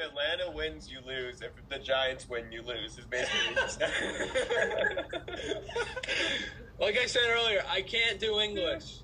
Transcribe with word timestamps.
Atlanta 0.00 0.50
wins, 0.50 0.90
you 0.90 0.98
lose. 1.06 1.42
If 1.42 1.52
the 1.68 1.78
Giants 1.78 2.28
win, 2.28 2.50
you 2.50 2.62
lose. 2.62 2.98
Is 2.98 3.04
basically. 3.04 3.56
like 6.80 6.98
I 6.98 7.06
said 7.06 7.22
earlier, 7.28 7.62
I 7.68 7.82
can't 7.82 8.18
do 8.18 8.40
English. 8.40 9.00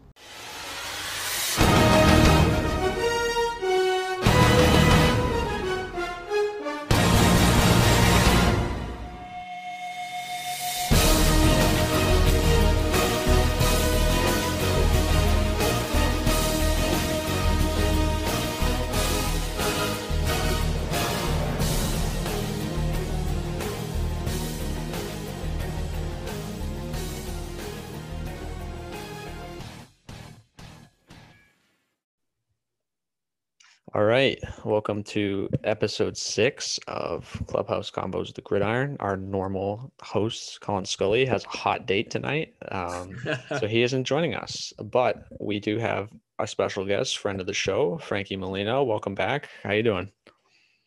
Welcome 34.67 35.05
to 35.05 35.49
episode 35.63 36.17
six 36.17 36.81
of 36.89 37.41
Clubhouse 37.47 37.89
Convos 37.89 38.35
the 38.35 38.43
Gridiron. 38.43 38.97
Our 38.99 39.17
normal 39.17 39.93
host, 40.03 40.61
Colin 40.61 40.85
Scully, 40.85 41.25
has 41.25 41.45
a 41.45 41.49
hot 41.49 41.87
date 41.87 42.11
tonight, 42.11 42.57
um, 42.73 43.17
so 43.61 43.69
he 43.69 43.83
isn't 43.83 44.03
joining 44.03 44.35
us. 44.35 44.73
But 44.83 45.29
we 45.39 45.61
do 45.61 45.79
have 45.79 46.11
a 46.41 46.49
special 46.49 46.85
guest, 46.85 47.19
friend 47.19 47.41
of 47.41 47.47
the 47.47 47.53
show, 47.53 47.99
Frankie 47.99 48.35
Molino. 48.37 48.83
Welcome 48.83 49.15
back. 49.15 49.51
How 49.63 49.71
you 49.71 49.85
doing? 49.85 50.11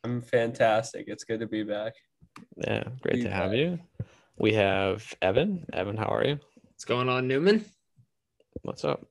I'm 0.04 0.20
fantastic. 0.20 1.06
It's 1.08 1.24
good 1.24 1.40
to 1.40 1.48
be 1.48 1.64
back. 1.64 1.94
Yeah, 2.58 2.84
great 3.00 3.16
Be 3.16 3.24
to 3.24 3.30
have 3.30 3.54
you. 3.54 3.80
We 4.38 4.56
have 4.56 5.16
Evan. 5.22 5.66
Evan, 5.72 5.96
how 5.96 6.08
are 6.14 6.26
you? 6.26 6.38
What's 6.66 6.84
going 6.84 7.08
on, 7.08 7.30
Newman? 7.30 7.64
What's 8.64 8.84
up? 8.84 9.06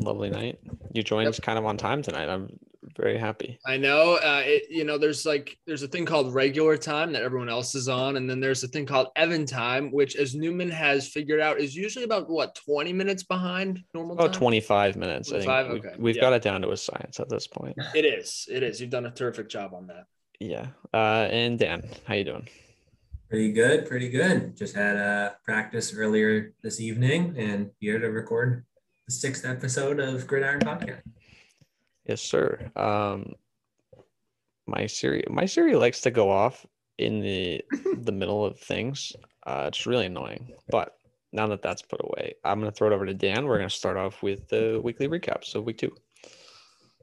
Lovely 0.00 0.28
night. 0.28 0.58
You 0.92 1.04
joined 1.04 1.26
Yep. 1.34 1.42
kind 1.42 1.56
of 1.56 1.66
on 1.66 1.76
time 1.76 2.02
tonight. 2.02 2.28
I'm 2.28 2.58
very 2.96 3.18
happy. 3.18 3.58
I 3.66 3.76
know. 3.76 4.14
Uh, 4.14 4.42
it, 4.44 4.64
you 4.70 4.84
know, 4.84 4.96
there's 4.98 5.26
like 5.26 5.58
there's 5.66 5.82
a 5.82 5.88
thing 5.88 6.06
called 6.06 6.32
regular 6.34 6.76
time 6.76 7.12
that 7.12 7.22
everyone 7.22 7.48
else 7.48 7.74
is 7.74 7.88
on, 7.88 8.16
and 8.16 8.28
then 8.28 8.40
there's 8.40 8.62
a 8.64 8.68
thing 8.68 8.86
called 8.86 9.08
Evan 9.16 9.44
time, 9.46 9.92
which, 9.92 10.16
as 10.16 10.34
Newman 10.34 10.70
has 10.70 11.08
figured 11.08 11.40
out, 11.40 11.58
is 11.60 11.76
usually 11.76 12.04
about 12.04 12.28
what 12.30 12.54
20 12.54 12.92
minutes 12.92 13.22
behind 13.22 13.82
normal 13.94 14.14
About 14.14 14.32
time. 14.32 14.40
25 14.40 14.96
minutes. 14.96 15.28
I 15.28 15.32
25? 15.42 15.66
think 15.66 15.72
we've, 15.84 15.92
Okay. 15.92 16.02
we've 16.02 16.16
Yeah. 16.16 16.20
got 16.22 16.32
it 16.32 16.42
down 16.42 16.62
to 16.62 16.70
a 16.70 16.76
science 16.76 17.20
at 17.20 17.28
this 17.28 17.46
point. 17.46 17.76
It 17.94 18.04
is. 18.04 18.46
It 18.50 18.62
is. 18.62 18.80
You've 18.80 18.90
done 18.90 19.06
a 19.06 19.10
terrific 19.10 19.48
job 19.48 19.74
on 19.74 19.86
that. 19.88 20.04
Yeah. 20.38 20.68
Uh, 20.94 21.28
and 21.30 21.58
Dan, 21.58 21.86
how 22.06 22.14
you 22.14 22.24
doing? 22.24 22.48
Pretty 23.28 23.52
good, 23.52 23.86
pretty 23.86 24.08
good. 24.08 24.56
Just 24.56 24.74
had 24.74 24.96
a 24.96 25.36
practice 25.44 25.94
earlier 25.94 26.52
this 26.62 26.80
evening 26.80 27.34
and 27.36 27.70
here 27.78 27.98
to 27.98 28.08
record 28.08 28.64
the 29.06 29.12
sixth 29.12 29.44
episode 29.44 30.00
of 30.00 30.26
Gridiron 30.26 30.60
Podcast. 30.60 31.02
Yes, 32.10 32.22
sir. 32.22 32.72
Um, 32.74 33.34
my 34.66 34.86
Siri, 34.86 35.22
my 35.30 35.46
Siri 35.46 35.76
likes 35.76 36.00
to 36.00 36.10
go 36.10 36.28
off 36.28 36.66
in 36.98 37.20
the 37.20 37.62
the 38.02 38.10
middle 38.10 38.44
of 38.44 38.58
things. 38.58 39.12
Uh, 39.46 39.66
it's 39.68 39.86
really 39.86 40.06
annoying. 40.06 40.52
But 40.68 40.96
now 41.32 41.46
that 41.46 41.62
that's 41.62 41.82
put 41.82 42.00
away, 42.02 42.34
I'm 42.44 42.58
gonna 42.58 42.72
throw 42.72 42.88
it 42.90 42.92
over 42.92 43.06
to 43.06 43.14
Dan. 43.14 43.46
We're 43.46 43.58
gonna 43.58 43.70
start 43.70 43.96
off 43.96 44.24
with 44.24 44.48
the 44.48 44.80
weekly 44.82 45.06
recap. 45.06 45.44
So 45.44 45.60
week 45.60 45.78
two. 45.78 45.94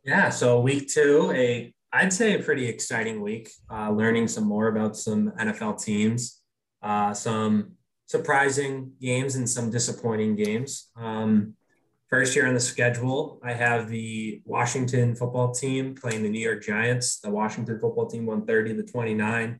Yeah, 0.03 0.27
so 0.27 0.59
week 0.59 0.89
two, 0.89 1.31
a 1.33 1.73
I'd 1.93 2.11
say 2.11 2.35
a 2.35 2.43
pretty 2.43 2.67
exciting 2.67 3.21
week. 3.21 3.49
Uh, 3.71 3.91
learning 3.91 4.27
some 4.27 4.43
more 4.43 4.67
about 4.67 4.97
some 4.97 5.31
NFL 5.39 5.81
teams, 5.81 6.41
uh, 6.83 7.13
some 7.13 7.77
surprising 8.07 8.91
games 8.99 9.37
and 9.37 9.49
some 9.49 9.71
disappointing 9.71 10.35
games. 10.35 10.89
Um, 10.97 11.53
first 12.09 12.35
year 12.35 12.47
on 12.47 12.53
the 12.53 12.59
schedule, 12.59 13.39
I 13.43 13.53
have 13.53 13.89
the 13.89 14.41
Washington 14.45 15.15
football 15.15 15.51
team 15.51 15.95
playing 15.95 16.23
the 16.23 16.29
New 16.29 16.39
York 16.39 16.63
Giants. 16.63 17.19
The 17.19 17.29
Washington 17.29 17.79
football 17.79 18.07
team 18.07 18.25
won 18.25 18.45
30 18.45 18.75
to 18.75 18.83
29. 18.83 19.59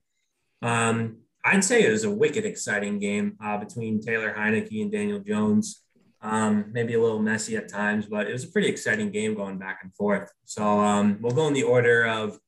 Um, 0.62 1.18
I'd 1.44 1.63
say 1.63 1.84
it 1.84 1.91
was 1.91 2.03
a 2.03 2.12
wicked 2.12 2.46
exciting 2.46 3.00
game 3.00 3.38
uh, 3.44 3.58
between 3.58 4.02
Taylor 4.02 4.34
Heinicke 4.34 4.81
and 4.81 4.91
Daniel 4.91 5.19
Jones. 5.19 5.84
Um, 6.22 6.66
maybe 6.72 6.96
a 6.96 7.02
little 7.02 7.19
messy 7.19 7.56
at 7.58 7.69
times, 7.69 8.08
but 8.08 8.28
it 8.28 8.34
was 8.34 8.44
a 8.44 8.47
pretty 8.50 8.68
exciting 8.68 9.12
game 9.12 9.35
going 9.35 9.58
back 9.58 9.79
and 9.84 9.94
forth. 9.96 10.31
So 10.46 10.64
um, 10.79 11.19
we'll 11.22 11.35
go 11.35 11.47
in 11.47 11.53
the 11.53 11.64
order 11.64 12.06
of 12.06 12.40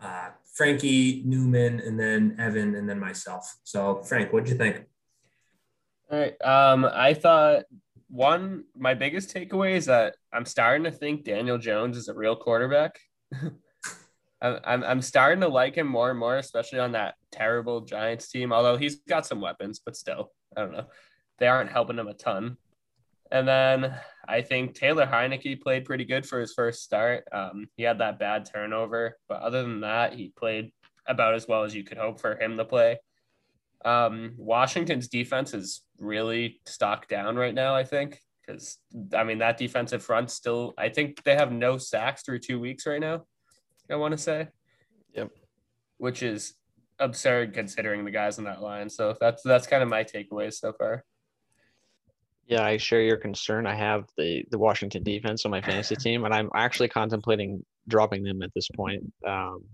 uh, 0.00 0.30
Frankie, 0.54 1.22
Newman, 1.24 1.80
and 1.80 2.00
then 2.00 2.36
Evan, 2.38 2.74
and 2.74 2.88
then 2.88 2.98
myself. 2.98 3.54
So 3.64 4.02
Frank, 4.02 4.32
what'd 4.32 4.48
you 4.48 4.56
think? 4.56 4.84
All 6.10 6.18
right. 6.18 6.42
Um, 6.42 6.84
I 6.84 7.14
thought 7.14 7.64
one, 8.12 8.64
my 8.76 8.92
biggest 8.92 9.34
takeaway 9.34 9.72
is 9.72 9.86
that 9.86 10.16
I'm 10.32 10.44
starting 10.44 10.84
to 10.84 10.90
think 10.90 11.24
Daniel 11.24 11.56
Jones 11.56 11.96
is 11.96 12.08
a 12.08 12.14
real 12.14 12.36
quarterback. 12.36 13.00
I'm, 14.42 14.84
I'm, 14.84 15.00
starting 15.00 15.40
to 15.40 15.48
like 15.48 15.76
him 15.76 15.86
more 15.86 16.10
and 16.10 16.18
more, 16.18 16.36
especially 16.36 16.78
on 16.78 16.92
that 16.92 17.14
terrible 17.30 17.80
Giants 17.80 18.28
team. 18.28 18.52
Although 18.52 18.76
he's 18.76 18.96
got 18.96 19.24
some 19.24 19.40
weapons, 19.40 19.80
but 19.82 19.96
still, 19.96 20.30
I 20.54 20.60
don't 20.60 20.72
know. 20.72 20.86
They 21.38 21.46
aren't 21.46 21.72
helping 21.72 21.98
him 21.98 22.08
a 22.08 22.12
ton. 22.12 22.58
And 23.30 23.48
then 23.48 23.94
I 24.28 24.42
think 24.42 24.74
Taylor 24.74 25.06
Heinicke 25.06 25.62
played 25.62 25.86
pretty 25.86 26.04
good 26.04 26.26
for 26.26 26.38
his 26.38 26.52
first 26.52 26.82
start. 26.82 27.24
Um, 27.32 27.68
he 27.76 27.82
had 27.82 27.98
that 28.00 28.18
bad 28.18 28.44
turnover, 28.44 29.16
but 29.26 29.40
other 29.40 29.62
than 29.62 29.80
that, 29.80 30.12
he 30.12 30.34
played 30.36 30.70
about 31.06 31.34
as 31.34 31.48
well 31.48 31.64
as 31.64 31.74
you 31.74 31.82
could 31.82 31.96
hope 31.96 32.20
for 32.20 32.38
him 32.38 32.58
to 32.58 32.64
play. 32.66 32.98
Um, 33.84 34.34
Washington's 34.36 35.08
defense 35.08 35.54
is 35.54 35.82
really 35.98 36.60
stocked 36.66 37.08
down 37.08 37.36
right 37.36 37.54
now, 37.54 37.74
I 37.74 37.84
think, 37.84 38.18
because 38.46 38.78
I 39.14 39.24
mean 39.24 39.38
that 39.38 39.58
defensive 39.58 40.02
front 40.02 40.30
still. 40.30 40.74
I 40.78 40.88
think 40.88 41.22
they 41.24 41.34
have 41.34 41.52
no 41.52 41.78
sacks 41.78 42.22
through 42.22 42.40
two 42.40 42.60
weeks 42.60 42.86
right 42.86 43.00
now. 43.00 43.24
I 43.90 43.96
want 43.96 44.12
to 44.12 44.18
say, 44.18 44.48
Yep. 45.14 45.30
which 45.98 46.22
is 46.22 46.54
absurd 46.98 47.52
considering 47.52 48.04
the 48.04 48.10
guys 48.10 48.38
on 48.38 48.44
that 48.44 48.62
line. 48.62 48.88
So 48.88 49.16
that's 49.20 49.42
that's 49.42 49.66
kind 49.66 49.82
of 49.82 49.88
my 49.88 50.04
takeaway 50.04 50.52
so 50.52 50.72
far. 50.72 51.04
Yeah, 52.46 52.64
I 52.64 52.76
share 52.76 53.02
your 53.02 53.16
concern. 53.16 53.66
I 53.66 53.74
have 53.74 54.04
the 54.16 54.44
the 54.50 54.58
Washington 54.58 55.02
defense 55.02 55.44
on 55.44 55.50
my 55.50 55.60
fantasy 55.60 55.96
team, 55.96 56.24
and 56.24 56.34
I'm 56.34 56.50
actually 56.54 56.88
contemplating 56.88 57.64
dropping 57.88 58.22
them 58.22 58.42
at 58.42 58.52
this 58.54 58.68
point 58.68 59.02
um, 59.26 59.64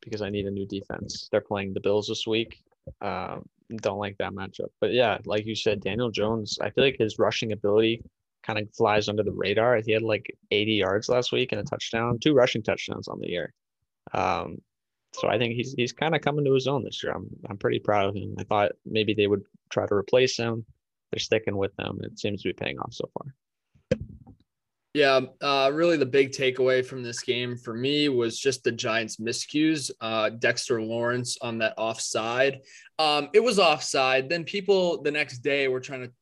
because 0.00 0.22
I 0.22 0.30
need 0.30 0.46
a 0.46 0.50
new 0.50 0.66
defense. 0.66 1.28
They're 1.30 1.40
playing 1.40 1.74
the 1.74 1.80
Bills 1.80 2.08
this 2.08 2.26
week. 2.26 2.62
Um, 3.00 3.46
don't 3.76 3.98
like 3.98 4.16
that 4.18 4.32
matchup, 4.32 4.68
but 4.80 4.92
yeah, 4.92 5.18
like 5.24 5.44
you 5.44 5.56
said, 5.56 5.80
Daniel 5.80 6.10
Jones. 6.10 6.58
I 6.60 6.70
feel 6.70 6.84
like 6.84 6.96
his 6.98 7.18
rushing 7.18 7.52
ability 7.52 8.02
kind 8.44 8.58
of 8.58 8.72
flies 8.74 9.08
under 9.08 9.24
the 9.24 9.32
radar. 9.32 9.80
He 9.84 9.92
had 9.92 10.02
like 10.02 10.36
80 10.52 10.72
yards 10.72 11.08
last 11.08 11.32
week 11.32 11.50
and 11.50 11.60
a 11.60 11.64
touchdown, 11.64 12.18
two 12.20 12.34
rushing 12.34 12.62
touchdowns 12.62 13.08
on 13.08 13.18
the 13.20 13.28
year. 13.28 13.52
Um, 14.14 14.58
so 15.12 15.28
I 15.28 15.38
think 15.38 15.54
he's 15.54 15.72
he's 15.72 15.92
kind 15.92 16.14
of 16.14 16.20
coming 16.20 16.44
to 16.44 16.52
his 16.52 16.68
own 16.68 16.84
this 16.84 17.02
year. 17.02 17.12
I'm 17.12 17.28
I'm 17.48 17.56
pretty 17.56 17.80
proud 17.80 18.08
of 18.08 18.14
him. 18.14 18.36
I 18.38 18.44
thought 18.44 18.72
maybe 18.84 19.14
they 19.14 19.26
would 19.26 19.42
try 19.70 19.86
to 19.86 19.94
replace 19.94 20.36
him 20.36 20.64
they're 21.10 21.20
sticking 21.20 21.56
with 21.56 21.72
him. 21.78 22.00
It 22.02 22.18
seems 22.18 22.42
to 22.42 22.48
be 22.48 22.52
paying 22.52 22.78
off 22.78 22.92
so 22.92 23.08
far. 23.14 23.34
Yeah, 24.96 25.20
uh, 25.42 25.70
really 25.74 25.98
the 25.98 26.06
big 26.06 26.30
takeaway 26.30 26.82
from 26.82 27.02
this 27.02 27.20
game 27.20 27.58
for 27.58 27.74
me 27.74 28.08
was 28.08 28.38
just 28.38 28.64
the 28.64 28.72
Giants' 28.72 29.18
miscues. 29.18 29.90
Uh, 30.00 30.30
Dexter 30.30 30.80
Lawrence 30.80 31.36
on 31.42 31.58
that 31.58 31.74
offside. 31.76 32.62
Um, 32.98 33.28
it 33.34 33.40
was 33.44 33.58
offside. 33.58 34.30
Then 34.30 34.42
people 34.42 35.02
the 35.02 35.10
next 35.10 35.40
day 35.40 35.68
were 35.68 35.80
trying 35.80 36.04
to 36.04 36.12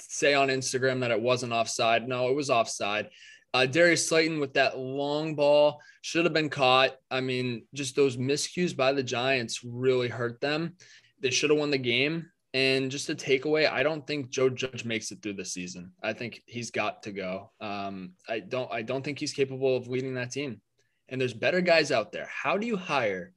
say 0.00 0.32
on 0.32 0.48
Instagram 0.48 1.00
that 1.00 1.10
it 1.10 1.20
wasn't 1.20 1.52
offside. 1.52 2.08
No, 2.08 2.30
it 2.30 2.34
was 2.34 2.48
offside. 2.48 3.10
Uh, 3.52 3.66
Darius 3.66 4.08
Slayton 4.08 4.40
with 4.40 4.54
that 4.54 4.78
long 4.78 5.34
ball 5.34 5.82
should 6.00 6.24
have 6.24 6.32
been 6.32 6.48
caught. 6.48 6.92
I 7.10 7.20
mean, 7.20 7.66
just 7.74 7.94
those 7.94 8.16
miscues 8.16 8.74
by 8.74 8.94
the 8.94 9.02
Giants 9.02 9.62
really 9.62 10.08
hurt 10.08 10.40
them. 10.40 10.76
They 11.20 11.28
should 11.28 11.50
have 11.50 11.58
won 11.58 11.70
the 11.70 11.76
game. 11.76 12.30
And 12.54 12.88
just 12.88 13.10
a 13.10 13.16
takeaway, 13.16 13.68
I 13.68 13.82
don't 13.82 14.06
think 14.06 14.30
Joe 14.30 14.48
Judge 14.48 14.84
makes 14.84 15.10
it 15.10 15.20
through 15.20 15.32
the 15.34 15.44
season. 15.44 15.90
I 16.04 16.12
think 16.12 16.40
he's 16.46 16.70
got 16.70 17.02
to 17.02 17.10
go. 17.10 17.50
Um, 17.60 18.12
I 18.28 18.38
don't. 18.38 18.72
I 18.72 18.82
don't 18.82 19.04
think 19.04 19.18
he's 19.18 19.32
capable 19.32 19.76
of 19.76 19.88
leading 19.88 20.14
that 20.14 20.30
team. 20.30 20.60
And 21.08 21.20
there's 21.20 21.34
better 21.34 21.60
guys 21.60 21.90
out 21.90 22.12
there. 22.12 22.28
How 22.30 22.56
do 22.56 22.66
you 22.66 22.76
hire 22.76 23.32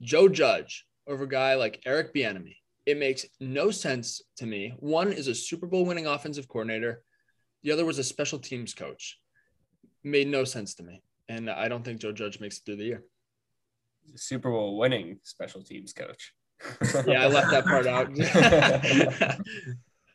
Joe 0.00 0.28
Judge 0.28 0.86
over 1.08 1.24
a 1.24 1.28
guy 1.28 1.56
like 1.56 1.82
Eric 1.84 2.14
Bieniemy? 2.14 2.56
It 2.86 2.96
makes 2.96 3.26
no 3.40 3.72
sense 3.72 4.22
to 4.36 4.46
me. 4.46 4.72
One 4.78 5.12
is 5.12 5.26
a 5.26 5.34
Super 5.34 5.66
Bowl 5.66 5.84
winning 5.84 6.06
offensive 6.06 6.48
coordinator. 6.48 7.02
The 7.64 7.72
other 7.72 7.84
was 7.84 7.98
a 7.98 8.04
special 8.04 8.38
teams 8.38 8.72
coach. 8.72 9.18
Made 10.04 10.28
no 10.28 10.44
sense 10.44 10.74
to 10.76 10.84
me. 10.84 11.02
And 11.28 11.50
I 11.50 11.68
don't 11.68 11.84
think 11.84 12.00
Joe 12.00 12.12
Judge 12.12 12.40
makes 12.40 12.58
it 12.58 12.62
through 12.64 12.76
the 12.76 12.84
year. 12.84 13.04
Super 14.14 14.50
Bowl 14.50 14.78
winning 14.78 15.18
special 15.24 15.62
teams 15.62 15.92
coach. 15.92 16.32
Yeah, 17.06 17.24
I 17.24 17.26
left 17.28 17.50
that 17.50 17.64
part 17.64 17.86
out. 17.86 19.36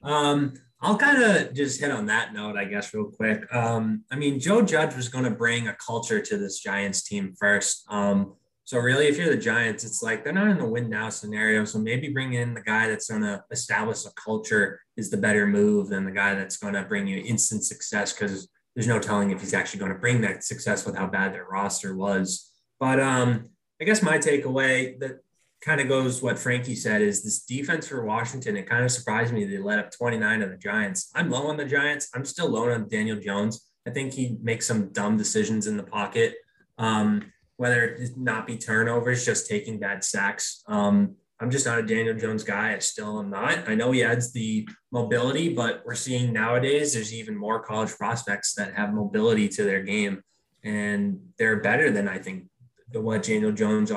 Um, 0.04 0.54
I'll 0.82 0.98
kind 0.98 1.22
of 1.24 1.54
just 1.54 1.80
hit 1.80 1.90
on 1.90 2.06
that 2.06 2.32
note, 2.34 2.56
I 2.56 2.66
guess, 2.66 2.94
real 2.94 3.06
quick. 3.06 3.44
Um, 3.54 4.04
I 4.12 4.16
mean, 4.16 4.40
Joe 4.40 4.62
Judge 4.62 4.96
was 4.96 5.10
going 5.10 5.24
to 5.24 5.32
bring 5.32 5.68
a 5.68 5.76
culture 5.84 6.22
to 6.22 6.38
this 6.38 6.60
Giants 6.60 7.02
team 7.02 7.34
first. 7.40 7.86
Um, 7.90 8.36
So 8.66 8.80
really, 8.80 9.08
if 9.08 9.18
you're 9.18 9.30
the 9.30 9.38
Giants, 9.38 9.84
it's 9.84 10.02
like 10.04 10.24
they're 10.24 10.34
not 10.34 10.48
in 10.48 10.58
the 10.58 10.66
win 10.66 10.90
now 10.90 11.10
scenario. 11.10 11.66
So 11.66 11.80
maybe 11.80 12.10
bringing 12.10 12.42
in 12.42 12.54
the 12.54 12.62
guy 12.62 12.88
that's 12.88 13.10
going 13.10 13.22
to 13.22 13.44
establish 13.52 14.06
a 14.06 14.12
culture 14.14 14.80
is 14.98 15.10
the 15.10 15.18
better 15.18 15.46
move 15.48 15.90
than 15.90 16.04
the 16.06 16.12
guy 16.12 16.36
that's 16.36 16.58
going 16.58 16.74
to 16.74 16.84
bring 16.84 17.08
you 17.08 17.24
instant 17.24 17.64
success 17.64 18.14
because 18.14 18.48
there's 18.76 18.88
no 18.88 19.00
telling 19.00 19.32
if 19.32 19.40
he's 19.40 19.54
actually 19.54 19.80
going 19.80 19.94
to 19.94 20.00
bring 20.00 20.22
that 20.22 20.44
success 20.44 20.86
with 20.86 20.96
how 20.96 21.08
bad 21.08 21.34
their 21.34 21.46
roster 21.46 21.96
was. 21.96 22.52
But 22.80 23.00
um, 23.00 23.50
I 23.80 23.86
guess 23.86 24.02
my 24.02 24.18
takeaway 24.18 25.00
that 25.00 25.20
kind 25.66 25.82
of 25.82 25.88
goes 25.88 26.22
what 26.22 26.38
Frankie 26.38 26.76
said 26.76 27.02
is 27.02 27.24
this 27.24 27.42
defense 27.42 27.88
for 27.88 28.06
Washington. 28.06 28.56
It 28.56 28.70
kind 28.70 28.86
of 28.86 28.92
surprised 28.92 29.34
me 29.34 29.46
they 29.46 29.58
let 29.58 29.80
up 29.80 29.92
29 29.92 30.44
of 30.44 30.52
the 30.52 30.58
Giants. 30.58 31.10
I'm 31.16 31.32
low 31.32 31.48
on 31.48 31.58
the 31.58 31.66
Giants. 31.66 32.10
I'm 32.14 32.24
still 32.24 32.48
low 32.50 32.70
on 32.72 32.88
Daniel 32.88 33.20
Jones. 33.20 33.68
I 33.88 33.90
think 33.90 34.14
he 34.14 34.38
makes 34.42 34.68
some 34.68 34.90
dumb 34.90 35.18
decisions 35.18 35.66
in 35.66 35.76
the 35.76 35.84
pocket. 35.84 36.36
Um, 36.78 37.32
whether 37.58 37.84
it 37.86 38.18
not 38.18 38.46
be 38.46 38.58
turnovers, 38.58 39.26
just 39.26 39.48
taking 39.48 39.80
bad 39.80 40.04
sacks. 40.04 40.62
Um, 40.68 41.16
I'm 41.40 41.50
just 41.50 41.66
not 41.66 41.80
a 41.80 41.84
Daniel 41.84 42.16
Jones 42.16 42.44
guy. 42.44 42.74
I 42.74 42.80
still 42.80 43.20
am 43.20 43.30
not. 43.30 43.68
I 43.68 43.76
know 43.76 43.92
he 43.92 44.04
adds 44.04 44.32
the 44.34 44.68
mobility, 44.92 45.54
but 45.54 45.82
we're 45.86 45.96
seeing 45.96 46.32
nowadays 46.32 46.94
there's 46.94 47.14
even 47.14 47.36
more 47.36 47.60
college 47.62 47.96
prospects 47.96 48.54
that 48.56 48.74
have 48.76 48.94
mobility 48.94 49.50
to 49.50 49.64
their 49.64 49.82
game, 49.84 50.22
and 50.64 51.20
they're 51.38 51.62
better 51.62 51.92
than 51.92 52.08
I 52.08 52.20
think 52.20 52.46
what 52.94 53.24
Daniel 53.24 53.52
Jones 53.52 53.92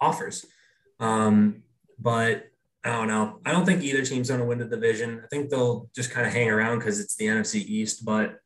offers. 0.00 0.46
Um, 1.00 1.62
but 1.98 2.48
I 2.84 2.90
don't 2.90 3.08
know. 3.08 3.40
I 3.44 3.52
don't 3.52 3.66
think 3.66 3.82
either 3.82 4.04
team's 4.04 4.28
going 4.28 4.40
to 4.40 4.46
win 4.46 4.58
the 4.58 4.64
division. 4.64 5.20
I 5.24 5.26
think 5.28 5.50
they'll 5.50 5.88
just 5.94 6.10
kind 6.10 6.26
of 6.26 6.32
hang 6.32 6.48
around 6.48 6.78
because 6.78 7.00
it's 7.00 7.16
the 7.16 7.26
NFC 7.26 7.56
East. 7.56 8.04
But 8.04 8.38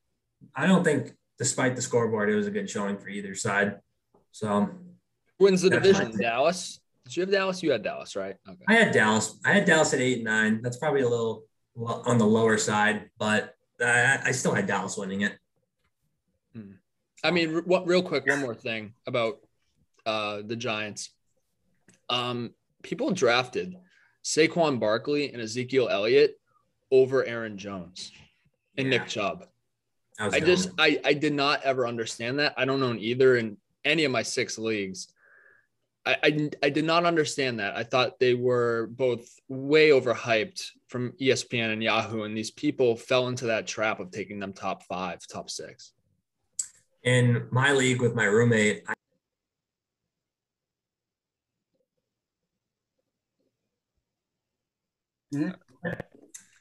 I 0.55 0.67
don't 0.67 0.85
think, 0.85 1.13
despite 1.39 1.77
the 1.77 1.83
scoreboard, 1.83 2.31
it 2.31 2.35
was 2.35 2.47
a 2.47 2.51
good 2.51 2.69
showing 2.69 2.99
for 2.99 3.09
either 3.09 3.35
side. 3.35 3.81
So 4.33 4.71
wins 5.39 5.63
the 5.63 5.71
division? 5.71 6.19
Dallas. 6.19 6.81
Did 7.05 7.17
you 7.17 7.21
have 7.23 7.31
Dallas? 7.31 7.63
You 7.63 7.73
had 7.73 7.83
Dallas, 7.83 8.17
right? 8.17 8.37
Okay. 8.49 8.65
I 8.69 8.75
had 8.75 8.93
Dallas. 8.93 9.39
I 9.45 9.53
had 9.53 9.65
Dallas 9.65 9.93
at 9.93 10.01
eight 10.01 10.19
and 10.19 10.25
nine. 10.25 10.63
That's 10.63 10.77
probably 10.77 11.03
a 11.03 11.09
little 11.09 11.45
on 11.77 12.19
the 12.19 12.27
lower 12.27 12.59
side, 12.59 13.11
but 13.19 13.55
I, 13.81 14.19
I 14.25 14.33
still 14.33 14.55
had 14.55 14.67
Dallas 14.67 14.97
winning 14.97 15.23
it. 15.23 15.37
Hmm. 16.55 16.73
I 17.25 17.31
mean, 17.31 17.63
what? 17.65 17.87
Real 17.87 18.03
quick, 18.03 18.27
one 18.27 18.41
more 18.41 18.55
thing 18.55 18.95
about 19.07 19.39
uh, 20.07 20.43
the 20.45 20.57
Giants. 20.57 21.11
Um, 22.13 22.51
people 22.83 23.11
drafted 23.11 23.75
Saquon 24.23 24.79
Barkley 24.79 25.33
and 25.33 25.43
Ezekiel 25.43 25.89
Elliott 25.91 26.39
over 26.91 27.25
Aaron 27.25 27.57
Jones 27.57 28.13
and 28.77 28.93
yeah. 28.93 28.99
Nick 28.99 29.09
Chubb. 29.09 29.47
I, 30.21 30.41
just 30.41 30.71
I 30.79 31.01
I 31.05 31.15
did 31.15 31.33
not 31.33 31.63
ever 31.65 31.87
understand 31.87 32.39
that. 32.39 32.55
I 32.57 32.65
don't 32.65 32.83
own 32.83 32.99
either 32.99 33.37
in 33.37 33.57
any 33.85 34.05
of 34.05 34.13
my 34.13 34.23
six 34.23 34.59
leagues. 34.59 35.09
I, 36.05 36.17
I, 36.23 36.51
I 36.65 36.71
did 36.71 36.85
not 36.85 37.07
understand 37.07 37.61
that. 37.61 37.77
I 37.77 37.85
thought 37.85 38.19
they 38.19 38.35
were 38.35 38.89
both 38.93 39.29
way 39.49 39.91
overhyped 39.91 40.71
from 40.89 41.13
ESPN 41.21 41.73
and 41.73 41.83
Yahoo, 41.83 42.25
and 42.25 42.37
these 42.37 42.51
people 42.51 42.97
fell 42.97 43.29
into 43.29 43.47
that 43.47 43.67
trap 43.67 44.01
of 44.01 44.11
taking 44.11 44.39
them 44.39 44.53
top 44.53 44.83
five, 44.85 45.21
top 45.27 45.49
six. 45.49 45.93
In 47.05 47.47
my 47.51 47.73
league 47.73 48.01
with 48.01 48.15
my 48.15 48.25
roommate, 48.25 48.85
I- 48.87 48.95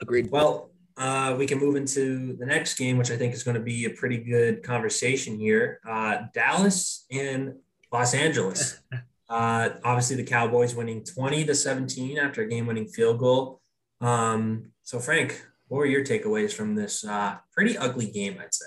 Agreed. 0.01 0.31
Well, 0.31 0.71
uh, 0.97 1.35
we 1.37 1.45
can 1.45 1.59
move 1.59 1.75
into 1.75 2.35
the 2.37 2.45
next 2.45 2.75
game, 2.75 2.97
which 2.97 3.11
I 3.11 3.17
think 3.17 3.33
is 3.33 3.43
going 3.43 3.55
to 3.55 3.63
be 3.63 3.85
a 3.85 3.89
pretty 3.89 4.17
good 4.17 4.63
conversation 4.63 5.37
here. 5.39 5.79
Uh, 5.87 6.23
Dallas 6.33 7.05
and 7.11 7.55
Los 7.91 8.13
Angeles. 8.13 8.79
Uh, 9.31 9.79
obviously, 9.85 10.17
the 10.17 10.25
Cowboys 10.25 10.75
winning 10.75 11.05
20 11.05 11.45
to 11.45 11.55
17 11.55 12.17
after 12.17 12.41
a 12.41 12.49
game 12.49 12.67
winning 12.67 12.85
field 12.85 13.17
goal. 13.17 13.61
Um, 14.01 14.73
so, 14.83 14.99
Frank, 14.99 15.41
what 15.69 15.77
were 15.77 15.85
your 15.85 16.03
takeaways 16.03 16.51
from 16.51 16.75
this 16.75 17.05
uh, 17.05 17.37
pretty 17.53 17.77
ugly 17.77 18.11
game, 18.11 18.37
I'd 18.41 18.53
say? 18.53 18.65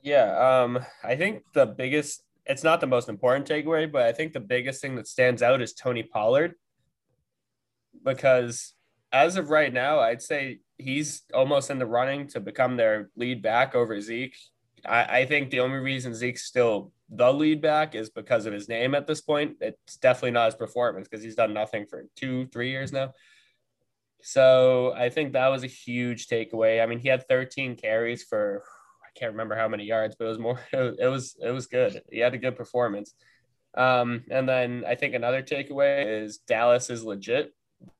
Yeah, 0.00 0.62
um, 0.62 0.78
I 1.04 1.16
think 1.16 1.42
the 1.52 1.66
biggest, 1.66 2.22
it's 2.46 2.64
not 2.64 2.80
the 2.80 2.86
most 2.86 3.10
important 3.10 3.46
takeaway, 3.46 3.92
but 3.92 4.06
I 4.06 4.12
think 4.12 4.32
the 4.32 4.40
biggest 4.40 4.80
thing 4.80 4.96
that 4.96 5.06
stands 5.06 5.42
out 5.42 5.60
is 5.60 5.74
Tony 5.74 6.02
Pollard. 6.02 6.54
Because 8.02 8.72
as 9.12 9.36
of 9.36 9.50
right 9.50 9.72
now, 9.72 10.00
I'd 10.00 10.22
say 10.22 10.60
he's 10.76 11.22
almost 11.34 11.70
in 11.70 11.78
the 11.78 11.86
running 11.86 12.28
to 12.28 12.40
become 12.40 12.76
their 12.76 13.10
lead 13.16 13.42
back 13.42 13.74
over 13.74 14.00
Zeke. 14.00 14.36
I, 14.86 15.20
I 15.20 15.26
think 15.26 15.50
the 15.50 15.60
only 15.60 15.78
reason 15.78 16.14
Zeke's 16.14 16.44
still 16.44 16.92
the 17.10 17.32
lead 17.32 17.62
back 17.62 17.94
is 17.94 18.10
because 18.10 18.46
of 18.46 18.52
his 18.52 18.68
name 18.68 18.94
at 18.94 19.06
this 19.06 19.20
point. 19.20 19.56
It's 19.60 19.96
definitely 19.96 20.32
not 20.32 20.46
his 20.46 20.54
performance 20.54 21.08
because 21.08 21.24
he's 21.24 21.34
done 21.34 21.54
nothing 21.54 21.86
for 21.86 22.04
two, 22.16 22.46
three 22.48 22.70
years 22.70 22.92
now. 22.92 23.12
So 24.22 24.92
I 24.94 25.08
think 25.10 25.32
that 25.32 25.48
was 25.48 25.64
a 25.64 25.68
huge 25.68 26.26
takeaway. 26.26 26.82
I 26.82 26.86
mean, 26.86 26.98
he 26.98 27.08
had 27.08 27.26
13 27.28 27.76
carries 27.76 28.24
for 28.24 28.62
I 29.04 29.18
can't 29.18 29.32
remember 29.32 29.56
how 29.56 29.68
many 29.68 29.84
yards, 29.84 30.16
but 30.18 30.26
it 30.26 30.28
was 30.28 30.38
more. 30.38 30.60
It 30.72 31.08
was 31.08 31.36
it 31.40 31.50
was 31.50 31.66
good. 31.66 32.02
He 32.10 32.18
had 32.18 32.34
a 32.34 32.38
good 32.38 32.56
performance. 32.56 33.14
Um, 33.74 34.24
and 34.30 34.48
then 34.48 34.84
I 34.86 34.96
think 34.96 35.14
another 35.14 35.42
takeaway 35.42 36.22
is 36.22 36.38
Dallas 36.38 36.90
is 36.90 37.04
legit. 37.04 37.52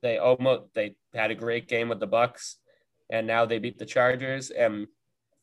They 0.02 0.18
almost 0.18 0.74
they 0.74 0.96
had 1.14 1.30
a 1.30 1.34
great 1.34 1.68
game 1.68 1.88
with 1.88 2.00
the 2.00 2.06
Bucks, 2.06 2.56
and 3.10 3.26
now 3.26 3.46
they 3.46 3.58
beat 3.58 3.78
the 3.78 3.86
Chargers. 3.86 4.50
And 4.50 4.86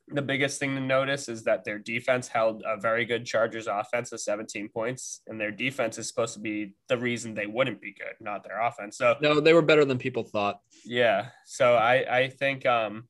the 0.07 0.21
biggest 0.21 0.59
thing 0.59 0.75
to 0.75 0.81
notice 0.81 1.29
is 1.29 1.43
that 1.43 1.63
their 1.63 1.79
defense 1.79 2.27
held 2.27 2.63
a 2.65 2.79
very 2.79 3.05
good 3.05 3.25
Chargers 3.25 3.67
offense 3.67 4.11
of 4.11 4.19
17 4.19 4.69
points, 4.69 5.21
and 5.27 5.39
their 5.39 5.51
defense 5.51 5.97
is 5.97 6.07
supposed 6.07 6.35
to 6.35 6.39
be 6.39 6.73
the 6.87 6.97
reason 6.97 7.33
they 7.33 7.47
wouldn't 7.47 7.81
be 7.81 7.93
good, 7.93 8.13
not 8.19 8.43
their 8.43 8.61
offense. 8.61 8.97
So 8.97 9.15
no, 9.21 9.39
they 9.39 9.53
were 9.53 9.61
better 9.61 9.85
than 9.85 9.97
people 9.97 10.23
thought. 10.23 10.59
Yeah. 10.83 11.29
So 11.45 11.75
I 11.75 12.17
I 12.17 12.29
think 12.29 12.65
um 12.65 13.07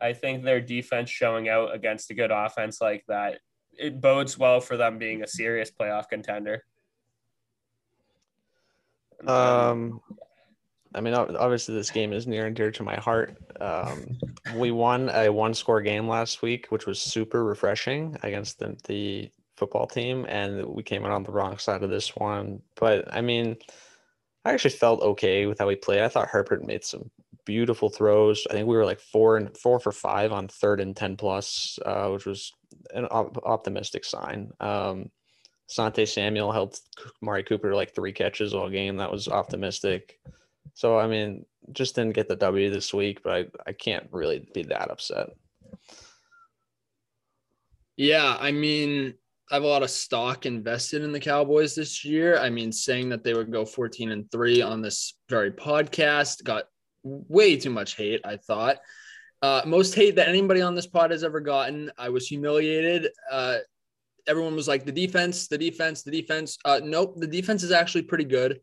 I 0.00 0.12
think 0.12 0.44
their 0.44 0.60
defense 0.60 1.10
showing 1.10 1.48
out 1.48 1.74
against 1.74 2.10
a 2.10 2.14
good 2.14 2.30
offense 2.30 2.80
like 2.80 3.04
that 3.08 3.40
it 3.78 4.00
bodes 4.00 4.36
well 4.36 4.60
for 4.60 4.76
them 4.76 4.98
being 4.98 5.22
a 5.22 5.26
serious 5.26 5.70
playoff 5.70 6.08
contender. 6.08 6.64
Um, 9.26 10.00
I 10.94 11.00
mean, 11.00 11.14
obviously, 11.14 11.74
this 11.74 11.90
game 11.90 12.12
is 12.12 12.26
near 12.26 12.46
and 12.46 12.56
dear 12.56 12.70
to 12.70 12.82
my 12.82 12.96
heart. 12.96 13.36
Um, 13.60 14.18
we 14.56 14.70
won 14.70 15.10
a 15.10 15.28
one 15.28 15.54
score 15.54 15.82
game 15.82 16.08
last 16.08 16.42
week, 16.42 16.66
which 16.70 16.86
was 16.86 17.00
super 17.00 17.44
refreshing 17.44 18.16
against 18.22 18.58
the, 18.58 18.76
the 18.86 19.30
football 19.56 19.86
team. 19.86 20.24
And 20.28 20.64
we 20.66 20.82
came 20.82 21.04
out 21.04 21.12
on 21.12 21.24
the 21.24 21.32
wrong 21.32 21.58
side 21.58 21.82
of 21.82 21.90
this 21.90 22.16
one. 22.16 22.62
But 22.76 23.12
I 23.12 23.20
mean, 23.20 23.56
I 24.44 24.52
actually 24.52 24.70
felt 24.70 25.02
okay 25.02 25.46
with 25.46 25.58
how 25.58 25.66
we 25.66 25.76
played. 25.76 26.00
I 26.00 26.08
thought 26.08 26.28
Herbert 26.28 26.66
made 26.66 26.84
some 26.84 27.10
beautiful 27.44 27.90
throws. 27.90 28.46
I 28.50 28.54
think 28.54 28.66
we 28.66 28.76
were 28.76 28.84
like 28.84 29.00
four 29.00 29.36
and 29.36 29.56
four 29.56 29.80
for 29.80 29.92
five 29.92 30.32
on 30.32 30.48
third 30.48 30.80
and 30.80 30.96
10 30.96 31.16
plus, 31.16 31.78
uh, 31.84 32.08
which 32.08 32.26
was 32.26 32.52
an 32.94 33.06
op- 33.10 33.42
optimistic 33.44 34.04
sign. 34.04 34.50
Um, 34.60 35.10
Sante 35.66 36.06
Samuel 36.06 36.52
held 36.52 36.78
Mari 37.20 37.42
Cooper 37.42 37.74
like 37.74 37.94
three 37.94 38.12
catches 38.12 38.54
all 38.54 38.70
game. 38.70 38.96
That 38.96 39.12
was 39.12 39.28
optimistic. 39.28 40.18
So 40.74 40.98
I 40.98 41.06
mean, 41.06 41.44
just 41.72 41.94
didn't 41.94 42.14
get 42.14 42.28
the 42.28 42.36
W 42.36 42.70
this 42.70 42.94
week, 42.94 43.20
but 43.22 43.32
I, 43.32 43.46
I 43.66 43.72
can't 43.72 44.08
really 44.10 44.48
be 44.54 44.62
that 44.64 44.90
upset. 44.90 45.30
Yeah, 47.96 48.36
I 48.38 48.52
mean, 48.52 49.14
I 49.50 49.54
have 49.54 49.64
a 49.64 49.66
lot 49.66 49.82
of 49.82 49.90
stock 49.90 50.46
invested 50.46 51.02
in 51.02 51.10
the 51.10 51.20
Cowboys 51.20 51.74
this 51.74 52.04
year. 52.04 52.38
I 52.38 52.50
mean, 52.50 52.70
saying 52.70 53.08
that 53.08 53.24
they 53.24 53.34
would 53.34 53.50
go 53.50 53.64
14 53.64 54.12
and 54.12 54.30
3 54.30 54.62
on 54.62 54.82
this 54.82 55.14
very 55.28 55.50
podcast 55.50 56.44
got 56.44 56.64
way 57.02 57.56
too 57.56 57.70
much 57.70 57.96
hate, 57.96 58.20
I 58.24 58.36
thought. 58.36 58.76
Uh, 59.40 59.62
most 59.66 59.94
hate 59.94 60.16
that 60.16 60.28
anybody 60.28 60.60
on 60.60 60.74
this 60.74 60.86
pod 60.86 61.10
has 61.10 61.24
ever 61.24 61.40
gotten. 61.40 61.90
I 61.96 62.08
was 62.08 62.26
humiliated. 62.26 63.08
Uh, 63.30 63.58
everyone 64.26 64.54
was 64.54 64.68
like, 64.68 64.84
the 64.84 64.92
defense, 64.92 65.48
the 65.48 65.58
defense, 65.58 66.02
the 66.02 66.10
defense. 66.10 66.58
Uh, 66.64 66.80
nope, 66.82 67.14
the 67.16 67.26
defense 67.26 67.62
is 67.62 67.72
actually 67.72 68.02
pretty 68.02 68.24
good. 68.24 68.60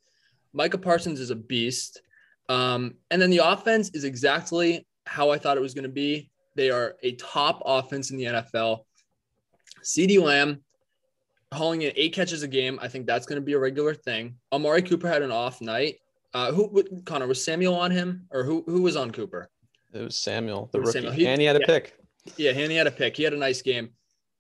Micah 0.56 0.78
Parsons 0.78 1.20
is 1.20 1.30
a 1.30 1.36
beast. 1.36 2.02
Um, 2.48 2.96
and 3.12 3.22
then 3.22 3.30
the 3.30 3.46
offense 3.46 3.90
is 3.94 4.06
exactly 4.06 4.88
how 5.06 5.30
I 5.30 5.38
thought 5.38 5.58
it 5.58 5.62
was 5.62 5.74
going 5.74 5.84
to 5.84 5.90
be. 5.90 6.32
They 6.56 6.70
are 6.70 6.96
a 7.04 7.12
top 7.16 7.62
offense 7.66 8.10
in 8.12 8.18
the 8.18 8.24
NFL. 8.24 8.86
CeeDee 9.84 10.22
Lamb 10.22 10.64
hauling 11.54 11.82
in 11.82 11.92
eight 11.96 12.14
catches 12.14 12.44
a 12.44 12.48
game. 12.48 12.80
I 12.82 12.88
think 12.88 13.06
that's 13.06 13.26
going 13.26 13.40
to 13.40 13.46
be 13.46 13.54
a 13.54 13.60
regular 13.60 13.94
thing. 13.94 14.36
Amari 14.54 14.82
Cooper 14.82 15.08
had 15.08 15.22
an 15.22 15.32
off 15.32 15.62
night. 15.62 15.98
Uh, 16.34 16.52
who 16.52 16.84
Connor 17.06 17.28
was 17.28 17.44
Samuel 17.44 17.76
on 17.76 17.92
him 17.92 18.28
or 18.30 18.44
who 18.44 18.64
who 18.68 18.82
was 18.82 18.98
on 18.98 19.12
Cooper? 19.12 19.50
It 19.94 20.02
was 20.02 20.18
Samuel, 20.18 20.70
the 20.74 20.80
was 20.80 20.88
rookie, 20.88 21.00
Samuel. 21.00 21.14
He, 21.14 21.28
and 21.28 21.40
he 21.40 21.48
had 21.48 21.56
a 21.56 21.60
yeah. 21.60 21.66
pick. 21.66 21.98
Yeah, 22.36 22.52
and 22.52 22.72
he 22.72 22.78
had 22.78 22.88
a 22.88 22.92
pick. 22.92 23.16
He 23.16 23.24
had 23.24 23.34
a 23.34 23.38
nice 23.38 23.62
game. 23.62 23.92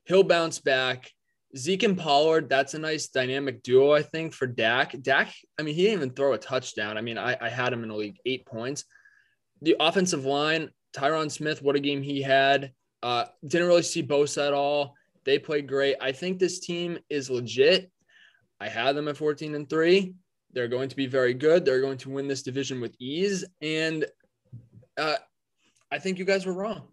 He'll 0.03 0.24
bounce 0.24 0.60
back. 0.60 1.10
Zeke 1.57 1.83
and 1.83 1.97
Pollard, 1.97 2.50
that's 2.50 2.74
a 2.74 2.79
nice 2.79 3.07
dynamic 3.07 3.63
duo, 3.63 3.93
I 3.93 4.01
think, 4.01 4.33
for 4.33 4.45
Dak. 4.45 5.01
Dak, 5.01 5.33
I 5.57 5.63
mean, 5.63 5.75
he 5.75 5.83
didn't 5.83 6.00
even 6.00 6.09
throw 6.12 6.33
a 6.33 6.38
touchdown. 6.38 6.97
I 6.97 7.01
mean, 7.01 7.17
I, 7.17 7.38
I 7.39 7.50
had 7.50 7.71
him 7.71 7.83
in 7.83 7.89
the 7.89 7.95
league 7.95 8.19
eight 8.25 8.45
points. 8.45 8.83
The 9.62 9.75
offensive 9.79 10.25
line, 10.25 10.69
Tyron 10.95 11.31
Smith, 11.31 11.62
what 11.62 11.75
a 11.75 11.79
game 11.79 12.01
he 12.01 12.21
had. 12.21 12.74
Uh, 13.01 13.25
didn't 13.47 13.67
really 13.67 13.83
see 13.83 14.03
Bosa 14.03 14.47
at 14.47 14.53
all. 14.53 14.95
They 15.24 15.39
played 15.39 15.67
great. 15.67 15.95
I 16.01 16.12
think 16.12 16.39
this 16.39 16.59
team 16.59 17.00
is 17.09 17.29
legit. 17.29 17.91
I 18.59 18.67
had 18.67 18.95
them 18.95 19.07
at 19.07 19.17
14 19.17 19.55
and 19.55 19.69
three. 19.69 20.13
They're 20.51 20.67
going 20.67 20.89
to 20.89 20.95
be 20.95 21.07
very 21.07 21.33
good. 21.33 21.65
They're 21.65 21.81
going 21.81 21.97
to 22.00 22.09
win 22.09 22.27
this 22.27 22.43
division 22.43 22.81
with 22.81 22.95
ease. 23.00 23.45
And 23.62 24.05
uh, 24.97 25.15
I 25.91 26.00
think 26.00 26.19
you 26.19 26.25
guys 26.25 26.45
were 26.45 26.53
wrong. 26.53 26.88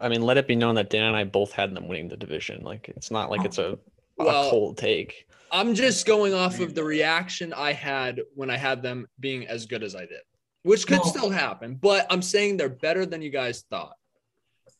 I 0.00 0.08
mean, 0.08 0.22
let 0.22 0.36
it 0.38 0.46
be 0.46 0.56
known 0.56 0.74
that 0.76 0.90
Dan 0.90 1.04
and 1.04 1.16
I 1.16 1.24
both 1.24 1.52
had 1.52 1.74
them 1.74 1.88
winning 1.88 2.08
the 2.08 2.16
division. 2.16 2.62
Like 2.62 2.88
it's 2.88 3.10
not 3.10 3.30
like 3.30 3.44
it's 3.44 3.58
a, 3.58 3.78
Well, 4.16 4.48
a 4.48 4.50
cold 4.50 4.76
take. 4.78 5.26
I'm 5.52 5.74
just 5.74 6.06
going 6.06 6.34
off 6.34 6.58
of 6.60 6.74
the 6.74 6.82
reaction 6.84 7.52
I 7.52 7.72
had 7.72 8.20
when 8.34 8.50
I 8.50 8.56
had 8.56 8.82
them 8.82 9.06
being 9.20 9.46
as 9.46 9.66
good 9.66 9.82
as 9.84 9.94
I 9.94 10.00
did, 10.00 10.20
which 10.62 10.86
could 10.86 10.98
Well- 10.98 11.06
still 11.08 11.30
happen. 11.30 11.76
But 11.76 12.06
I'm 12.10 12.22
saying 12.22 12.56
they're 12.56 12.68
better 12.68 13.06
than 13.06 13.22
you 13.22 13.30
guys 13.30 13.64
thought. 13.70 13.94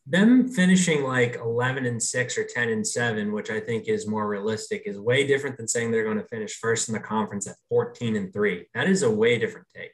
them 0.07 0.47
finishing 0.49 1.03
like 1.03 1.37
11 1.37 1.87
and 1.87 2.03
6 2.03 2.37
or 2.37 2.45
10 2.45 2.69
and 2.69 2.87
7 2.87 3.33
which 3.33 3.49
i 3.49 3.59
think 3.59 3.89
is 3.89 4.07
more 4.07 4.29
realistic 4.29 4.83
is 4.85 5.01
way 5.01 5.27
different 5.27 5.57
than 5.57 5.67
saying 5.67 5.91
they're 5.91 6.05
going 6.05 6.19
to 6.19 6.27
finish 6.29 6.59
first 6.61 6.91
in 6.91 6.93
the 6.93 7.01
conference 7.01 7.47
at 7.49 7.57
14 7.71 8.15
and 8.15 8.31
3 8.31 8.67
that 8.75 8.87
is 8.87 9.03
a 9.03 9.11
way 9.11 9.39
different 9.39 9.67
take 9.75 9.93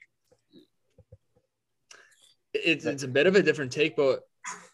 It's, 2.53 2.85
it's 2.85 3.05
a 3.05 3.09
bit 3.09 3.29
of 3.29 3.37
a 3.37 3.43
different 3.43 3.71
take, 3.71 3.95
but 3.95 4.23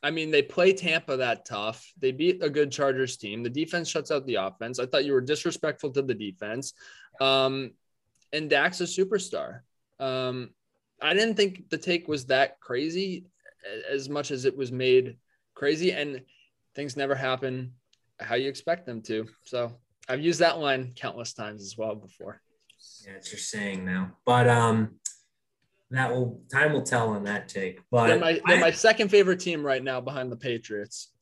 I 0.03 0.11
mean, 0.11 0.31
they 0.31 0.43
play 0.43 0.73
Tampa 0.73 1.17
that 1.17 1.45
tough. 1.47 1.93
They 1.99 2.13
beat 2.13 2.43
a 2.43 2.51
good 2.51 2.71
Chargers 2.71 3.17
team. 3.17 3.43
The 3.43 3.51
defense 3.51 3.89
shuts 3.89 4.11
out 4.11 4.27
the 4.27 4.37
offense. 4.37 4.79
I 4.79 4.87
thought 4.87 5.05
you 5.05 5.13
were 5.13 5.21
disrespectful 5.21 5.91
to 5.91 6.03
the 6.03 6.15
defense. 6.15 6.73
Um, 7.21 7.73
and 8.33 8.49
Dak's 8.49 8.81
a 8.81 8.85
superstar. 8.85 9.61
Um, 9.99 10.51
I 11.03 11.15
didn't 11.15 11.35
think 11.35 11.69
the 11.71 11.79
take 11.79 12.09
was 12.09 12.27
that 12.27 12.61
crazy 12.61 13.27
as 13.91 14.09
much 14.09 14.31
as 14.31 14.45
it 14.45 14.57
was 14.57 14.71
made 14.71 15.17
crazy. 15.55 15.93
And 15.93 16.23
things 16.75 16.97
never 16.97 17.15
happen 17.15 17.73
how 18.21 18.35
you 18.37 18.49
expect 18.49 18.87
them 18.87 19.03
to. 19.03 19.27
So 19.45 19.73
I've 20.09 20.21
used 20.23 20.41
that 20.41 20.59
line 20.59 20.93
countless 20.95 21.33
times 21.33 21.63
as 21.63 21.77
well 21.77 21.95
before. 21.95 22.41
yeah 23.05 23.15
it's 23.17 23.33
your 23.33 23.39
saying 23.39 23.85
now 23.85 24.13
but 24.25 24.47
um 24.49 25.01
that 25.91 26.11
will 26.13 26.41
time 26.53 26.73
will 26.73 26.83
tell 26.83 27.11
on 27.11 27.25
that 27.25 27.49
take 27.49 27.81
but 27.91 28.09
They're 28.09 28.19
my, 28.19 28.41
they're 28.47 28.57
I- 28.59 28.61
my 28.61 28.71
second 28.71 29.09
favorite 29.11 29.41
team 29.41 29.65
right 29.65 29.83
now 29.83 30.01
behind 30.01 30.31
the 30.33 30.37
Patriots. 30.37 31.13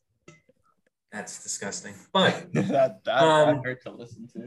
that's 1.12 1.42
disgusting 1.42 1.94
but 2.12 2.46
that 2.54 3.04
that, 3.04 3.22
Um, 3.22 3.56
that 3.56 3.64
hurt 3.64 3.82
to 3.82 3.90
listen 3.92 4.28
to. 4.34 4.44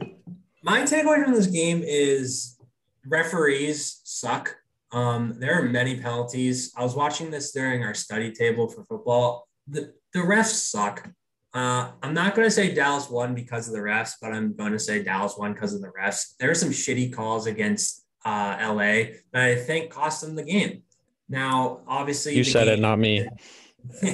my 0.62 0.82
takeaway 0.82 1.22
from 1.24 1.34
this 1.34 1.46
game 1.46 1.82
is 1.84 2.58
referees 3.06 4.00
suck. 4.04 4.56
Um, 4.90 5.36
there 5.38 5.58
are 5.60 5.64
many 5.68 6.00
penalties. 6.00 6.72
I 6.76 6.82
was 6.82 6.94
watching 6.94 7.30
this 7.30 7.52
during 7.52 7.84
our 7.84 7.94
study 7.94 8.32
table 8.32 8.68
for 8.68 8.84
football. 8.84 9.46
The, 9.66 9.92
the 10.14 10.20
refs 10.20 10.54
suck. 10.70 11.08
Uh, 11.54 11.90
I'm 12.02 12.14
not 12.14 12.34
going 12.34 12.46
to 12.46 12.50
say 12.50 12.74
Dallas 12.74 13.08
won 13.10 13.34
because 13.34 13.68
of 13.68 13.74
the 13.74 13.80
refs, 13.80 14.12
but 14.20 14.32
I'm 14.32 14.54
going 14.56 14.72
to 14.72 14.78
say 14.78 15.02
Dallas 15.02 15.34
won 15.38 15.52
because 15.52 15.74
of 15.74 15.80
the 15.82 15.88
refs. 15.98 16.34
There 16.38 16.50
are 16.50 16.54
some 16.54 16.70
shitty 16.70 17.12
calls 17.14 17.46
against 17.46 17.97
uh, 18.24 18.56
LA 18.60 19.14
that 19.32 19.44
I 19.44 19.54
think 19.56 19.90
cost 19.90 20.20
them 20.22 20.34
the 20.34 20.42
game. 20.44 20.82
Now, 21.28 21.80
obviously, 21.86 22.34
You 22.36 22.44
the 22.44 22.50
said 22.50 22.68
it, 22.68 22.78
not 22.80 22.98
me. 22.98 23.26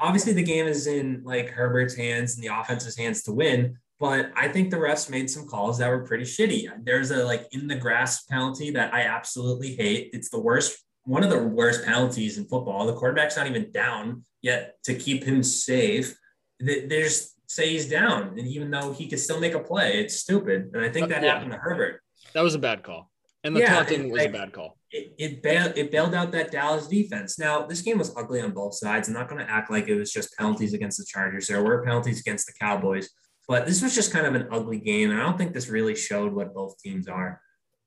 Obviously, 0.00 0.32
the 0.32 0.42
game 0.44 0.66
is 0.66 0.86
in 0.86 1.22
like 1.24 1.48
Herbert's 1.48 1.94
hands 1.94 2.36
and 2.36 2.44
the 2.44 2.54
offense's 2.56 2.96
hands 2.96 3.22
to 3.24 3.32
win. 3.32 3.76
But 3.98 4.30
I 4.36 4.48
think 4.48 4.70
the 4.70 4.76
refs 4.76 5.10
made 5.10 5.28
some 5.30 5.46
calls 5.46 5.78
that 5.78 5.88
were 5.88 6.04
pretty 6.04 6.24
shitty. 6.24 6.68
There's 6.84 7.10
a 7.10 7.24
like 7.24 7.46
in 7.52 7.66
the 7.66 7.74
grass 7.76 8.24
penalty 8.24 8.70
that 8.72 8.94
I 8.94 9.02
absolutely 9.02 9.74
hate. 9.74 10.10
It's 10.12 10.28
the 10.30 10.40
worst, 10.40 10.78
one 11.04 11.22
of 11.24 11.30
the 11.30 11.42
worst 11.42 11.84
penalties 11.84 12.38
in 12.38 12.44
football. 12.46 12.86
The 12.86 12.94
quarterback's 12.94 13.36
not 13.36 13.46
even 13.46 13.70
down 13.72 14.24
yet 14.40 14.76
to 14.84 14.94
keep 14.94 15.24
him 15.24 15.42
safe. 15.42 16.16
They, 16.60 16.86
they 16.86 17.02
just 17.02 17.34
say 17.50 17.70
he's 17.70 17.88
down, 17.88 18.38
and 18.38 18.46
even 18.48 18.70
though 18.70 18.92
he 18.92 19.08
could 19.08 19.20
still 19.20 19.38
make 19.40 19.54
a 19.54 19.60
play, 19.60 19.98
it's 20.00 20.16
stupid. 20.16 20.70
And 20.74 20.84
I 20.84 20.88
think 20.90 21.08
that 21.10 21.22
Yeah. 21.22 21.34
happened 21.34 21.52
to 21.52 21.58
Herbert. 21.58 22.00
That 22.34 22.42
was 22.42 22.54
a 22.54 22.58
bad 22.58 22.82
call. 22.82 23.11
And 23.44 23.56
the 23.56 23.60
Yeah, 23.60 23.74
taunting 23.74 24.10
was 24.10 24.22
a 24.22 24.28
bad 24.28 24.52
call. 24.52 24.78
it, 24.92 25.14
it 25.18 25.42
bailed 25.42 25.72
it 25.76 25.90
bailed 25.90 26.14
out 26.14 26.30
that 26.32 26.52
Dallas 26.52 26.86
defense. 26.86 27.38
Now 27.38 27.66
this 27.66 27.82
game 27.82 27.98
was 27.98 28.14
ugly 28.16 28.40
on 28.40 28.52
both 28.52 28.74
sides. 28.74 29.08
I'm 29.08 29.14
not 29.14 29.28
going 29.28 29.44
to 29.44 29.50
act 29.50 29.70
like 29.70 29.88
it 29.88 29.96
was 29.96 30.12
just 30.12 30.36
penalties 30.38 30.74
against 30.74 30.98
the 30.98 31.04
Chargers. 31.04 31.48
There 31.48 31.62
were 31.62 31.82
penalties 31.82 32.20
against 32.20 32.46
the 32.46 32.52
Cowboys, 32.52 33.10
but 33.48 33.66
this 33.66 33.82
was 33.82 33.94
just 33.94 34.12
kind 34.12 34.26
of 34.26 34.34
an 34.34 34.48
ugly 34.52 34.78
game, 34.78 35.10
and 35.10 35.20
I 35.20 35.24
don't 35.24 35.36
think 35.36 35.52
this 35.54 35.68
really 35.68 35.96
showed 35.96 36.32
what 36.32 36.54
both 36.54 36.78
teams 36.78 37.08
are. 37.08 37.40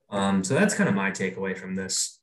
Um, 0.10 0.44
so 0.44 0.54
that's 0.54 0.76
kind 0.76 0.90
of 0.90 0.96
my 0.96 1.10
takeaway 1.12 1.58
from 1.58 1.76
this. 1.76 2.20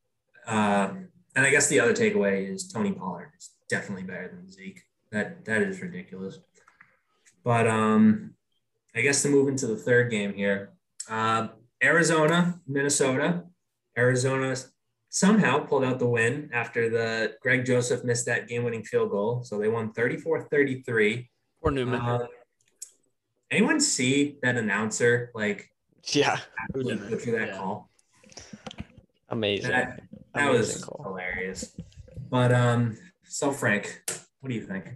Uh, 0.46 0.90
and 1.34 1.46
I 1.46 1.50
guess 1.50 1.68
the 1.68 1.80
other 1.80 1.94
takeaway 1.94 2.52
is 2.52 2.68
Tony 2.68 2.92
Pollard 2.92 3.32
is 3.38 3.50
definitely 3.68 4.04
better 4.04 4.28
than 4.28 4.50
Zeke. 4.50 4.82
That 5.10 5.44
that 5.46 5.62
is 5.62 5.80
ridiculous. 5.80 6.38
But 7.44 7.66
um, 7.66 8.34
I 8.94 9.00
guess 9.00 9.22
to 9.22 9.28
move 9.28 9.48
into 9.48 9.66
the 9.66 9.76
third 9.76 10.10
game 10.10 10.34
here, 10.34 10.72
uh, 11.08 11.48
Arizona, 11.82 12.60
Minnesota. 12.66 13.44
Arizona 13.98 14.54
somehow 15.08 15.58
pulled 15.58 15.84
out 15.84 15.98
the 15.98 16.06
win 16.06 16.48
after 16.52 16.88
the 16.88 17.34
Greg 17.42 17.64
Joseph 17.64 18.04
missed 18.04 18.26
that 18.26 18.48
game-winning 18.48 18.84
field 18.84 19.10
goal. 19.10 19.42
So 19.44 19.58
they 19.58 19.68
won 19.68 19.92
34-33. 19.92 21.28
Or 21.60 21.70
Newman. 21.70 22.00
Uh, 22.00 22.26
anyone 23.50 23.80
see 23.80 24.38
that 24.42 24.56
announcer 24.56 25.30
like 25.34 25.68
Yeah, 26.12 26.38
Who 26.74 26.82
didn't? 26.82 27.10
go 27.10 27.16
through 27.18 27.38
that 27.38 27.48
Yeah. 27.48 27.56
call? 27.58 27.90
amazing. 29.28 29.70
That, 29.70 30.00
that 30.34 30.48
Amazing 30.48 30.58
was 30.76 30.84
call. 30.84 31.02
hilarious. 31.04 31.76
But 32.30 32.52
um, 32.52 32.96
so 33.24 33.50
Frank, 33.52 34.02
what 34.40 34.48
do 34.48 34.54
you 34.54 34.66
think? 34.66 34.86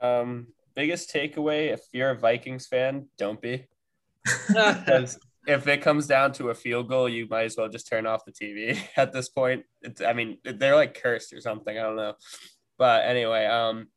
Um, 0.00 0.48
biggest 0.74 1.12
takeaway: 1.12 1.72
if 1.72 1.80
you're 1.92 2.10
a 2.10 2.18
Vikings 2.18 2.66
fan, 2.66 3.08
don't 3.18 3.40
be. 3.40 3.66
Because 4.46 5.18
if 5.46 5.66
it 5.66 5.82
comes 5.82 6.06
down 6.06 6.32
to 6.32 6.50
a 6.50 6.54
field 6.54 6.88
goal, 6.88 7.08
you 7.08 7.26
might 7.28 7.44
as 7.44 7.56
well 7.56 7.68
just 7.68 7.88
turn 7.88 8.06
off 8.06 8.24
the 8.24 8.32
TV 8.32 8.78
at 8.96 9.12
this 9.12 9.28
point. 9.28 9.64
It's, 9.82 10.00
I 10.00 10.12
mean, 10.12 10.38
they're 10.44 10.76
like 10.76 11.00
cursed 11.00 11.32
or 11.32 11.40
something. 11.40 11.76
I 11.76 11.82
don't 11.82 11.96
know. 11.96 12.14
But 12.78 13.04
anyway, 13.04 13.46
um, 13.46 13.88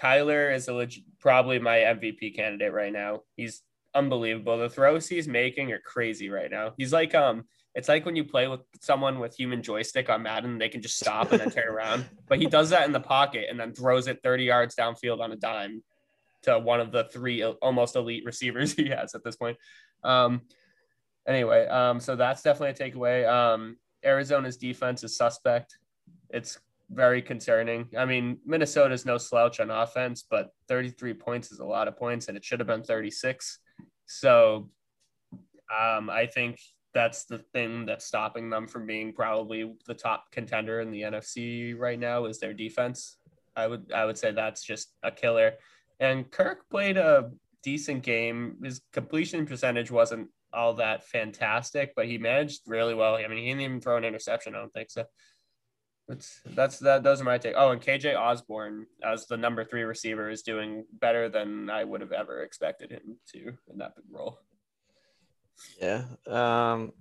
Kyler 0.00 0.54
is 0.54 0.68
a 0.68 0.74
leg- 0.74 1.04
probably 1.20 1.58
my 1.58 1.78
MVP 1.78 2.34
candidate 2.34 2.72
right 2.72 2.92
now. 2.92 3.20
He's 3.36 3.62
unbelievable. 3.94 4.58
The 4.58 4.68
throws 4.68 5.08
he's 5.08 5.28
making 5.28 5.72
are 5.72 5.80
crazy 5.80 6.28
right 6.28 6.50
now. 6.50 6.72
He's 6.76 6.92
like, 6.92 7.14
um, 7.14 7.44
it's 7.74 7.88
like 7.88 8.04
when 8.04 8.16
you 8.16 8.24
play 8.24 8.48
with 8.48 8.60
someone 8.80 9.18
with 9.18 9.34
human 9.34 9.62
joystick 9.62 10.10
on 10.10 10.22
Madden, 10.22 10.58
they 10.58 10.68
can 10.68 10.82
just 10.82 10.98
stop 10.98 11.32
and 11.32 11.40
then 11.40 11.50
turn 11.50 11.68
around. 11.68 12.04
But 12.28 12.38
he 12.38 12.46
does 12.46 12.70
that 12.70 12.86
in 12.86 12.92
the 12.92 13.00
pocket 13.00 13.46
and 13.50 13.60
then 13.60 13.74
throws 13.74 14.08
it 14.08 14.20
30 14.22 14.44
yards 14.44 14.74
downfield 14.74 15.20
on 15.20 15.32
a 15.32 15.36
dime 15.36 15.82
to 16.44 16.58
one 16.58 16.80
of 16.80 16.92
the 16.92 17.04
three 17.04 17.44
almost 17.44 17.94
elite 17.94 18.24
receivers 18.24 18.72
he 18.76 18.88
has 18.88 19.14
at 19.14 19.22
this 19.22 19.36
point. 19.36 19.58
Um, 20.02 20.42
anyway, 21.26 21.66
um, 21.66 22.00
so 22.00 22.16
that's 22.16 22.42
definitely 22.42 22.84
a 22.84 22.90
takeaway. 22.90 23.28
Um, 23.28 23.76
Arizona's 24.04 24.56
defense 24.56 25.04
is 25.04 25.16
suspect. 25.16 25.78
It's 26.30 26.58
very 26.90 27.22
concerning. 27.22 27.88
I 27.96 28.04
mean, 28.04 28.38
Minnesota's 28.44 29.06
no 29.06 29.18
slouch 29.18 29.60
on 29.60 29.70
offense, 29.70 30.24
but 30.28 30.50
33 30.68 31.14
points 31.14 31.52
is 31.52 31.60
a 31.60 31.64
lot 31.64 31.88
of 31.88 31.96
points, 31.96 32.28
and 32.28 32.36
it 32.36 32.44
should 32.44 32.60
have 32.60 32.66
been 32.66 32.82
36. 32.82 33.58
So 34.06 34.70
um, 35.72 36.10
I 36.10 36.26
think 36.26 36.58
that's 36.94 37.24
the 37.24 37.38
thing 37.38 37.86
that's 37.86 38.04
stopping 38.04 38.50
them 38.50 38.66
from 38.66 38.86
being 38.86 39.12
probably 39.12 39.72
the 39.86 39.94
top 39.94 40.30
contender 40.30 40.80
in 40.80 40.90
the 40.90 41.02
NFC 41.02 41.78
right 41.78 41.98
now 41.98 42.26
is 42.26 42.38
their 42.38 42.52
defense. 42.52 43.16
I 43.56 43.66
would 43.66 43.92
I 43.94 44.04
would 44.04 44.18
say 44.18 44.32
that's 44.32 44.62
just 44.62 44.92
a 45.02 45.10
killer. 45.10 45.52
And 46.00 46.30
Kirk 46.30 46.68
played 46.70 46.96
a 46.96 47.30
decent 47.62 48.02
game. 48.02 48.56
His 48.62 48.82
completion 48.92 49.46
percentage 49.46 49.90
wasn't 49.90 50.28
all 50.52 50.74
that 50.74 51.06
fantastic, 51.06 51.94
but 51.94 52.06
he 52.06 52.18
managed 52.18 52.62
really 52.66 52.94
well. 52.94 53.16
I 53.16 53.26
mean, 53.28 53.38
he 53.38 53.48
didn't 53.48 53.62
even 53.62 53.80
throw 53.80 53.96
an 53.96 54.04
interception. 54.04 54.54
I 54.54 54.58
don't 54.58 54.72
think 54.72 54.90
so. 54.90 55.04
That's 56.08 56.40
that's 56.44 56.78
that. 56.80 57.02
Those 57.02 57.20
are 57.20 57.24
my 57.24 57.38
take. 57.38 57.54
Oh, 57.56 57.70
and 57.70 57.80
KJ 57.80 58.18
Osborn 58.18 58.86
as 59.04 59.26
the 59.26 59.36
number 59.36 59.64
three 59.64 59.82
receiver 59.82 60.28
is 60.28 60.42
doing 60.42 60.84
better 60.92 61.28
than 61.28 61.70
I 61.70 61.84
would 61.84 62.00
have 62.00 62.12
ever 62.12 62.42
expected 62.42 62.90
him 62.90 63.18
to 63.32 63.54
in 63.70 63.78
that 63.78 63.94
big 63.94 64.04
role. 64.10 64.38
Yeah. 65.80 66.04
Um, 66.26 66.92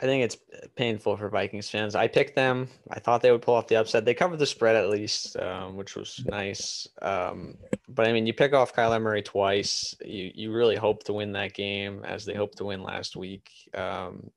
I 0.00 0.04
think 0.04 0.22
it's 0.22 0.36
painful 0.76 1.16
for 1.16 1.28
Vikings 1.28 1.68
fans. 1.68 1.96
I 1.96 2.06
picked 2.06 2.36
them. 2.36 2.68
I 2.90 3.00
thought 3.00 3.20
they 3.20 3.32
would 3.32 3.42
pull 3.42 3.54
off 3.54 3.66
the 3.66 3.76
upset. 3.76 4.04
They 4.04 4.14
covered 4.14 4.38
the 4.38 4.46
spread 4.46 4.76
at 4.76 4.90
least, 4.90 5.36
um, 5.36 5.76
which 5.76 5.96
was 5.96 6.24
nice. 6.24 6.86
Um, 7.02 7.56
but 7.88 8.06
I 8.06 8.12
mean, 8.12 8.24
you 8.24 8.32
pick 8.32 8.54
off 8.54 8.74
Kyler 8.74 9.02
Murray 9.02 9.22
twice. 9.22 9.96
You 10.04 10.30
you 10.34 10.52
really 10.52 10.76
hope 10.76 11.02
to 11.04 11.12
win 11.12 11.32
that 11.32 11.52
game, 11.52 12.04
as 12.04 12.24
they 12.24 12.34
hoped 12.34 12.58
to 12.58 12.64
win 12.64 12.82
last 12.82 13.16
week. 13.16 13.50
Um, 13.74 14.30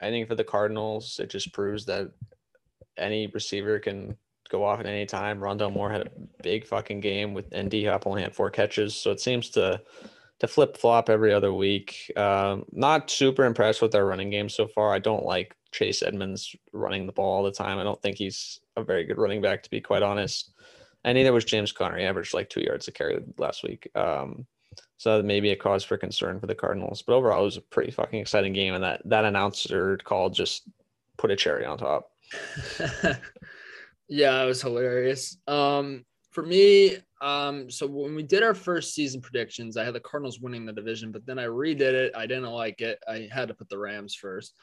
I 0.00 0.10
think 0.10 0.28
for 0.28 0.36
the 0.36 0.44
Cardinals, 0.44 1.18
it 1.18 1.28
just 1.28 1.52
proves 1.52 1.86
that 1.86 2.12
any 2.96 3.26
receiver 3.26 3.80
can 3.80 4.16
go 4.48 4.64
off 4.64 4.78
at 4.78 4.86
any 4.86 5.06
time. 5.06 5.40
Rondale 5.40 5.72
Moore 5.72 5.90
had 5.90 6.02
a 6.02 6.10
big 6.42 6.66
fucking 6.66 7.00
game 7.00 7.34
with 7.34 7.46
and 7.50 7.68
D 7.68 7.84
Hop 7.86 8.06
only 8.06 8.22
had 8.22 8.34
four 8.34 8.50
catches, 8.50 8.94
so 8.94 9.10
it 9.10 9.20
seems 9.20 9.50
to 9.50 9.80
to 10.40 10.46
flip 10.46 10.76
flop 10.76 11.08
every 11.10 11.32
other 11.32 11.52
week. 11.52 12.12
Um, 12.16 12.64
not 12.72 13.10
super 13.10 13.44
impressed 13.44 13.82
with 13.82 13.92
their 13.92 14.06
running 14.06 14.30
game 14.30 14.48
so 14.48 14.66
far. 14.68 14.92
I 14.94 14.98
don't 14.98 15.24
like 15.24 15.56
Chase 15.72 16.02
Edmonds 16.02 16.54
running 16.72 17.06
the 17.06 17.12
ball 17.12 17.36
all 17.36 17.42
the 17.42 17.52
time. 17.52 17.78
I 17.78 17.84
don't 17.84 18.00
think 18.00 18.16
he's 18.16 18.60
a 18.76 18.84
very 18.84 19.04
good 19.04 19.18
running 19.18 19.42
back, 19.42 19.62
to 19.64 19.70
be 19.70 19.80
quite 19.80 20.02
honest. 20.02 20.52
And 21.04 21.16
neither 21.16 21.32
was 21.32 21.44
James 21.44 21.72
Conner. 21.72 21.98
He 21.98 22.04
averaged 22.04 22.34
like 22.34 22.50
two 22.50 22.60
yards 22.60 22.88
a 22.88 22.92
carry 22.92 23.20
last 23.36 23.62
week. 23.62 23.88
Um, 23.94 24.46
So 24.96 25.16
that 25.16 25.24
may 25.24 25.40
be 25.40 25.50
a 25.50 25.56
cause 25.56 25.84
for 25.84 25.96
concern 25.96 26.40
for 26.40 26.46
the 26.46 26.54
Cardinals. 26.54 27.02
But 27.02 27.14
overall, 27.14 27.42
it 27.42 27.44
was 27.44 27.56
a 27.56 27.62
pretty 27.62 27.92
fucking 27.92 28.20
exciting 28.20 28.52
game, 28.52 28.74
and 28.74 28.82
that 28.82 29.02
that 29.04 29.24
announcer 29.24 29.96
call 29.98 30.28
just 30.30 30.68
put 31.16 31.30
a 31.30 31.36
cherry 31.36 31.64
on 31.64 31.78
top. 31.78 32.10
yeah, 34.08 34.42
it 34.42 34.46
was 34.46 34.62
hilarious. 34.62 35.36
Um, 35.46 36.04
for 36.30 36.42
me, 36.44 36.96
um, 37.20 37.70
so 37.70 37.86
when 37.86 38.14
we 38.14 38.22
did 38.22 38.42
our 38.42 38.54
first 38.54 38.94
season 38.94 39.20
predictions, 39.20 39.76
I 39.76 39.84
had 39.84 39.94
the 39.94 40.00
Cardinals 40.00 40.40
winning 40.40 40.64
the 40.64 40.72
division, 40.72 41.10
but 41.10 41.26
then 41.26 41.38
I 41.38 41.44
redid 41.44 41.80
it. 41.80 42.12
I 42.16 42.26
didn't 42.26 42.44
like 42.44 42.80
it. 42.80 42.98
I 43.08 43.28
had 43.32 43.48
to 43.48 43.54
put 43.54 43.68
the 43.68 43.78
Rams 43.78 44.14
first. 44.14 44.54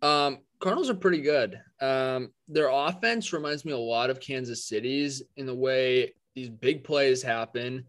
Um, 0.00 0.38
Cardinals 0.60 0.90
are 0.90 0.94
pretty 0.94 1.20
good. 1.20 1.60
Um, 1.80 2.32
their 2.48 2.68
offense 2.68 3.32
reminds 3.32 3.64
me 3.64 3.72
a 3.72 3.78
lot 3.78 4.10
of 4.10 4.20
Kansas 4.20 4.64
City's 4.66 5.22
in 5.36 5.46
the 5.46 5.54
way 5.54 6.14
these 6.34 6.48
big 6.48 6.84
plays 6.84 7.22
happen. 7.22 7.84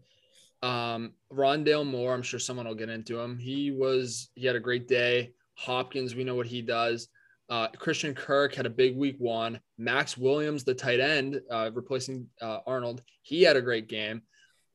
Um, 0.62 1.12
Rondale 1.32 1.86
Moore, 1.86 2.14
I'm 2.14 2.22
sure 2.22 2.38
someone 2.38 2.66
will 2.66 2.74
get 2.74 2.88
into 2.88 3.18
him. 3.18 3.38
He 3.38 3.70
was 3.70 4.30
he 4.34 4.46
had 4.46 4.56
a 4.56 4.60
great 4.60 4.88
day. 4.88 5.32
Hopkins, 5.54 6.14
we 6.14 6.24
know 6.24 6.34
what 6.34 6.46
he 6.46 6.62
does. 6.62 7.08
Uh, 7.50 7.68
Christian 7.68 8.14
Kirk 8.14 8.54
had 8.54 8.66
a 8.66 8.70
big 8.70 8.96
week 8.96 9.16
one. 9.18 9.60
Maxx 9.76 10.16
Williams, 10.16 10.64
the 10.64 10.74
tight 10.74 11.00
end, 11.00 11.40
uh, 11.50 11.70
replacing 11.74 12.26
uh, 12.40 12.60
Arnold, 12.66 13.02
he 13.22 13.42
had 13.42 13.56
a 13.56 13.62
great 13.62 13.88
game. 13.88 14.22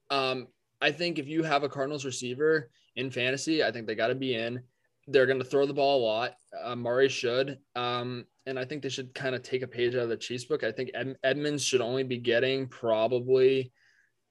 Um, 0.10 0.48
I 0.82 0.92
think 0.92 1.20
if 1.20 1.28
you 1.28 1.44
have 1.44 1.64
a 1.64 1.70
Cardinals 1.70 2.06
receiver 2.06 2.70
in 2.96 3.12
fantasy, 3.12 3.64
I 3.64 3.72
think 3.72 3.88
they 3.88 3.96
got 3.96 4.08
to 4.08 4.16
be 4.16 4.36
in. 4.36 4.62
They're 5.08 5.26
going 5.26 5.40
to 5.40 5.46
throw 5.46 5.66
the 5.66 5.74
ball 5.74 6.00
a 6.00 6.06
lot. 6.06 6.36
Uh, 6.64 6.76
Murray 6.76 7.10
should. 7.10 7.58
Um, 7.76 8.26
and 8.46 8.60
I 8.60 8.66
think 8.66 8.84
they 8.84 8.90
should 8.90 9.14
kind 9.14 9.36
of 9.36 9.42
take 9.42 9.64
a 9.64 9.68
page 9.68 9.96
out 9.96 10.04
of 10.04 10.10
the 10.10 10.18
Chiefs 10.18 10.46
book. 10.46 10.64
I 10.64 10.72
think 10.72 10.92
Ed- 10.94 11.18
Edmonds 11.24 11.64
should 11.64 11.82
only 11.82 12.04
be 12.04 12.18
getting 12.18 12.68
probably, 12.68 13.72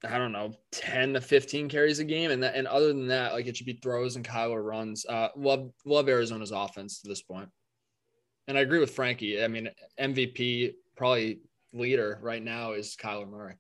I 0.05 0.19
don't 0.19 0.33
know, 0.33 0.55
10 0.73 1.15
to 1.15 1.21
15 1.21 1.69
carries 1.69 1.99
a 1.99 2.05
game. 2.05 2.31
And 2.31 2.43
that, 2.43 2.55
and 2.55 2.69
other 2.69 2.89
than 2.89 3.09
that, 3.09 3.33
like 3.33 3.47
it 3.47 3.57
should 3.57 3.67
be 3.67 3.81
throws 3.83 4.17
and 4.17 4.27
Kyler 4.27 4.63
runs. 4.63 5.05
Uh, 5.05 5.29
love, 5.37 5.71
love 5.85 6.09
Arizona's 6.09 6.53
offense 6.53 7.01
to 7.01 7.09
this 7.09 7.23
point. 7.23 7.49
And 8.49 8.57
I 8.57 8.63
agree 8.63 8.79
with 8.79 8.91
Frankie. 8.91 9.45
I 9.45 9.47
mean, 9.47 9.69
MVP 10.01 10.73
probably 10.97 11.41
leader 11.75 12.19
right 12.23 12.43
now 12.43 12.73
is 12.73 12.97
Kyler 12.97 13.29
Murray. 13.29 13.55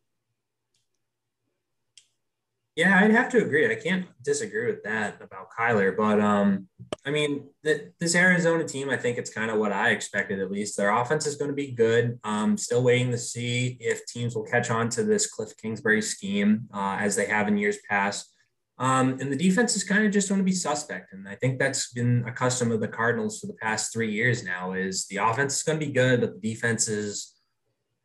Yeah, 2.74 2.98
I'd 2.98 3.10
have 3.10 3.28
to 3.30 3.38
agree. 3.38 3.70
I 3.70 3.74
can't 3.74 4.06
disagree 4.22 4.66
with 4.66 4.84
that 4.84 5.20
about 5.20 5.48
Kyler. 5.50 5.94
But 5.94 6.20
um, 6.20 6.68
I 7.04 7.10
mean, 7.10 7.48
the, 7.64 7.92
this 7.98 8.14
Arizona 8.14 8.64
team, 8.64 8.88
I 8.88 8.96
think 8.96 9.18
it's 9.18 9.30
kind 9.30 9.50
of 9.50 9.58
what 9.58 9.72
I 9.72 9.90
expected 9.90 10.38
at 10.40 10.50
least. 10.50 10.76
Their 10.76 10.96
offense 10.96 11.26
is 11.26 11.36
going 11.36 11.50
to 11.50 11.56
be 11.56 11.72
good. 11.72 12.18
Um, 12.24 12.56
still 12.56 12.82
waiting 12.82 13.10
to 13.10 13.18
see 13.18 13.76
if 13.80 14.06
teams 14.06 14.34
will 14.34 14.44
catch 14.44 14.70
on 14.70 14.88
to 14.90 15.02
this 15.02 15.26
Cliff 15.26 15.56
Kingsbury 15.60 16.00
scheme 16.00 16.68
uh, 16.72 16.96
as 17.00 17.14
they 17.14 17.26
have 17.26 17.48
in 17.48 17.58
years 17.58 17.78
past. 17.90 18.32
Um, 18.78 19.18
and 19.20 19.32
the 19.32 19.36
defense 19.36 19.74
is 19.74 19.82
kind 19.82 20.06
of 20.06 20.12
just 20.12 20.28
going 20.28 20.40
to 20.40 20.44
be 20.44 20.52
suspect. 20.52 21.12
And 21.12 21.28
I 21.28 21.34
think 21.34 21.58
that's 21.58 21.92
been 21.92 22.24
a 22.26 22.32
custom 22.32 22.70
of 22.70 22.80
the 22.80 22.88
Cardinals 22.88 23.40
for 23.40 23.48
the 23.48 23.54
past 23.54 23.92
three 23.92 24.12
years 24.12 24.44
now 24.44 24.72
is 24.72 25.06
the 25.06 25.16
offense 25.16 25.56
is 25.56 25.62
going 25.64 25.80
to 25.80 25.86
be 25.86 25.92
good, 25.92 26.20
but 26.20 26.40
the 26.40 26.48
defense 26.48 26.86
is 26.86 27.34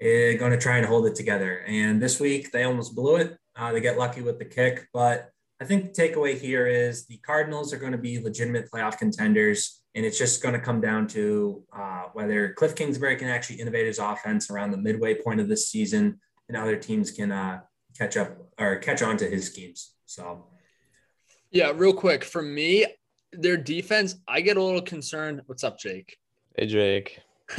uh, 0.01 0.33
going 0.39 0.51
to 0.51 0.57
try 0.57 0.77
and 0.77 0.87
hold 0.87 1.05
it 1.05 1.15
together. 1.15 1.63
And 1.67 2.01
this 2.01 2.19
week 2.19 2.51
they 2.51 2.63
almost 2.63 2.95
blew 2.95 3.17
it. 3.17 3.37
Uh, 3.55 3.71
they 3.71 3.81
get 3.81 3.99
lucky 3.99 4.21
with 4.21 4.39
the 4.39 4.45
kick, 4.45 4.87
but 4.93 5.29
I 5.61 5.65
think 5.65 5.93
the 5.93 6.01
takeaway 6.01 6.39
here 6.39 6.65
is 6.65 7.05
the 7.05 7.17
Cardinals 7.17 7.71
are 7.71 7.77
going 7.77 7.91
to 7.91 7.97
be 7.97 8.19
legitimate 8.19 8.69
playoff 8.71 8.97
contenders. 8.97 9.83
And 9.95 10.03
it's 10.03 10.17
just 10.17 10.41
going 10.41 10.55
to 10.55 10.59
come 10.59 10.81
down 10.81 11.07
to 11.09 11.63
uh, 11.71 12.05
whether 12.13 12.53
Cliff 12.53 12.75
Kingsbury 12.75 13.15
can 13.15 13.27
actually 13.27 13.61
innovate 13.61 13.85
his 13.85 13.99
offense 13.99 14.49
around 14.49 14.71
the 14.71 14.77
midway 14.77 15.13
point 15.13 15.39
of 15.39 15.47
this 15.47 15.69
season 15.69 16.19
and 16.49 16.57
other 16.57 16.75
teams 16.75 17.11
can 17.11 17.31
uh, 17.31 17.59
catch 17.95 18.17
up 18.17 18.35
or 18.59 18.77
catch 18.77 19.03
on 19.03 19.17
to 19.17 19.29
his 19.29 19.45
schemes. 19.45 19.93
So 20.05 20.47
yeah, 21.53 21.71
real 21.73 21.93
quick 21.93 22.23
for 22.23 22.41
me, 22.41 22.85
their 23.31 23.57
defense, 23.57 24.15
I 24.27 24.41
get 24.41 24.57
a 24.57 24.63
little 24.63 24.81
concerned. 24.81 25.41
What's 25.45 25.63
up, 25.63 25.79
Jake? 25.79 26.17
Hey, 26.57 26.65
Jake. 26.65 27.19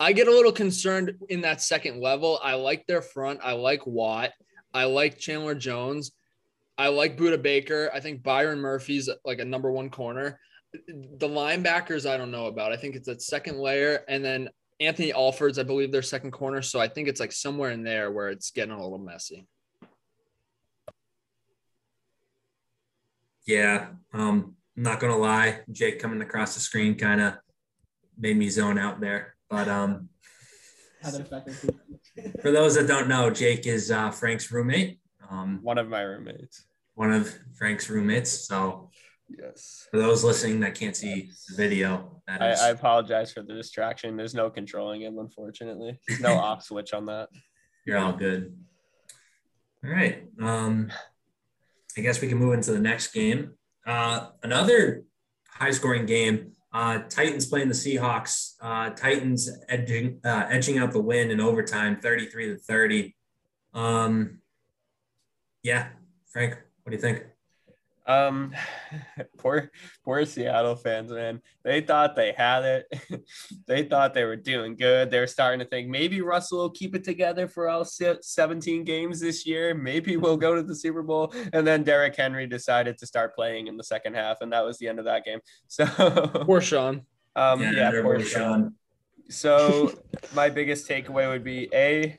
I 0.00 0.12
get 0.12 0.28
a 0.28 0.30
little 0.30 0.52
concerned 0.52 1.14
in 1.28 1.40
that 1.40 1.62
second 1.62 2.00
level. 2.00 2.38
I 2.42 2.54
like 2.54 2.86
their 2.86 3.02
front. 3.02 3.40
I 3.42 3.52
like 3.52 3.86
Watt. 3.86 4.30
I 4.72 4.84
like 4.84 5.18
Chandler 5.18 5.54
Jones. 5.54 6.12
I 6.78 6.88
like 6.88 7.18
Budda 7.18 7.40
Baker. 7.40 7.90
I 7.92 8.00
think 8.00 8.22
Byron 8.22 8.60
Murphy's 8.60 9.08
like 9.24 9.38
a 9.38 9.44
number 9.44 9.72
one 9.72 9.90
corner. 9.90 10.38
The 10.72 11.28
linebackers, 11.28 12.08
I 12.08 12.16
don't 12.16 12.30
know 12.30 12.46
about. 12.46 12.72
I 12.72 12.76
think 12.76 12.96
it's 12.96 13.06
that 13.06 13.22
second 13.22 13.58
layer. 13.58 14.04
And 14.08 14.24
then 14.24 14.48
Anthony 14.78 15.12
Alford's, 15.12 15.58
I 15.58 15.62
believe, 15.62 15.90
their 15.90 16.02
second 16.02 16.30
corner. 16.30 16.62
So 16.62 16.80
I 16.80 16.88
think 16.88 17.08
it's 17.08 17.20
like 17.20 17.32
somewhere 17.32 17.70
in 17.70 17.82
there 17.82 18.10
where 18.10 18.28
it's 18.28 18.50
getting 18.50 18.74
a 18.74 18.82
little 18.82 18.98
messy. 18.98 19.46
Yeah, 23.46 23.88
um, 24.12 24.54
I'm 24.76 24.82
not 24.82 25.00
gonna 25.00 25.16
lie, 25.16 25.60
Jake 25.72 25.98
coming 25.98 26.20
across 26.20 26.54
the 26.54 26.60
screen 26.60 26.94
kind 26.94 27.20
of 27.20 27.34
made 28.18 28.36
me 28.36 28.48
zone 28.48 28.78
out 28.78 29.00
there. 29.00 29.34
But 29.48 29.68
um, 29.68 30.08
for 32.40 32.50
those 32.50 32.74
that 32.76 32.86
don't 32.86 33.08
know, 33.08 33.30
Jake 33.30 33.66
is 33.66 33.90
uh, 33.90 34.10
Frank's 34.10 34.52
roommate. 34.52 35.00
Um, 35.28 35.60
one 35.62 35.78
of 35.78 35.88
my 35.88 36.02
roommates. 36.02 36.66
One 36.94 37.12
of 37.12 37.34
Frank's 37.56 37.88
roommates. 37.88 38.30
So 38.30 38.90
yes, 39.28 39.88
for 39.90 39.98
those 39.98 40.22
listening 40.22 40.60
that 40.60 40.74
can't 40.74 40.96
see 40.96 41.30
the 41.48 41.56
video, 41.56 42.22
I, 42.28 42.48
I, 42.48 42.68
apologize 42.68 43.32
for 43.32 43.42
the 43.42 43.54
distraction. 43.54 44.16
There's 44.16 44.34
no 44.34 44.50
controlling 44.50 45.02
him, 45.02 45.18
unfortunately. 45.18 45.98
There's 46.06 46.20
no 46.20 46.34
off 46.38 46.64
switch 46.64 46.92
on 46.92 47.06
that. 47.06 47.28
You're 47.86 47.98
all 47.98 48.12
good. 48.12 48.56
All 49.84 49.90
right. 49.90 50.24
Um, 50.40 50.92
I 51.96 52.00
guess 52.00 52.20
we 52.20 52.28
can 52.28 52.38
move 52.38 52.54
into 52.54 52.72
the 52.72 52.78
next 52.78 53.12
game. 53.12 53.52
Uh, 53.86 54.28
another 54.42 55.04
high 55.48 55.70
scoring 55.70 56.06
game. 56.06 56.52
Uh, 56.72 57.00
Titans 57.08 57.46
playing 57.46 57.68
the 57.68 57.74
Seahawks. 57.74 58.54
Uh, 58.60 58.90
Titans 58.90 59.50
edging 59.68 60.20
uh, 60.24 60.46
edging 60.48 60.78
out 60.78 60.92
the 60.92 61.00
win 61.00 61.30
in 61.30 61.40
overtime, 61.40 61.98
33 62.00 62.46
to 62.48 62.58
30. 62.58 63.16
Um, 63.74 64.38
yeah, 65.62 65.88
Frank, 66.32 66.58
what 66.82 66.90
do 66.90 66.96
you 66.96 67.02
think? 67.02 67.24
Um, 68.06 68.54
poor, 69.38 69.70
poor 70.04 70.24
Seattle 70.24 70.76
fans, 70.76 71.12
man. 71.12 71.40
They 71.62 71.80
thought 71.80 72.16
they 72.16 72.32
had 72.32 72.64
it. 72.64 73.24
they 73.66 73.84
thought 73.84 74.14
they 74.14 74.24
were 74.24 74.36
doing 74.36 74.76
good. 74.76 75.10
They're 75.10 75.26
starting 75.26 75.60
to 75.60 75.66
think 75.66 75.88
maybe 75.88 76.20
Russell 76.20 76.58
will 76.58 76.70
keep 76.70 76.94
it 76.94 77.04
together 77.04 77.46
for 77.46 77.68
all 77.68 77.84
17 77.84 78.84
games 78.84 79.20
this 79.20 79.46
year. 79.46 79.74
Maybe 79.74 80.16
we'll 80.16 80.36
go 80.36 80.54
to 80.54 80.62
the 80.62 80.74
Super 80.74 81.02
Bowl. 81.02 81.32
And 81.52 81.66
then 81.66 81.82
Derrick 81.82 82.16
Henry 82.16 82.46
decided 82.46 82.98
to 82.98 83.06
start 83.06 83.34
playing 83.34 83.66
in 83.66 83.76
the 83.76 83.84
second 83.84 84.14
half, 84.14 84.38
and 84.40 84.52
that 84.52 84.64
was 84.64 84.78
the 84.78 84.88
end 84.88 84.98
of 84.98 85.04
that 85.06 85.24
game. 85.24 85.40
So 85.68 85.86
poor 85.86 86.60
Sean. 86.60 87.02
Um, 87.36 87.60
yeah, 87.60 87.72
yeah 87.72 88.02
poor 88.02 88.18
Sean. 88.20 88.28
Sean. 88.28 88.74
So 89.28 89.94
my 90.34 90.50
biggest 90.50 90.88
takeaway 90.88 91.28
would 91.28 91.44
be 91.44 91.68
a, 91.72 92.18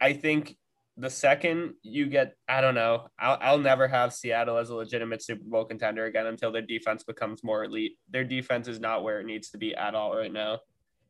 I 0.00 0.12
think 0.12 0.56
the 0.96 1.10
second 1.10 1.74
you 1.82 2.06
get, 2.06 2.34
I 2.48 2.60
don't 2.60 2.74
know, 2.74 3.08
I'll, 3.18 3.38
I'll 3.40 3.58
never 3.58 3.86
have 3.86 4.14
Seattle 4.14 4.56
as 4.56 4.70
a 4.70 4.74
legitimate 4.74 5.22
Super 5.22 5.44
Bowl 5.44 5.64
contender 5.64 6.06
again 6.06 6.26
until 6.26 6.50
their 6.50 6.62
defense 6.62 7.04
becomes 7.04 7.44
more 7.44 7.64
elite. 7.64 7.98
Their 8.10 8.24
defense 8.24 8.66
is 8.66 8.80
not 8.80 9.02
where 9.02 9.20
it 9.20 9.26
needs 9.26 9.50
to 9.50 9.58
be 9.58 9.74
at 9.74 9.94
all 9.94 10.16
right 10.16 10.32
now. 10.32 10.60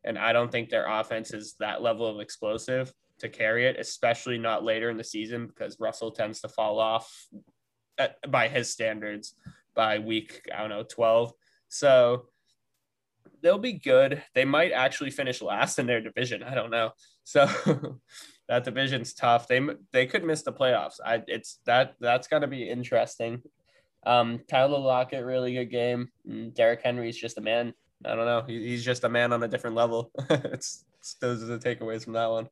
And 0.03 0.18
I 0.18 0.33
don't 0.33 0.51
think 0.51 0.70
their 0.70 0.88
offense 0.88 1.33
is 1.33 1.55
that 1.61 1.83
level 1.83 2.07
of 2.07 2.20
explosive 2.20 2.92
to 3.20 3.29
carry 3.29 3.66
it, 3.66 3.79
especially 3.79 4.38
not 4.38 4.64
later 4.64 4.90
in 4.90 4.96
the 4.96 5.05
season 5.05 5.46
because 5.46 5.79
Russell 5.79 6.11
tends 6.11 6.40
to 6.40 6.49
fall 6.49 6.81
off 6.81 7.12
at, 7.99 8.16
by 8.31 8.49
his 8.49 8.70
standards 8.70 9.35
by 9.75 9.99
week, 9.99 10.49
I 10.55 10.61
don't 10.61 10.70
know, 10.70 10.85
12. 10.85 11.33
So 11.68 12.27
they'll 13.42 13.59
be 13.59 13.75
good. 13.75 14.22
They 14.35 14.44
might 14.44 14.72
actually 14.72 15.11
finish 15.11 15.40
last 15.40 15.79
in 15.79 15.87
their 15.87 16.01
division. 16.01 16.42
I 16.42 16.55
don't 16.55 16.70
know. 16.70 16.90
So 17.25 17.49
that 18.48 18.64
division's 18.64 19.12
tough. 19.12 19.48
They 19.48 19.61
they 19.92 20.06
could 20.06 20.24
miss 20.24 20.42
the 20.42 20.52
playoffs. 20.52 21.00
I 21.04 21.22
it's 21.26 21.59
that 21.66 21.94
that's 22.00 22.28
going 22.28 22.42
to 22.42 22.48
be 22.48 22.68
interesting. 22.68 23.42
Um, 24.04 24.40
Tyler 24.48 24.78
Lockett, 24.78 25.24
really 25.24 25.54
good 25.54 25.70
game. 25.70 26.09
And 26.26 26.54
Derrick 26.54 26.80
Henry's 26.82 27.16
just 27.16 27.38
a 27.38 27.40
man. 27.40 27.74
I 28.04 28.14
don't 28.14 28.24
know. 28.24 28.42
He, 28.46 28.68
he's 28.68 28.85
just 28.85 29.04
a 29.04 29.09
man 29.09 29.32
on 29.32 29.42
a 29.42 29.48
different 29.48 29.74
level. 29.74 30.12
it's, 30.30 30.85
it's 31.00 31.14
those 31.14 31.42
are 31.42 31.46
the 31.46 31.59
takeaways 31.59 32.04
from 32.04 32.12
that 32.12 32.30
one. 32.30 32.48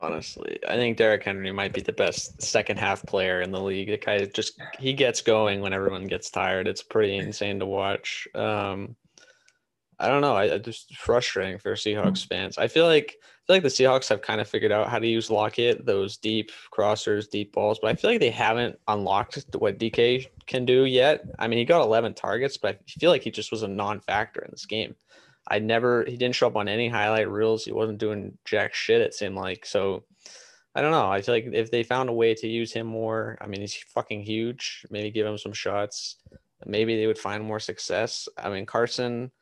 Honestly, 0.00 0.58
I 0.68 0.74
think 0.74 0.96
Derrick 0.96 1.22
Henry 1.22 1.52
might 1.52 1.72
be 1.72 1.80
the 1.80 1.92
best 1.92 2.42
second 2.42 2.78
half 2.78 3.04
player 3.04 3.40
in 3.40 3.52
the 3.52 3.60
league. 3.60 3.88
The 3.88 3.98
guy 3.98 4.24
just 4.24 4.60
he 4.78 4.92
gets 4.92 5.22
going 5.22 5.60
when 5.60 5.72
everyone 5.72 6.06
gets 6.06 6.30
tired. 6.30 6.66
It's 6.66 6.82
pretty 6.82 7.16
insane 7.16 7.60
to 7.60 7.66
watch. 7.66 8.26
Um, 8.34 8.96
I 10.00 10.08
don't 10.08 10.20
know. 10.20 10.34
I, 10.34 10.54
I 10.54 10.58
just 10.58 10.96
frustrating 10.96 11.58
for 11.58 11.74
Seahawks 11.74 12.26
fans. 12.26 12.58
I 12.58 12.66
feel 12.66 12.86
like 12.86 13.16
feel 13.46 13.56
like 13.56 13.62
the 13.62 13.68
Seahawks 13.68 14.08
have 14.08 14.22
kind 14.22 14.40
of 14.40 14.48
figured 14.48 14.72
out 14.72 14.88
how 14.88 14.98
to 14.98 15.06
use 15.06 15.30
Lockett, 15.30 15.84
those 15.84 16.16
deep 16.16 16.50
crossers, 16.72 17.28
deep 17.28 17.52
balls, 17.52 17.78
but 17.80 17.90
I 17.90 17.94
feel 17.94 18.10
like 18.10 18.20
they 18.20 18.30
haven't 18.30 18.78
unlocked 18.88 19.44
what 19.58 19.78
DK 19.78 20.28
can 20.46 20.64
do 20.64 20.84
yet. 20.84 21.24
I 21.38 21.48
mean, 21.48 21.58
he 21.58 21.64
got 21.64 21.82
11 21.82 22.14
targets, 22.14 22.56
but 22.56 22.76
I 22.76 23.00
feel 23.00 23.10
like 23.10 23.22
he 23.22 23.30
just 23.30 23.50
was 23.50 23.62
a 23.62 23.68
non-factor 23.68 24.42
in 24.42 24.50
this 24.52 24.66
game. 24.66 24.94
I 25.48 25.58
never 25.58 26.04
he 26.04 26.16
didn't 26.16 26.36
show 26.36 26.46
up 26.46 26.56
on 26.56 26.68
any 26.68 26.88
highlight 26.88 27.28
reels. 27.28 27.64
He 27.64 27.72
wasn't 27.72 27.98
doing 27.98 28.38
jack 28.44 28.74
shit. 28.74 29.00
It 29.00 29.14
seemed 29.14 29.34
like 29.34 29.66
so. 29.66 30.04
I 30.74 30.80
don't 30.80 30.92
know. 30.92 31.10
I 31.10 31.20
feel 31.20 31.34
like 31.34 31.48
if 31.52 31.70
they 31.70 31.82
found 31.82 32.08
a 32.08 32.14
way 32.14 32.34
to 32.34 32.48
use 32.48 32.72
him 32.72 32.86
more, 32.86 33.36
I 33.40 33.46
mean, 33.46 33.60
he's 33.60 33.74
fucking 33.74 34.22
huge. 34.22 34.86
Maybe 34.88 35.10
give 35.10 35.26
him 35.26 35.36
some 35.36 35.52
shots. 35.52 36.16
Maybe 36.64 36.96
they 36.96 37.06
would 37.06 37.18
find 37.18 37.42
more 37.44 37.60
success. 37.60 38.28
I 38.38 38.48
mean, 38.48 38.64
Carson, 38.64 39.32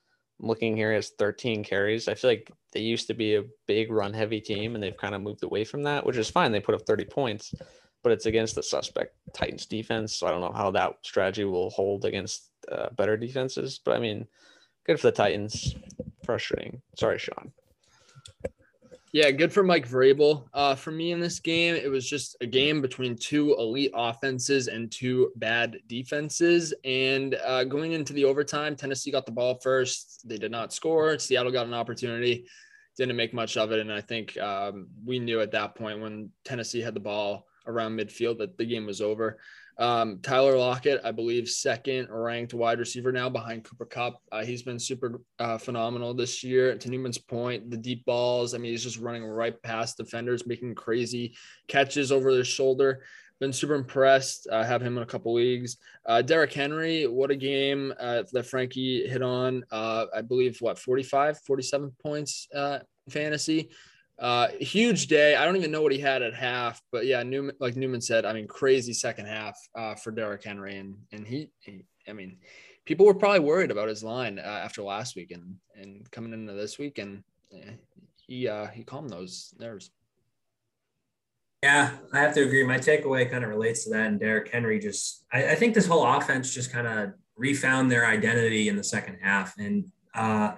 Looking 0.40 0.76
here, 0.76 0.92
has 0.92 1.10
13 1.18 1.62
carries. 1.64 2.08
I 2.08 2.14
feel 2.14 2.30
like 2.30 2.50
they 2.72 2.80
used 2.80 3.06
to 3.08 3.14
be 3.14 3.36
a 3.36 3.44
big 3.66 3.92
run 3.92 4.12
heavy 4.12 4.40
team 4.40 4.74
and 4.74 4.82
they've 4.82 4.96
kind 4.96 5.14
of 5.14 5.22
moved 5.22 5.42
away 5.42 5.64
from 5.64 5.82
that, 5.84 6.04
which 6.04 6.16
is 6.16 6.30
fine. 6.30 6.52
They 6.52 6.60
put 6.60 6.74
up 6.74 6.86
30 6.86 7.04
points, 7.06 7.54
but 8.02 8.12
it's 8.12 8.26
against 8.26 8.54
the 8.54 8.62
suspect 8.62 9.14
Titans 9.34 9.66
defense. 9.66 10.16
So 10.16 10.26
I 10.26 10.30
don't 10.30 10.40
know 10.40 10.52
how 10.52 10.70
that 10.72 10.94
strategy 11.02 11.44
will 11.44 11.70
hold 11.70 12.04
against 12.04 12.50
uh, 12.70 12.88
better 12.96 13.16
defenses. 13.16 13.80
But 13.84 13.96
I 13.96 14.00
mean, 14.00 14.26
good 14.86 14.98
for 14.98 15.08
the 15.08 15.16
Titans. 15.16 15.74
Frustrating. 16.24 16.80
Sorry, 16.96 17.18
Sean. 17.18 17.52
Yeah, 19.12 19.32
good 19.32 19.52
for 19.52 19.64
Mike 19.64 19.88
Vrabel. 19.88 20.46
Uh, 20.54 20.76
for 20.76 20.92
me 20.92 21.10
in 21.10 21.18
this 21.18 21.40
game, 21.40 21.74
it 21.74 21.90
was 21.90 22.08
just 22.08 22.36
a 22.40 22.46
game 22.46 22.80
between 22.80 23.16
two 23.16 23.56
elite 23.58 23.90
offenses 23.92 24.68
and 24.68 24.90
two 24.90 25.32
bad 25.34 25.78
defenses. 25.88 26.72
And 26.84 27.34
uh, 27.44 27.64
going 27.64 27.90
into 27.90 28.12
the 28.12 28.24
overtime, 28.24 28.76
Tennessee 28.76 29.10
got 29.10 29.26
the 29.26 29.32
ball 29.32 29.58
first. 29.60 30.28
They 30.28 30.38
did 30.38 30.52
not 30.52 30.72
score. 30.72 31.18
Seattle 31.18 31.50
got 31.50 31.66
an 31.66 31.74
opportunity, 31.74 32.46
didn't 32.96 33.16
make 33.16 33.34
much 33.34 33.56
of 33.56 33.72
it. 33.72 33.80
And 33.80 33.92
I 33.92 34.00
think 34.00 34.38
um, 34.38 34.86
we 35.04 35.18
knew 35.18 35.40
at 35.40 35.50
that 35.52 35.74
point 35.74 36.00
when 36.00 36.30
Tennessee 36.44 36.80
had 36.80 36.94
the 36.94 37.00
ball 37.00 37.48
around 37.66 37.98
midfield 37.98 38.38
that 38.38 38.56
the 38.58 38.64
game 38.64 38.86
was 38.86 39.00
over. 39.00 39.40
Um, 39.80 40.18
Tyler 40.20 40.58
Lockett, 40.58 41.00
I 41.04 41.10
believe, 41.10 41.48
second 41.48 42.08
ranked 42.10 42.52
wide 42.52 42.78
receiver 42.78 43.10
now 43.12 43.30
behind 43.30 43.64
Cooper 43.64 43.86
Kupp. 43.86 44.20
Uh, 44.30 44.44
he's 44.44 44.62
been 44.62 44.78
super 44.78 45.22
uh, 45.38 45.56
phenomenal 45.56 46.12
this 46.12 46.44
year. 46.44 46.76
To 46.76 46.90
Newman's 46.90 47.16
point, 47.16 47.70
the 47.70 47.78
deep 47.78 48.04
balls. 48.04 48.54
I 48.54 48.58
mean, 48.58 48.72
he's 48.72 48.84
just 48.84 48.98
running 48.98 49.24
right 49.24 49.60
past 49.62 49.96
defenders, 49.96 50.46
making 50.46 50.74
crazy 50.74 51.34
catches 51.66 52.12
over 52.12 52.34
their 52.34 52.44
shoulder. 52.44 53.04
Been 53.40 53.54
super 53.54 53.74
impressed. 53.74 54.46
I 54.52 54.56
uh, 54.56 54.64
have 54.64 54.82
him 54.82 54.98
in 54.98 55.02
a 55.02 55.06
couple 55.06 55.32
leagues. 55.32 55.78
Uh, 56.04 56.20
Derrick 56.20 56.52
Henry, 56.52 57.06
what 57.06 57.30
a 57.30 57.36
game 57.36 57.94
uh, 57.98 58.24
that 58.32 58.44
Frankie 58.44 59.08
hit 59.08 59.22
on. 59.22 59.64
Uh, 59.72 60.04
I 60.14 60.20
believe, 60.20 60.58
what, 60.60 60.78
45, 60.78 61.40
47 61.46 61.90
points 62.02 62.48
fantasy. 63.08 63.70
Uh, 64.20 64.48
huge 64.60 65.06
day. 65.06 65.34
I 65.34 65.46
don't 65.46 65.56
even 65.56 65.70
know 65.70 65.80
what 65.80 65.92
he 65.92 65.98
had 65.98 66.20
at 66.20 66.34
half, 66.34 66.82
but 66.92 67.06
yeah, 67.06 67.22
Newman, 67.22 67.56
like 67.58 67.74
Newman 67.74 68.02
said, 68.02 68.26
I 68.26 68.34
mean, 68.34 68.46
crazy 68.46 68.92
second 68.92 69.26
half 69.26 69.58
uh, 69.74 69.94
for 69.94 70.10
Derrick 70.10 70.44
Henry, 70.44 70.76
and 70.76 70.94
and 71.10 71.26
he, 71.26 71.50
he, 71.60 71.84
I 72.06 72.12
mean, 72.12 72.36
people 72.84 73.06
were 73.06 73.14
probably 73.14 73.40
worried 73.40 73.70
about 73.70 73.88
his 73.88 74.04
line 74.04 74.38
uh, 74.38 74.42
after 74.42 74.82
last 74.82 75.16
week, 75.16 75.30
and 75.30 75.56
and 75.74 76.10
coming 76.10 76.34
into 76.34 76.52
this 76.52 76.78
week, 76.78 76.98
and 76.98 77.22
yeah, 77.50 77.70
he 78.26 78.46
uh, 78.46 78.66
he 78.66 78.84
calmed 78.84 79.08
those 79.08 79.54
nerves. 79.58 79.90
Yeah, 81.62 81.90
I 82.12 82.18
have 82.18 82.34
to 82.34 82.42
agree. 82.42 82.64
My 82.64 82.78
takeaway 82.78 83.30
kind 83.30 83.42
of 83.42 83.50
relates 83.50 83.84
to 83.84 83.90
that, 83.90 84.06
and 84.06 84.20
Derrick 84.20 84.50
Henry 84.50 84.78
just, 84.78 85.24
I, 85.32 85.52
I 85.52 85.54
think 85.54 85.74
this 85.74 85.86
whole 85.86 86.06
offense 86.06 86.54
just 86.54 86.72
kind 86.72 86.86
of 86.86 87.12
refound 87.36 87.90
their 87.90 88.06
identity 88.06 88.68
in 88.68 88.76
the 88.76 88.84
second 88.84 89.18
half, 89.22 89.58
and 89.58 89.90
uh, 90.14 90.52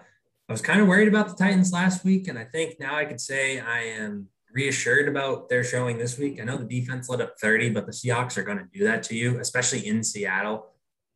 I 0.52 0.60
was 0.60 0.60
kind 0.60 0.82
of 0.82 0.86
worried 0.86 1.08
about 1.08 1.28
the 1.28 1.34
Titans 1.34 1.72
last 1.72 2.04
week, 2.04 2.28
and 2.28 2.38
I 2.38 2.44
think 2.44 2.78
now 2.78 2.94
I 2.94 3.06
could 3.06 3.22
say 3.22 3.58
I 3.58 3.84
am 3.84 4.28
reassured 4.52 5.08
about 5.08 5.48
their 5.48 5.64
showing 5.64 5.96
this 5.96 6.18
week. 6.18 6.38
I 6.38 6.44
know 6.44 6.58
the 6.58 6.66
defense 6.66 7.08
let 7.08 7.22
up 7.22 7.36
30, 7.40 7.70
but 7.70 7.86
the 7.86 7.92
Seahawks 7.92 8.36
are 8.36 8.42
going 8.42 8.58
to 8.58 8.68
do 8.70 8.84
that 8.84 9.02
to 9.04 9.16
you, 9.16 9.40
especially 9.40 9.86
in 9.86 10.04
Seattle. 10.04 10.66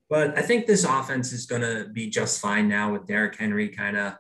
But 0.08 0.38
I 0.38 0.40
think 0.40 0.66
this 0.66 0.84
offense 0.84 1.34
is 1.34 1.44
going 1.44 1.60
to 1.60 1.90
be 1.92 2.08
just 2.08 2.40
fine 2.40 2.66
now 2.66 2.94
with 2.94 3.06
Derrick 3.06 3.36
Henry 3.36 3.68
kind 3.68 3.98
of 3.98 4.14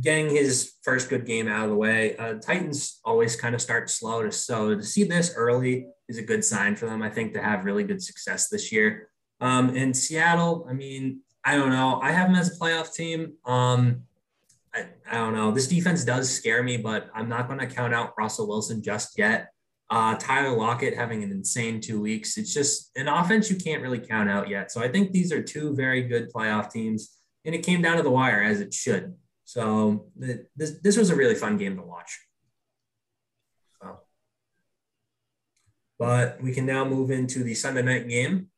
getting 0.00 0.28
his 0.28 0.72
first 0.82 1.08
good 1.08 1.24
game 1.24 1.46
out 1.46 1.62
of 1.62 1.70
the 1.70 1.76
way. 1.76 2.16
Uh, 2.16 2.34
Titans 2.34 2.98
always 3.04 3.36
kind 3.36 3.54
of 3.54 3.60
start 3.60 3.88
slow, 3.90 4.28
so 4.30 4.74
to 4.74 4.82
see 4.82 5.04
this 5.04 5.34
early 5.36 5.86
is 6.08 6.18
a 6.18 6.22
good 6.22 6.44
sign 6.44 6.74
for 6.74 6.86
them. 6.86 7.00
I 7.00 7.10
think 7.10 7.32
to 7.34 7.40
have 7.40 7.64
really 7.64 7.84
good 7.84 8.02
success 8.02 8.48
this 8.48 8.72
year. 8.72 9.08
Um, 9.40 9.76
in 9.76 9.94
Seattle, 9.94 10.66
I 10.68 10.72
mean, 10.72 11.20
I 11.44 11.54
don't 11.54 11.70
know. 11.70 12.00
I 12.02 12.10
have 12.10 12.26
them 12.26 12.34
as 12.34 12.56
a 12.56 12.58
playoff 12.58 12.92
team. 12.92 13.34
Um, 13.44 14.02
I, 14.76 14.88
I 15.10 15.14
don't 15.14 15.34
know. 15.34 15.50
This 15.50 15.68
defense 15.68 16.04
does 16.04 16.30
scare 16.30 16.62
me, 16.62 16.76
but 16.76 17.10
I'm 17.14 17.28
not 17.28 17.48
going 17.48 17.60
to 17.60 17.66
count 17.66 17.94
out 17.94 18.12
Russell 18.18 18.46
Wilson 18.46 18.82
just 18.82 19.18
yet. 19.18 19.48
Uh, 19.88 20.16
Tyler 20.16 20.56
Lockett 20.56 20.96
having 20.96 21.22
an 21.22 21.30
insane 21.30 21.80
two 21.80 22.00
weeks. 22.00 22.36
It's 22.36 22.52
just 22.52 22.90
an 22.96 23.08
offense 23.08 23.50
you 23.50 23.56
can't 23.56 23.82
really 23.82 24.00
count 24.00 24.28
out 24.28 24.48
yet. 24.48 24.70
So 24.72 24.82
I 24.82 24.88
think 24.88 25.12
these 25.12 25.32
are 25.32 25.42
two 25.42 25.74
very 25.74 26.02
good 26.02 26.32
playoff 26.32 26.70
teams, 26.70 27.16
and 27.44 27.54
it 27.54 27.64
came 27.64 27.82
down 27.82 27.96
to 27.96 28.02
the 28.02 28.10
wire 28.10 28.42
as 28.42 28.60
it 28.60 28.74
should. 28.74 29.14
So 29.44 30.08
this 30.16 30.72
this 30.82 30.96
was 30.96 31.10
a 31.10 31.14
really 31.14 31.36
fun 31.36 31.56
game 31.56 31.76
to 31.76 31.82
watch. 31.82 32.18
So, 33.80 34.00
but 36.00 36.42
we 36.42 36.52
can 36.52 36.66
now 36.66 36.84
move 36.84 37.12
into 37.12 37.44
the 37.44 37.54
Sunday 37.54 37.82
night 37.82 38.08
game. 38.08 38.48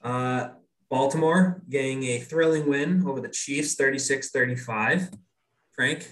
Uh, 0.00 0.50
Baltimore 0.88 1.60
getting 1.68 2.04
a 2.04 2.20
thrilling 2.20 2.68
win 2.68 3.04
over 3.04 3.20
the 3.20 3.28
Chiefs, 3.28 3.74
36 3.74 4.30
35. 4.30 5.10
Frank, 5.78 6.08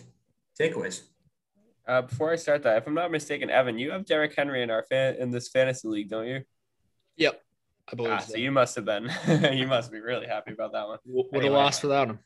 takeaways. 0.57 1.02
Uh, 1.88 2.02
before 2.02 2.31
I 2.31 2.37
start 2.37 2.62
that, 2.62 2.76
if 2.76 2.87
I'm 2.87 2.94
not 2.94 3.11
mistaken, 3.11 3.50
Evan, 3.50 3.81
you 3.81 3.90
have 3.90 4.07
Derrick 4.07 4.33
Henry 4.37 4.62
in 4.62 4.70
our 4.70 4.85
fan 4.85 5.16
in 5.16 5.33
this 5.33 5.48
fantasy 5.48 5.88
league, 5.88 6.09
don't 6.09 6.29
you? 6.29 6.42
Yep, 7.16 7.42
I 7.90 7.96
believe. 7.96 8.12
Ah, 8.12 8.18
so. 8.18 8.35
so. 8.35 8.38
you 8.38 8.52
must 8.52 8.76
have 8.76 8.85
been. 8.85 9.11
you 9.52 9.66
must 9.66 9.90
be 9.90 9.98
really 9.98 10.29
happy 10.29 10.52
about 10.52 10.70
that 10.70 10.87
one. 10.87 10.98
Would 11.05 11.26
have 11.33 11.42
anyway. 11.42 11.57
lost 11.57 11.83
without 11.83 12.11
him. 12.11 12.18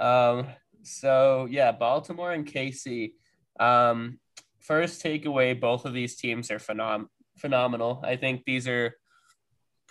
um. 0.00 0.46
So 0.82 1.46
yeah, 1.50 1.72
Baltimore 1.72 2.32
and 2.32 2.46
KC. 2.46 3.12
Um. 3.58 4.18
First 4.60 5.04
takeaway: 5.04 5.60
both 5.60 5.84
of 5.84 5.92
these 5.92 6.16
teams 6.16 6.50
are 6.50 6.58
phenom- 6.58 7.08
phenomenal. 7.36 8.02
I 8.02 8.16
think 8.16 8.44
these 8.46 8.66
are 8.66 8.94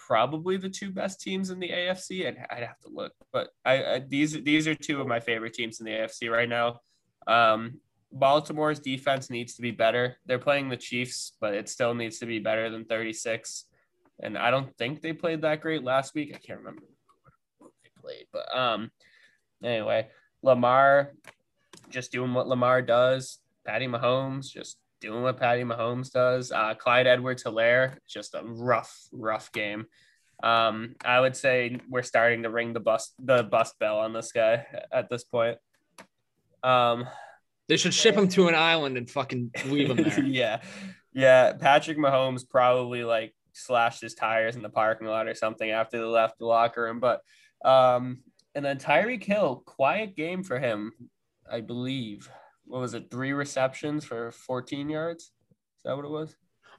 probably 0.09 0.57
the 0.57 0.69
two 0.69 0.89
best 0.91 1.21
teams 1.21 1.51
in 1.51 1.59
the 1.59 1.69
AFC. 1.69 2.27
I'd, 2.27 2.43
I'd 2.49 2.63
have 2.63 2.79
to 2.79 2.89
look, 2.89 3.13
but 3.31 3.49
I, 3.63 3.83
I, 3.83 3.99
these 3.99 4.33
these 4.43 4.67
are 4.67 4.73
two 4.73 4.99
of 4.99 5.07
my 5.07 5.19
favorite 5.19 5.53
teams 5.53 5.79
in 5.79 5.85
the 5.85 5.91
AFC 5.91 6.31
right 6.31 6.49
now. 6.49 6.81
Um, 7.27 7.79
Baltimore's 8.11 8.79
defense 8.79 9.29
needs 9.29 9.53
to 9.53 9.61
be 9.61 9.69
better. 9.69 10.17
They're 10.25 10.39
playing 10.39 10.69
the 10.69 10.77
Chiefs, 10.77 11.33
but 11.39 11.53
it 11.53 11.69
still 11.69 11.93
needs 11.93 12.17
to 12.19 12.25
be 12.25 12.39
better 12.39 12.71
than 12.71 12.85
36. 12.85 13.65
And 14.21 14.35
I 14.35 14.49
don't 14.49 14.75
think 14.77 15.01
they 15.01 15.13
played 15.13 15.43
that 15.43 15.61
great 15.61 15.83
last 15.83 16.15
week. 16.15 16.31
I 16.33 16.39
can't 16.39 16.57
remember 16.57 16.81
what 17.59 17.71
they 17.83 17.89
played, 18.01 18.25
but 18.33 18.57
um, 18.57 18.89
anyway, 19.63 20.07
Lamar 20.41 21.13
just 21.91 22.11
doing 22.11 22.33
what 22.33 22.47
Lamar 22.47 22.81
does. 22.81 23.37
Patty 23.63 23.85
Mahomes 23.87 24.49
just 24.49 24.79
doing 24.99 25.23
what 25.23 25.37
Patty 25.37 25.63
Mahomes 25.63 26.11
does. 26.11 26.51
Uh, 26.51 26.73
Clyde 26.75 27.07
Edwards 27.07 27.43
Helaire, 27.43 27.97
just 28.07 28.33
a 28.35 28.43
rough, 28.43 28.95
rough 29.11 29.51
game. 29.51 29.85
Um, 30.41 30.95
I 31.03 31.19
would 31.19 31.35
say 31.35 31.77
we're 31.89 32.03
starting 32.03 32.43
to 32.43 32.49
ring 32.49 32.73
the 32.73 32.79
bust 32.79 33.13
the 33.19 33.43
bust 33.43 33.77
bell 33.79 33.99
on 33.99 34.13
this 34.13 34.31
guy 34.31 34.65
at 34.91 35.09
this 35.09 35.23
point. 35.23 35.57
Um, 36.63 37.07
they 37.67 37.77
should 37.77 37.93
ship 37.93 38.15
him 38.15 38.27
to 38.29 38.47
an 38.47 38.55
island 38.55 38.97
and 38.97 39.09
fucking 39.09 39.51
leave 39.65 39.89
him 39.89 39.97
there. 39.97 40.19
yeah, 40.23 40.61
yeah. 41.13 41.53
Patrick 41.53 41.97
Mahomes 41.97 42.47
probably 42.49 43.03
like 43.03 43.33
slashed 43.53 44.01
his 44.01 44.15
tires 44.15 44.55
in 44.55 44.61
the 44.61 44.69
parking 44.69 45.07
lot 45.07 45.27
or 45.27 45.35
something 45.35 45.69
after 45.69 45.97
they 45.97 46.05
left 46.05 46.39
the 46.39 46.45
locker 46.45 46.83
room. 46.83 46.99
But 46.99 47.21
um, 47.63 48.23
and 48.55 48.63
then 48.63 48.77
Tyreek 48.77 49.23
Hill, 49.23 49.63
quiet 49.65 50.15
game 50.15 50.43
for 50.43 50.57
him, 50.57 50.93
I 51.49 51.61
believe 51.61 52.29
what 52.69 52.81
was 52.81 52.93
it, 52.93 53.09
three 53.09 53.33
receptions 53.33 54.05
for 54.05 54.31
14 54.31 54.89
yards? 54.89 55.23
Is 55.23 55.31
that 55.85 55.95
what 55.95 56.05
it 56.05 56.11
was? 56.11 56.35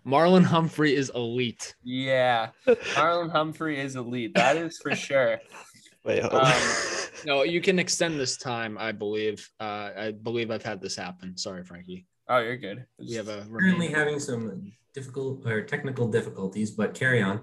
Marlon 0.06 0.44
Humphrey 0.44 0.94
is 0.94 1.10
elite. 1.14 1.74
Yeah, 1.82 2.50
Marlon 2.66 3.30
Humphrey 3.30 3.78
is 3.78 3.96
elite. 3.96 4.34
That 4.34 4.56
is 4.56 4.78
for 4.78 4.94
sure. 4.94 5.40
Wait, 6.04 6.20
um, 6.20 6.52
no, 7.26 7.42
you 7.42 7.60
can 7.60 7.78
extend 7.78 8.18
this 8.18 8.38
time. 8.38 8.78
I 8.78 8.92
believe. 8.92 9.46
Uh, 9.60 9.90
I 9.96 10.12
believe 10.12 10.50
I've 10.50 10.62
had 10.62 10.80
this 10.80 10.96
happen. 10.96 11.36
Sorry, 11.36 11.62
Frankie. 11.62 12.06
Oh, 12.28 12.38
you're 12.38 12.56
good. 12.56 12.86
We 12.98 13.14
have 13.14 13.28
a 13.28 13.44
currently 13.50 13.88
having 13.88 14.18
some 14.18 14.72
difficult 14.94 15.46
or 15.46 15.62
technical 15.62 16.08
difficulties, 16.08 16.70
but 16.70 16.94
carry 16.94 17.20
on. 17.20 17.42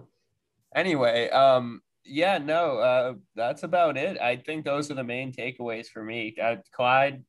Anyway, 0.73 1.29
um, 1.29 1.81
yeah, 2.03 2.39
no, 2.39 2.77
uh, 2.79 3.13
that's 3.35 3.61
about 3.61 3.97
it. 3.97 4.19
I 4.19 4.37
think 4.37 4.65
those 4.65 4.89
are 4.89 4.95
the 4.95 5.03
main 5.03 5.31
takeaways 5.31 5.87
for 5.87 6.03
me. 6.03 6.35
Uh, 6.41 6.55
Clyde 6.71 7.23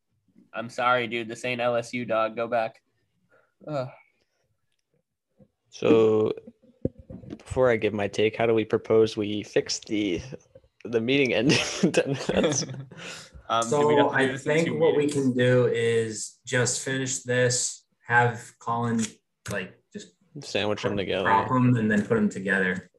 I'm 0.55 0.69
sorry, 0.69 1.07
dude. 1.07 1.29
This 1.29 1.45
ain't 1.45 1.61
LSU, 1.61 2.07
dog. 2.07 2.37
Go 2.37 2.47
back. 2.47 2.81
Ugh. 3.67 3.89
So, 5.71 6.33
before 7.29 7.71
I 7.71 7.77
give 7.77 7.93
my 7.93 8.09
take, 8.09 8.37
how 8.37 8.47
do 8.47 8.55
we 8.55 8.65
propose 8.65 9.17
we 9.17 9.43
fix 9.43 9.79
the 9.81 10.21
the 10.85 11.01
meeting 11.01 11.35
ending 11.35 11.59
um, 13.49 13.63
so 13.65 14.11
I 14.11 14.37
think 14.37 14.69
what 14.81 14.97
meetings? 14.97 15.17
we 15.17 15.23
can 15.23 15.33
do 15.33 15.67
is 15.67 16.39
just 16.47 16.83
finish 16.83 17.23
this, 17.23 17.85
have 18.07 18.53
Colin 18.59 19.05
like 19.51 19.75
just 19.93 20.13
sandwich 20.41 20.83
them 20.83 20.97
together, 20.97 21.25
prop 21.25 21.49
them, 21.49 21.77
and 21.77 21.91
then 21.91 22.03
put 22.03 22.15
them 22.15 22.29
together. 22.29 22.91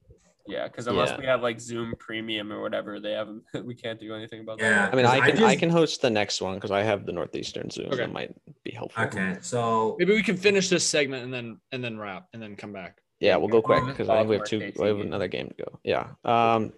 Yeah, 0.50 0.68
because 0.68 0.88
unless 0.88 1.10
Yeah. 1.12 1.18
we 1.18 1.26
have 1.26 1.42
like 1.42 1.60
Zoom 1.60 1.94
Premium 2.00 2.52
or 2.52 2.62
whatever, 2.62 3.00
they 3.00 3.12
haven't. 3.12 3.44
We 3.66 3.76
can't 3.76 4.00
do 4.00 4.14
anything 4.14 4.42
about 4.42 4.60
Yeah. 4.60 4.70
that. 4.86 4.94
I 4.94 4.96
mean, 4.96 5.06
I 5.06 5.12
I 5.12 5.20
can 5.32 5.44
I 5.44 5.50
just- 5.52 5.60
can 5.60 5.70
host 5.70 6.02
the 6.02 6.10
next 6.10 6.42
one 6.42 6.56
because 6.56 6.72
I 6.72 6.82
have 6.84 7.06
the 7.06 7.12
Northeastern 7.12 7.70
Zoom. 7.70 7.88
Okay. 7.88 7.98
That 7.98 8.12
might 8.12 8.34
be 8.64 8.72
helpful. 8.72 9.04
Okay, 9.06 9.38
so 9.42 9.96
Maybe 10.00 10.14
we 10.14 10.24
can 10.24 10.38
finish 10.38 10.70
this 10.70 10.84
segment 10.86 11.24
and 11.24 11.34
then 11.34 11.60
and 11.72 11.84
then 11.84 11.98
wrap 12.00 12.28
and 12.34 12.42
then 12.42 12.56
come 12.56 12.74
back. 12.74 13.02
Yeah, 13.20 13.36
we'll 13.38 13.50
go 13.50 13.62
quick 13.62 13.86
because 13.86 14.08
I 14.10 14.18
think 14.20 14.30
we 14.30 14.36
have 14.38 14.46
two. 14.46 14.72
We 14.78 14.88
have 14.88 15.00
another 15.00 15.28
game 15.28 15.50
to 15.50 15.54
go. 15.66 15.80
Yeah. 15.84 16.08
Um, 16.24 16.72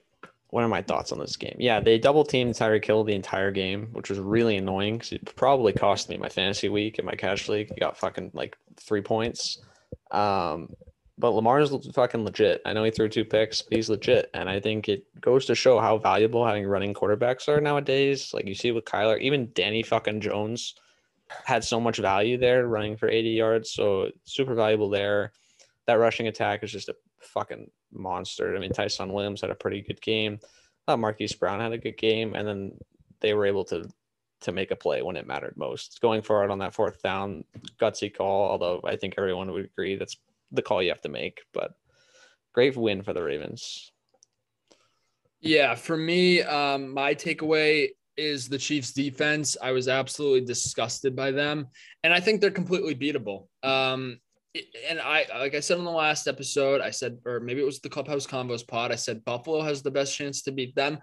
what 0.49 0.63
are 0.63 0.67
my 0.67 0.81
thoughts 0.81 1.11
on 1.13 1.19
this 1.19 1.37
game? 1.37 1.55
Yeah, 1.59 1.79
they 1.79 1.97
double 1.97 2.25
teamed 2.25 2.55
Tyreek 2.55 2.83
Hill 2.83 3.03
the 3.05 3.13
entire 3.13 3.51
game, 3.51 3.87
which 3.93 4.09
was 4.09 4.19
really 4.19 4.57
annoying 4.57 4.95
because 4.97 5.13
it 5.13 5.33
probably 5.35 5.71
cost 5.71 6.09
me 6.09 6.17
my 6.17 6.27
fantasy 6.29 6.67
week 6.67 6.97
and 6.97 7.05
my 7.05 7.13
cash 7.15 7.47
league. 7.47 7.69
He 7.73 7.79
got 7.79 7.95
fucking 7.97 8.31
like 8.33 8.57
three 8.75 9.01
points. 9.01 9.59
Um, 10.11 10.75
but 11.21 11.31
Lamar's 11.31 11.73
fucking 11.93 12.25
legit. 12.25 12.61
I 12.65 12.73
know 12.73 12.83
he 12.83 12.91
threw 12.91 13.07
two 13.07 13.23
picks, 13.23 13.61
but 13.61 13.75
he's 13.75 13.89
legit, 13.89 14.29
and 14.33 14.49
I 14.49 14.59
think 14.59 14.89
it 14.89 15.05
goes 15.21 15.45
to 15.45 15.55
show 15.55 15.79
how 15.79 15.97
valuable 15.97 16.45
having 16.45 16.67
running 16.67 16.93
quarterbacks 16.93 17.47
are 17.47 17.61
nowadays. 17.61 18.33
Like 18.33 18.47
you 18.47 18.55
see 18.55 18.71
with 18.71 18.85
Kyler, 18.85 19.19
even 19.21 19.51
Danny 19.53 19.83
fucking 19.83 20.21
Jones 20.21 20.75
had 21.45 21.63
so 21.63 21.79
much 21.79 21.97
value 21.97 22.37
there, 22.37 22.67
running 22.67 22.97
for 22.97 23.07
80 23.07 23.29
yards. 23.29 23.71
So 23.71 24.09
super 24.25 24.55
valuable 24.55 24.89
there 24.89 25.31
that 25.87 25.99
rushing 25.99 26.27
attack 26.27 26.63
is 26.63 26.71
just 26.71 26.89
a 26.89 26.95
fucking 27.19 27.69
monster. 27.91 28.55
I 28.55 28.59
mean, 28.59 28.71
Ty'Son 28.71 29.11
Williams 29.11 29.41
had 29.41 29.49
a 29.49 29.55
pretty 29.55 29.81
good 29.81 30.01
game. 30.01 30.39
Uh, 30.87 30.97
Marquise 30.97 31.33
Brown 31.33 31.59
had 31.59 31.73
a 31.73 31.77
good 31.77 31.97
game, 31.97 32.35
and 32.35 32.47
then 32.47 32.77
they 33.19 33.33
were 33.33 33.45
able 33.45 33.65
to 33.65 33.89
to 34.41 34.51
make 34.51 34.71
a 34.71 34.75
play 34.75 35.03
when 35.03 35.17
it 35.17 35.27
mattered 35.27 35.53
most. 35.55 36.01
Going 36.01 36.23
forward 36.23 36.49
on 36.49 36.57
that 36.59 36.73
fourth 36.73 37.03
down, 37.03 37.43
gutsy 37.79 38.11
call. 38.11 38.49
Although 38.49 38.81
I 38.83 38.95
think 38.95 39.13
everyone 39.17 39.51
would 39.51 39.65
agree 39.65 39.95
that's 39.95 40.17
the 40.51 40.61
call 40.61 40.81
you 40.81 40.89
have 40.89 41.01
to 41.01 41.09
make. 41.09 41.41
But 41.53 41.73
great 42.53 42.75
win 42.75 43.03
for 43.03 43.13
the 43.13 43.23
Ravens. 43.23 43.91
Yeah, 45.39 45.75
for 45.75 45.97
me, 45.97 46.41
um, 46.43 46.93
my 46.93 47.15
takeaway 47.15 47.89
is 48.17 48.47
the 48.47 48.57
Chiefs' 48.57 48.93
defense. 48.93 49.57
I 49.61 49.71
was 49.71 49.87
absolutely 49.87 50.41
disgusted 50.41 51.15
by 51.15 51.31
them, 51.31 51.67
and 52.03 52.13
I 52.13 52.19
think 52.19 52.41
they're 52.41 52.51
completely 52.51 52.95
beatable. 52.95 53.47
Um, 53.63 54.19
and 54.87 54.99
I, 54.99 55.25
like 55.33 55.55
I 55.55 55.61
said 55.61 55.77
on 55.77 55.85
the 55.85 55.91
last 55.91 56.27
episode, 56.27 56.81
I 56.81 56.91
said, 56.91 57.17
or 57.25 57.39
maybe 57.39 57.61
it 57.61 57.65
was 57.65 57.79
the 57.79 57.89
Clubhouse 57.89 58.27
Convos 58.27 58.67
pod, 58.67 58.91
I 58.91 58.95
said 58.95 59.23
Buffalo 59.23 59.61
has 59.61 59.81
the 59.81 59.91
best 59.91 60.15
chance 60.15 60.41
to 60.43 60.51
beat 60.51 60.75
them. 60.75 60.99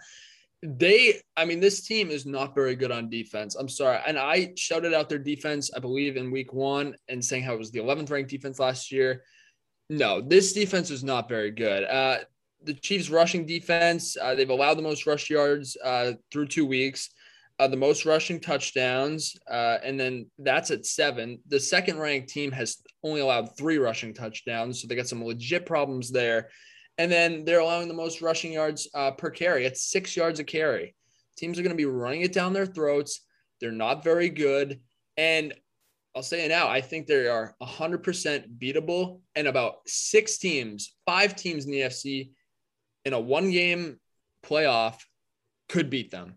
They, 0.63 1.21
I 1.37 1.45
mean, 1.45 1.61
this 1.61 1.87
team 1.87 2.11
is 2.11 2.27
not 2.27 2.55
very 2.55 2.75
good 2.75 2.91
on 2.91 3.09
defense. 3.09 3.55
I'm 3.55 3.69
sorry, 3.69 4.01
and 4.07 4.19
I 4.19 4.53
shouted 4.57 4.93
out 4.93 5.09
their 5.09 5.19
defense, 5.19 5.71
I 5.75 5.79
believe, 5.79 6.17
in 6.17 6.33
Week 6.33 6.53
One, 6.53 6.97
and 7.09 7.25
saying 7.25 7.45
how 7.45 7.55
it 7.55 7.59
was 7.59 7.71
the 7.71 7.79
11th 7.79 8.11
ranked 8.11 8.31
defense 8.31 8.59
last 8.59 8.91
year. 8.91 9.23
No, 9.89 10.21
this 10.21 10.53
defense 10.53 10.91
is 10.91 11.05
not 11.05 11.29
very 11.29 11.53
good. 11.53 11.85
Uh, 11.85 12.19
the 12.63 12.75
Chiefs' 12.75 13.09
rushing 13.09 13.47
defense, 13.47 14.17
uh, 14.21 14.35
they've 14.35 14.51
allowed 14.51 14.75
the 14.75 14.83
most 14.83 15.07
rush 15.07 15.31
yards 15.31 15.77
uh, 15.85 16.13
through 16.33 16.49
two 16.49 16.67
weeks, 16.67 17.11
uh, 17.59 17.69
the 17.69 17.77
most 17.77 18.05
rushing 18.05 18.41
touchdowns, 18.41 19.37
uh, 19.51 19.79
and 19.83 19.99
then 19.99 20.27
that's 20.39 20.71
at 20.71 20.87
seven. 20.87 21.39
The 21.49 21.61
second 21.61 21.99
ranked 21.99 22.29
team 22.29 22.51
has 22.53 22.79
only 23.03 23.21
allowed 23.21 23.57
three 23.57 23.79
rushing 23.79 24.13
touchdowns, 24.13 24.81
so 24.81 24.89
they 24.89 24.97
got 24.97 25.09
some 25.09 25.25
legit 25.25 25.67
problems 25.67 26.11
there. 26.11 26.51
And 26.99 27.11
then 27.11 27.45
they're 27.45 27.61
allowing 27.61 27.89
the 27.89 27.95
most 27.95 28.21
rushing 28.21 28.53
yards 28.53 28.89
uh, 28.93 29.13
per 29.13 29.31
carry. 29.31 29.65
It's 29.65 29.91
six 29.91 30.17
yards 30.17 30.41
a 30.41 30.45
carry. 30.45 30.95
Teams 31.37 31.59
are 31.59 31.63
going 31.63 31.75
to 31.75 31.77
be 31.77 31.85
running 31.85 32.23
it 32.23 32.33
down 32.33 32.53
their 32.53 32.67
throats. 32.67 33.21
They're 33.61 33.71
not 33.71 34.03
very 34.03 34.29
good. 34.29 34.81
And 35.17 35.55
I'll 36.17 36.23
say 36.23 36.45
it 36.45 36.49
now. 36.49 36.69
I 36.69 36.81
think 36.81 37.07
they 37.07 37.29
are 37.29 37.55
100% 37.63 38.59
beatable. 38.59 39.21
And 39.37 39.47
about 39.47 39.77
six 39.87 40.39
teams, 40.39 40.97
five 41.07 41.37
teams 41.37 41.65
in 41.65 41.71
the 41.71 41.81
NFC 41.81 42.31
in 43.05 43.13
a 43.13 43.21
one 43.21 43.51
game 43.51 44.01
playoff 44.45 44.97
could 45.69 45.91
beat 45.91 46.11
them. 46.11 46.35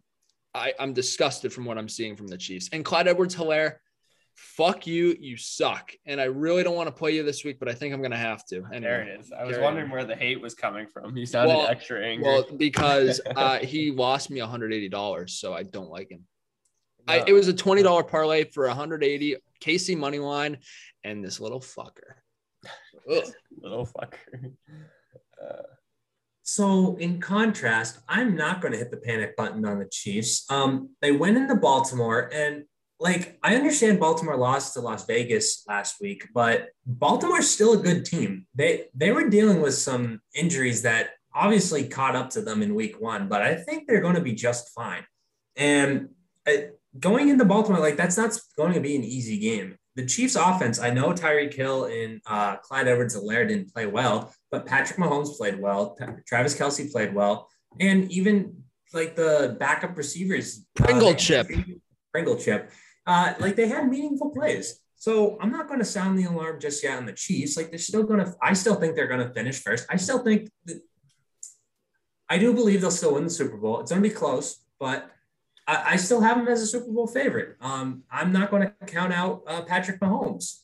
I, 0.53 0.73
I'm 0.79 0.93
disgusted 0.93 1.51
from 1.53 1.65
what 1.65 1.77
I'm 1.77 1.89
seeing 1.89 2.15
from 2.15 2.27
the 2.27 2.37
Chiefs. 2.37 2.69
And 2.73 2.85
Clyde 2.85 3.07
Edwards 3.07 3.35
Helaire, 3.35 3.75
fuck 4.35 4.87
you. 4.87 5.15
You 5.19 5.37
suck. 5.37 5.93
And 6.05 6.19
I 6.19 6.25
really 6.25 6.63
don't 6.63 6.75
want 6.75 6.87
to 6.87 6.91
play 6.93 7.11
you 7.11 7.23
this 7.23 7.43
week, 7.43 7.59
but 7.59 7.67
I 7.69 7.73
think 7.73 7.93
I'm 7.93 8.01
going 8.01 8.11
to 8.11 8.17
have 8.17 8.45
to. 8.47 8.57
Anyway. 8.57 8.79
There 8.81 9.01
it 9.01 9.19
is. 9.19 9.31
I 9.31 9.43
was 9.43 9.57
wondering 9.57 9.85
on. 9.85 9.91
where 9.91 10.05
the 10.05 10.15
hate 10.15 10.41
was 10.41 10.53
coming 10.53 10.87
from. 10.87 11.15
You 11.15 11.25
sounded 11.25 11.55
Well- 11.55 11.67
extra 11.67 12.05
angry. 12.05 12.25
Well, 12.25 12.45
because 12.57 13.21
uh, 13.35 13.59
he 13.59 13.91
lost 13.91 14.29
me 14.29 14.39
$180, 14.39 15.29
so 15.29 15.53
I 15.53 15.63
don't 15.63 15.89
like 15.89 16.09
him. 16.09 16.25
I, 17.07 17.23
it 17.25 17.33
was 17.33 17.47
a 17.47 17.53
$20 17.53 18.07
parlay 18.07 18.43
for 18.43 18.67
180 18.67 19.37
KC 19.59 19.97
money 19.97 20.19
line 20.19 20.59
and 21.03 21.23
this 21.23 21.39
little 21.39 21.59
fucker. 21.59 22.15
Ugh. 23.11 23.23
little 23.59 23.87
fucker. 23.87 24.51
Uh, 25.43 25.63
So, 26.43 26.95
in 26.97 27.19
contrast, 27.19 27.99
I'm 28.07 28.35
not 28.35 28.61
going 28.61 28.73
to 28.73 28.77
hit 28.77 28.91
the 28.91 28.97
panic 28.97 29.35
button 29.35 29.65
on 29.65 29.79
the 29.79 29.89
Chiefs. 29.91 30.45
Um, 30.49 30.89
they 31.01 31.11
went 31.11 31.37
into 31.37 31.55
Baltimore, 31.55 32.29
and 32.33 32.65
like 33.01 33.39
I 33.41 33.55
understand 33.55 33.99
Baltimore 33.99 34.37
lost 34.37 34.75
to 34.75 34.81
Las 34.81 35.05
Vegas 35.07 35.63
last 35.67 35.95
week, 35.99 36.27
but 36.33 36.69
Baltimore's 36.85 37.49
still 37.49 37.73
a 37.73 37.77
good 37.77 38.05
team. 38.05 38.45
They 38.53 38.85
they 38.93 39.11
were 39.11 39.27
dealing 39.27 39.59
with 39.61 39.73
some 39.73 40.21
injuries 40.35 40.83
that 40.83 41.09
obviously 41.33 41.87
caught 41.87 42.15
up 42.15 42.29
to 42.31 42.41
them 42.41 42.61
in 42.61 42.75
Week 42.75 43.01
One, 43.01 43.27
but 43.27 43.41
I 43.41 43.55
think 43.55 43.87
they're 43.87 44.01
going 44.01 44.15
to 44.15 44.21
be 44.21 44.33
just 44.33 44.69
fine. 44.75 45.03
And 45.55 46.09
uh, 46.47 46.53
going 46.99 47.29
into 47.29 47.43
Baltimore, 47.43 47.81
like 47.81 47.97
that's 47.97 48.17
not 48.17 48.37
going 48.55 48.73
to 48.73 48.79
be 48.79 48.95
an 48.95 49.03
easy 49.03 49.39
game. 49.39 49.77
The 49.95 50.05
Chiefs' 50.05 50.35
offense, 50.35 50.79
I 50.79 50.91
know 50.91 51.09
Tyreek 51.11 51.53
Hill 51.53 51.85
and 51.85 52.21
uh, 52.25 52.57
Clyde 52.57 52.87
Edwards-Helaire 52.87 53.47
didn't 53.47 53.73
play 53.73 53.87
well, 53.87 54.33
but 54.49 54.65
Patrick 54.65 54.97
Mahomes 54.97 55.35
played 55.37 55.59
well. 55.59 55.97
Travis 56.25 56.55
Kelce 56.57 56.89
played 56.89 57.13
well, 57.13 57.49
and 57.79 58.09
even 58.11 58.63
like 58.93 59.15
the 59.15 59.57
backup 59.59 59.97
receivers, 59.97 60.65
uh, 60.79 60.85
Pringle 60.85 61.09
they- 61.09 61.15
chip. 61.15 61.47
Pringle 62.13 62.35
chip, 62.35 62.69
uh, 63.05 63.33
like 63.39 63.55
they 63.55 63.67
had 63.67 63.89
meaningful 63.89 64.29
plays. 64.29 64.79
So 64.95 65.37
I'm 65.41 65.51
not 65.51 65.67
going 65.67 65.79
to 65.79 65.85
sound 65.85 66.17
the 66.17 66.25
alarm 66.25 66.59
just 66.59 66.83
yet 66.83 66.97
on 66.97 67.05
the 67.05 67.13
Chiefs. 67.13 67.57
Like 67.57 67.69
they're 67.69 67.79
still 67.79 68.03
going 68.03 68.19
to. 68.19 68.35
I 68.41 68.53
still 68.53 68.75
think 68.75 68.95
they're 68.95 69.07
going 69.07 69.27
to 69.27 69.33
finish 69.33 69.61
first. 69.61 69.87
I 69.89 69.97
still 69.97 70.19
think 70.19 70.49
that. 70.65 70.81
I 72.29 72.37
do 72.37 72.53
believe 72.53 72.81
they'll 72.81 72.91
still 72.91 73.15
win 73.15 73.25
the 73.25 73.29
Super 73.29 73.57
Bowl. 73.57 73.81
It's 73.81 73.91
going 73.91 74.01
to 74.01 74.07
be 74.07 74.13
close, 74.13 74.63
but 74.79 75.11
I, 75.67 75.93
I 75.93 75.95
still 75.97 76.21
have 76.21 76.37
them 76.37 76.47
as 76.47 76.61
a 76.61 76.67
Super 76.67 76.91
Bowl 76.91 77.07
favorite. 77.07 77.57
Um, 77.59 78.03
I'm 78.09 78.31
not 78.31 78.51
going 78.51 78.63
to 78.63 78.85
count 78.85 79.11
out 79.11 79.43
uh, 79.47 79.63
Patrick 79.63 79.99
Mahomes. 79.99 80.61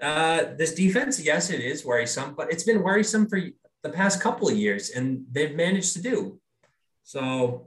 Uh, 0.00 0.54
this 0.58 0.74
defense, 0.74 1.18
yes, 1.20 1.50
it 1.50 1.60
is 1.60 1.84
worrisome, 1.84 2.34
but 2.36 2.52
it's 2.52 2.62
been 2.62 2.82
worrisome 2.82 3.28
for 3.28 3.40
the 3.82 3.88
past 3.88 4.20
couple 4.20 4.48
of 4.48 4.56
years, 4.56 4.90
and 4.90 5.24
they've 5.32 5.56
managed 5.56 5.94
to 5.94 6.02
do. 6.02 6.38
So 7.02 7.66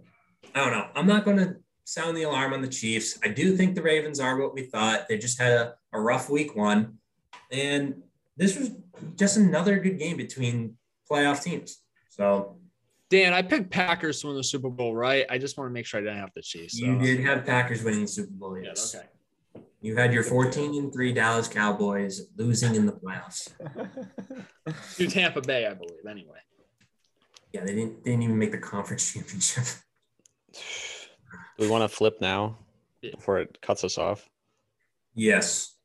I 0.54 0.60
don't 0.60 0.72
know. 0.72 0.88
I'm 0.96 1.08
not 1.08 1.26
going 1.26 1.38
to 1.38 1.56
sound 1.90 2.16
the 2.16 2.24
alarm 2.24 2.54
on 2.54 2.62
the 2.62 2.68
Chiefs. 2.68 3.18
I 3.24 3.30
do 3.30 3.58
think 3.58 3.74
the 3.74 3.82
Ravens 3.82 4.20
are 4.20 4.38
what 4.40 4.54
we 4.54 4.64
thought. 4.64 5.08
They 5.08 5.18
just 5.18 5.40
had 5.40 5.54
a, 5.54 5.74
a 5.92 6.00
rough 6.00 6.30
week 6.30 6.56
one, 6.56 7.00
and 7.52 8.04
this 8.38 8.58
was 8.58 8.72
just 9.16 9.38
another 9.38 9.80
good 9.80 9.98
game 9.98 10.16
between 10.16 10.78
playoff 11.10 11.44
teams. 11.44 11.82
So 12.10 12.58
Dan, 13.10 13.34
I 13.34 13.42
picked 13.42 13.72
Packers 13.72 14.22
to 14.22 14.28
win 14.28 14.36
the 14.36 14.44
Super 14.44 14.70
Bowl, 14.70 14.96
right? 14.96 15.26
I 15.32 15.40
just 15.40 15.58
want 15.58 15.68
to 15.68 15.74
make 15.74 15.88
sure 15.88 16.00
I 16.00 16.04
didn't 16.04 16.20
have 16.20 16.32
the 16.36 16.44
Chiefs. 16.44 16.80
so- 16.80 16.86
you 16.86 17.00
did 17.00 17.22
have 17.22 17.44
Packers 17.44 17.84
winning 17.84 18.02
the 18.02 18.08
Super 18.08 18.34
Bowl. 18.34 18.58
Yeah, 18.60 18.72
okay. 18.72 19.08
You 19.82 19.96
had 19.96 20.14
your 20.14 20.24
14 20.24 20.76
and 20.76 20.94
3 20.94 21.14
Dallas 21.14 21.48
Cowboys 21.48 22.28
losing 22.36 22.76
in 22.76 22.86
the 22.86 22.92
playoffs. 22.92 23.50
To 24.98 25.08
Tampa 25.08 25.42
Bay, 25.42 25.66
I 25.66 25.74
believe. 25.74 26.06
Anyway. 26.08 26.38
Yeah, 27.54 27.62
they 27.62 27.74
didn't, 27.74 28.04
they 28.04 28.12
didn't 28.12 28.24
even 28.24 28.38
make 28.38 28.52
the 28.52 28.60
conference 28.60 29.12
championship. 29.12 29.64
Do 31.60 31.66
we 31.66 31.72
want 31.72 31.84
to 31.84 31.90
flip 31.94 32.22
now 32.22 32.58
before 33.02 33.40
it 33.40 33.60
cuts 33.62 33.84
us 33.84 33.98
off? 33.98 34.30
yes. 35.14 35.76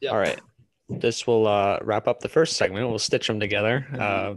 Yeah. 0.00 0.10
All 0.10 0.18
right. 0.18 0.40
This 0.88 1.28
will 1.28 1.46
uh, 1.46 1.78
wrap 1.80 2.08
up 2.08 2.18
the 2.18 2.28
first 2.28 2.56
segment. 2.56 2.88
We'll 2.88 2.98
stitch 2.98 3.28
them 3.28 3.38
together. 3.38 3.86
Uh, 3.96 4.34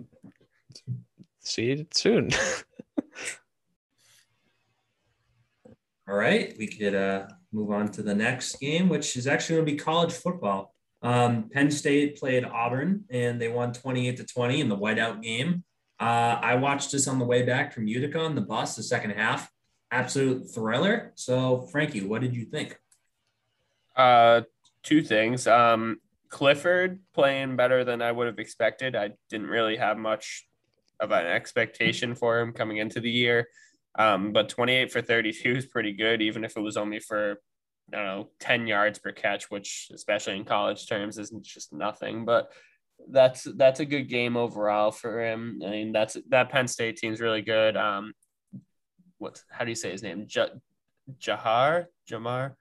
see 1.40 1.64
you 1.66 1.88
soon. 1.92 2.30
All 6.08 6.16
right, 6.16 6.56
we 6.58 6.68
could 6.68 6.96
uh, 6.96 7.26
move 7.52 7.72
on 7.72 7.92
to 7.94 8.04
the 8.04 8.16
next 8.16 8.60
game, 8.60 8.88
which 8.88 9.18
is 9.18 9.28
actually 9.28 9.56
going 9.56 9.66
to 9.66 9.72
be 9.74 9.78
college 9.78 10.14
football. 10.14 10.74
Um, 11.02 11.50
Penn 11.52 11.72
State 11.72 12.18
played 12.18 12.46
Auburn, 12.46 13.04
and 13.10 13.42
they 13.42 13.50
won 13.50 13.74
28 13.74 14.18
to 14.18 14.24
20 14.24 14.62
in 14.62 14.70
the 14.70 14.78
whiteout 14.78 15.22
game. 15.22 15.64
Uh, 16.00 16.38
I 16.40 16.56
watched 16.56 16.92
this 16.92 17.08
on 17.08 17.18
the 17.20 17.26
way 17.26 17.42
back 17.42 17.74
from 17.74 17.88
Utica 17.88 18.20
on 18.20 18.36
the 18.36 18.42
bus, 18.42 18.76
the 18.76 18.84
second 18.84 19.12
half. 19.12 19.52
Absolute 19.92 20.50
thriller. 20.50 21.14
So, 21.16 21.62
Frankie, 21.72 22.02
what 22.02 22.22
did 22.22 22.36
you 22.36 22.46
think? 22.46 22.78
Uh, 23.96 24.42
two 24.84 25.02
things. 25.02 25.48
Um, 25.48 26.00
Clifford 26.30 27.00
playing 27.14 27.56
better 27.56 27.84
than 27.84 28.02
I 28.02 28.12
would 28.12 28.28
have 28.28 28.40
expected. 28.40 28.96
I 28.96 29.12
didn't 29.30 29.48
really 29.48 29.78
have 29.78 29.98
much 29.98 30.46
of 31.00 31.12
an 31.12 31.26
expectation 31.26 32.16
for 32.16 32.40
him 32.40 32.54
coming 32.54 32.78
into 32.78 33.00
the 33.00 33.10
year. 33.10 33.48
Um, 33.98 34.32
but 34.34 34.50
28 34.50 34.92
for 34.92 35.02
32 35.02 35.52
is 35.52 35.66
pretty 35.66 35.94
good, 35.94 36.22
even 36.22 36.44
if 36.44 36.56
it 36.56 36.62
was 36.62 36.78
only 36.78 37.00
for, 37.00 37.40
I 37.94 37.98
don't 37.98 38.06
know, 38.06 38.30
10 38.40 38.68
yards 38.68 39.00
per 39.00 39.12
catch, 39.12 39.50
which, 39.50 39.90
especially 39.94 40.36
in 40.36 40.46
college 40.46 40.88
terms, 40.88 41.18
isn't 41.18 41.44
just 41.44 41.74
nothing. 41.74 42.26
But 42.26 42.52
that's 43.10 43.44
that's 43.56 43.80
a 43.80 43.86
good 43.86 44.10
game 44.10 44.36
overall 44.36 44.92
for 44.92 45.24
him. 45.24 45.62
I 45.66 45.70
mean, 45.70 45.92
that's 45.92 46.18
that 46.30 46.50
Penn 46.50 46.68
State 46.68 46.98
team's 46.98 47.22
really 47.22 47.42
good. 47.42 47.78
Um, 47.78 48.14
what 49.18 49.42
how 49.50 49.64
do 49.66 49.72
you 49.72 49.76
say 49.76 49.92
his 49.92 50.04
name? 50.04 50.26
J- 50.28 50.50
Jahar 51.20 51.86
Jamar, 52.10 52.56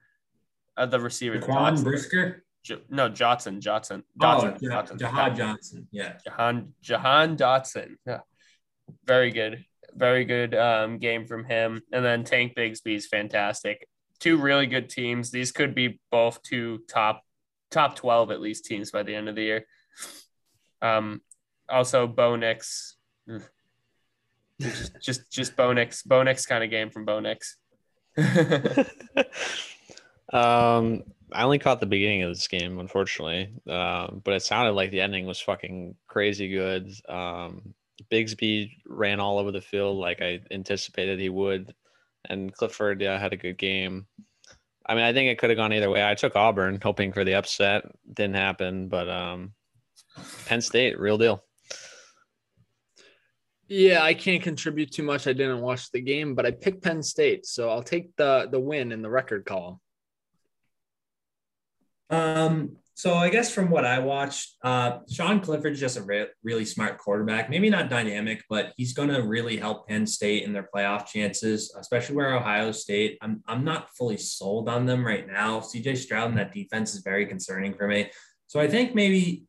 uh, 0.75 0.85
the 0.85 0.99
receiver. 0.99 1.39
Quan 1.39 1.81
Brisker. 1.83 2.43
J- 2.63 2.81
no, 2.89 3.09
Johnson. 3.09 3.61
Johnson. 3.61 4.03
Dotson, 4.19 4.57
oh, 4.61 4.67
Johnson. 4.69 4.97
Jahan 4.97 5.35
Johnson. 5.35 5.87
Yeah. 5.91 6.13
Jahan 6.23 6.73
Jahan 6.81 7.37
Dotson. 7.37 7.95
Yeah. 8.05 8.19
Very 9.05 9.31
good. 9.31 9.63
Very 9.95 10.25
good 10.25 10.53
um, 10.53 10.97
game 10.99 11.25
from 11.25 11.45
him. 11.45 11.81
And 11.91 12.03
then 12.03 12.23
Tank 12.23 12.55
Bigsby's 12.55 13.07
fantastic. 13.07 13.87
Two 14.19 14.37
really 14.37 14.67
good 14.67 14.89
teams. 14.89 15.31
These 15.31 15.51
could 15.51 15.75
be 15.75 15.99
both 16.11 16.41
two 16.43 16.79
top 16.89 17.23
top 17.71 17.95
12 17.95 18.31
at 18.31 18.41
least 18.41 18.65
teams 18.65 18.91
by 18.91 19.03
the 19.03 19.15
end 19.15 19.29
of 19.29 19.35
the 19.35 19.43
year. 19.43 19.65
Um, 20.81 21.21
also 21.69 22.07
Bo 22.07 22.35
Nix. 22.35 22.95
Just 24.61 25.01
just 25.01 25.31
just 25.31 25.55
Bo 25.55 25.73
Nix. 25.73 26.03
Bo 26.03 26.23
Nix 26.23 26.45
kind 26.45 26.63
of 26.63 26.69
game 26.69 26.89
from 26.89 27.05
Bo 27.05 27.19
Nix. 27.19 27.57
um 30.33 31.03
I 31.31 31.43
only 31.43 31.59
caught 31.59 31.79
the 31.79 31.85
beginning 31.85 32.23
of 32.23 32.29
this 32.29 32.47
game, 32.47 32.79
unfortunately. 32.79 33.51
Um, 33.69 34.21
but 34.23 34.33
it 34.33 34.43
sounded 34.43 34.71
like 34.71 34.91
the 34.91 35.01
ending 35.01 35.25
was 35.25 35.41
fucking 35.41 35.95
crazy 36.07 36.49
good. 36.49 36.89
Um, 37.09 37.73
Bigsby 38.09 38.71
ran 38.85 39.19
all 39.19 39.37
over 39.37 39.51
the 39.51 39.61
field 39.61 39.97
like 39.97 40.21
I 40.21 40.39
anticipated 40.51 41.19
he 41.19 41.29
would, 41.29 41.73
and 42.29 42.53
Clifford, 42.53 43.01
yeah, 43.01 43.19
had 43.19 43.33
a 43.33 43.37
good 43.37 43.57
game. 43.57 44.07
I 44.85 44.95
mean, 44.95 45.03
I 45.03 45.11
think 45.11 45.29
it 45.29 45.37
could 45.37 45.49
have 45.49 45.57
gone 45.57 45.73
either 45.73 45.89
way. 45.89 46.07
I 46.07 46.15
took 46.15 46.35
Auburn, 46.35 46.79
hoping 46.81 47.11
for 47.11 47.25
the 47.25 47.33
upset. 47.33 47.83
Didn't 48.13 48.35
happen, 48.35 48.87
but 48.87 49.09
um, 49.09 49.53
Penn 50.45 50.61
State, 50.61 50.97
real 50.97 51.17
deal. 51.17 51.43
Yeah, 53.67 54.01
I 54.01 54.13
can't 54.13 54.41
contribute 54.41 54.91
too 54.91 55.03
much. 55.03 55.27
I 55.27 55.33
didn't 55.33 55.61
watch 55.61 55.91
the 55.91 55.99
game, 55.99 56.35
but 56.35 56.45
I 56.45 56.51
picked 56.51 56.83
Penn 56.83 57.03
State, 57.03 57.45
so 57.45 57.69
I'll 57.69 57.83
take 57.83 58.15
the 58.15 58.47
the 58.49 58.59
win 58.59 58.91
in 58.91 59.01
the 59.01 59.09
record 59.09 59.45
column. 59.45 59.79
Um, 62.09 62.77
so 62.93 63.13
I 63.13 63.29
guess 63.29 63.53
from 63.53 63.69
what 63.69 63.85
I 63.85 63.99
watched, 63.99 64.55
uh, 64.63 64.99
Sean 65.11 65.41
Clifford's 65.41 65.79
just 65.79 65.97
a 65.97 66.01
re- 66.01 66.29
really 66.43 66.65
smart 66.65 66.97
quarterback. 66.97 67.49
Maybe 67.49 67.69
not 67.69 67.89
dynamic, 67.89 68.43
but 68.49 68.73
he's 68.77 68.93
going 68.93 69.09
to 69.09 69.21
really 69.21 69.57
help 69.57 69.87
Penn 69.87 70.07
State 70.07 70.43
in 70.43 70.53
their 70.53 70.67
playoff 70.73 71.05
chances, 71.05 71.75
especially 71.77 72.15
where 72.15 72.33
Ohio 72.33 72.71
State. 72.71 73.17
I'm 73.21 73.43
I'm 73.47 73.65
not 73.65 73.89
fully 73.95 74.17
sold 74.17 74.69
on 74.69 74.85
them 74.85 75.05
right 75.05 75.27
now. 75.27 75.59
C.J. 75.59 75.95
Stroud 75.95 76.29
and 76.29 76.37
that 76.37 76.53
defense 76.53 76.95
is 76.95 77.01
very 77.01 77.25
concerning 77.25 77.73
for 77.73 77.87
me. 77.87 78.09
So 78.47 78.61
I 78.61 78.67
think 78.67 78.95
maybe 78.95 79.43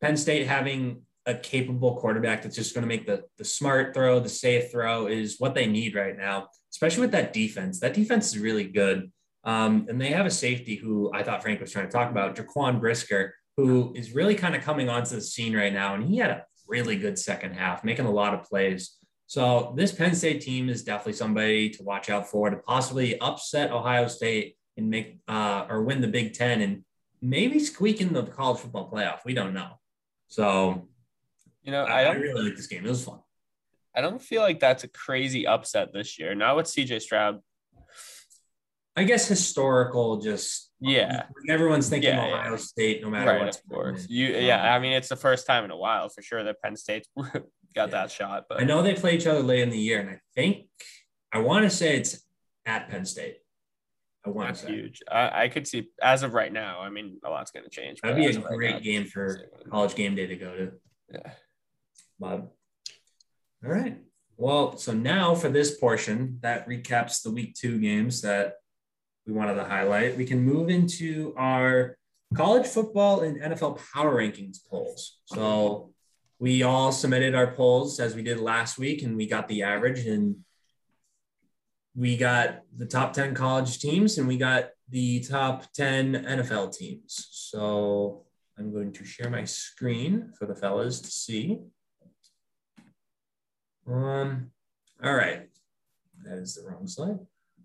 Penn 0.00 0.16
State 0.16 0.46
having 0.46 1.02
a 1.28 1.34
capable 1.34 1.96
quarterback 1.96 2.42
that's 2.42 2.56
just 2.56 2.74
going 2.74 2.82
to 2.82 2.88
make 2.88 3.06
the 3.06 3.22
the 3.36 3.44
smart 3.44 3.94
throw, 3.94 4.18
the 4.18 4.28
safe 4.28 4.72
throw 4.72 5.06
is 5.06 5.36
what 5.38 5.54
they 5.54 5.66
need 5.66 5.94
right 5.94 6.16
now, 6.16 6.48
especially 6.72 7.02
with 7.02 7.12
that 7.12 7.32
defense. 7.32 7.78
That 7.80 7.94
defense 7.94 8.28
is 8.28 8.38
really 8.38 8.64
good. 8.64 9.12
Um, 9.44 9.86
and 9.88 10.00
they 10.00 10.08
have 10.08 10.26
a 10.26 10.30
safety 10.30 10.74
who 10.74 11.12
I 11.14 11.22
thought 11.22 11.42
Frank 11.42 11.60
was 11.60 11.70
trying 11.70 11.86
to 11.86 11.92
talk 11.92 12.10
about, 12.10 12.34
Jaquan 12.34 12.80
Brisker, 12.80 13.34
who 13.56 13.92
is 13.94 14.14
really 14.14 14.34
kind 14.34 14.56
of 14.56 14.62
coming 14.62 14.88
onto 14.88 15.14
the 15.14 15.20
scene 15.20 15.54
right 15.54 15.72
now. 15.72 15.94
And 15.94 16.04
he 16.04 16.16
had 16.16 16.30
a 16.30 16.44
really 16.66 16.96
good 16.96 17.18
second 17.18 17.52
half, 17.52 17.84
making 17.84 18.06
a 18.06 18.10
lot 18.10 18.34
of 18.34 18.44
plays. 18.44 18.96
So 19.26 19.74
this 19.76 19.92
Penn 19.92 20.14
State 20.14 20.40
team 20.40 20.70
is 20.70 20.82
definitely 20.82 21.12
somebody 21.12 21.68
to 21.70 21.82
watch 21.82 22.08
out 22.08 22.26
for 22.26 22.48
to 22.48 22.56
possibly 22.56 23.20
upset 23.20 23.70
Ohio 23.70 24.08
State 24.08 24.56
and 24.78 24.88
make 24.88 25.18
uh, 25.28 25.66
or 25.68 25.82
win 25.82 26.00
the 26.00 26.08
Big 26.08 26.32
Ten 26.32 26.62
and 26.62 26.84
maybe 27.20 27.58
squeak 27.58 28.00
in 28.00 28.14
the 28.14 28.22
college 28.22 28.60
football 28.60 28.90
playoff. 28.90 29.18
We 29.26 29.34
don't 29.34 29.52
know. 29.52 29.72
So, 30.28 30.87
you 31.68 31.72
know, 31.72 31.84
I, 31.84 32.02
I, 32.02 32.04
I 32.04 32.12
really 32.14 32.44
like 32.48 32.56
this 32.56 32.66
game. 32.66 32.84
It 32.84 32.88
was 32.88 33.04
fun. 33.04 33.20
I 33.94 34.00
don't 34.00 34.22
feel 34.22 34.42
like 34.42 34.60
that's 34.60 34.84
a 34.84 34.88
crazy 34.88 35.46
upset 35.46 35.92
this 35.92 36.18
year. 36.18 36.34
Not 36.34 36.56
with 36.56 36.66
CJ 36.66 37.02
Stroud 37.02 37.40
I 38.98 39.04
guess 39.04 39.28
historical 39.28 40.16
just 40.16 40.72
yeah. 40.80 41.26
Everyone's 41.48 41.88
thinking 41.88 42.10
yeah, 42.10 42.26
Ohio 42.26 42.50
yeah. 42.50 42.56
State, 42.56 43.00
no 43.00 43.10
matter 43.10 43.30
right, 43.30 43.40
what. 43.40 43.54
Of 43.54 43.68
course, 43.70 44.06
you 44.08 44.34
um, 44.34 44.42
yeah. 44.42 44.74
I 44.74 44.80
mean, 44.80 44.92
it's 44.92 45.08
the 45.08 45.14
first 45.14 45.46
time 45.46 45.64
in 45.64 45.70
a 45.70 45.76
while 45.76 46.08
for 46.08 46.20
sure 46.20 46.42
that 46.42 46.60
Penn 46.60 46.74
State 46.74 47.06
got 47.16 47.44
yeah. 47.74 47.86
that 47.86 48.10
shot. 48.10 48.46
But 48.48 48.60
I 48.60 48.64
know 48.64 48.82
they 48.82 48.94
play 48.94 49.14
each 49.14 49.28
other 49.28 49.40
late 49.40 49.60
in 49.60 49.70
the 49.70 49.78
year, 49.78 50.00
and 50.00 50.10
I 50.10 50.18
think 50.34 50.66
I 51.32 51.38
want 51.38 51.62
to 51.62 51.70
say 51.70 51.96
it's 51.96 52.24
at 52.66 52.88
Penn 52.88 53.04
State. 53.04 53.36
I 54.26 54.30
want 54.30 54.48
That's 54.48 54.62
to 54.62 54.66
say 54.66 54.72
huge. 54.72 55.00
I, 55.08 55.44
I, 55.44 55.48
could 55.48 55.68
see 55.68 55.90
as 56.02 56.24
of 56.24 56.34
right 56.34 56.52
now. 56.52 56.80
I 56.80 56.90
mean, 56.90 57.18
a 57.24 57.30
lot's 57.30 57.52
going 57.52 57.64
to 57.64 57.70
change. 57.70 58.00
That'd 58.00 58.16
be 58.16 58.26
a 58.26 58.40
great 58.40 58.72
right 58.74 58.82
game 58.82 59.06
for 59.06 59.48
college 59.70 59.94
game 59.94 60.16
day 60.16 60.26
to 60.26 60.36
go 60.36 60.56
to. 60.56 60.72
Yeah. 61.12 61.30
But 62.18 62.50
all 63.64 63.70
right. 63.70 63.98
Well, 64.36 64.76
so 64.76 64.92
now 64.92 65.34
for 65.34 65.48
this 65.48 65.78
portion 65.78 66.38
that 66.42 66.68
recaps 66.68 67.22
the 67.22 67.30
week 67.30 67.54
two 67.54 67.78
games 67.78 68.22
that 68.22 68.54
we 69.26 69.32
wanted 69.32 69.54
to 69.54 69.64
highlight, 69.64 70.16
we 70.16 70.24
can 70.24 70.42
move 70.44 70.68
into 70.68 71.34
our 71.36 71.96
college 72.34 72.66
football 72.66 73.22
and 73.22 73.40
NFL 73.40 73.80
power 73.92 74.16
rankings 74.16 74.58
polls. 74.68 75.18
So 75.26 75.92
we 76.38 76.62
all 76.62 76.92
submitted 76.92 77.34
our 77.34 77.52
polls 77.52 77.98
as 77.98 78.14
we 78.14 78.22
did 78.22 78.38
last 78.38 78.78
week, 78.78 79.02
and 79.02 79.16
we 79.16 79.26
got 79.26 79.48
the 79.48 79.64
average, 79.64 80.06
and 80.06 80.36
we 81.96 82.16
got 82.16 82.60
the 82.76 82.86
top 82.86 83.12
10 83.12 83.34
college 83.34 83.80
teams, 83.80 84.18
and 84.18 84.28
we 84.28 84.36
got 84.36 84.70
the 84.88 85.20
top 85.20 85.72
10 85.72 86.12
NFL 86.12 86.76
teams. 86.76 87.28
So 87.32 88.24
I'm 88.56 88.72
going 88.72 88.92
to 88.92 89.04
share 89.04 89.30
my 89.30 89.44
screen 89.44 90.32
for 90.38 90.46
the 90.46 90.54
fellas 90.54 91.00
to 91.00 91.10
see. 91.10 91.58
Um, 93.90 94.50
all 95.02 95.14
right. 95.14 95.48
That 96.24 96.38
is 96.38 96.54
the 96.54 96.68
wrong 96.68 96.86
slide. 96.86 97.18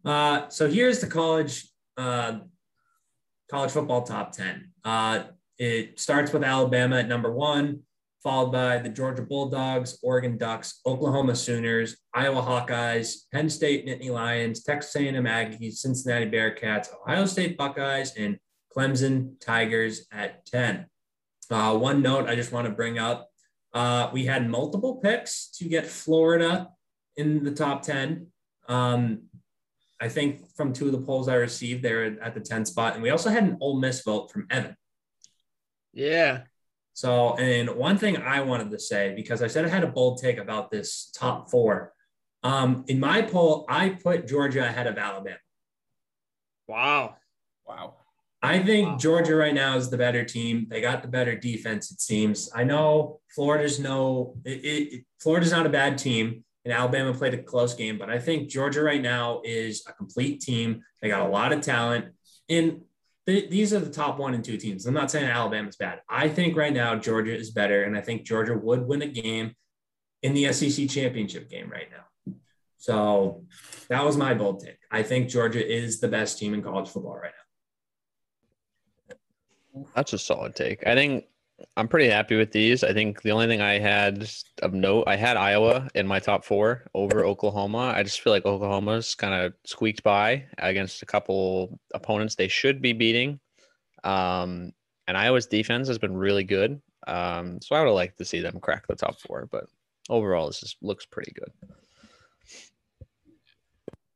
Uh, 0.06 0.50
so 0.50 0.70
here's 0.70 1.00
the 1.00 1.08
college 1.08 1.68
uh, 1.98 2.40
college 3.50 3.72
football 3.72 4.04
top 4.04 4.32
10. 4.32 4.72
Uh, 4.84 5.24
it 5.58 6.00
starts 6.00 6.34
with 6.34 6.44
Alabama 6.44 6.98
at 6.98 7.08
number 7.08 7.32
one, 7.32 7.82
followed 8.24 8.52
by 8.52 8.80
the 8.80 8.90
Georgia 8.90 9.22
Bulldogs, 9.22 10.00
Oregon 10.02 10.38
Ducks, 10.38 10.80
Oklahoma 10.86 11.36
Sooners, 11.36 11.98
Iowa 12.14 12.42
Hawkeyes, 12.42 13.24
Penn 13.32 13.50
State 13.50 13.86
Nittany 13.86 14.10
Lions, 14.10 14.64
Texas 14.64 14.96
A&M 14.96 15.26
Aggies, 15.26 15.76
Cincinnati 15.76 16.30
Bearcats, 16.30 16.88
Ohio 17.02 17.26
State 17.26 17.58
Buckeyes, 17.58 18.16
and 18.16 18.38
Clemson 18.76 19.40
Tigers 19.40 20.08
at 20.12 20.46
10. 20.48 20.88
Uh, 21.52 21.78
one 21.78 22.02
note 22.02 22.28
I 22.28 22.36
just 22.36 22.52
want 22.52 22.66
to 22.66 22.74
bring 22.74 22.98
up, 22.98 23.30
uh, 23.74 24.10
we 24.14 24.26
had 24.26 24.50
multiple 24.50 24.96
picks 24.98 25.48
to 25.58 25.66
get 25.66 25.86
Florida 25.86 26.70
in 27.18 27.44
the 27.44 27.52
top 27.52 27.82
10. 27.82 28.28
Um, 28.68 29.24
I 30.00 30.10
think 30.10 30.48
from 30.56 30.74
two 30.74 30.88
of 30.88 30.92
the 30.92 31.02
polls 31.02 31.28
I 31.28 31.36
received, 31.36 31.84
they're 31.84 32.22
at 32.22 32.34
the 32.34 32.40
10 32.40 32.66
spot. 32.66 32.94
And 32.94 33.02
we 33.02 33.10
also 33.10 33.30
had 33.30 33.44
an 33.44 33.58
Ole 33.62 33.80
Miss 33.80 34.02
vote 34.04 34.32
from 34.32 34.48
Evan. 34.50 34.76
Yeah. 35.94 36.44
So, 36.94 37.36
and 37.38 37.70
one 37.72 37.98
thing 37.98 38.18
I 38.18 38.42
wanted 38.42 38.70
to 38.72 38.80
say, 38.80 39.14
because 39.16 39.42
I 39.42 39.48
said 39.48 39.66
I 39.66 39.70
had 39.70 39.84
a 39.84 39.88
bold 39.88 40.22
take 40.22 40.38
about 40.38 40.70
this 40.70 41.10
top 41.16 41.50
four. 41.50 41.94
Um, 42.44 42.84
in 42.88 43.00
my 43.00 43.22
poll, 43.22 43.66
I 43.70 43.90
put 43.90 44.28
Georgia 44.28 44.66
ahead 44.66 44.86
of 44.86 44.98
Alabama. 44.98 45.38
Wow. 46.68 47.16
Wow. 47.66 47.96
I 48.44 48.62
think 48.62 48.88
wow. 48.88 48.98
Georgia 48.98 49.36
right 49.36 49.54
now 49.54 49.78
is 49.78 49.90
the 49.90 49.98
better 49.98 50.26
team. 50.26 50.68
They 50.70 50.82
got 50.82 51.02
the 51.02 51.08
better 51.08 51.36
defense, 51.36 51.92
it 51.92 52.02
seems. 52.02 52.50
I 52.54 52.66
know 52.66 53.22
Florida's 53.34 53.80
no, 53.80 54.36
it, 54.44 54.50
it, 54.66 55.06
Florida's 55.22 55.52
not 55.52 55.66
a 55.66 55.70
bad 55.70 55.98
team 55.98 56.44
and 56.66 56.74
Alabama 56.74 57.14
played 57.14 57.34
a 57.34 57.42
close 57.42 57.74
game. 57.74 57.98
But 57.98 58.10
I 58.10 58.20
think 58.20 58.50
Georgia 58.50 58.84
right 58.84 59.02
now 59.02 59.42
is 59.44 59.84
a 59.88 59.94
complete 59.94 60.42
team. 60.42 60.82
They 61.02 61.08
got 61.08 61.28
a 61.28 61.30
lot 61.30 61.52
of 61.54 61.62
talent. 61.62 62.14
And 62.50 62.82
th- 63.26 63.50
these 63.50 63.74
are 63.74 63.80
the 63.80 63.90
top 63.90 64.18
one 64.20 64.34
and 64.34 64.44
two 64.44 64.58
teams. 64.58 64.86
I'm 64.86 64.94
not 64.94 65.12
saying 65.12 65.26
Alabama's 65.30 65.76
bad. 65.76 66.02
I 66.10 66.30
think 66.30 66.56
right 66.56 66.74
now 66.74 66.96
Georgia 66.96 67.36
is 67.36 67.52
better. 67.52 67.84
And 67.84 67.98
I 67.98 68.02
think 68.02 68.24
Georgia 68.24 68.58
would 68.58 68.86
win 68.86 69.02
a 69.02 69.08
game 69.08 69.54
in 70.22 70.34
the 70.34 70.52
SEC 70.54 70.90
championship 70.90 71.50
game 71.50 71.70
right 71.70 71.88
now. 71.92 72.34
So 72.78 73.46
that 73.90 74.04
was 74.04 74.18
my 74.18 74.34
bold 74.34 74.62
take. 74.62 74.80
I 74.92 75.04
think 75.04 75.30
Georgia 75.30 75.66
is 75.66 76.00
the 76.00 76.08
best 76.10 76.38
team 76.38 76.54
in 76.54 76.62
college 76.62 76.90
football 76.90 77.16
right 77.16 77.32
now. 77.32 77.43
That's 79.96 80.14
a 80.14 80.18
solid 80.18 80.56
take. 80.56 80.86
I 80.86 80.96
think 80.96 81.26
I'm 81.78 81.88
pretty 81.88 82.10
happy 82.10 82.36
with 82.36 82.52
these. 82.52 82.84
I 82.84 82.94
think 82.94 83.22
the 83.22 83.32
only 83.32 83.48
thing 83.48 83.62
I 83.62 83.80
had 83.80 84.30
of 84.62 84.74
note, 84.74 85.06
I 85.08 85.16
had 85.16 85.38
Iowa 85.38 85.88
in 85.96 86.08
my 86.08 86.20
top 86.20 86.44
four 86.44 86.86
over 86.94 87.26
Oklahoma. 87.26 87.94
I 87.96 88.04
just 88.04 88.22
feel 88.22 88.34
like 88.34 88.46
Oklahoma's 88.46 89.16
kind 89.16 89.34
of 89.34 89.54
squeaked 89.66 90.04
by 90.04 90.46
against 90.58 91.02
a 91.02 91.06
couple 91.06 91.80
opponents 91.94 92.36
they 92.36 92.48
should 92.48 92.82
be 92.82 92.94
beating. 92.94 93.40
Um, 94.04 94.74
and 95.08 95.18
Iowa's 95.18 95.48
defense 95.48 95.88
has 95.88 95.98
been 95.98 96.16
really 96.16 96.44
good. 96.44 96.82
Um, 97.08 97.60
so 97.62 97.76
I 97.76 97.84
would 97.84 97.92
like 97.92 98.16
to 98.18 98.26
see 98.26 98.42
them 98.42 98.60
crack 98.60 98.88
the 98.88 98.96
top 98.96 99.20
four, 99.20 99.48
but 99.52 99.66
overall, 100.10 100.48
this 100.48 100.60
just 100.60 100.78
looks 100.82 101.06
pretty 101.06 101.34
good. 101.34 101.52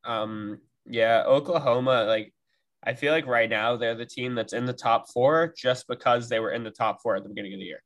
Um, 0.03 0.61
yeah, 0.85 1.23
Oklahoma, 1.25 2.05
like 2.05 2.33
I 2.87 2.93
feel 2.93 3.11
like 3.11 3.27
right 3.27 3.49
now 3.49 3.75
they're 3.75 3.95
the 3.95 4.05
team 4.05 4.33
that's 4.33 4.53
in 4.53 4.65
the 4.65 4.71
top 4.71 5.09
four 5.11 5.53
just 5.57 5.89
because 5.89 6.29
they 6.29 6.39
were 6.39 6.51
in 6.51 6.63
the 6.63 6.71
top 6.71 7.01
four 7.03 7.17
at 7.17 7.23
the 7.23 7.27
beginning 7.27 7.53
of 7.53 7.59
the 7.59 7.65
year. 7.65 7.83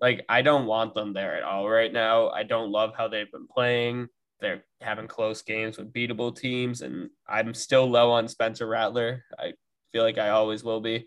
like 0.00 0.24
I 0.28 0.42
don't 0.42 0.66
want 0.66 0.94
them 0.94 1.12
there 1.12 1.34
at 1.36 1.42
all 1.42 1.68
right 1.68 1.92
now. 1.92 2.28
I 2.28 2.44
don't 2.44 2.70
love 2.70 2.92
how 2.96 3.08
they've 3.08 3.30
been 3.32 3.48
playing. 3.48 4.06
They're 4.40 4.62
having 4.80 5.08
close 5.08 5.42
games 5.42 5.76
with 5.76 5.92
beatable 5.92 6.36
teams, 6.36 6.82
and 6.82 7.10
I'm 7.28 7.52
still 7.52 7.90
low 7.90 8.12
on 8.12 8.28
Spencer 8.28 8.66
Rattler. 8.68 9.24
I 9.36 9.54
feel 9.90 10.04
like 10.04 10.18
I 10.18 10.28
always 10.28 10.62
will 10.62 10.80
be 10.80 11.06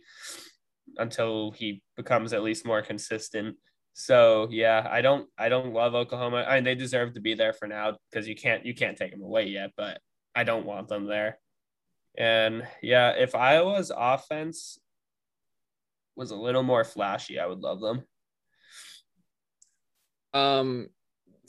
until 0.98 1.52
he 1.52 1.82
becomes 1.96 2.34
at 2.34 2.44
least 2.44 2.66
more 2.66 2.82
consistent. 2.82 3.56
So 3.94 4.50
yeah, 4.52 4.88
I 4.92 5.00
don't 5.00 5.30
I 5.38 5.48
don't 5.48 5.74
love 5.74 5.96
Oklahoma. 5.96 6.46
I 6.48 6.56
mean, 6.56 6.66
they 6.66 6.76
deserve 6.76 7.14
to 7.14 7.22
be 7.22 7.34
there 7.34 7.54
for 7.54 7.66
now 7.66 7.98
because 8.12 8.28
you 8.28 8.36
can't 8.36 8.66
you 8.66 8.76
can't 8.76 8.98
take 8.98 9.12
them 9.12 9.22
away 9.22 9.46
yet, 9.48 9.72
but 9.78 10.02
I 10.36 10.44
don't 10.44 10.66
want 10.66 10.90
them 10.90 11.06
there. 11.06 11.40
And 12.18 12.68
yeah, 12.82 13.12
if 13.12 13.36
Iowa's 13.36 13.92
offense 13.96 14.80
was 16.16 16.32
a 16.32 16.36
little 16.36 16.64
more 16.64 16.84
flashy, 16.84 17.40
I 17.40 17.46
would 17.46 17.60
love 17.60 17.82
them. 17.82 18.04
Um, 20.34 20.88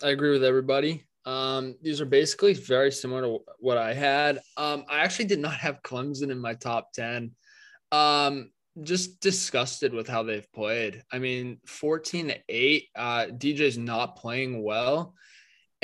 I 0.03 0.11
agree 0.11 0.31
with 0.31 0.45
everybody. 0.45 1.05
Um, 1.25 1.75
these 1.83 2.01
are 2.01 2.07
basically 2.07 2.55
very 2.55 2.93
similar 2.93 3.23
to 3.23 3.39
what 3.59 3.79
I 3.79 3.93
had. 3.93 4.41
Um, 4.57 4.85
I 4.89 5.01
actually 5.01 5.25
did 5.25 5.41
not 5.41 5.55
have 5.55 5.83
Clemson 5.83 6.31
in 6.31 6.39
my 6.39 6.55
top 6.55 6.93
10. 6.93 7.33
Um, 7.91 8.51
just 8.83 9.21
disgusted 9.21 9.93
with 9.93 10.07
how 10.07 10.23
they've 10.23 10.51
played. 10.53 11.03
I 11.13 11.19
mean, 11.19 11.59
14 11.67 12.29
to 12.29 12.39
8, 12.49 12.89
uh, 12.95 13.27
DJ's 13.31 13.79
not 13.79 14.17
playing 14.17 14.63
well. 14.63 15.15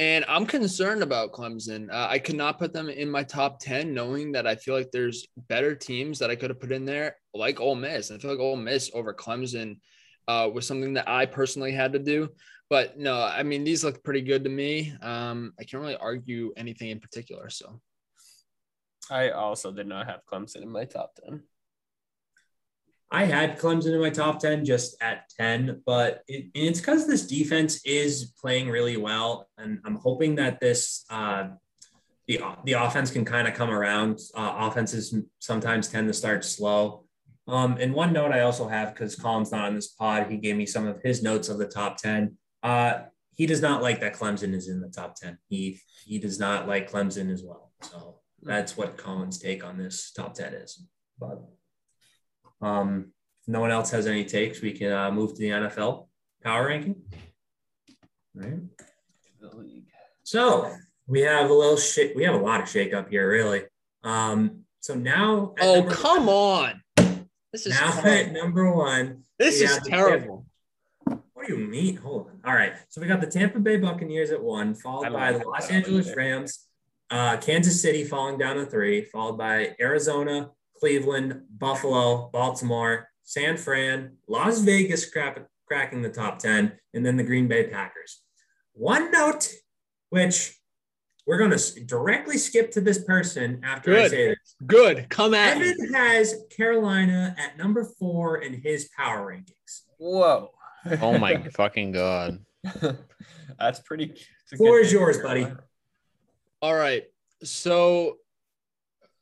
And 0.03 0.25
I'm 0.27 0.47
concerned 0.47 1.01
about 1.01 1.31
Clemson. 1.31 1.89
Uh, 1.89 2.09
I 2.11 2.19
could 2.19 2.35
not 2.35 2.59
put 2.59 2.73
them 2.73 2.89
in 2.89 3.09
my 3.09 3.23
top 3.23 3.61
10, 3.61 3.95
knowing 3.95 4.33
that 4.33 4.49
I 4.49 4.57
feel 4.57 4.75
like 4.75 4.91
there's 4.91 5.29
better 5.49 5.77
teams 5.77 6.19
that 6.19 6.29
I 6.29 6.35
could 6.35 6.51
have 6.51 6.59
put 6.59 6.73
in 6.73 6.85
there, 6.85 7.15
like 7.35 7.61
Ole 7.61 7.77
Miss. 7.77 8.11
I 8.11 8.19
feel 8.19 8.33
like 8.33 8.41
Ole 8.41 8.57
Miss 8.57 8.91
over 8.95 9.15
Clemson 9.15 9.79
uh, 10.27 10.51
was 10.53 10.67
something 10.67 10.95
that 10.95 11.09
I 11.09 11.27
personally 11.27 11.71
had 11.71 11.93
to 11.93 12.01
do. 12.01 12.31
But 12.69 12.99
no, 12.99 13.23
I 13.23 13.45
mean, 13.45 13.63
these 13.63 13.85
look 13.85 14.03
pretty 14.03 14.23
good 14.23 14.43
to 14.43 14.51
me. 14.51 14.93
Um, 15.03 15.53
I 15.61 15.63
can't 15.63 15.81
really 15.81 15.95
argue 15.95 16.53
anything 16.57 16.91
in 16.91 16.99
particular. 16.99 17.49
So 17.49 17.81
I 19.09 19.31
also 19.31 19.71
did 19.71 19.87
not 19.87 20.09
have 20.09 20.27
Clemson 20.27 20.63
in 20.63 20.69
my 20.69 20.85
top 20.85 21.13
10. 21.25 21.45
I 23.13 23.27
had 23.27 23.59
Clemson 23.59 23.93
in 23.93 24.01
my 24.01 24.09
top 24.09 24.41
10 24.41 24.65
just 24.65 24.97
at 25.03 25.29
10, 25.39 25.83
but 25.85 26.23
it, 26.27 26.47
it's 26.55 26.81
because 26.81 27.07
this 27.07 27.27
defense 27.27 27.85
is 27.85 28.33
playing 28.41 28.71
really 28.71 28.97
well. 28.97 29.51
And 29.59 29.81
I'm 29.85 29.97
hoping 29.97 30.37
that 30.37 30.61
this, 30.61 31.05
uh, 31.11 31.49
the, 32.27 32.41
the 32.65 32.73
offense 32.73 33.11
can 33.11 33.27
kind 33.27 33.47
of 33.47 33.53
come 33.53 33.69
around. 33.69 34.19
Uh, 34.35 34.55
offenses 34.61 35.15
sometimes 35.41 35.89
tend 35.89 36.09
to 36.09 36.15
start 36.15 36.43
slow. 36.43 37.05
Um, 37.47 37.77
and 37.79 37.93
one 37.93 38.15
note 38.15 38.33
I 38.33 38.41
also 38.41 38.67
have, 38.67 38.95
because 38.95 39.15
Colin's 39.15 39.53
not 39.53 39.67
on 39.67 39.75
this 39.75 39.89
pod, 39.89 40.31
he 40.31 40.39
gave 40.39 40.57
me 40.57 40.65
some 40.65 40.87
of 40.87 41.03
his 41.03 41.23
notes 41.23 41.51
of 41.51 41.59
the 41.59 41.69
top 41.69 41.99
10. 41.99 42.35
Uh, 42.63 43.01
he 43.35 43.45
does 43.45 43.61
not 43.61 43.83
like 43.83 44.01
that 44.01 44.15
Clemson 44.15 44.55
is 44.55 44.69
in 44.69 44.81
the 44.81 44.89
top 44.89 45.17
10. 45.17 45.37
He, 45.51 45.79
he 46.07 46.19
does 46.19 46.39
not 46.39 46.67
like 46.67 46.91
Clemson 46.91 47.31
as 47.31 47.43
well. 47.43 47.73
So 47.83 48.21
that's 48.43 48.75
what 48.75 48.97
Colin's 48.97 49.39
take 49.39 49.63
on 49.63 49.77
this 49.77 50.13
top 50.13 50.33
10 50.33 50.55
is. 50.55 50.87
But 51.19 51.43
um, 52.63 53.13
if 53.43 53.49
no 53.49 53.61
one 53.61 53.71
else 53.71 53.91
has 53.91 54.07
any 54.07 54.25
takes, 54.25 54.63
we 54.63 54.73
can 54.73 54.93
uh, 54.93 55.11
move 55.11 55.35
to 55.35 55.39
the 55.39 55.49
NFL 55.49 56.07
power 56.43 56.69
ranking. 56.69 56.97
All 58.37 58.49
right. 58.49 58.61
So 60.23 60.73
we 61.07 61.21
have 61.21 61.51
a 61.51 61.55
little 61.55 61.77
shit. 61.77 62.17
We 62.17 62.25
have 62.25 62.35
a 62.35 62.39
lot 62.39 62.63
of 62.63 62.69
shake 62.69 62.95
up 62.95 63.11
here, 63.11 63.29
really. 63.29 63.63
Um, 64.05 64.61
so 64.81 64.95
now. 64.95 65.55
Oh, 65.61 65.83
come 65.83 66.27
one, 66.27 66.83
on. 66.97 67.27
This 67.53 67.67
is 67.67 67.79
now 67.79 67.91
terrible. 67.91 68.11
at 68.11 68.33
number 68.33 68.73
one. 68.73 69.25
This 69.39 69.61
is 69.61 69.81
terrible. 69.85 70.47
what 71.05 71.47
do 71.47 71.53
you 71.53 71.59
mean? 71.59 71.97
Hold 71.97 72.29
on. 72.29 72.41
All 72.45 72.55
right. 72.57 72.73
So 72.89 73.01
we 73.01 73.09
got 73.09 73.21
the 73.21 73.27
Tampa 73.27 73.59
Bay 73.59 73.77
Buccaneers 73.77 74.31
at 74.31 74.43
one, 74.43 74.75
followed 74.75 75.13
by 75.13 75.33
the 75.33 75.47
Los 75.47 75.69
Angeles 75.69 76.15
Rams, 76.17 76.67
uh, 77.11 77.37
Kansas 77.39 77.81
City 77.83 78.05
falling 78.05 78.39
down 78.39 78.57
to 78.57 78.65
three, 78.65 79.05
followed 79.05 79.37
by 79.37 79.75
Arizona, 79.81 80.51
Cleveland, 80.83 81.43
Buffalo, 81.49 82.29
Baltimore, 82.33 83.09
San 83.23 83.57
Fran, 83.57 84.17
Las 84.27 84.59
Vegas 84.63 85.09
crap, 85.09 85.39
cracking 85.65 86.03
the 86.03 86.09
top 86.09 86.41
10, 86.41 86.73
and 86.93 87.07
then 87.07 87.17
the 87.17 87.23
Green 87.23 87.47
Bay 87.47 87.69
Packers. 87.69 88.21
One 88.73 89.13
note, 89.13 89.49
which 90.11 90.59
we're 91.25 91.39
going 91.39 91.57
to 91.57 91.85
directly 91.85 92.37
skip 92.37 92.73
to 92.73 92.81
this 92.81 93.05
person 93.05 93.61
after 93.63 93.93
Good. 93.93 94.05
I 94.05 94.09
say 94.09 94.29
this. 94.31 94.57
Good. 94.67 95.09
Come 95.09 95.35
at 95.35 95.57
Evan 95.57 95.77
me. 95.79 95.93
has 95.97 96.35
Carolina 96.51 97.37
at 97.39 97.57
number 97.57 97.85
four 98.01 98.39
in 98.39 98.53
his 98.53 98.91
power 98.97 99.31
rankings. 99.33 99.83
Whoa. 99.99 100.51
oh 101.01 101.17
my 101.17 101.49
fucking 101.55 101.93
God. 101.93 102.41
That's 103.57 103.79
pretty. 103.79 104.17
Floor 104.57 104.81
is 104.81 104.93
yours, 104.93 105.19
buddy. 105.19 105.47
All 106.61 106.75
right. 106.75 107.05
So 107.45 108.17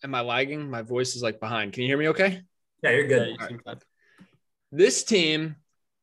am 0.03 0.15
I 0.15 0.21
lagging? 0.21 0.71
My 0.71 0.83
voice 0.83 1.15
is 1.17 1.23
like 1.23 1.41
behind. 1.41 1.73
Can 1.73 1.83
you 1.83 1.89
hear 1.89 1.99
me 1.99 2.09
okay? 2.09 2.43
Yeah, 2.83 2.91
you're 2.91 3.09
good. 3.09 3.37
Yeah, 3.39 3.49
you 3.51 3.61
This 4.73 5.05
team 5.05 5.57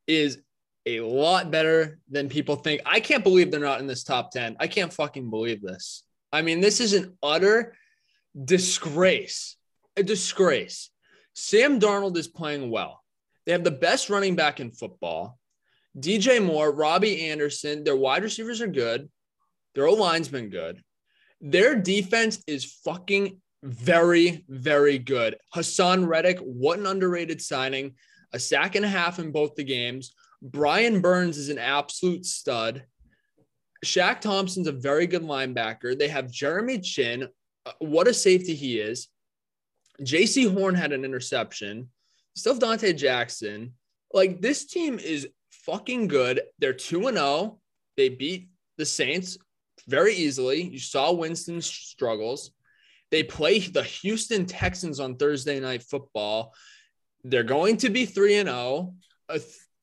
is 0.06 0.38
a 0.86 1.00
lot 1.00 1.50
better 1.50 1.98
than 2.08 2.28
people 2.28 2.56
think. 2.56 2.80
I 2.86 3.00
can't 3.00 3.24
believe 3.24 3.50
they're 3.50 3.60
not 3.60 3.80
in 3.80 3.86
this 3.86 4.04
top 4.04 4.30
10. 4.30 4.56
I 4.58 4.66
can't 4.66 4.92
fucking 4.92 5.28
believe 5.30 5.60
this. 5.60 6.04
I 6.32 6.42
mean, 6.42 6.60
this 6.60 6.80
is 6.80 6.92
an 6.92 7.16
utter 7.22 7.74
disgrace. 8.44 9.56
A 9.96 10.02
disgrace. 10.02 10.90
Sam 11.34 11.80
Darnold 11.80 12.16
is 12.16 12.28
playing 12.28 12.70
well. 12.70 13.02
They 13.46 13.52
have 13.52 13.64
the 13.64 13.70
best 13.70 14.10
running 14.10 14.36
back 14.36 14.60
in 14.60 14.70
football. 14.70 15.38
DJ 15.98 16.44
Moore, 16.44 16.72
Robbie 16.72 17.28
Anderson, 17.28 17.82
their 17.82 17.96
wide 17.96 18.22
receivers 18.22 18.60
are 18.60 18.68
good. 18.68 19.08
Their 19.74 19.88
O 19.88 19.94
line's 19.94 20.28
been 20.28 20.50
good. 20.50 20.82
Their 21.40 21.76
defense 21.76 22.42
is 22.46 22.64
fucking 22.84 23.40
very, 23.62 24.44
very 24.48 24.98
good. 24.98 25.36
Haason 25.54 26.06
Reddick, 26.06 26.38
what 26.38 26.78
an 26.78 26.86
underrated 26.86 27.42
signing. 27.42 27.94
A 28.32 28.38
sack 28.38 28.74
and 28.74 28.84
a 28.84 28.88
half 28.88 29.18
in 29.18 29.32
both 29.32 29.54
the 29.54 29.64
games. 29.64 30.12
Brian 30.42 31.00
Burns 31.00 31.38
is 31.38 31.48
an 31.48 31.58
absolute 31.58 32.24
stud. 32.24 32.84
Shaq 33.84 34.20
Thompson's 34.20 34.66
a 34.66 34.72
very 34.72 35.06
good 35.06 35.22
linebacker. 35.22 35.98
They 35.98 36.08
have 36.08 36.30
Jeremy 36.30 36.78
Chinn. 36.80 37.28
Uh, 37.64 37.72
what 37.78 38.08
a 38.08 38.14
safety 38.14 38.54
he 38.54 38.78
is. 38.78 39.08
Jaycee 40.00 40.52
Horn 40.52 40.74
had 40.74 40.92
an 40.92 41.04
interception. 41.04 41.88
Still 42.36 42.58
Donte 42.58 42.96
Jackson. 42.96 43.74
Like 44.12 44.40
this 44.40 44.66
team 44.66 44.98
is 44.98 45.28
fucking 45.50 46.08
good. 46.08 46.40
They're 46.58 46.72
2 46.72 47.02
0. 47.02 47.58
They 47.96 48.08
beat 48.08 48.48
the 48.76 48.86
Saints 48.86 49.38
very 49.86 50.14
easily. 50.14 50.62
You 50.62 50.78
saw 50.78 51.12
Winston's 51.12 51.66
struggles. 51.66 52.52
They 53.10 53.22
play 53.22 53.60
the 53.60 53.82
Houston 53.82 54.46
Texans 54.46 55.00
on 55.00 55.16
Thursday 55.16 55.60
night 55.60 55.82
football. 55.82 56.54
They're 57.24 57.42
going 57.42 57.78
to 57.78 57.90
be 57.90 58.06
3 58.06 58.36
and 58.36 58.48
0. 58.48 58.94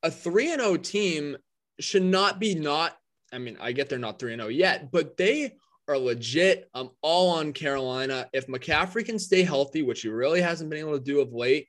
A 0.04 0.12
3 0.12 0.52
and 0.52 0.62
0 0.62 0.78
team 0.78 1.38
should 1.80 2.04
not 2.04 2.40
be 2.40 2.56
not 2.56 2.96
I 3.36 3.38
mean, 3.38 3.58
I 3.60 3.74
get 3.74 3.90
they're 3.90 4.00
not 4.00 4.20
3 4.20 4.34
and 4.34 4.42
0 4.42 4.50
yet, 4.50 4.92
but 4.92 5.18
they 5.18 5.54
are 5.88 5.98
legit. 5.98 6.70
I'm 6.74 6.90
all 7.02 7.32
on 7.32 7.54
Carolina. 7.54 8.28
If 8.34 8.48
McCaffrey 8.48 9.06
can 9.06 9.20
stay 9.20 9.44
healthy, 9.44 9.84
which 9.84 10.02
he 10.02 10.10
really 10.10 10.42
hasn't 10.42 10.70
been 10.70 10.80
able 10.80 10.98
to 10.98 11.04
do 11.04 11.20
of 11.20 11.34
late, 11.34 11.68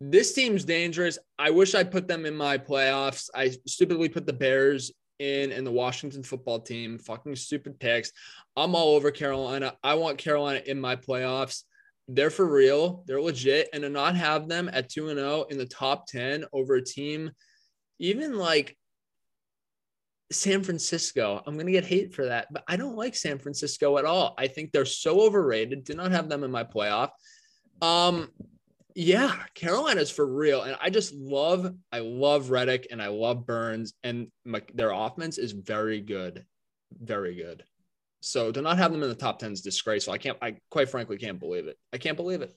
this 0.00 0.32
team's 0.32 0.64
dangerous. 0.64 1.18
I 1.38 1.50
wish 1.50 1.74
I 1.74 1.84
put 1.84 2.08
them 2.08 2.26
in 2.26 2.34
my 2.34 2.58
playoffs. 2.58 3.30
I 3.34 3.50
stupidly 3.66 4.08
put 4.08 4.26
the 4.26 4.32
Bears 4.32 4.90
in 5.22 5.52
and 5.52 5.66
the 5.66 5.70
Washington 5.70 6.22
football 6.22 6.60
team. 6.60 6.98
Fucking 6.98 7.36
stupid 7.36 7.78
picks. 7.78 8.12
I'm 8.56 8.74
all 8.74 8.94
over 8.94 9.10
Carolina. 9.10 9.74
I 9.82 9.94
want 9.94 10.18
Carolina 10.18 10.60
in 10.66 10.80
my 10.80 10.96
playoffs. 10.96 11.62
They're 12.08 12.30
for 12.30 12.46
real. 12.46 13.04
They're 13.06 13.22
legit. 13.22 13.68
And 13.72 13.82
to 13.82 13.88
not 13.88 14.16
have 14.16 14.48
them 14.48 14.68
at 14.72 14.90
2 14.90 15.08
and 15.08 15.18
0 15.18 15.46
in 15.50 15.58
the 15.58 15.66
top 15.66 16.06
10 16.08 16.44
over 16.52 16.74
a 16.74 16.84
team, 16.84 17.30
even 17.98 18.36
like 18.36 18.76
San 20.32 20.62
Francisco. 20.62 21.42
I'm 21.46 21.54
going 21.54 21.66
to 21.66 21.72
get 21.72 21.84
hate 21.84 22.14
for 22.14 22.26
that, 22.26 22.48
but 22.50 22.64
I 22.66 22.76
don't 22.76 22.96
like 22.96 23.14
San 23.14 23.38
Francisco 23.38 23.98
at 23.98 24.04
all. 24.04 24.34
I 24.38 24.48
think 24.48 24.72
they're 24.72 24.84
so 24.84 25.20
overrated. 25.20 25.84
Did 25.84 25.96
not 25.96 26.10
have 26.10 26.28
them 26.28 26.42
in 26.42 26.50
my 26.50 26.64
playoff. 26.64 27.10
Um, 27.80 28.30
yeah, 28.94 29.34
Carolina's 29.54 30.10
for 30.10 30.26
real. 30.26 30.62
And 30.62 30.76
I 30.80 30.90
just 30.90 31.14
love, 31.14 31.74
I 31.90 32.00
love 32.00 32.50
Reddick 32.50 32.88
and 32.90 33.02
I 33.02 33.08
love 33.08 33.46
Burns, 33.46 33.94
and 34.02 34.28
my, 34.44 34.62
their 34.74 34.90
offense 34.90 35.38
is 35.38 35.52
very 35.52 36.00
good. 36.00 36.44
Very 37.00 37.34
good. 37.34 37.64
So 38.20 38.52
to 38.52 38.62
not 38.62 38.78
have 38.78 38.92
them 38.92 39.02
in 39.02 39.08
the 39.08 39.14
top 39.14 39.38
10 39.38 39.52
is 39.52 39.62
disgraceful. 39.62 40.12
I 40.12 40.18
can't, 40.18 40.38
I 40.40 40.56
quite 40.70 40.88
frankly 40.88 41.16
can't 41.18 41.40
believe 41.40 41.66
it. 41.66 41.76
I 41.92 41.98
can't 41.98 42.16
believe 42.16 42.42
it. 42.42 42.54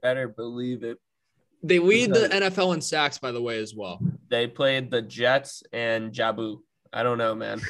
Better 0.00 0.28
believe 0.28 0.84
it. 0.84 0.98
They 1.62 1.78
lead 1.78 2.12
the 2.12 2.28
NFL 2.28 2.74
in 2.74 2.82
sacks, 2.82 3.16
by 3.16 3.32
the 3.32 3.40
way, 3.40 3.58
as 3.58 3.74
well. 3.74 3.98
They 4.28 4.46
played 4.46 4.90
the 4.90 5.00
Jets 5.00 5.62
and 5.72 6.12
Jabu. 6.12 6.58
I 6.96 7.02
don't 7.02 7.18
know, 7.18 7.34
man. 7.34 7.60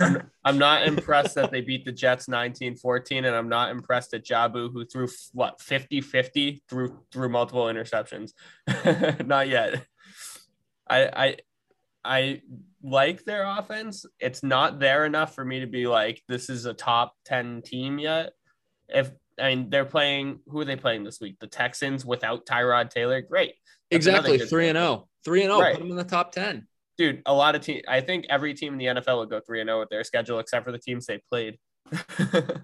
I'm, 0.00 0.30
I'm, 0.44 0.58
not 0.58 0.86
impressed 0.86 1.34
that 1.34 1.50
they 1.50 1.60
beat 1.60 1.84
the 1.84 1.90
Jets 1.90 2.28
19-14, 2.28 3.18
and 3.18 3.26
I'm 3.26 3.48
not 3.48 3.72
impressed 3.72 4.14
at 4.14 4.24
Jabu, 4.24 4.72
who 4.72 4.84
threw 4.84 5.08
what 5.32 5.58
50-50 5.58 6.60
through 6.68 6.96
through 7.10 7.28
multiple 7.30 7.64
interceptions. 7.64 8.30
not 9.26 9.48
yet. 9.48 9.84
I 10.88 11.10
I 11.12 11.36
I 12.04 12.42
like 12.82 13.24
their 13.24 13.44
offense. 13.44 14.06
It's 14.20 14.44
not 14.44 14.78
there 14.78 15.04
enough 15.04 15.34
for 15.34 15.44
me 15.44 15.60
to 15.60 15.66
be 15.66 15.88
like 15.88 16.22
this 16.28 16.48
is 16.48 16.64
a 16.64 16.72
top 16.72 17.14
10 17.24 17.62
team 17.62 17.98
yet. 17.98 18.32
If 18.88 19.10
I 19.38 19.54
mean 19.54 19.70
they're 19.70 19.84
playing 19.84 20.40
who 20.46 20.60
are 20.60 20.64
they 20.64 20.76
playing 20.76 21.02
this 21.02 21.20
week? 21.20 21.38
The 21.40 21.48
Texans 21.48 22.04
without 22.04 22.46
Tyrod 22.46 22.90
Taylor. 22.90 23.20
Great. 23.20 23.54
That's 23.90 24.06
exactly. 24.06 24.38
3 24.38 24.68
and 24.68 24.76
0. 24.76 25.08
3 25.24 25.42
and 25.42 25.52
0. 25.52 25.72
Put 25.72 25.78
them 25.80 25.90
in 25.90 25.96
the 25.96 26.04
top 26.04 26.32
10. 26.32 26.66
Dude, 27.00 27.22
a 27.24 27.32
lot 27.32 27.54
of 27.54 27.62
team 27.62 27.80
I 27.88 28.02
think 28.02 28.26
every 28.28 28.52
team 28.52 28.74
in 28.74 28.78
the 28.78 29.00
NFL 29.00 29.20
would 29.20 29.30
go 29.30 29.40
3 29.40 29.62
and 29.62 29.68
0 29.68 29.80
with 29.80 29.88
their 29.88 30.04
schedule 30.04 30.38
except 30.38 30.66
for 30.66 30.70
the 30.70 30.78
teams 30.78 31.06
they 31.06 31.18
played. 31.30 31.56
the 31.90 32.62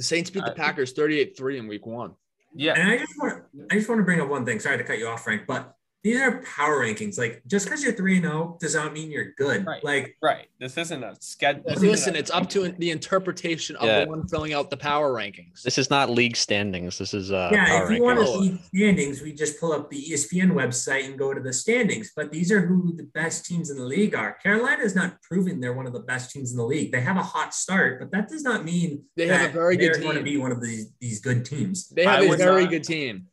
Saints 0.00 0.30
beat 0.30 0.44
the 0.44 0.50
uh, 0.50 0.54
Packers 0.54 0.92
38-3 0.94 1.58
in 1.58 1.68
week 1.68 1.86
1. 1.86 2.12
Yeah. 2.56 2.72
And 2.76 2.90
I 2.90 2.98
just 2.98 3.12
want 3.16 3.44
I 3.70 3.74
just 3.76 3.88
want 3.88 4.00
to 4.00 4.02
bring 4.02 4.20
up 4.20 4.28
one 4.28 4.44
thing. 4.44 4.58
Sorry 4.58 4.78
to 4.78 4.82
cut 4.82 4.98
you 4.98 5.06
off, 5.06 5.22
Frank, 5.22 5.42
but 5.46 5.76
these 6.04 6.20
are 6.20 6.42
power 6.42 6.84
rankings. 6.84 7.18
Like 7.18 7.42
just 7.46 7.66
because 7.66 7.82
you're 7.82 7.92
three 7.92 8.16
and 8.16 8.24
zero 8.24 8.56
does 8.60 8.74
not 8.74 8.92
mean 8.92 9.10
you're 9.10 9.32
good. 9.32 9.66
Right. 9.66 9.82
Like 9.82 10.16
right. 10.22 10.46
This 10.60 10.76
isn't 10.76 11.02
a 11.02 11.16
schedule. 11.20 11.64
Listen, 11.76 12.14
it's 12.14 12.30
up 12.30 12.48
to 12.50 12.68
the 12.78 12.90
interpretation 12.90 13.74
of 13.76 13.86
yeah. 13.86 14.04
the 14.04 14.10
one 14.10 14.26
filling 14.28 14.52
out 14.52 14.70
the 14.70 14.76
power 14.76 15.12
rankings. 15.12 15.62
This 15.62 15.76
is 15.76 15.90
not 15.90 16.08
league 16.08 16.36
standings. 16.36 16.98
This 16.98 17.14
is 17.14 17.32
uh. 17.32 17.50
Yeah, 17.52 17.84
if 17.84 17.90
you 17.90 17.98
rankings. 17.98 18.02
want 18.02 18.18
to 18.20 18.26
see 18.26 18.78
standings, 18.78 19.22
we 19.22 19.32
just 19.32 19.58
pull 19.58 19.72
up 19.72 19.90
the 19.90 20.00
ESPN 20.00 20.52
website 20.52 21.04
and 21.06 21.18
go 21.18 21.34
to 21.34 21.40
the 21.40 21.52
standings. 21.52 22.12
But 22.14 22.30
these 22.30 22.52
are 22.52 22.64
who 22.64 22.96
the 22.96 23.08
best 23.14 23.44
teams 23.44 23.70
in 23.70 23.76
the 23.76 23.84
league 23.84 24.14
are. 24.14 24.34
Carolina 24.34 24.82
is 24.82 24.94
not 24.94 25.20
proving 25.22 25.60
they're 25.60 25.72
one 25.72 25.86
of 25.86 25.92
the 25.92 26.00
best 26.00 26.30
teams 26.30 26.52
in 26.52 26.58
the 26.58 26.64
league. 26.64 26.92
They 26.92 27.00
have 27.00 27.16
a 27.16 27.22
hot 27.22 27.54
start, 27.54 27.98
but 27.98 28.12
that 28.12 28.28
does 28.28 28.44
not 28.44 28.64
mean 28.64 29.04
they 29.16 29.26
have 29.26 29.50
a 29.50 29.52
very 29.52 29.76
good 29.76 29.94
team. 29.94 30.02
going 30.04 30.16
to 30.16 30.22
be 30.22 30.36
one 30.36 30.52
of 30.52 30.62
these 30.62 30.92
these 31.00 31.20
good 31.20 31.44
teams. 31.44 31.88
They 31.88 32.04
have 32.04 32.20
I 32.20 32.24
a 32.24 32.36
very 32.36 32.62
not, 32.62 32.70
good 32.70 32.84
team. 32.84 33.26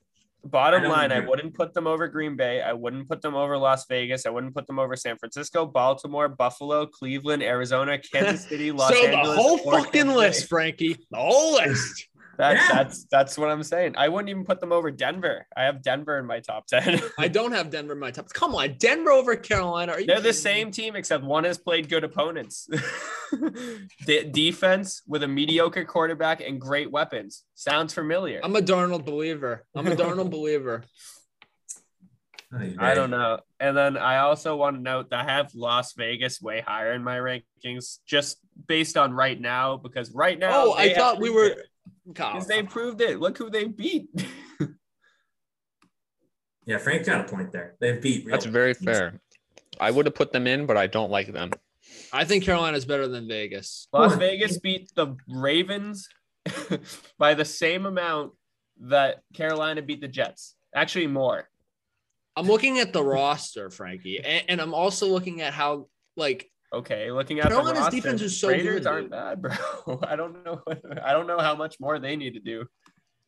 Bottom 0.46 0.84
I 0.84 0.88
line, 0.88 1.12
I 1.12 1.22
wouldn't 1.22 1.56
put 1.56 1.74
them 1.74 1.88
over 1.88 2.08
Green 2.08 2.36
Bay. 2.36 2.62
I 2.62 2.72
wouldn't 2.72 3.10
put 3.10 3.24
them 3.24 3.34
over 3.34 3.58
Las 3.58 3.88
Vegas. 3.88 4.28
I 4.28 4.30
wouldn't 4.30 4.54
put 4.54 4.68
them 4.68 4.78
over 4.78 4.96
San 4.96 5.18
Francisco, 5.18 5.66
Baltimore, 5.66 6.30
Buffalo, 6.30 6.86
Cleveland, 6.86 7.42
Arizona, 7.42 7.98
Kansas 7.98 8.46
City, 8.46 8.72
Los 8.72 8.90
so 8.90 9.06
Angeles. 9.06 9.26
So 9.26 9.32
the 9.32 9.42
whole 9.42 9.58
fucking 9.58 10.10
list, 10.10 10.48
Frankie. 10.48 10.98
The 11.10 11.18
whole 11.18 11.54
list. 11.54 12.10
That's 12.38 12.70
yeah. 12.70 12.76
that's 12.76 13.06
that's 13.06 13.38
what 13.38 13.50
I'm 13.50 13.64
saying. 13.64 13.96
I 13.98 14.10
wouldn't 14.10 14.30
even 14.30 14.46
put 14.46 14.60
them 14.60 14.72
over 14.72 14.92
Denver. 14.92 15.48
I 15.56 15.64
have 15.64 15.82
Denver 15.82 16.18
in 16.20 16.26
my 16.26 16.40
top 16.40 16.68
ten. 16.68 17.02
I 17.18 17.28
don't 17.28 17.52
have 17.52 17.70
Denver 17.70 17.94
in 17.94 18.00
my 18.00 18.12
top. 18.12 18.30
Come 18.30 18.56
on, 18.56 18.76
Denver 18.78 19.12
over 19.12 19.36
Carolina. 19.36 19.94
They're 19.94 20.02
kidding? 20.02 20.24
the 20.24 20.34
same 20.34 20.72
team 20.72 20.96
except 20.96 21.24
one 21.24 21.44
has 21.44 21.58
played 21.58 21.90
good 21.90 22.04
opponents. 22.04 22.68
the 23.32 24.30
defense 24.32 25.02
with 25.08 25.24
a 25.24 25.28
mediocre 25.28 25.86
quarterback 25.86 26.42
and 26.42 26.60
great 26.60 26.92
weapons 26.92 27.44
sounds 27.54 27.94
familiar. 27.94 28.42
I'm 28.44 28.56
a 28.56 28.62
Darnold 28.62 29.06
believer. 29.06 29.66
I'm 29.76 29.88
a 29.88 29.96
Darnold 29.96 30.30
believer. 30.30 30.84
Oh, 32.54 32.74
I 32.80 32.94
don't 32.94 33.10
know. 33.10 33.40
And 33.60 33.76
then 33.76 33.98
I 33.98 34.20
also 34.20 34.56
want 34.56 34.78
to 34.78 34.82
note 34.82 35.10
that 35.10 35.28
I 35.28 35.32
have 35.32 35.54
Las 35.56 35.94
Vegas 35.94 36.42
way 36.42 36.62
higher 36.62 36.94
in 36.94 37.04
my 37.04 37.18
rankings, 37.18 37.98
just 38.06 38.38
based 38.68 38.98
on 38.98 39.14
right 39.14 39.40
now, 39.40 39.78
because 39.78 40.12
right 40.12 40.38
now. 40.38 40.52
Oh, 40.54 40.74
I 40.74 40.94
thought 40.94 41.20
we 41.20 41.30
were. 41.30 41.48
It. 41.48 41.68
Because 42.08 42.48
they 42.48 42.64
proved 42.64 43.02
it. 43.02 43.20
Look 43.20 43.38
who 43.38 43.50
they 43.50 43.66
beat. 43.66 44.08
yeah, 46.66 46.78
Frank 46.78 47.06
got 47.06 47.22
a 47.22 47.24
point 47.24 47.52
there. 47.52 47.76
They've 47.80 48.02
beat. 48.02 48.28
That's 48.28 48.46
very 48.46 48.76
teams. 48.76 48.86
fair. 48.86 49.20
I 49.80 49.92
would 49.92 50.06
have 50.06 50.16
put 50.16 50.32
them 50.32 50.48
in, 50.48 50.66
but 50.66 50.78
I 50.78 50.88
don't 50.88 51.12
like 51.12 51.34
them. 51.34 51.52
I 52.14 52.26
think 52.26 52.44
Carolina 52.44 52.78
is 52.78 52.86
better 52.86 53.08
than 53.08 53.28
Vegas. 53.28 53.88
Las 53.92 54.16
Vegas 54.16 54.60
beat 54.60 54.92
the 54.96 55.16
Ravens 55.28 56.08
by 57.18 57.34
the 57.34 57.46
same 57.46 57.86
amount 57.86 58.34
that 58.82 59.22
Carolina 59.34 59.82
beat 59.82 60.02
the 60.02 60.08
Jets. 60.08 60.56
Actually, 60.74 61.08
more. 61.08 61.50
I'm 62.36 62.48
looking 62.48 62.80
at 62.80 62.92
the 62.92 63.04
roster, 63.04 63.70
Frankie, 63.70 64.20
and, 64.20 64.44
and 64.50 64.62
I'm 64.62 64.74
also 64.74 65.08
looking 65.08 65.42
at 65.42 65.54
how 65.54 65.88
like 66.18 66.50
okay. 66.76 67.12
Looking 67.12 67.40
at 67.40 67.48
Carolina's 67.48 67.74
the 67.74 67.80
roster, 67.82 67.96
defense 67.96 68.22
is 68.22 68.40
so 68.40 68.50
Raiders 68.50 68.80
good, 68.82 68.88
aren't 68.88 69.12
bad, 69.12 69.42
bro. 69.42 69.52
I 70.04 70.16
don't 70.16 70.44
know. 70.44 70.62
I 71.04 71.14
don't 71.14 71.28
know 71.28 71.40
how 71.40 71.56
much 71.56 71.80
more 71.80 72.00
they 72.00 72.16
need 72.16 72.34
to 72.34 72.40
do. 72.40 72.66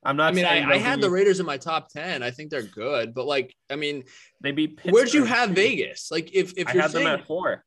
I'm 0.04 0.16
not. 0.16 0.32
I 0.32 0.36
mean, 0.36 0.46
I, 0.46 0.70
I 0.70 0.78
had 0.78 1.02
the 1.02 1.10
Raiders 1.10 1.40
in 1.40 1.46
my 1.46 1.58
top 1.58 1.90
ten. 1.90 2.24
I 2.24 2.32
think 2.32 2.50
they're 2.50 2.62
good, 2.62 3.14
but 3.14 3.26
like, 3.26 3.54
I 3.70 3.76
mean, 3.76 4.04
they 4.42 4.52
beat. 4.52 4.80
Where'd 4.86 5.14
you 5.14 5.26
have 5.26 5.50
Vegas? 5.52 6.10
Like, 6.12 6.34
if 6.34 6.54
if 6.56 6.68
I 6.70 6.74
you're 6.74 6.82
had 6.84 6.92
saying, 6.92 7.06
them 7.06 7.20
at 7.20 7.28
four. 7.28 7.64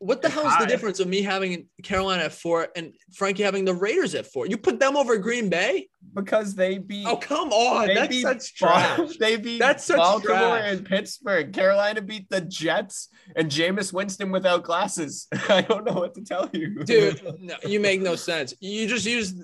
What 0.00 0.22
the 0.22 0.30
hell 0.30 0.46
is 0.46 0.56
the 0.56 0.64
difference 0.64 0.98
of 0.98 1.08
me 1.08 1.20
having 1.20 1.66
Carolina 1.82 2.24
at 2.24 2.32
four 2.32 2.68
and 2.74 2.94
Frankie 3.14 3.42
having 3.42 3.66
the 3.66 3.74
Raiders 3.74 4.14
at 4.14 4.26
four? 4.26 4.46
You 4.46 4.56
put 4.56 4.80
them 4.80 4.96
over 4.96 5.18
Green 5.18 5.50
Bay 5.50 5.90
because 6.14 6.54
they 6.54 6.78
beat. 6.78 7.06
Oh 7.06 7.18
come 7.18 7.50
on, 7.50 7.88
that's 7.94 8.08
beat, 8.08 8.22
such 8.22 8.54
trash. 8.54 9.18
They 9.18 9.36
beat 9.36 9.58
that's 9.58 9.84
such 9.84 9.98
Baltimore 9.98 10.56
trash. 10.56 10.72
and 10.72 10.86
Pittsburgh. 10.86 11.52
Carolina 11.52 12.00
beat 12.00 12.30
the 12.30 12.40
Jets 12.40 13.10
and 13.36 13.50
Jameis 13.50 13.92
Winston 13.92 14.32
without 14.32 14.64
glasses. 14.64 15.28
I 15.50 15.60
don't 15.60 15.84
know 15.84 15.92
what 15.92 16.14
to 16.14 16.22
tell 16.24 16.48
you, 16.54 16.82
dude. 16.82 17.20
No, 17.40 17.56
you 17.66 17.78
make 17.78 18.00
no 18.00 18.16
sense. 18.16 18.54
You 18.60 18.86
just 18.86 19.06
use 19.06 19.34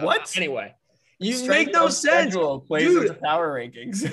what 0.00 0.22
uh, 0.22 0.26
anyway. 0.36 0.74
You 1.20 1.34
Straight 1.34 1.66
make 1.66 1.72
no 1.72 1.88
sense, 1.88 2.34
plays 2.66 2.88
dude. 2.88 3.20
power 3.20 3.52
rankings. 3.52 4.10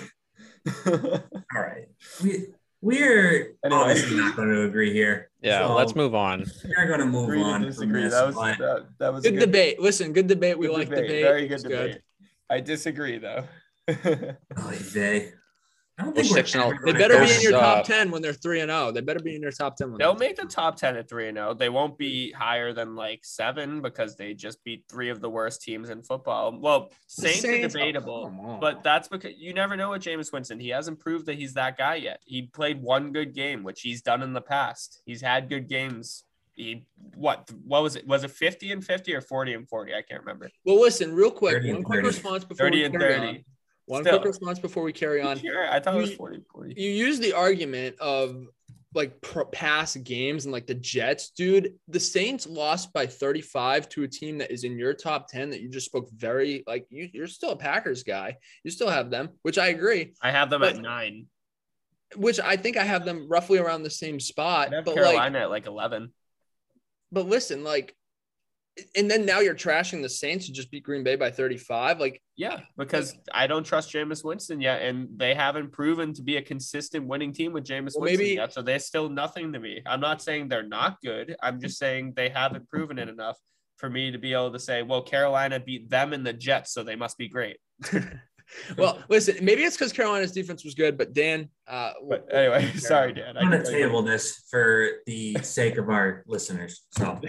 All 0.85 1.61
right, 1.61 1.87
we 2.21 2.47
we're 2.81 3.31
anyway. 3.31 3.55
Oh, 3.65 3.73
obviously 3.73 4.17
not 4.17 4.35
going 4.35 4.49
to 4.49 4.63
agree 4.63 4.93
here. 4.93 5.29
Yeah, 5.41 5.67
so 5.67 5.75
let's 5.75 5.95
move 5.95 6.13
on. 6.13 6.45
We're 6.63 6.87
going 6.87 6.99
to 6.99 7.05
move 7.05 7.29
agree 7.29 7.41
on. 7.41 7.61
Disagree. 7.61 8.03
This, 8.03 8.13
that 8.13 8.27
was 8.27 8.35
that, 8.35 8.87
that 8.99 9.13
was 9.13 9.23
good, 9.23 9.35
good, 9.35 9.39
debate. 9.39 9.79
Listen, 9.79 10.13
good 10.13 10.27
debate. 10.27 10.57
We 10.57 10.67
good 10.67 10.77
like 10.77 10.89
debate. 10.89 11.07
debate. 11.07 11.23
Very 11.23 11.47
good 11.47 11.63
debate. 11.63 11.91
Good. 11.93 12.01
I 12.49 12.59
disagree 12.59 13.17
though. 13.17 13.45
oh, 13.89 14.71
they. 14.93 15.31
I 15.99 16.03
don't 16.03 16.15
think 16.15 16.55
oh. 16.55 16.73
they 16.85 16.93
better 16.93 17.19
be 17.19 17.33
in 17.33 17.41
your 17.41 17.53
top 17.53 17.83
ten 17.83 18.11
when 18.11 18.21
they're 18.21 18.31
three 18.31 18.59
and 18.59 18.69
zero. 18.69 18.87
Oh. 18.87 18.91
They 18.91 19.01
better 19.01 19.19
be 19.19 19.35
in 19.35 19.41
your 19.41 19.51
top 19.51 19.77
ten. 19.77 19.95
They'll 19.97 20.15
make 20.15 20.35
the 20.35 20.45
top 20.45 20.75
ten 20.75 20.95
at 20.95 21.09
three 21.09 21.27
and 21.27 21.37
zero. 21.37 21.49
Oh. 21.49 21.53
They 21.55 21.69
won't 21.69 21.97
be 21.97 22.31
higher 22.31 22.71
than 22.71 22.95
like 22.95 23.25
seven 23.25 23.81
because 23.81 24.15
they 24.15 24.35
just 24.35 24.63
beat 24.63 24.83
three 24.87 25.09
of 25.09 25.21
the 25.21 25.29
worst 25.29 25.63
teams 25.63 25.89
in 25.89 26.03
football. 26.03 26.55
Well, 26.55 26.91
Saints, 27.07 27.41
Saints 27.41 27.75
are 27.75 27.79
debatable, 27.79 28.31
oh, 28.31 28.57
but 28.61 28.83
that's 28.83 29.07
because 29.07 29.33
you 29.37 29.55
never 29.55 29.75
know 29.75 29.89
with 29.89 30.03
Jameis 30.03 30.31
Winston. 30.31 30.59
He 30.59 30.69
hasn't 30.69 30.99
proved 30.99 31.25
that 31.25 31.35
he's 31.35 31.55
that 31.55 31.79
guy 31.79 31.95
yet. 31.95 32.21
He 32.25 32.43
played 32.43 32.79
one 32.79 33.11
good 33.11 33.33
game, 33.33 33.63
which 33.63 33.81
he's 33.81 34.03
done 34.03 34.21
in 34.21 34.33
the 34.33 34.41
past. 34.41 35.01
He's 35.05 35.21
had 35.21 35.49
good 35.49 35.67
games. 35.67 36.25
He 36.53 36.85
what 37.15 37.49
what 37.65 37.81
was 37.81 37.95
it? 37.95 38.05
Was 38.05 38.23
it 38.23 38.29
fifty 38.29 38.71
and 38.71 38.85
fifty 38.85 39.15
or 39.15 39.21
forty 39.21 39.53
and 39.53 39.67
forty? 39.67 39.95
I 39.95 40.03
can't 40.03 40.21
remember. 40.21 40.49
Well, 40.63 40.79
listen, 40.79 41.13
real 41.13 41.31
quick, 41.31 41.63
one 41.63 41.81
quick 41.83 42.03
response 42.03 42.43
before 42.43 42.67
thirty 42.67 42.83
and 42.83 42.93
thirty. 42.93 43.27
On. 43.27 43.43
One 43.87 44.03
Still. 44.03 44.19
quick 44.19 44.27
response 44.27 44.59
before 44.59 44.83
we 44.83 44.91
carry 44.91 45.21
on. 45.21 45.39
Sure, 45.39 45.71
I 45.71 45.79
thought 45.79 45.93
you, 45.93 46.01
it 46.01 46.03
was 46.03 46.13
40, 46.13 46.41
40. 46.51 46.73
You 46.77 46.89
use 46.89 47.19
the 47.19 47.31
argument 47.31 47.97
of 47.99 48.45
like 48.93 49.21
past 49.53 50.03
games 50.03 50.43
and 50.43 50.51
like 50.51 50.67
the 50.67 50.75
Jets, 50.75 51.29
dude. 51.29 51.75
The 51.87 51.99
Saints 51.99 52.45
lost 52.45 52.91
by 52.91 53.07
35 53.07 53.87
to 53.89 54.03
a 54.03 54.07
team 54.07 54.39
that 54.39 54.51
is 54.51 54.65
in 54.65 54.77
your 54.77 54.93
top 54.93 55.29
10 55.29 55.51
that 55.51 55.61
you 55.61 55.69
just 55.69 55.85
spoke 55.85 56.09
very 56.11 56.65
like 56.67 56.85
you, 56.89 57.09
you're 57.13 57.27
still 57.27 57.51
a 57.51 57.55
Packers 57.55 58.03
guy. 58.03 58.35
You 58.65 58.71
still 58.71 58.89
have 58.89 59.09
them, 59.09 59.29
which 59.43 59.57
I 59.57 59.67
agree. 59.67 60.15
I 60.21 60.31
have 60.31 60.49
them 60.49 60.59
but, 60.59 60.75
at 60.75 60.81
nine. 60.81 61.27
Which 62.17 62.41
I 62.41 62.57
think 62.57 62.75
I 62.75 62.83
have 62.83 63.05
them 63.05 63.27
roughly 63.29 63.57
around 63.57 63.83
the 63.83 63.89
same 63.89 64.19
spot. 64.19 64.71
but 64.71 64.95
Carolina 64.95 65.39
like, 65.39 65.43
at 65.43 65.49
like 65.49 65.65
11. 65.65 66.11
But 67.13 67.25
listen, 67.25 67.63
like 67.63 67.95
and 68.95 69.09
then 69.09 69.25
now 69.25 69.39
you're 69.39 69.55
trashing 69.55 70.01
the 70.01 70.09
Saints 70.09 70.47
who 70.47 70.53
just 70.53 70.71
beat 70.71 70.83
Green 70.83 71.03
Bay 71.03 71.15
by 71.15 71.31
35. 71.31 71.99
Like, 71.99 72.21
yeah, 72.35 72.59
because 72.77 73.15
I 73.33 73.47
don't 73.47 73.63
trust 73.63 73.91
Jameis 73.91 74.23
Winston 74.23 74.61
yet, 74.61 74.81
and 74.81 75.07
they 75.15 75.33
haven't 75.33 75.71
proven 75.71 76.13
to 76.13 76.21
be 76.21 76.37
a 76.37 76.41
consistent 76.41 77.07
winning 77.07 77.33
team 77.33 77.53
with 77.53 77.63
Jameis 77.63 77.93
well, 77.95 78.03
Winston 78.03 78.25
maybe, 78.25 78.35
yet. 78.35 78.53
So 78.53 78.61
they're 78.61 78.79
still 78.79 79.09
nothing 79.09 79.53
to 79.53 79.59
me. 79.59 79.81
I'm 79.85 80.01
not 80.01 80.21
saying 80.21 80.47
they're 80.47 80.67
not 80.67 80.97
good. 81.01 81.35
I'm 81.41 81.59
just 81.59 81.77
saying 81.77 82.13
they 82.15 82.29
haven't 82.29 82.69
proven 82.69 82.99
it 82.99 83.09
enough 83.09 83.37
for 83.77 83.89
me 83.89 84.11
to 84.11 84.17
be 84.17 84.33
able 84.33 84.51
to 84.51 84.59
say, 84.59 84.81
well, 84.81 85.01
Carolina 85.01 85.59
beat 85.59 85.89
them 85.89 86.13
in 86.13 86.23
the 86.23 86.33
Jets, 86.33 86.73
so 86.73 86.83
they 86.83 86.95
must 86.95 87.17
be 87.17 87.27
great. 87.27 87.57
well, 88.77 88.99
listen, 89.09 89.43
maybe 89.43 89.63
it's 89.63 89.75
because 89.75 89.93
Carolina's 89.93 90.31
defense 90.31 90.63
was 90.63 90.73
good, 90.73 90.97
but 90.97 91.13
Dan. 91.13 91.49
Uh, 91.67 91.93
but 92.07 92.27
anyway, 92.31 92.71
sorry, 92.77 93.13
Dan. 93.13 93.37
I'm 93.37 93.49
going 93.49 93.63
to 93.63 93.71
table 93.71 94.01
this 94.01 94.43
for 94.49 94.89
the 95.05 95.35
sake 95.41 95.77
of 95.77 95.89
our 95.89 96.23
listeners. 96.27 96.83
So. 96.91 97.19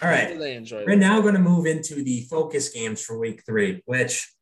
All 0.00 0.08
right. 0.08 0.38
They 0.38 0.64
We're 0.86 0.94
now 0.94 1.20
going 1.20 1.34
to 1.34 1.40
move 1.40 1.66
into 1.66 2.02
the 2.04 2.22
focus 2.30 2.68
games 2.68 3.02
for 3.02 3.18
week 3.18 3.42
three, 3.44 3.82
which 3.84 4.32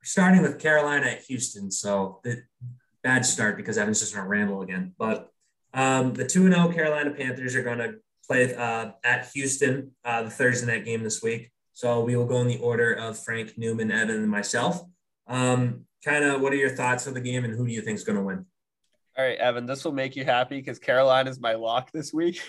we're 0.00 0.04
starting 0.04 0.42
with 0.42 0.60
Carolina 0.60 1.06
at 1.06 1.22
Houston. 1.22 1.72
So 1.72 2.20
the 2.22 2.42
bad 3.02 3.26
start 3.26 3.56
because 3.56 3.78
Evan's 3.78 3.98
just 3.98 4.14
going 4.14 4.24
to 4.24 4.28
ramble 4.28 4.62
again. 4.62 4.94
But 4.96 5.28
um, 5.74 6.14
the 6.14 6.24
2 6.24 6.52
0 6.52 6.72
Carolina 6.72 7.10
Panthers 7.10 7.56
are 7.56 7.64
going 7.64 7.78
to 7.78 7.94
play 8.28 8.54
uh, 8.54 8.92
at 9.02 9.28
Houston 9.34 9.90
uh, 10.04 10.22
the 10.22 10.30
Thursday 10.30 10.66
night 10.66 10.84
game 10.84 11.02
this 11.02 11.20
week. 11.20 11.50
So 11.72 12.04
we 12.04 12.14
will 12.14 12.26
go 12.26 12.40
in 12.40 12.46
the 12.46 12.58
order 12.58 12.92
of 12.92 13.18
Frank, 13.18 13.58
Newman, 13.58 13.90
Evan, 13.90 14.16
and 14.16 14.30
myself. 14.30 14.80
Um, 15.26 15.86
kind 16.04 16.24
of 16.24 16.40
what 16.40 16.52
are 16.52 16.56
your 16.56 16.70
thoughts 16.70 17.08
of 17.08 17.14
the 17.14 17.20
game 17.20 17.44
and 17.44 17.52
who 17.52 17.66
do 17.66 17.72
you 17.72 17.80
think 17.80 17.96
is 17.96 18.04
going 18.04 18.18
to 18.18 18.24
win? 18.24 18.46
All 19.18 19.24
right, 19.24 19.38
Evan, 19.38 19.66
this 19.66 19.84
will 19.84 19.92
make 19.92 20.14
you 20.14 20.24
happy 20.24 20.58
because 20.58 20.78
Carolina 20.78 21.28
is 21.28 21.40
my 21.40 21.54
lock 21.54 21.90
this 21.90 22.12
week. 22.12 22.40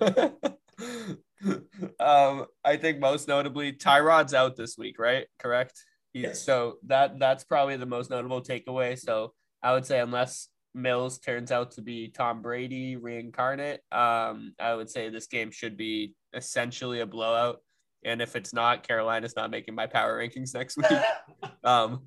um, 2.00 2.46
I 2.64 2.76
think 2.76 2.98
most 3.00 3.28
notably, 3.28 3.72
Tyrod's 3.72 4.34
out 4.34 4.56
this 4.56 4.76
week, 4.76 4.98
right? 4.98 5.26
Correct. 5.38 5.82
He, 6.12 6.20
yes. 6.20 6.42
So 6.42 6.78
that 6.86 7.18
that's 7.18 7.44
probably 7.44 7.76
the 7.76 7.86
most 7.86 8.10
notable 8.10 8.42
takeaway. 8.42 8.98
So 8.98 9.32
I 9.62 9.72
would 9.72 9.86
say 9.86 10.00
unless 10.00 10.48
Mills 10.74 11.18
turns 11.18 11.52
out 11.52 11.72
to 11.72 11.82
be 11.82 12.08
Tom 12.08 12.42
Brady 12.42 12.96
reincarnate, 12.96 13.80
um, 13.92 14.54
I 14.58 14.74
would 14.74 14.90
say 14.90 15.08
this 15.08 15.26
game 15.26 15.50
should 15.50 15.76
be 15.76 16.14
essentially 16.34 17.00
a 17.00 17.06
blowout. 17.06 17.58
And 18.04 18.22
if 18.22 18.34
it's 18.34 18.54
not, 18.54 18.86
Carolina's 18.86 19.36
not 19.36 19.50
making 19.50 19.74
my 19.74 19.86
power 19.86 20.18
rankings 20.18 20.54
next 20.54 20.78
week. 20.78 21.00
um, 21.64 22.06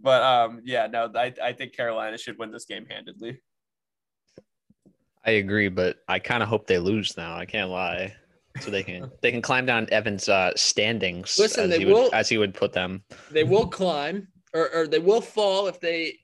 but 0.00 0.22
um, 0.22 0.60
yeah, 0.64 0.86
no, 0.86 1.10
I, 1.14 1.32
I 1.42 1.52
think 1.52 1.74
Carolina 1.74 2.18
should 2.18 2.38
win 2.38 2.52
this 2.52 2.66
game 2.66 2.86
handedly. 2.88 3.40
I 5.26 5.32
agree, 5.32 5.68
but 5.68 5.96
I 6.08 6.18
kind 6.18 6.42
of 6.42 6.48
hope 6.48 6.66
they 6.66 6.78
lose 6.78 7.16
now. 7.16 7.36
I 7.36 7.46
can't 7.46 7.70
lie. 7.70 8.14
So 8.60 8.70
they 8.70 8.82
can 8.84 9.10
they 9.20 9.32
can 9.32 9.42
climb 9.42 9.66
down 9.66 9.88
Evan's 9.90 10.28
uh, 10.28 10.52
standings 10.54 11.38
Listen, 11.38 11.64
as, 11.64 11.70
they 11.70 11.78
he 11.78 11.84
will- 11.86 12.04
would, 12.04 12.14
as 12.14 12.28
he 12.28 12.38
would 12.38 12.54
put 12.54 12.72
them. 12.72 13.02
They 13.30 13.42
will 13.42 13.66
climb, 13.66 14.28
or, 14.52 14.72
or 14.72 14.86
they 14.86 15.00
will 15.00 15.20
fall 15.20 15.66
if 15.66 15.80
they. 15.80 16.18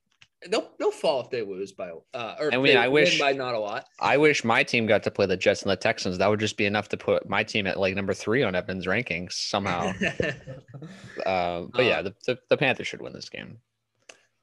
They'll 0.49 0.71
they'll 0.79 0.91
fall 0.91 1.21
if 1.21 1.29
they 1.29 1.43
lose 1.43 1.73
by 1.73 1.91
uh 2.15 2.37
or 2.41 2.55
I 2.55 2.57
mean, 2.57 2.77
I 2.79 2.89
wish- 2.89 3.19
by 3.19 3.33
not 3.33 3.55
a 3.55 3.59
lot. 3.59 3.85
I 4.01 4.17
wish 4.17 4.43
my 4.43 4.63
team 4.63 4.87
got 4.87 5.03
to 5.03 5.11
play 5.11 5.27
the 5.27 5.37
Jets 5.37 5.63
and 5.63 5.71
the 5.71 5.77
Texans. 5.77 6.17
That 6.17 6.31
would 6.31 6.41
just 6.41 6.57
be 6.57 6.65
enough 6.65 6.89
to 6.91 6.97
put 6.97 7.29
my 7.29 7.43
team 7.43 7.67
at 7.67 7.79
like 7.79 7.95
number 7.95 8.15
three 8.15 8.43
on 8.43 8.55
Evan's 8.55 8.87
rankings 8.87 9.33
somehow. 9.33 9.93
uh, 11.27 11.65
but 11.73 11.85
yeah, 11.85 12.01
the, 12.01 12.15
the, 12.27 12.39
the 12.49 12.57
Panthers 12.57 12.87
should 12.87 13.03
win 13.03 13.13
this 13.13 13.29
game. 13.29 13.59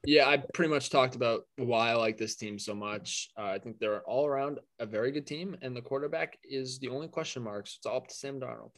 Yeah, 0.05 0.27
I 0.27 0.37
pretty 0.53 0.71
much 0.73 0.89
talked 0.89 1.15
about 1.15 1.41
why 1.57 1.89
I 1.89 1.93
like 1.95 2.17
this 2.17 2.35
team 2.35 2.59
so 2.59 2.73
much. 2.73 3.29
Uh, 3.37 3.45
I 3.45 3.59
think 3.59 3.79
they're 3.79 4.01
all 4.01 4.25
around 4.25 4.59
a 4.79 4.85
very 4.85 5.11
good 5.11 5.27
team, 5.27 5.55
and 5.61 5.75
the 5.75 5.81
quarterback 5.81 6.37
is 6.43 6.79
the 6.79 6.89
only 6.89 7.07
question 7.07 7.43
marks. 7.43 7.75
It's 7.77 7.85
all 7.85 7.97
up 7.97 8.07
to 8.07 8.13
Sam 8.13 8.39
Darnold, 8.39 8.71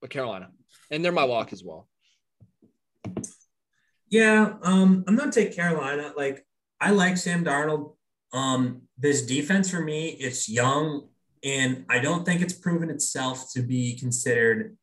but 0.00 0.10
Carolina, 0.10 0.50
and 0.90 1.04
they're 1.04 1.12
my 1.12 1.24
lock 1.24 1.52
as 1.52 1.64
well. 1.64 1.88
Yeah, 4.08 4.54
um, 4.62 5.04
I'm 5.08 5.16
gonna 5.16 5.32
take 5.32 5.56
Carolina. 5.56 6.12
Like 6.16 6.46
I 6.80 6.90
like 6.90 7.16
Sam 7.16 7.44
Darnold. 7.44 7.94
Um, 8.32 8.82
this 8.98 9.22
defense 9.22 9.70
for 9.70 9.80
me, 9.80 10.10
it's 10.10 10.48
young, 10.48 11.08
and 11.42 11.84
I 11.88 11.98
don't 11.98 12.24
think 12.24 12.40
it's 12.40 12.52
proven 12.52 12.90
itself 12.90 13.52
to 13.54 13.62
be 13.62 13.98
considered 13.98 14.76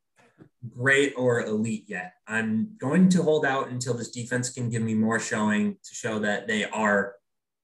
great 0.69 1.13
or 1.17 1.41
elite 1.41 1.85
yet. 1.87 2.13
I'm 2.27 2.75
going 2.77 3.09
to 3.09 3.23
hold 3.23 3.45
out 3.45 3.69
until 3.69 3.93
this 3.93 4.09
defense 4.09 4.49
can 4.49 4.69
give 4.69 4.81
me 4.81 4.93
more 4.93 5.19
showing 5.19 5.73
to 5.83 5.95
show 5.95 6.19
that 6.19 6.47
they 6.47 6.65
are 6.65 7.15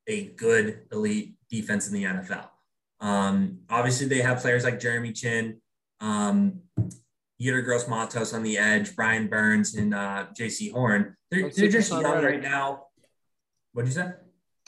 a 0.08 0.26
good 0.30 0.82
elite 0.92 1.36
defense 1.50 1.88
in 1.88 1.94
the 1.94 2.04
NFL. 2.04 2.48
Um, 3.00 3.60
obviously, 3.70 4.08
they 4.08 4.22
have 4.22 4.42
players 4.42 4.64
like 4.64 4.80
Jeremy 4.80 5.14
Chinn, 5.14 5.62
um, 6.02 6.62
Yetur 7.42 7.64
Gross 7.64 7.88
Matos 7.88 8.34
on 8.34 8.44
the 8.44 8.58
edge, 8.58 8.96
Brian 8.96 9.28
Burns, 9.28 9.76
and 9.76 9.94
uh, 9.94 10.26
Jaycee 10.38 10.72
Horn. 10.72 11.16
They're, 11.32 11.50
they're 11.50 11.70
just 11.70 11.92
young 11.92 12.24
right 12.24 12.42
now. 12.42 12.88
What'd 13.72 13.88
you 13.88 13.96
say? 13.96 14.12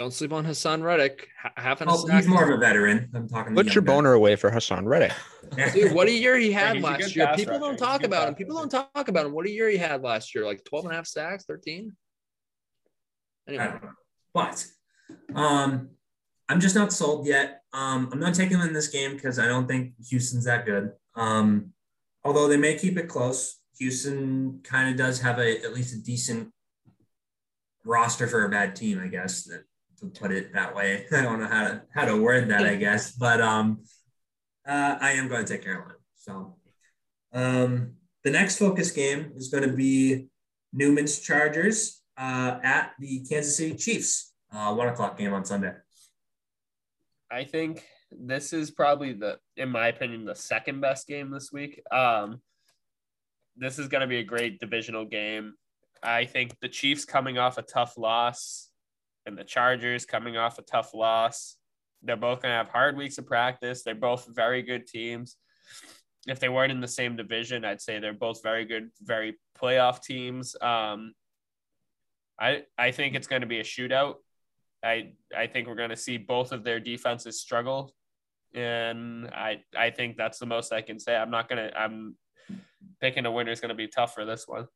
Don't 0.01 0.11
sleep 0.11 0.33
on 0.33 0.43
Haason 0.47 0.81
Reddick. 0.81 1.27
Ha- 1.43 1.51
Half 1.57 1.81
an 1.81 1.87
Oh, 1.91 2.07
sack. 2.07 2.15
he's 2.21 2.27
more 2.27 2.43
of 2.43 2.49
a 2.49 2.57
veteran. 2.57 3.07
I'm 3.13 3.29
talking. 3.29 3.53
Put 3.53 3.75
your 3.75 3.83
boner 3.83 4.13
away 4.13 4.35
for 4.35 4.49
Haason 4.49 4.85
Reddick. 4.87 5.11
Dude, 5.75 5.91
what 5.93 6.07
a 6.07 6.11
year 6.11 6.35
he 6.37 6.51
had 6.51 6.77
he's 6.77 6.83
a 6.83 6.87
good 6.87 6.99
last 7.01 7.15
year. 7.15 7.31
People 7.35 7.53
rusher. 7.59 7.59
don't 7.59 7.77
talk 7.77 8.01
about 8.01 8.27
him. 8.27 8.33
People 8.33 8.55
don't 8.57 8.69
talk 8.71 9.09
about 9.09 9.27
him. 9.27 9.31
What 9.31 9.45
a 9.45 9.51
year 9.51 9.69
he 9.69 9.77
had 9.77 10.01
last 10.01 10.33
year, 10.33 10.43
like 10.43 10.63
12 10.65 10.85
and 10.85 10.93
a 10.93 10.95
half 10.95 11.05
sacks, 11.05 11.45
13. 11.45 11.95
I 13.47 13.51
Anyway, 13.51 13.63
don't 13.65 13.83
know. 13.83 13.89
But 14.33 14.65
um, 15.35 15.89
I'm 16.49 16.59
just 16.59 16.73
not 16.73 16.91
sold 16.91 17.27
yet. 17.27 17.61
Um, 17.71 18.09
I'm 18.11 18.19
not 18.19 18.33
taking 18.33 18.57
them 18.57 18.67
in 18.67 18.73
this 18.73 18.87
game 18.87 19.13
because 19.13 19.37
I 19.37 19.45
don't 19.45 19.67
think 19.67 19.93
Houston's 20.09 20.45
that 20.45 20.65
good. 20.65 20.93
Um, 21.15 21.73
although 22.23 22.47
they 22.47 22.57
may 22.57 22.73
keep 22.75 22.97
it 22.97 23.07
close. 23.07 23.59
Houston 23.77 24.61
kind 24.63 24.89
of 24.89 24.95
does 24.97 25.21
have 25.21 25.37
a 25.37 25.63
at 25.63 25.75
least 25.75 25.93
a 25.93 26.01
decent 26.01 26.51
roster 27.85 28.25
for 28.25 28.45
a 28.45 28.49
bad 28.49 28.75
team, 28.75 28.99
I 28.99 29.07
guess. 29.07 29.43
That, 29.43 29.65
to 30.01 30.07
put 30.19 30.31
it 30.31 30.53
that 30.53 30.75
way, 30.75 31.05
I 31.11 31.21
don't 31.21 31.39
know 31.39 31.47
how 31.47 31.67
to 31.67 31.81
how 31.93 32.05
to 32.05 32.21
word 32.21 32.49
that, 32.49 32.65
I 32.65 32.75
guess. 32.75 33.11
But 33.11 33.41
um, 33.41 33.83
uh, 34.67 34.97
I 34.99 35.11
am 35.13 35.27
going 35.27 35.45
to 35.45 35.53
take 35.53 35.63
Carolina. 35.63 35.95
So 36.15 36.57
um, 37.33 37.93
the 38.23 38.31
next 38.31 38.57
focus 38.57 38.91
game 38.91 39.31
is 39.35 39.49
going 39.49 39.67
to 39.67 39.75
be 39.75 40.27
Newman's 40.73 41.19
Chargers 41.19 42.01
uh, 42.17 42.59
at 42.63 42.91
the 42.99 43.25
Kansas 43.27 43.57
City 43.57 43.75
Chiefs. 43.75 44.33
Uh, 44.53 44.73
one 44.73 44.89
o'clock 44.89 45.17
game 45.17 45.33
on 45.33 45.45
Sunday. 45.45 45.73
I 47.31 47.45
think 47.45 47.85
this 48.11 48.51
is 48.51 48.71
probably 48.71 49.13
the, 49.13 49.37
in 49.55 49.69
my 49.69 49.87
opinion, 49.87 50.25
the 50.25 50.35
second 50.35 50.81
best 50.81 51.07
game 51.07 51.31
this 51.31 51.51
week. 51.51 51.81
Um, 51.91 52.41
this 53.55 53.79
is 53.79 53.87
going 53.87 54.01
to 54.01 54.07
be 54.07 54.17
a 54.17 54.23
great 54.23 54.59
divisional 54.59 55.05
game. 55.05 55.53
I 56.03 56.25
think 56.25 56.59
the 56.59 56.67
Chiefs 56.67 57.05
coming 57.05 57.37
off 57.37 57.57
a 57.57 57.61
tough 57.61 57.97
loss 57.97 58.70
and 59.25 59.37
the 59.37 59.43
Chargers 59.43 60.05
coming 60.05 60.37
off 60.37 60.59
a 60.59 60.63
tough 60.63 60.93
loss. 60.93 61.57
They're 62.03 62.17
both 62.17 62.41
going 62.41 62.51
to 62.51 62.57
have 62.57 62.69
hard 62.69 62.97
weeks 62.97 63.17
of 63.17 63.27
practice. 63.27 63.83
They're 63.83 63.95
both 63.95 64.27
very 64.33 64.63
good 64.63 64.87
teams. 64.87 65.37
If 66.27 66.39
they 66.39 66.49
weren't 66.49 66.71
in 66.71 66.81
the 66.81 66.87
same 66.87 67.15
division, 67.15 67.65
I'd 67.65 67.81
say 67.81 67.99
they're 67.99 68.13
both 68.13 68.43
very 68.43 68.65
good, 68.65 68.89
very 69.01 69.37
playoff 69.59 70.01
teams. 70.01 70.55
Um, 70.61 71.13
I 72.39 72.63
I 72.77 72.91
think 72.91 73.15
it's 73.15 73.27
going 73.27 73.41
to 73.41 73.47
be 73.47 73.59
a 73.59 73.63
shootout. 73.63 74.15
I 74.83 75.13
I 75.35 75.47
think 75.47 75.67
we're 75.67 75.75
going 75.75 75.89
to 75.91 75.97
see 75.97 76.17
both 76.17 76.51
of 76.51 76.63
their 76.63 76.79
defenses 76.79 77.39
struggle, 77.39 77.93
and 78.53 79.27
I 79.27 79.61
I 79.77 79.91
think 79.91 80.17
that's 80.17 80.39
the 80.39 80.47
most 80.47 80.73
I 80.73 80.81
can 80.81 80.99
say. 80.99 81.15
I'm 81.15 81.31
not 81.31 81.49
gonna. 81.49 81.71
I'm 81.75 82.15
picking 82.99 83.25
a 83.25 83.31
winner 83.31 83.51
is 83.51 83.61
going 83.61 83.69
to 83.69 83.75
be 83.75 83.87
tough 83.87 84.13
for 84.13 84.25
this 84.25 84.47
one. 84.47 84.67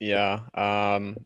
Yeah. 0.00 0.40
Um, 0.54 1.16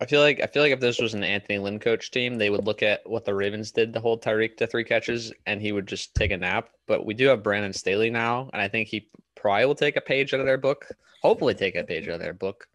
I 0.00 0.04
feel 0.04 0.20
like 0.20 0.40
I 0.42 0.46
feel 0.46 0.62
like 0.62 0.72
if 0.72 0.80
this 0.80 1.00
was 1.00 1.14
an 1.14 1.24
Anthony 1.24 1.58
Lynn 1.58 1.78
coach 1.78 2.10
team, 2.10 2.36
they 2.36 2.50
would 2.50 2.66
look 2.66 2.82
at 2.82 3.08
what 3.08 3.24
the 3.24 3.34
Ravens 3.34 3.72
did 3.72 3.94
to 3.94 4.00
hold 4.00 4.22
Tyreek 4.22 4.56
to 4.58 4.66
three 4.66 4.84
catches, 4.84 5.32
and 5.46 5.60
he 5.60 5.72
would 5.72 5.86
just 5.86 6.14
take 6.14 6.32
a 6.32 6.36
nap. 6.36 6.68
But 6.86 7.06
we 7.06 7.14
do 7.14 7.26
have 7.28 7.42
Brandon 7.42 7.72
Staley 7.72 8.10
now, 8.10 8.50
and 8.52 8.60
I 8.60 8.68
think 8.68 8.88
he 8.88 9.08
probably 9.34 9.64
will 9.64 9.74
take 9.74 9.96
a 9.96 10.02
page 10.02 10.34
out 10.34 10.40
of 10.40 10.46
their 10.46 10.58
book. 10.58 10.86
Hopefully, 11.22 11.54
take 11.54 11.76
a 11.76 11.84
page 11.84 12.08
out 12.08 12.14
of 12.14 12.20
their 12.20 12.34
book. 12.34 12.68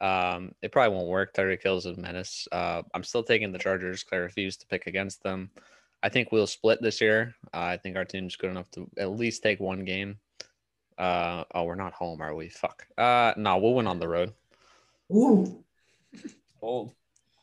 Um, 0.00 0.54
it 0.62 0.72
probably 0.72 0.96
won't 0.96 1.08
work. 1.08 1.34
Tyreek 1.34 1.62
Hill's 1.62 1.86
a 1.86 1.94
menace. 1.96 2.48
Uh, 2.50 2.82
I'm 2.94 3.04
still 3.04 3.22
taking 3.22 3.52
the 3.52 3.58
Chargers. 3.58 4.04
I 4.10 4.16
refuse 4.16 4.56
to 4.58 4.66
pick 4.66 4.86
against 4.86 5.22
them. 5.22 5.50
I 6.02 6.08
think 6.08 6.32
we'll 6.32 6.46
split 6.46 6.80
this 6.82 7.00
year. 7.00 7.34
Uh, 7.52 7.60
I 7.60 7.76
think 7.76 7.96
our 7.96 8.04
team's 8.04 8.36
good 8.36 8.50
enough 8.50 8.70
to 8.72 8.88
at 8.98 9.10
least 9.10 9.42
take 9.42 9.60
one 9.60 9.84
game. 9.84 10.18
Uh, 10.98 11.44
oh, 11.54 11.64
we're 11.64 11.74
not 11.74 11.92
home, 11.92 12.20
are 12.20 12.34
we? 12.34 12.48
Fuck. 12.48 12.86
Uh, 12.96 13.32
no, 13.36 13.58
we'll 13.58 13.74
win 13.74 13.86
on 13.86 13.98
the 13.98 14.08
road. 14.08 14.32
Ooh, 15.12 15.63
Bold. 16.64 16.92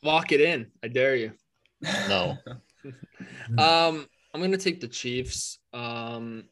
lock 0.02 0.32
it 0.32 0.40
in. 0.40 0.66
I 0.82 0.88
dare 0.88 1.14
you. 1.16 1.32
No. 1.80 2.36
Um, 3.56 4.08
I'm 4.34 4.40
gonna 4.40 4.56
take 4.56 4.80
the 4.80 4.88
Chiefs. 4.88 5.60
Um, 5.72 6.44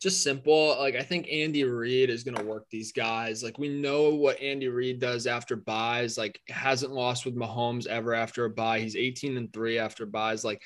just 0.00 0.22
simple. 0.22 0.74
Like 0.78 0.94
I 0.96 1.02
think 1.02 1.28
Andy 1.30 1.64
Reid 1.64 2.08
is 2.08 2.24
gonna 2.24 2.42
work 2.42 2.64
these 2.70 2.92
guys. 2.92 3.42
Like 3.42 3.58
we 3.58 3.68
know 3.68 4.08
what 4.14 4.40
Andy 4.40 4.68
Reid 4.68 5.00
does 5.00 5.26
after 5.26 5.56
byes. 5.56 6.16
Like 6.16 6.40
hasn't 6.48 6.92
lost 6.94 7.26
with 7.26 7.36
Mahomes 7.36 7.86
ever 7.86 8.14
after 8.14 8.46
a 8.46 8.50
bye. 8.50 8.80
He's 8.80 8.96
18 8.96 9.36
and 9.36 9.52
three 9.52 9.78
after 9.78 10.06
byes. 10.06 10.42
Like 10.44 10.62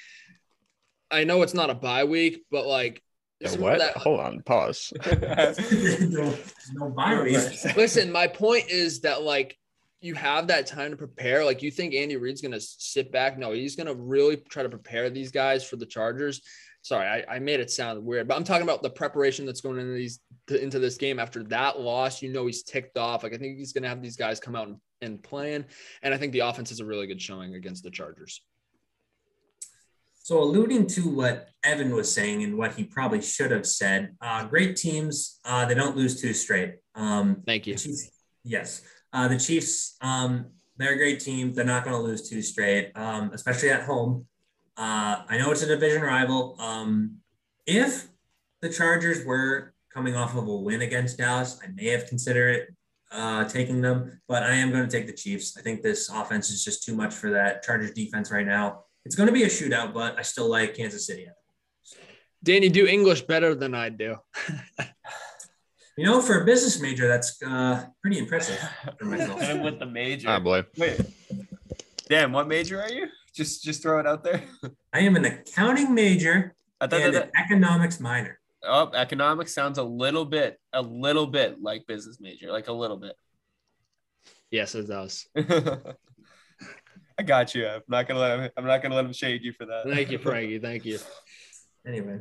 I 1.11 1.25
know 1.25 1.43
it's 1.43 1.55
not 1.55 1.71
a 1.71 1.75
bye 1.75 2.05
week, 2.05 2.45
but 2.53 2.64
like 2.66 3.03
Yeah, 3.41 3.57
what? 3.57 3.79
that- 3.81 3.97
Hold 3.97 4.21
on, 4.21 4.43
pause. 4.43 4.93
no, 5.11 6.35
no 6.75 6.91
bye 6.91 7.21
week. 7.23 7.77
Listen, 7.77 8.12
my 8.12 8.29
point 8.29 8.69
is 8.69 9.01
that 9.01 9.23
like 9.23 9.57
you 10.01 10.14
have 10.14 10.46
that 10.49 10.66
time 10.66 10.90
to 10.90 10.96
prepare. 10.96 11.44
Like 11.44 11.62
you 11.62 11.70
think 11.70 11.94
Andy 11.94 12.16
Reid's 12.16 12.40
gonna 12.40 12.61
sit 12.61 13.11
back? 13.11 13.38
No, 13.38 13.53
he's 13.53 13.76
gonna 13.76 13.94
really 13.94 14.36
try 14.36 14.62
to 14.62 14.68
prepare 14.68 15.11
these 15.11 15.30
guys 15.30 15.64
for 15.64 15.76
the 15.76 15.86
Chargers. 15.86 16.40
Sorry, 16.82 17.07
I, 17.07 17.36
I 17.36 17.38
made 17.40 17.61
it 17.61 17.70
sound 17.70 18.05
weird, 18.05 18.28
but 18.28 18.36
I'm 18.36 18.44
talking 18.44 18.62
about 18.62 18.82
the 18.82 18.90
preparation 18.90 19.44
that's 19.44 19.61
going 19.61 19.78
into 19.78 19.92
these 19.92 20.20
to, 20.46 20.62
into 20.62 20.78
this 20.78 20.96
game 20.96 21.18
after 21.18 21.42
that 21.44 21.80
loss. 21.80 22.22
You 22.22 22.32
know, 22.32 22.46
he's 22.46 22.62
ticked 22.62 22.96
off. 22.96 23.22
Like 23.22 23.34
I 23.34 23.36
think 23.36 23.59
he's 23.59 23.72
gonna 23.72 23.88
have 23.88 24.03
these 24.03 24.16
guys 24.16 24.38
come 24.38 24.55
out 24.55 24.68
and, 24.68 24.76
and 25.03 25.22
plan. 25.22 25.66
And 26.03 26.14
I 26.14 26.16
think 26.16 26.32
the 26.32 26.40
offense 26.40 26.70
is 26.70 26.80
a 26.80 26.84
really 26.84 27.07
good 27.07 27.20
showing 27.20 27.55
against 27.55 27.82
the 27.82 27.90
Chargers. 27.90 28.40
So, 30.28 30.42
alluding 30.42 30.86
to 30.88 31.09
what 31.09 31.49
Evan 31.64 31.94
was 31.94 32.12
saying 32.12 32.42
and 32.42 32.59
what 32.59 32.74
he 32.74 32.84
probably 32.84 33.22
should 33.22 33.51
have 33.51 33.66
said, 33.66 34.14
uh, 34.20 34.44
great 34.44 34.76
teams, 34.76 35.40
uh, 35.42 35.64
they 35.64 35.74
don't 35.74 35.96
lose 35.96 36.20
two 36.20 36.34
straight. 36.34 36.74
Um, 36.94 37.42
Thank 37.46 37.66
you. 37.66 37.74
Chiefs, 37.76 38.11
yes. 38.44 38.82
Uh, 39.12 39.28
the 39.28 39.38
Chiefs, 39.38 39.96
um, 40.00 40.46
they're 40.76 40.94
a 40.94 40.96
great 40.96 41.20
team. 41.20 41.52
They're 41.52 41.64
not 41.64 41.84
going 41.84 41.96
to 41.96 42.02
lose 42.02 42.28
two 42.28 42.42
straight, 42.42 42.92
um, 42.94 43.30
especially 43.32 43.70
at 43.70 43.82
home. 43.82 44.26
Uh, 44.76 45.22
I 45.28 45.38
know 45.38 45.50
it's 45.50 45.62
a 45.62 45.66
division 45.66 46.02
rival. 46.02 46.56
Um, 46.61 47.16
if 47.66 48.09
the 48.61 48.68
Chargers 48.68 49.24
were 49.24 49.74
coming 49.92 50.14
off 50.14 50.36
of 50.36 50.46
a 50.46 50.56
win 50.56 50.82
against 50.82 51.18
Dallas, 51.18 51.59
I 51.62 51.68
may 51.74 51.86
have 51.86 52.06
considered 52.06 52.56
it, 52.56 52.68
uh, 53.11 53.44
taking 53.44 53.80
them, 53.80 54.20
but 54.28 54.42
I 54.42 54.54
am 54.54 54.70
going 54.70 54.88
to 54.88 54.90
take 54.90 55.06
the 55.06 55.12
Chiefs. 55.12 55.56
I 55.59 55.62
think 55.62 55.82
this 55.82 56.09
offense 56.09 56.50
is 56.50 56.64
just 56.64 56.84
too 56.84 56.94
much 56.94 57.14
for 57.14 57.30
that 57.30 57.62
Chargers 57.62 57.92
defense 57.92 58.30
right 58.30 58.46
now. 58.46 58.84
It's 59.04 59.16
going 59.16 59.26
to 59.26 59.32
be 59.32 59.44
a 59.44 59.48
shootout, 59.48 59.94
but 59.94 60.18
I 60.18 60.22
still 60.22 60.48
like 60.48 60.76
Kansas 60.76 61.06
City. 61.06 61.26
Danny, 62.42 62.68
do 62.68 62.86
English 62.86 63.22
better 63.22 63.54
than 63.54 63.74
I 63.74 63.88
do. 63.88 64.16
You 65.99 66.05
know, 66.05 66.20
for 66.20 66.42
a 66.42 66.44
business 66.44 66.80
major, 66.80 67.09
that's 67.09 67.42
uh, 67.42 67.86
pretty 68.01 68.20
impressive 68.20 68.57
for 69.01 69.07
myself. 69.07 69.42
And 69.42 69.64
with 69.64 69.80
the 69.80 69.86
major. 69.86 70.28
Ah, 70.28 70.38
boy. 70.38 70.64
Wait, 70.76 71.01
Dan, 72.09 72.30
what 72.30 72.46
major 72.46 72.80
are 72.80 72.88
you? 72.88 73.09
Just 73.34 73.64
just 73.64 73.82
throw 73.82 73.99
it 73.99 74.07
out 74.07 74.22
there. 74.22 74.44
I 74.92 75.01
am 75.01 75.16
an 75.16 75.24
accounting 75.24 75.92
major 75.92 76.55
I 76.80 76.86
thought 76.86 77.01
and 77.01 77.14
that, 77.14 77.24
an 77.24 77.30
economics 77.36 77.99
minor. 77.99 78.38
oh, 78.62 78.92
economics 78.94 79.53
sounds 79.53 79.78
a 79.78 79.82
little 79.82 80.24
bit, 80.24 80.61
a 80.72 80.80
little 80.80 81.26
bit 81.26 81.61
like 81.61 81.84
business 81.88 82.18
major, 82.20 82.53
like 82.53 82.68
a 82.68 82.72
little 82.72 82.96
bit. 82.96 83.16
Yes, 84.53 84.76
it 84.76 84.86
does. 84.86 85.26
I 85.36 87.24
got 87.24 87.57
you. 87.57 87.66
I'm 87.66 87.82
not 87.88 88.07
gonna 88.07 88.20
let 88.20 88.38
him. 88.38 88.51
I'm 88.57 88.66
not 88.66 88.82
gonna 88.84 88.94
let 88.94 89.05
him 89.05 89.12
shade 89.12 89.42
you 89.42 89.53
for 89.53 89.66
that. 89.66 89.82
Thank 89.84 90.12
you, 90.12 90.18
Frankie. 90.22 90.61
Thank 90.61 90.84
you. 90.84 91.01
Anyway, 91.84 92.20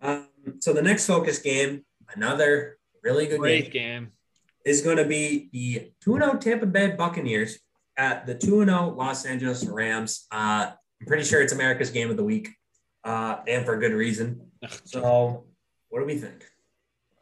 um, 0.00 0.28
so 0.60 0.72
the 0.72 0.80
next 0.80 1.06
focus 1.06 1.40
game, 1.40 1.84
another 2.14 2.78
really 3.02 3.26
good 3.26 3.40
Great 3.40 3.70
game, 3.70 4.04
game. 4.04 4.12
is 4.64 4.82
going 4.82 4.96
to 4.96 5.04
be 5.04 5.48
the 5.52 5.92
2-0 6.04 6.40
Tampa 6.40 6.66
Bay 6.66 6.90
Buccaneers 6.90 7.58
at 7.96 8.26
the 8.26 8.34
2-0 8.34 8.96
Los 8.96 9.24
Angeles 9.24 9.64
Rams. 9.66 10.26
Uh, 10.32 10.70
I'm 11.00 11.06
pretty 11.06 11.24
sure 11.24 11.40
it's 11.42 11.52
America's 11.52 11.90
game 11.90 12.10
of 12.10 12.16
the 12.16 12.24
week, 12.24 12.48
uh, 13.04 13.36
and 13.46 13.64
for 13.64 13.76
good 13.78 13.92
reason. 13.92 14.42
So, 14.84 15.44
what 15.88 16.00
do 16.00 16.04
we 16.06 16.16
think? 16.16 16.44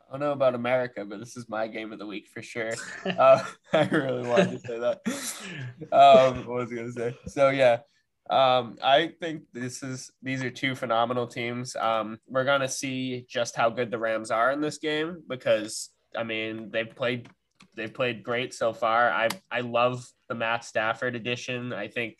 I 0.08 0.12
don't 0.12 0.20
know 0.20 0.32
about 0.32 0.54
America, 0.54 1.04
but 1.04 1.18
this 1.18 1.36
is 1.36 1.48
my 1.50 1.66
game 1.66 1.92
of 1.92 1.98
the 1.98 2.06
week 2.06 2.28
for 2.28 2.40
sure. 2.40 2.72
Uh, 3.04 3.44
I 3.72 3.82
really 3.88 4.26
wanted 4.26 4.52
to 4.52 4.58
say 4.60 4.78
that. 4.78 5.00
Um, 5.92 6.46
what 6.46 6.60
was 6.62 6.72
I 6.72 6.76
gonna 6.76 6.92
say? 6.92 7.14
So 7.26 7.50
yeah, 7.50 7.80
um, 8.28 8.76
I 8.82 9.12
think 9.20 9.42
this 9.52 9.82
is 9.82 10.10
these 10.22 10.42
are 10.42 10.50
two 10.50 10.74
phenomenal 10.74 11.26
teams. 11.26 11.76
Um, 11.76 12.18
we're 12.26 12.44
gonna 12.44 12.68
see 12.68 13.24
just 13.28 13.54
how 13.54 13.70
good 13.70 13.90
the 13.90 13.98
Rams 13.98 14.30
are 14.30 14.50
in 14.50 14.60
this 14.60 14.78
game 14.78 15.22
because 15.28 15.90
I 16.16 16.24
mean 16.24 16.70
they've 16.70 16.94
played 16.94 17.28
they've 17.76 17.92
played 17.92 18.24
great 18.24 18.52
so 18.52 18.72
far. 18.72 19.10
I 19.10 19.28
I 19.50 19.60
love 19.60 20.04
the 20.28 20.34
Matt 20.34 20.64
Stafford 20.64 21.14
edition. 21.14 21.72
I 21.72 21.88
think. 21.88 22.18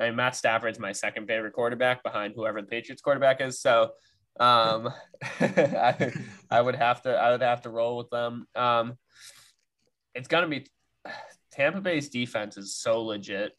I 0.00 0.06
mean, 0.06 0.16
Matt 0.16 0.36
Stafford's 0.36 0.78
my 0.78 0.92
second 0.92 1.26
favorite 1.26 1.54
quarterback 1.54 2.04
behind 2.04 2.34
whoever 2.36 2.60
the 2.60 2.68
Patriots 2.68 3.02
quarterback 3.02 3.40
is. 3.40 3.60
So, 3.60 3.90
um, 4.38 4.90
I, 5.40 6.12
I 6.48 6.60
would 6.60 6.76
have 6.76 7.02
to 7.02 7.16
I 7.16 7.32
would 7.32 7.42
have 7.42 7.62
to 7.62 7.70
roll 7.70 7.96
with 7.96 8.10
them. 8.10 8.46
Um, 8.54 8.96
it's 10.14 10.28
gonna 10.28 10.48
be 10.48 10.66
Tampa 11.50 11.80
Bay's 11.80 12.10
defense 12.10 12.56
is 12.56 12.76
so 12.76 13.02
legit. 13.02 13.52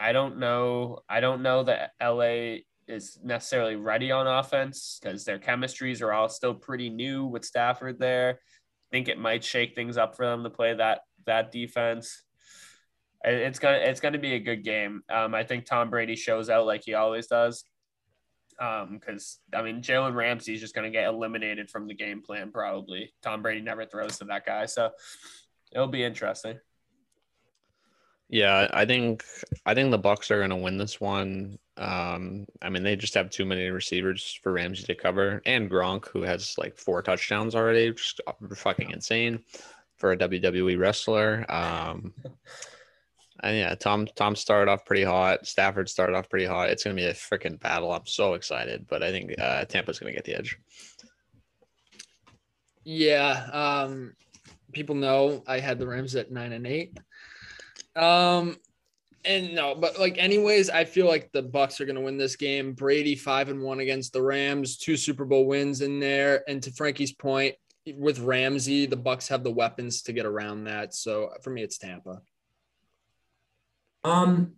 I 0.00 0.12
don't 0.12 0.38
know. 0.38 1.00
I 1.08 1.20
don't 1.20 1.42
know 1.42 1.64
that 1.64 1.92
LA 2.02 2.58
is 2.86 3.18
necessarily 3.22 3.76
ready 3.76 4.10
on 4.10 4.26
offense 4.26 4.98
because 5.00 5.24
their 5.24 5.38
chemistries 5.38 6.02
are 6.02 6.12
all 6.12 6.28
still 6.28 6.54
pretty 6.54 6.90
new 6.90 7.26
with 7.26 7.44
Stafford 7.44 7.98
there. 7.98 8.38
I 8.40 8.88
think 8.90 9.08
it 9.08 9.18
might 9.18 9.44
shake 9.44 9.74
things 9.74 9.96
up 9.96 10.16
for 10.16 10.26
them 10.26 10.44
to 10.44 10.50
play 10.50 10.74
that 10.74 11.00
that 11.26 11.50
defense. 11.50 12.22
It's 13.24 13.58
gonna 13.58 13.78
it's 13.78 14.00
gonna 14.00 14.18
be 14.18 14.34
a 14.34 14.40
good 14.40 14.64
game. 14.64 15.02
Um, 15.08 15.34
I 15.34 15.44
think 15.44 15.64
Tom 15.64 15.90
Brady 15.90 16.16
shows 16.16 16.50
out 16.50 16.66
like 16.66 16.82
he 16.84 16.94
always 16.94 17.26
does. 17.26 17.64
Um, 18.60 18.98
because 19.00 19.40
I 19.54 19.62
mean 19.62 19.82
Jalen 19.82 20.14
Ramsey 20.14 20.54
is 20.54 20.60
just 20.60 20.74
gonna 20.74 20.90
get 20.90 21.06
eliminated 21.08 21.70
from 21.70 21.86
the 21.86 21.94
game 21.94 22.22
plan 22.22 22.52
probably. 22.52 23.14
Tom 23.22 23.42
Brady 23.42 23.62
never 23.62 23.86
throws 23.86 24.18
to 24.18 24.24
that 24.26 24.44
guy, 24.44 24.66
so 24.66 24.90
it'll 25.72 25.88
be 25.88 26.04
interesting. 26.04 26.58
Yeah, 28.34 28.66
I 28.72 28.84
think 28.84 29.24
I 29.64 29.74
think 29.74 29.92
the 29.92 29.98
Bucks 29.98 30.28
are 30.32 30.38
going 30.38 30.50
to 30.50 30.56
win 30.56 30.76
this 30.76 31.00
one. 31.00 31.56
Um, 31.76 32.46
I 32.60 32.68
mean, 32.68 32.82
they 32.82 32.96
just 32.96 33.14
have 33.14 33.30
too 33.30 33.44
many 33.44 33.68
receivers 33.68 34.40
for 34.42 34.50
Ramsey 34.50 34.82
to 34.86 34.96
cover, 34.96 35.40
and 35.46 35.70
Gronk, 35.70 36.08
who 36.08 36.22
has 36.22 36.58
like 36.58 36.76
four 36.76 37.00
touchdowns 37.00 37.54
already, 37.54 37.92
just 37.92 38.20
fucking 38.56 38.90
insane 38.90 39.44
for 39.98 40.10
a 40.10 40.16
WWE 40.16 40.76
wrestler. 40.80 41.46
Um, 41.48 42.12
and 43.44 43.56
yeah, 43.56 43.76
Tom 43.76 44.08
Tom 44.16 44.34
started 44.34 44.68
off 44.68 44.84
pretty 44.84 45.04
hot. 45.04 45.46
Stafford 45.46 45.88
started 45.88 46.16
off 46.16 46.28
pretty 46.28 46.46
hot. 46.46 46.70
It's 46.70 46.82
going 46.82 46.96
to 46.96 47.00
be 47.00 47.06
a 47.06 47.14
freaking 47.14 47.60
battle. 47.60 47.92
I'm 47.92 48.04
so 48.04 48.34
excited, 48.34 48.86
but 48.88 49.04
I 49.04 49.12
think 49.12 49.38
uh, 49.38 49.64
Tampa's 49.66 50.00
going 50.00 50.12
to 50.12 50.16
get 50.16 50.24
the 50.24 50.34
edge. 50.34 50.58
Yeah. 52.82 53.46
Um, 53.52 54.14
people 54.72 54.96
know 54.96 55.44
I 55.46 55.60
had 55.60 55.78
the 55.78 55.86
Rams 55.86 56.16
at 56.16 56.32
nine 56.32 56.52
and 56.52 56.66
eight. 56.66 56.98
Um, 57.96 58.56
and 59.24 59.54
no, 59.54 59.74
but 59.74 59.98
like, 59.98 60.18
anyways, 60.18 60.68
I 60.70 60.84
feel 60.84 61.06
like 61.06 61.32
the 61.32 61.42
Bucks 61.42 61.80
are 61.80 61.86
going 61.86 61.96
to 61.96 62.02
win 62.02 62.18
this 62.18 62.36
game. 62.36 62.72
Brady 62.72 63.14
five 63.14 63.48
and 63.48 63.62
one 63.62 63.80
against 63.80 64.12
the 64.12 64.22
Rams, 64.22 64.76
two 64.76 64.96
Super 64.96 65.24
Bowl 65.24 65.46
wins 65.46 65.80
in 65.80 65.98
there. 65.98 66.42
And 66.48 66.62
to 66.62 66.70
Frankie's 66.72 67.12
point, 67.12 67.54
with 67.96 68.18
Ramsey, 68.18 68.86
the 68.86 68.96
Bucks 68.96 69.28
have 69.28 69.44
the 69.44 69.50
weapons 69.50 70.02
to 70.02 70.12
get 70.12 70.26
around 70.26 70.64
that. 70.64 70.94
So 70.94 71.30
for 71.42 71.50
me, 71.50 71.62
it's 71.62 71.78
Tampa. 71.78 72.22
Um, 74.02 74.52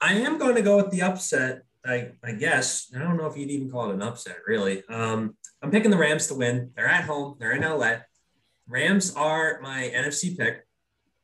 I 0.00 0.14
am 0.14 0.38
going 0.38 0.54
to 0.54 0.62
go 0.62 0.76
with 0.76 0.90
the 0.90 1.02
upset. 1.02 1.62
I, 1.84 2.12
I 2.22 2.32
guess 2.32 2.92
I 2.94 2.98
don't 2.98 3.16
know 3.16 3.26
if 3.26 3.36
you'd 3.36 3.50
even 3.50 3.70
call 3.70 3.90
it 3.90 3.94
an 3.94 4.02
upset, 4.02 4.38
really. 4.46 4.82
Um, 4.88 5.36
I'm 5.62 5.70
picking 5.70 5.90
the 5.90 5.96
Rams 5.96 6.26
to 6.28 6.34
win. 6.34 6.70
They're 6.76 6.86
at 6.86 7.04
home. 7.04 7.36
They're 7.38 7.52
in 7.52 7.62
LA. 7.62 7.96
Rams 8.68 9.14
are 9.14 9.60
my 9.62 9.90
NFC 9.94 10.36
pick. 10.36 10.66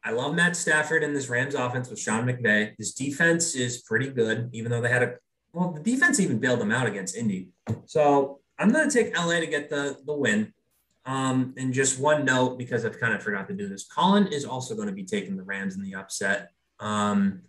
I 0.07 0.11
love 0.11 0.37
Matt 0.37 0.55
Stafford 0.55 1.03
and 1.03 1.17
this 1.17 1.29
Rams 1.29 1.57
offense 1.57 1.91
with 1.91 1.99
Sean 1.99 2.25
McVay. 2.27 2.77
This 2.79 2.95
defense 2.95 3.57
is 3.57 3.79
pretty 3.79 4.09
good, 4.09 4.51
even 4.53 4.71
though 4.71 4.81
they 4.81 4.89
had 4.89 5.03
a 5.03 5.15
well, 5.53 5.73
the 5.73 5.81
defense 5.81 6.21
even 6.21 6.39
bailed 6.39 6.61
them 6.61 6.71
out 6.71 6.87
against 6.87 7.17
Indy. 7.17 7.49
So 7.87 8.39
I'm 8.57 8.71
going 8.71 8.89
to 8.89 9.03
take 9.03 9.19
LA 9.19 9.41
to 9.41 9.49
get 9.49 9.69
the 9.69 9.99
the 10.07 10.15
win. 10.15 10.53
Um, 11.07 11.55
and 11.57 11.73
just 11.73 11.99
one 11.99 12.25
note 12.25 12.57
because 12.57 12.85
I've 12.85 13.01
kind 13.01 13.15
of 13.15 13.23
forgot 13.23 13.49
to 13.49 13.55
do 13.55 13.69
this. 13.69 13.85
Colin 13.85 14.29
is 14.29 14.45
also 14.45 14.77
going 14.77 14.87
to 14.87 14.95
be 14.95 15.05
taking 15.05 15.37
the 15.37 15.43
Rams 15.43 15.75
in 15.75 15.83
the 15.83 15.97
upset. 15.97 16.51
Um, 16.79 17.43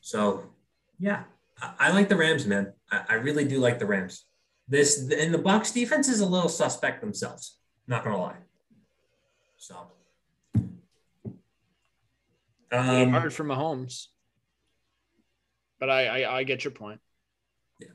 so 0.00 0.50
yeah, 0.98 1.22
I, 1.62 1.74
I 1.78 1.92
like 1.92 2.08
the 2.08 2.16
Rams, 2.16 2.44
man. 2.44 2.72
I, 2.90 3.02
I 3.08 3.14
really 3.14 3.44
do 3.44 3.58
like 3.60 3.78
the 3.78 3.86
Rams. 3.86 4.24
This 4.66 4.98
and 5.12 5.32
the 5.32 5.38
Bucks 5.38 5.70
defense 5.70 6.08
is 6.08 6.18
a 6.18 6.26
little 6.26 6.48
suspect 6.48 7.02
themselves. 7.02 7.56
Not 7.86 8.02
gonna 8.02 8.18
lie. 8.18 8.36
So. 9.58 9.76
Um, 12.72 13.10
Hard 13.10 13.32
for 13.32 13.44
Mahomes. 13.44 14.06
But 15.78 15.90
I, 15.90 16.06
I 16.06 16.36
I 16.38 16.42
get 16.44 16.62
your 16.62 16.72
point. 16.72 17.00
Yeah. 17.80 17.88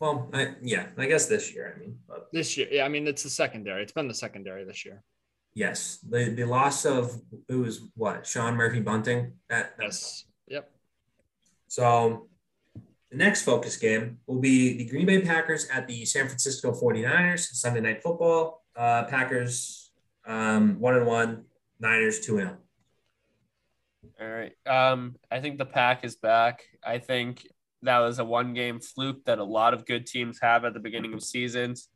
Well, 0.00 0.30
I, 0.32 0.54
yeah, 0.62 0.86
I 0.96 1.06
guess 1.06 1.26
this 1.26 1.52
year. 1.52 1.74
I 1.76 1.80
mean, 1.80 1.98
but 2.08 2.28
This 2.32 2.56
year, 2.56 2.68
yeah, 2.70 2.84
I 2.84 2.88
mean 2.88 3.06
it's 3.06 3.22
the 3.22 3.30
secondary. 3.30 3.82
It's 3.82 3.92
been 3.92 4.08
the 4.08 4.14
secondary 4.14 4.64
this 4.64 4.84
year. 4.84 5.02
yes, 5.54 5.98
the 6.08 6.30
the 6.30 6.44
loss 6.44 6.86
of 6.86 7.20
it 7.48 7.54
was 7.54 7.80
what 7.94 8.26
Sean 8.26 8.54
Murphy 8.54 8.80
Bunting. 8.80 9.32
That 9.48 9.74
Yes. 9.80 10.24
Yep. 10.48 10.70
So 11.68 12.28
the 13.10 13.16
next 13.16 13.42
focus 13.42 13.76
game 13.76 14.18
will 14.26 14.40
be 14.40 14.76
the 14.78 14.86
Green 14.86 15.06
Bay 15.06 15.20
Packers 15.20 15.68
at 15.68 15.86
the 15.86 16.04
San 16.06 16.26
Francisco 16.26 16.72
49ers, 16.72 17.52
Sunday 17.52 17.80
night 17.80 18.02
football. 18.02 18.62
Uh, 18.74 19.04
Packers 19.04 19.90
um, 20.24 20.78
one 20.80 20.94
and 20.94 21.06
one, 21.06 21.44
Niners 21.80 22.20
two 22.20 22.38
and 22.38 22.50
oh. 22.50 22.56
All 24.22 24.28
right. 24.28 24.52
Um, 24.66 25.16
I 25.30 25.40
think 25.40 25.58
the 25.58 25.66
pack 25.66 26.04
is 26.04 26.14
back. 26.14 26.62
I 26.84 26.98
think 26.98 27.46
that 27.82 27.98
was 27.98 28.20
a 28.20 28.24
one 28.24 28.54
game 28.54 28.78
fluke 28.78 29.24
that 29.24 29.40
a 29.40 29.44
lot 29.44 29.74
of 29.74 29.84
good 29.84 30.06
teams 30.06 30.38
have 30.40 30.64
at 30.64 30.74
the 30.74 30.80
beginning 30.80 31.12
of 31.12 31.24
seasons. 31.24 31.88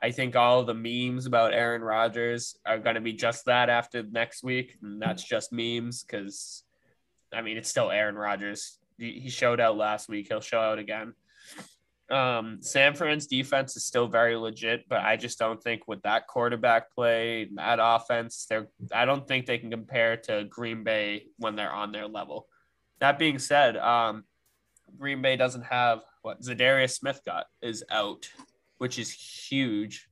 I 0.00 0.12
think 0.12 0.36
all 0.36 0.62
the 0.62 0.74
memes 0.74 1.26
about 1.26 1.52
Aaron 1.52 1.82
Rodgers 1.82 2.56
are 2.64 2.78
going 2.78 2.94
to 2.94 3.00
be 3.00 3.14
just 3.14 3.46
that 3.46 3.68
after 3.68 4.04
next 4.04 4.44
week. 4.44 4.76
And 4.80 5.02
that's 5.02 5.24
just 5.24 5.52
memes 5.52 6.04
because, 6.04 6.62
I 7.32 7.42
mean, 7.42 7.56
it's 7.56 7.68
still 7.68 7.90
Aaron 7.90 8.14
Rodgers. 8.14 8.78
He 8.96 9.28
showed 9.28 9.60
out 9.60 9.76
last 9.76 10.08
week. 10.08 10.28
He'll 10.28 10.40
show 10.40 10.60
out 10.60 10.78
again. 10.78 11.14
Um, 12.10 12.58
San 12.60 12.94
Fran's 12.94 13.26
defense 13.26 13.76
is 13.76 13.84
still 13.84 14.08
very 14.08 14.36
legit, 14.36 14.88
but 14.88 15.00
I 15.00 15.16
just 15.16 15.38
don't 15.38 15.62
think 15.62 15.86
with 15.86 16.02
that 16.02 16.26
quarterback 16.26 16.92
play, 16.92 17.48
that 17.54 17.78
offense, 17.80 18.46
they're 18.48 18.68
I 18.92 19.04
don't 19.04 19.26
think 19.28 19.46
they 19.46 19.58
can 19.58 19.70
compare 19.70 20.16
to 20.16 20.44
Green 20.44 20.82
Bay 20.82 21.26
when 21.38 21.54
they're 21.54 21.72
on 21.72 21.92
their 21.92 22.08
level. 22.08 22.48
That 22.98 23.18
being 23.18 23.38
said, 23.38 23.76
um, 23.76 24.24
Green 24.98 25.22
Bay 25.22 25.36
doesn't 25.36 25.62
have 25.62 26.00
what 26.22 26.42
Za'Darius 26.42 26.92
Smith 26.92 27.20
got 27.24 27.46
is 27.62 27.84
out, 27.90 28.28
which 28.78 28.98
is 28.98 29.10
huge 29.10 30.08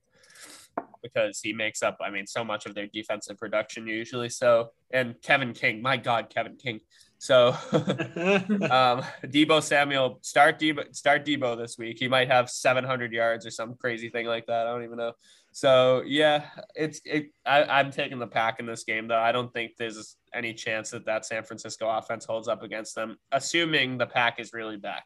because 1.03 1.40
he 1.40 1.53
makes 1.53 1.82
up, 1.82 1.99
I 2.01 2.11
mean, 2.11 2.26
so 2.26 2.44
much 2.44 2.66
of 2.66 2.74
their 2.74 2.86
defensive 2.86 3.38
production 3.38 3.86
usually. 3.86 4.28
So, 4.28 4.70
and 4.90 5.20
Kevin 5.22 5.53
King, 5.53 5.82
my 5.82 5.96
God, 5.96 6.30
Kevin 6.30 6.57
King. 6.57 6.80
So, 7.19 7.49
um, 7.73 9.03
Deebo 9.27 9.61
Samuel 9.61 10.19
start 10.23 10.59
Deebo 10.59 10.95
start 10.95 11.27
Deebo 11.27 11.59
this 11.59 11.77
week. 11.77 11.99
He 11.99 12.07
might 12.07 12.31
have 12.31 12.49
700 12.49 13.12
yards 13.12 13.45
or 13.45 13.51
some 13.51 13.75
crazy 13.75 14.09
thing 14.09 14.27
like 14.27 14.47
that. 14.47 14.66
I 14.66 14.71
don't 14.71 14.85
even 14.85 14.99
know. 14.99 15.12
So 15.51 16.03
yeah, 16.07 16.45
it's 16.77 17.01
it. 17.05 17.33
I, 17.45 17.64
I'm 17.64 17.91
taking 17.91 18.21
the 18.21 18.27
pack 18.29 18.61
in 18.61 18.66
this 18.66 18.85
game 18.85 19.09
though. 19.09 19.19
I 19.19 19.33
don't 19.33 19.53
think 19.53 19.73
there's 19.77 20.16
any 20.33 20.55
chance 20.55 20.91
that 20.91 21.07
that 21.07 21.27
San 21.27 21.43
Francisco 21.43 21.89
offense 21.89 22.25
holds 22.25 22.47
up 22.47 22.62
against 22.62 22.95
them, 22.95 23.19
assuming 23.33 23.99
the 23.99 24.07
pack 24.07 24.39
is 24.39 24.53
really 24.53 24.77
back. 24.77 25.05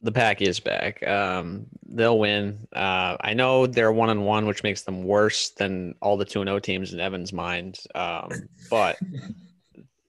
The 0.00 0.12
pack 0.12 0.40
is 0.40 0.60
back. 0.60 1.06
Um, 1.06 1.66
they'll 1.86 2.18
win. 2.18 2.66
Uh, 2.74 3.18
I 3.20 3.34
know 3.34 3.66
they're 3.66 3.92
one 3.92 4.08
on 4.08 4.22
one, 4.22 4.46
which 4.46 4.62
makes 4.62 4.80
them 4.80 5.04
worse 5.04 5.50
than 5.50 5.94
all 6.00 6.16
the 6.16 6.24
two 6.24 6.40
and 6.40 6.48
O 6.48 6.58
teams 6.58 6.94
in 6.94 7.00
Evan's 7.00 7.34
mind. 7.34 7.80
Um, 7.94 8.30
but 8.70 8.96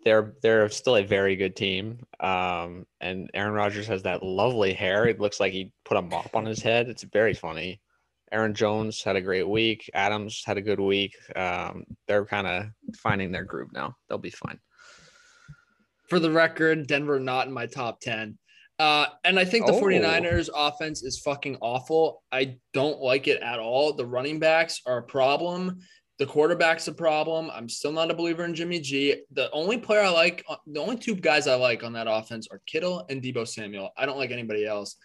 they're 0.04 0.34
they're 0.42 0.70
still 0.70 0.96
a 0.98 1.04
very 1.04 1.36
good 1.36 1.56
team. 1.56 2.00
Um, 2.20 2.86
and 3.00 3.30
Aaron 3.34 3.54
Rodgers 3.54 3.88
has 3.88 4.04
that 4.04 4.24
lovely 4.24 4.74
hair. 4.74 5.08
It 5.08 5.20
looks 5.20 5.40
like 5.40 5.54
he 5.54 5.72
put 5.86 5.98
a 5.98 6.02
mop 6.02 6.36
on 6.36 6.46
his 6.46 6.62
head. 6.62 6.90
It's 6.90 7.04
very 7.04 7.34
funny. 7.34 7.82
Aaron 8.32 8.54
Jones 8.54 9.04
had 9.04 9.16
a 9.18 9.22
great 9.22 9.48
week. 9.48 9.90
Adams 9.94 10.42
had 10.46 10.58
a 10.58 10.62
good 10.62 10.80
week. 10.80 11.16
Um, 11.36 11.84
they're 12.08 12.26
kind 12.26 12.48
of 12.48 12.66
finding 12.96 13.32
their 13.32 13.44
groove 13.44 13.74
now. 13.74 13.96
They'll 14.08 14.18
be 14.18 14.30
fine. 14.30 14.58
For 16.08 16.20
the 16.20 16.32
record, 16.32 16.88
Denver 16.88 17.20
not 17.20 17.48
in 17.48 17.54
my 17.54 17.66
top 17.66 18.00
10. 18.02 18.38
Uh, 18.80 19.06
and 19.26 19.38
I 19.38 19.46
think 19.46 19.66
the 19.66 19.74
Oh. 19.74 19.82
49ers 19.82 20.50
offense 20.56 21.04
is 21.04 21.20
fucking 21.20 21.58
awful. 21.62 22.24
I 22.32 22.58
don't 22.74 23.00
like 23.00 23.28
it 23.28 23.42
at 23.42 23.60
all. 23.60 23.94
The 23.94 24.06
running 24.06 24.40
backs 24.40 24.82
are 24.86 25.00
a 25.00 25.04
problem. 25.04 25.80
The 26.22 26.28
quarterback's 26.28 26.88
a 26.88 26.94
problem. 26.94 27.50
I'm 27.52 27.68
still 27.68 27.92
not 27.92 28.12
a 28.12 28.14
believer 28.14 28.46
in 28.46 28.54
Jimmy 28.54 28.80
G. 28.80 29.24
The 29.32 29.50
only 29.50 29.80
player 29.80 30.02
I 30.02 30.10
like, 30.10 30.46
uh, 30.48 30.58
the 30.68 30.80
only 30.80 30.96
two 30.96 31.16
guys 31.16 31.48
I 31.48 31.56
like 31.56 31.84
on 31.84 31.94
that 31.94 32.06
offense 32.08 32.48
are 32.52 32.62
Kittle 32.68 33.08
and 33.10 33.24
Deebo 33.24 33.48
Samuel. 33.48 33.90
I 33.98 34.06
don't 34.06 34.20
like 34.20 34.30
anybody 34.30 34.68
else. 34.68 34.98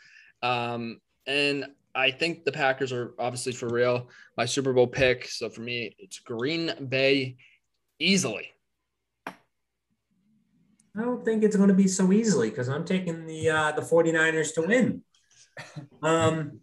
Um, 0.42 1.00
and 1.26 1.68
I 1.94 2.10
think 2.10 2.44
the 2.44 2.52
Packers 2.52 2.92
are 2.92 3.14
obviously 3.18 3.52
for 3.52 3.70
real. 3.70 4.10
My 4.36 4.44
Super 4.44 4.74
Bowl 4.74 4.86
pick. 4.86 5.26
So 5.26 5.48
for 5.48 5.62
me, 5.62 5.96
it's 5.98 6.18
Green 6.18 6.70
Bay 6.86 7.36
easily. 7.98 8.50
I 9.26 9.32
don't 10.96 11.24
think 11.24 11.44
it's 11.44 11.56
going 11.56 11.70
to 11.70 11.74
be 11.74 11.88
so 11.88 12.12
easily 12.12 12.50
because 12.50 12.68
I'm 12.68 12.84
taking 12.84 13.24
the 13.24 13.48
uh, 13.48 13.72
the 13.72 13.80
49ers 13.80 14.52
to 14.56 14.60
win. 14.60 15.02
Um, 16.02 16.60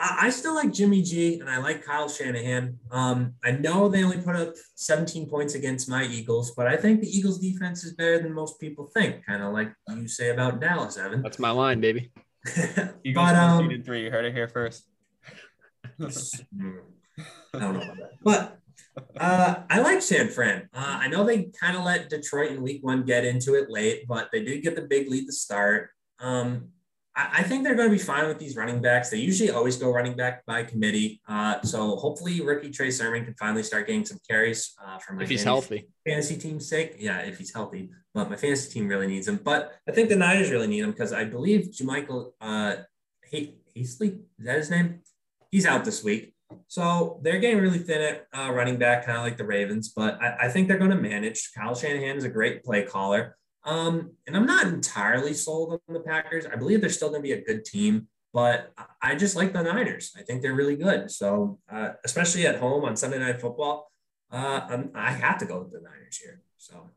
I, 0.00 0.16
I 0.22 0.30
still 0.30 0.54
like 0.54 0.72
Jimmy 0.72 1.02
G 1.02 1.38
and 1.40 1.48
I 1.48 1.58
like 1.58 1.84
Kyle 1.84 2.08
Shanahan. 2.08 2.78
Um, 2.90 3.34
I 3.44 3.52
know 3.52 3.88
they 3.88 4.02
only 4.02 4.18
put 4.18 4.34
up 4.34 4.54
17 4.76 5.28
points 5.28 5.54
against 5.54 5.88
my 5.88 6.04
Eagles, 6.04 6.52
but 6.52 6.66
I 6.66 6.76
think 6.76 7.00
the 7.00 7.08
Eagles 7.08 7.38
defense 7.38 7.84
is 7.84 7.92
better 7.94 8.18
than 8.18 8.32
most 8.32 8.58
people 8.58 8.86
think. 8.86 9.24
Kind 9.26 9.42
of 9.42 9.52
like 9.52 9.72
you 9.94 10.08
say 10.08 10.30
about 10.30 10.60
Dallas, 10.60 10.96
Evan. 10.96 11.22
That's 11.22 11.38
my 11.38 11.50
line, 11.50 11.80
baby. 11.80 12.10
Eagles 13.04 13.26
but 13.26 13.36
um, 13.36 13.68
seeded 13.68 13.84
three. 13.84 14.04
You 14.04 14.10
heard 14.10 14.24
it 14.24 14.32
here 14.32 14.48
first. 14.48 14.84
I 16.00 17.58
don't 17.58 17.74
know 17.74 17.82
about 17.82 17.96
that. 17.98 18.10
But 18.22 18.58
uh, 19.18 19.62
I 19.68 19.80
like 19.80 20.00
San 20.00 20.28
Fran. 20.28 20.68
Uh, 20.72 20.98
I 21.02 21.08
know 21.08 21.24
they 21.24 21.50
kind 21.60 21.76
of 21.76 21.84
let 21.84 22.08
Detroit 22.08 22.52
in 22.52 22.62
week 22.62 22.82
one 22.82 23.04
get 23.04 23.24
into 23.24 23.54
it 23.54 23.70
late, 23.70 24.06
but 24.08 24.30
they 24.32 24.42
did 24.42 24.62
get 24.62 24.76
the 24.76 24.82
big 24.82 25.10
lead 25.10 25.26
to 25.26 25.32
start. 25.32 25.90
Um, 26.18 26.70
I, 27.16 27.42
think 27.42 27.64
they're 27.64 27.74
going 27.74 27.88
to 27.90 27.92
be 27.92 28.02
fine 28.02 28.28
with 28.28 28.38
these 28.38 28.56
running 28.56 28.80
backs. 28.80 29.10
They 29.10 29.18
usually 29.18 29.50
always 29.50 29.76
go 29.76 29.92
running 29.92 30.16
back 30.16 30.46
by 30.46 30.62
committee. 30.62 31.20
Uh, 31.28 31.60
so 31.62 31.96
hopefully 31.96 32.40
rookie 32.40 32.70
Trey 32.70 32.90
Sermon 32.90 33.24
can 33.24 33.34
finally 33.34 33.62
start 33.62 33.86
getting 33.86 34.04
some 34.06 34.18
carries 34.28 34.74
uh, 34.84 34.98
for 34.98 35.14
my 35.14 35.22
If 35.24 35.28
he's 35.28 35.42
fantasy- 35.44 35.74
healthy. 35.76 35.88
fantasy 36.06 36.36
team's 36.36 36.68
sake. 36.68 36.96
Yeah, 36.98 37.18
if 37.18 37.36
he's 37.38 37.52
healthy. 37.52 37.90
But 38.14 38.30
my 38.30 38.36
fantasy 38.36 38.72
team 38.72 38.88
really 38.88 39.06
needs 39.06 39.28
him. 39.28 39.40
But 39.42 39.74
I 39.88 39.92
think 39.92 40.08
the 40.08 40.16
Niners 40.16 40.50
really 40.50 40.66
need 40.68 40.80
him 40.80 40.90
because 40.92 41.12
I 41.12 41.24
believe 41.24 41.70
JaMycal 41.72 42.32
uh 42.40 42.76
he 43.26 43.54
Heasley, 43.76 44.20
is 44.38 44.44
that 44.46 44.56
his 44.58 44.70
name? 44.70 45.00
He's 45.50 45.66
out 45.66 45.84
this 45.84 46.02
week. 46.02 46.34
So 46.66 47.20
they're 47.22 47.38
getting 47.38 47.60
really 47.60 47.78
thin 47.78 48.00
at 48.02 48.26
uh, 48.36 48.52
running 48.52 48.76
back, 48.76 49.06
kind 49.06 49.16
of 49.16 49.22
like 49.24 49.36
the 49.36 49.44
Ravens, 49.44 49.90
but 49.94 50.20
I, 50.20 50.36
I 50.42 50.48
think 50.48 50.66
they're 50.66 50.78
going 50.78 50.90
to 50.90 50.96
manage. 50.96 51.50
Kyle 51.56 51.74
Shanahan 51.76 52.16
is 52.16 52.24
a 52.24 52.28
great 52.28 52.64
play 52.64 52.82
caller. 52.82 53.36
Um, 53.64 54.12
and 54.26 54.36
I'm 54.36 54.46
not 54.46 54.66
entirely 54.66 55.34
sold 55.34 55.80
on 55.86 55.94
the 55.94 56.00
Packers. 56.00 56.46
I 56.46 56.56
believe 56.56 56.80
they're 56.80 56.90
still 56.90 57.10
going 57.10 57.22
to 57.22 57.28
be 57.28 57.32
a 57.32 57.44
good 57.44 57.64
team, 57.64 58.08
but 58.32 58.72
I- 59.02 59.14
just 59.16 59.36
like 59.36 59.52
the 59.52 59.62
Niners. 59.62 60.14
I 60.16 60.22
think 60.22 60.40
they're 60.40 60.54
really 60.54 60.76
good. 60.76 61.10
So, 61.10 61.58
uh, 61.70 61.90
especially 62.04 62.46
at 62.46 62.58
home 62.58 62.84
on 62.84 62.96
Sunday 62.96 63.18
Night 63.18 63.40
Football, 63.40 63.90
uh, 64.32 64.60
I'm, 64.68 64.90
I 64.94 65.10
have 65.12 65.38
to 65.38 65.44
go 65.44 65.60
with 65.60 65.72
the 65.72 65.80
Niners 65.80 66.16
here. 66.16 66.40
So, 66.56 66.90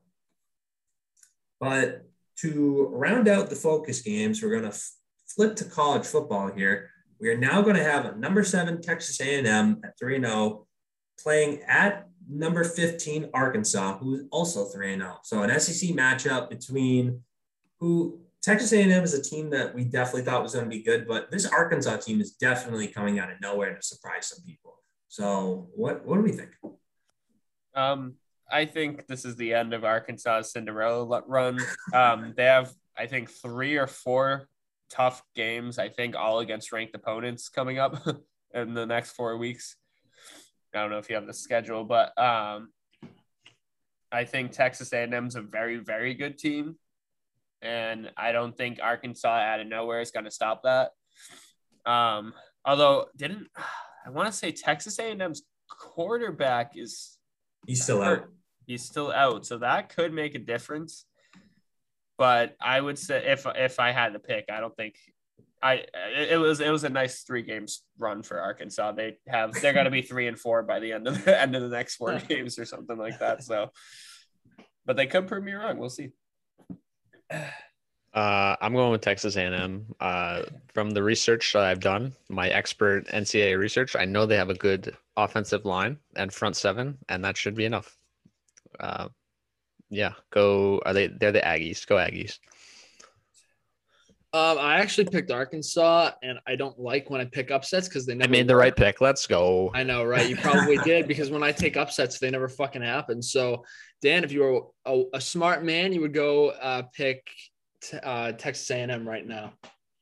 but 1.59 2.05
to 2.37 2.87
round 2.91 3.27
out 3.27 3.49
the 3.49 3.55
focus 3.55 4.01
games, 4.01 4.41
we're 4.41 4.51
going 4.51 4.63
to 4.63 4.69
f- 4.69 4.91
flip 5.27 5.55
to 5.57 5.65
college 5.65 6.05
football 6.05 6.51
here. 6.51 6.89
We 7.19 7.29
are 7.29 7.37
now 7.37 7.61
going 7.61 7.75
to 7.75 7.83
have 7.83 8.05
a 8.05 8.15
number 8.15 8.43
seven 8.43 8.81
Texas 8.81 9.19
A&M 9.21 9.81
at 9.83 9.97
3 9.97 10.19
0 10.19 10.67
playing 11.19 11.61
at 11.67 12.07
number 12.29 12.63
15 12.63 13.29
Arkansas, 13.33 13.97
who 13.97 14.15
is 14.15 14.21
also 14.31 14.65
3 14.65 14.95
0. 14.97 15.17
So 15.23 15.43
an 15.43 15.59
SEC 15.59 15.89
matchup 15.91 16.49
between 16.49 17.21
who 17.79 18.19
Texas 18.41 18.73
A&M 18.73 18.91
is 19.03 19.13
a 19.13 19.21
team 19.21 19.49
that 19.51 19.73
we 19.73 19.85
definitely 19.85 20.23
thought 20.23 20.43
was 20.43 20.53
going 20.53 20.65
to 20.65 20.69
be 20.69 20.83
good, 20.83 21.07
but 21.07 21.31
this 21.31 21.45
Arkansas 21.45 21.97
team 21.97 22.19
is 22.19 22.31
definitely 22.31 22.87
coming 22.87 23.17
out 23.17 23.31
of 23.31 23.39
nowhere 23.41 23.73
to 23.73 23.81
surprise 23.81 24.27
some 24.27 24.43
people. 24.45 24.79
So 25.07 25.69
what 25.75 26.05
what 26.05 26.17
do 26.17 26.23
we 26.23 26.31
think? 26.31 26.49
Um, 27.75 28.15
I 28.51 28.65
think 28.65 29.07
this 29.07 29.25
is 29.25 29.35
the 29.35 29.53
end 29.53 29.73
of 29.73 29.83
Arkansas's 29.83 30.51
Cinderella 30.51 31.23
run. 31.25 31.59
Um, 31.93 32.33
they 32.35 32.45
have, 32.45 32.71
I 32.97 33.07
think, 33.07 33.29
three 33.29 33.77
or 33.77 33.87
four 33.87 34.49
tough 34.89 35.23
games. 35.35 35.79
I 35.79 35.89
think 35.89 36.15
all 36.15 36.39
against 36.39 36.71
ranked 36.71 36.95
opponents 36.95 37.49
coming 37.49 37.79
up 37.79 38.05
in 38.53 38.73
the 38.73 38.85
next 38.85 39.11
four 39.11 39.37
weeks. 39.37 39.75
I 40.75 40.81
don't 40.81 40.89
know 40.89 40.97
if 40.97 41.09
you 41.09 41.15
have 41.15 41.27
the 41.27 41.33
schedule, 41.33 41.83
but 41.83 42.17
um, 42.17 42.69
I 44.11 44.25
think 44.25 44.51
Texas 44.51 44.91
A&M 44.93 45.27
is 45.27 45.35
a 45.35 45.41
very, 45.41 45.77
very 45.77 46.13
good 46.13 46.37
team, 46.37 46.75
and 47.61 48.11
I 48.17 48.31
don't 48.31 48.55
think 48.55 48.79
Arkansas 48.81 49.27
out 49.27 49.59
of 49.59 49.67
nowhere 49.67 50.01
is 50.01 50.11
going 50.11 50.25
to 50.25 50.31
stop 50.31 50.63
that. 50.63 50.91
Um, 51.85 52.33
although 52.65 53.07
didn't 53.17 53.47
I 54.05 54.09
want 54.09 54.27
to 54.27 54.33
say 54.37 54.51
Texas 54.51 54.99
A&M's 54.99 55.43
quarterback 55.69 56.73
is 56.75 57.17
He's 57.65 57.83
still 57.83 58.01
out. 58.01 58.25
he's 58.67 58.83
still 58.83 59.11
out, 59.11 59.45
so 59.45 59.59
that 59.59 59.89
could 59.89 60.13
make 60.13 60.35
a 60.35 60.39
difference. 60.39 61.05
But 62.17 62.55
I 62.61 62.79
would 62.79 62.99
say 62.99 63.23
if 63.25 63.45
if 63.55 63.79
I 63.79 63.91
had 63.91 64.13
to 64.13 64.19
pick, 64.19 64.45
I 64.51 64.59
don't 64.59 64.75
think 64.75 64.95
I 65.63 65.75
it 65.75 66.31
it 66.33 66.37
was 66.37 66.59
it 66.59 66.69
was 66.69 66.83
a 66.83 66.89
nice 66.89 67.23
three 67.23 67.41
games 67.41 67.83
run 67.97 68.21
for 68.21 68.39
Arkansas. 68.39 68.91
They 68.91 69.17
have 69.27 69.53
they're 69.53 69.73
gonna 69.73 69.89
be 69.89 70.01
three 70.03 70.27
and 70.27 70.37
four 70.37 70.61
by 70.61 70.79
the 70.79 70.91
end 70.91 71.07
of 71.07 71.23
the 71.23 71.39
end 71.39 71.55
of 71.55 71.61
the 71.61 71.69
next 71.69 71.95
four 71.95 72.19
games 72.19 72.59
or 72.59 72.65
something 72.65 72.97
like 72.97 73.19
that. 73.19 73.43
So, 73.43 73.71
but 74.85 74.97
they 74.97 75.07
could 75.07 75.27
prove 75.27 75.43
me 75.43 75.53
wrong. 75.53 75.77
We'll 75.77 75.89
see. 75.89 76.09
Uh, 77.31 78.55
I'm 78.61 78.73
going 78.73 78.91
with 78.91 79.01
Texas 79.01 79.35
A&M. 79.37 79.87
Uh, 79.99 80.43
from 80.73 80.91
the 80.91 81.01
research 81.01 81.53
that 81.53 81.63
I've 81.63 81.79
done, 81.79 82.13
my 82.29 82.47
expert 82.49 83.07
NCAA 83.07 83.57
research, 83.57 83.95
I 83.95 84.05
know 84.05 84.27
they 84.27 84.37
have 84.37 84.51
a 84.51 84.53
good 84.53 84.95
offensive 85.17 85.65
line 85.65 85.97
and 86.15 86.31
front 86.31 86.55
seven, 86.55 86.99
and 87.09 87.25
that 87.25 87.37
should 87.37 87.55
be 87.55 87.65
enough. 87.65 87.97
Uh, 88.79 89.07
yeah, 89.89 90.13
go. 90.29 90.79
Are 90.85 90.93
they? 90.93 91.07
They're 91.07 91.31
the 91.31 91.39
Aggies. 91.41 91.87
Go 91.87 91.95
Aggies. 91.95 92.37
Um, 94.33 94.57
I 94.57 94.79
actually 94.79 95.05
picked 95.05 95.29
Arkansas, 95.29 96.09
and 96.23 96.39
I 96.47 96.55
don't 96.55 96.79
like 96.79 97.11
when 97.11 97.21
I 97.21 97.25
pick 97.25 97.51
upsets 97.51 97.87
because 97.87 98.07
they 98.07 98.15
never. 98.15 98.23
I 98.23 98.31
never 98.31 98.31
made 98.31 98.47
the 98.47 98.55
right 98.55 98.75
pick. 98.75 98.99
Let's 98.99 99.27
go. 99.27 99.69
I 99.75 99.83
know, 99.83 100.03
right? 100.03 100.27
You 100.27 100.35
probably 100.37 100.77
did 100.77 101.07
because 101.07 101.29
when 101.29 101.43
I 101.43 101.51
take 101.51 101.77
upsets, 101.77 102.17
they 102.17 102.31
never 102.31 102.49
fucking 102.49 102.81
happen. 102.81 103.21
So, 103.21 103.63
Dan, 104.01 104.23
if 104.23 104.31
you 104.31 104.41
were 104.41 104.61
a, 104.85 105.03
a 105.17 105.21
smart 105.21 105.63
man, 105.63 105.93
you 105.93 106.01
would 106.01 106.15
go 106.15 106.49
uh, 106.49 106.81
pick 106.95 107.27
t- 107.83 107.97
uh, 108.01 108.31
Texas 108.31 108.71
A&M 108.71 109.07
right 109.07 109.27
now. 109.27 109.53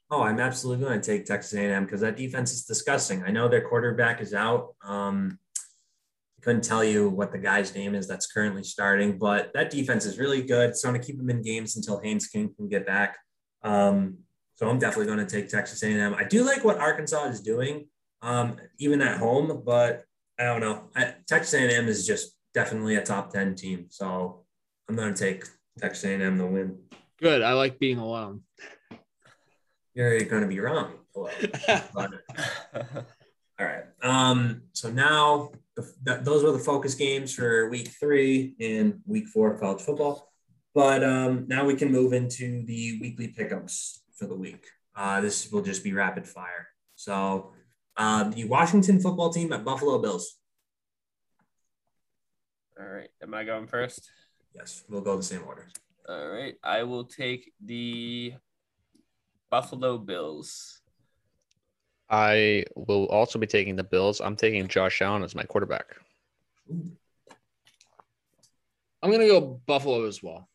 Oh, 0.10 0.22
I'm 0.22 0.40
absolutely 0.40 0.86
going 0.86 1.02
to 1.02 1.06
take 1.06 1.26
Texas 1.26 1.54
A&M 1.54 1.84
because 1.84 2.00
that 2.00 2.16
defense 2.16 2.54
is 2.54 2.64
disgusting. 2.64 3.24
I 3.24 3.32
know 3.32 3.50
their 3.50 3.68
quarterback 3.68 4.22
is 4.22 4.34
out. 4.34 4.76
Um, 4.82 5.40
couldn't 6.42 6.64
tell 6.64 6.86
you 6.86 7.10
what 7.10 7.34
the 7.34 7.38
guy's 7.38 7.76
name 7.76 7.96
is 7.96 8.08
that's 8.08 8.32
currently 8.32 8.64
starting, 8.64 9.18
but 9.18 9.52
that 9.54 9.70
defense 9.70 10.06
is 10.06 10.18
really 10.18 10.42
good. 10.42 10.76
So 10.76 10.88
I'm 10.88 10.94
going 10.94 11.02
to 11.02 11.08
keep 11.08 11.18
them 11.18 11.30
in 11.30 11.42
games 11.42 11.76
until 11.76 12.00
Haynes 12.00 12.28
King 12.28 12.54
can 12.56 12.70
get 12.70 12.86
back. 12.86 13.18
Um, 13.64 14.18
so 14.56 14.70
I'm 14.70 14.80
definitely 14.80 15.08
going 15.08 15.26
to 15.26 15.36
take 15.36 15.50
Texas 15.50 15.82
A&M. 15.84 16.14
I 16.14 16.24
do 16.24 16.44
like 16.44 16.64
what 16.64 16.78
Arkansas 16.78 17.26
is 17.26 17.42
doing, 17.42 17.88
um, 18.22 18.58
even 18.78 19.02
at 19.02 19.18
home, 19.18 19.64
but 19.66 20.04
I 20.40 20.44
don't 20.44 20.62
know. 20.62 20.90
I, 20.96 21.16
Texas 21.28 21.54
A&M 21.54 21.88
is 21.88 22.06
just 22.06 22.36
definitely 22.54 22.96
a 22.96 23.04
top 23.04 23.32
10 23.32 23.56
team. 23.56 23.86
So 23.90 24.44
I'm 24.88 24.96
going 24.96 25.14
to 25.14 25.20
take 25.20 25.46
Texas 25.80 26.04
A&M 26.06 26.38
to 26.38 26.46
win. 26.46 26.78
Good. 27.20 27.42
I 27.42 27.54
like 27.54 27.80
being 27.80 27.98
alone. 27.98 28.42
You're 29.94 30.20
going 30.26 30.42
to 30.44 30.48
be 30.48 30.60
wrong. 30.60 30.94
But- 31.14 31.34
All 33.60 33.66
right. 33.68 33.84
Um, 34.02 34.64
so 34.74 34.90
now 34.90 35.52
the, 35.76 35.84
th- 36.06 36.22
those 36.22 36.44
were 36.44 36.52
the 36.52 36.60
focus 36.60 36.96
games 36.96 37.34
for 37.36 37.70
week 37.70 37.90
three 37.90 38.56
and 38.60 39.02
week 39.06 39.28
four 39.28 39.54
of 39.54 39.60
college 39.60 39.82
football. 39.82 40.31
But 40.74 41.04
um, 41.04 41.46
now 41.48 41.66
we 41.66 41.76
can 41.76 41.92
move 41.92 42.14
into 42.14 42.64
the 42.66 43.00
weekly 43.02 43.28
pickups 43.28 44.02
for 44.16 44.26
the 44.26 44.36
week. 44.36 44.66
Uh, 44.96 45.22
this 45.22 45.52
will 45.52 45.62
just 45.62 45.84
be 45.84 45.94
rapid 45.94 46.28
fire. 46.28 46.68
So 46.96 47.52
uh, 47.98 48.30
the 48.30 48.46
Washington 48.46 49.00
football 49.00 49.32
team 49.32 49.52
at 49.52 49.66
Buffalo 49.66 50.00
Bills. 50.00 50.38
All 52.80 52.88
right, 52.88 53.10
am 53.22 53.34
I 53.34 53.44
going 53.44 53.68
first? 53.68 54.10
Yes, 54.56 54.84
we'll 54.90 55.02
go 55.02 55.18
the 55.18 55.24
same 55.24 55.44
order. 55.46 55.68
All 56.08 56.30
right, 56.30 56.56
I 56.64 56.84
will 56.84 57.06
take 57.06 57.52
the 57.64 58.34
Buffalo 59.50 59.98
Bills. 59.98 60.80
I 62.10 62.66
will 62.76 63.06
also 63.08 63.40
be 63.40 63.48
taking 63.48 63.76
the 63.76 63.84
Bills. 63.84 64.20
I'm 64.20 64.36
taking 64.36 64.68
Josh 64.68 65.02
Allen 65.02 65.24
as 65.24 65.36
my 65.36 65.44
quarterback. 65.44 65.86
I'm 66.70 66.98
gonna 69.12 69.28
go 69.28 69.62
Buffalo 69.66 70.06
as 70.06 70.22
well. 70.22 70.50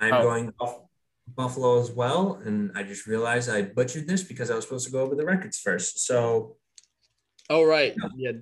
I'm 0.00 0.14
Oh. 0.14 0.22
going 0.22 0.52
Buff- 0.58 0.80
Buffalo 1.28 1.80
as 1.80 1.92
well, 1.92 2.40
and 2.44 2.72
I 2.74 2.82
just 2.82 3.06
realized 3.06 3.48
I 3.48 3.62
butchered 3.62 4.08
this 4.08 4.22
because 4.22 4.50
I 4.50 4.56
was 4.56 4.64
supposed 4.64 4.86
to 4.86 4.92
go 4.92 5.00
over 5.02 5.14
the 5.14 5.24
records 5.24 5.58
first. 5.58 6.00
So, 6.04 6.56
Oh 7.48 7.62
right. 7.64 7.94
Yeah. 8.16 8.32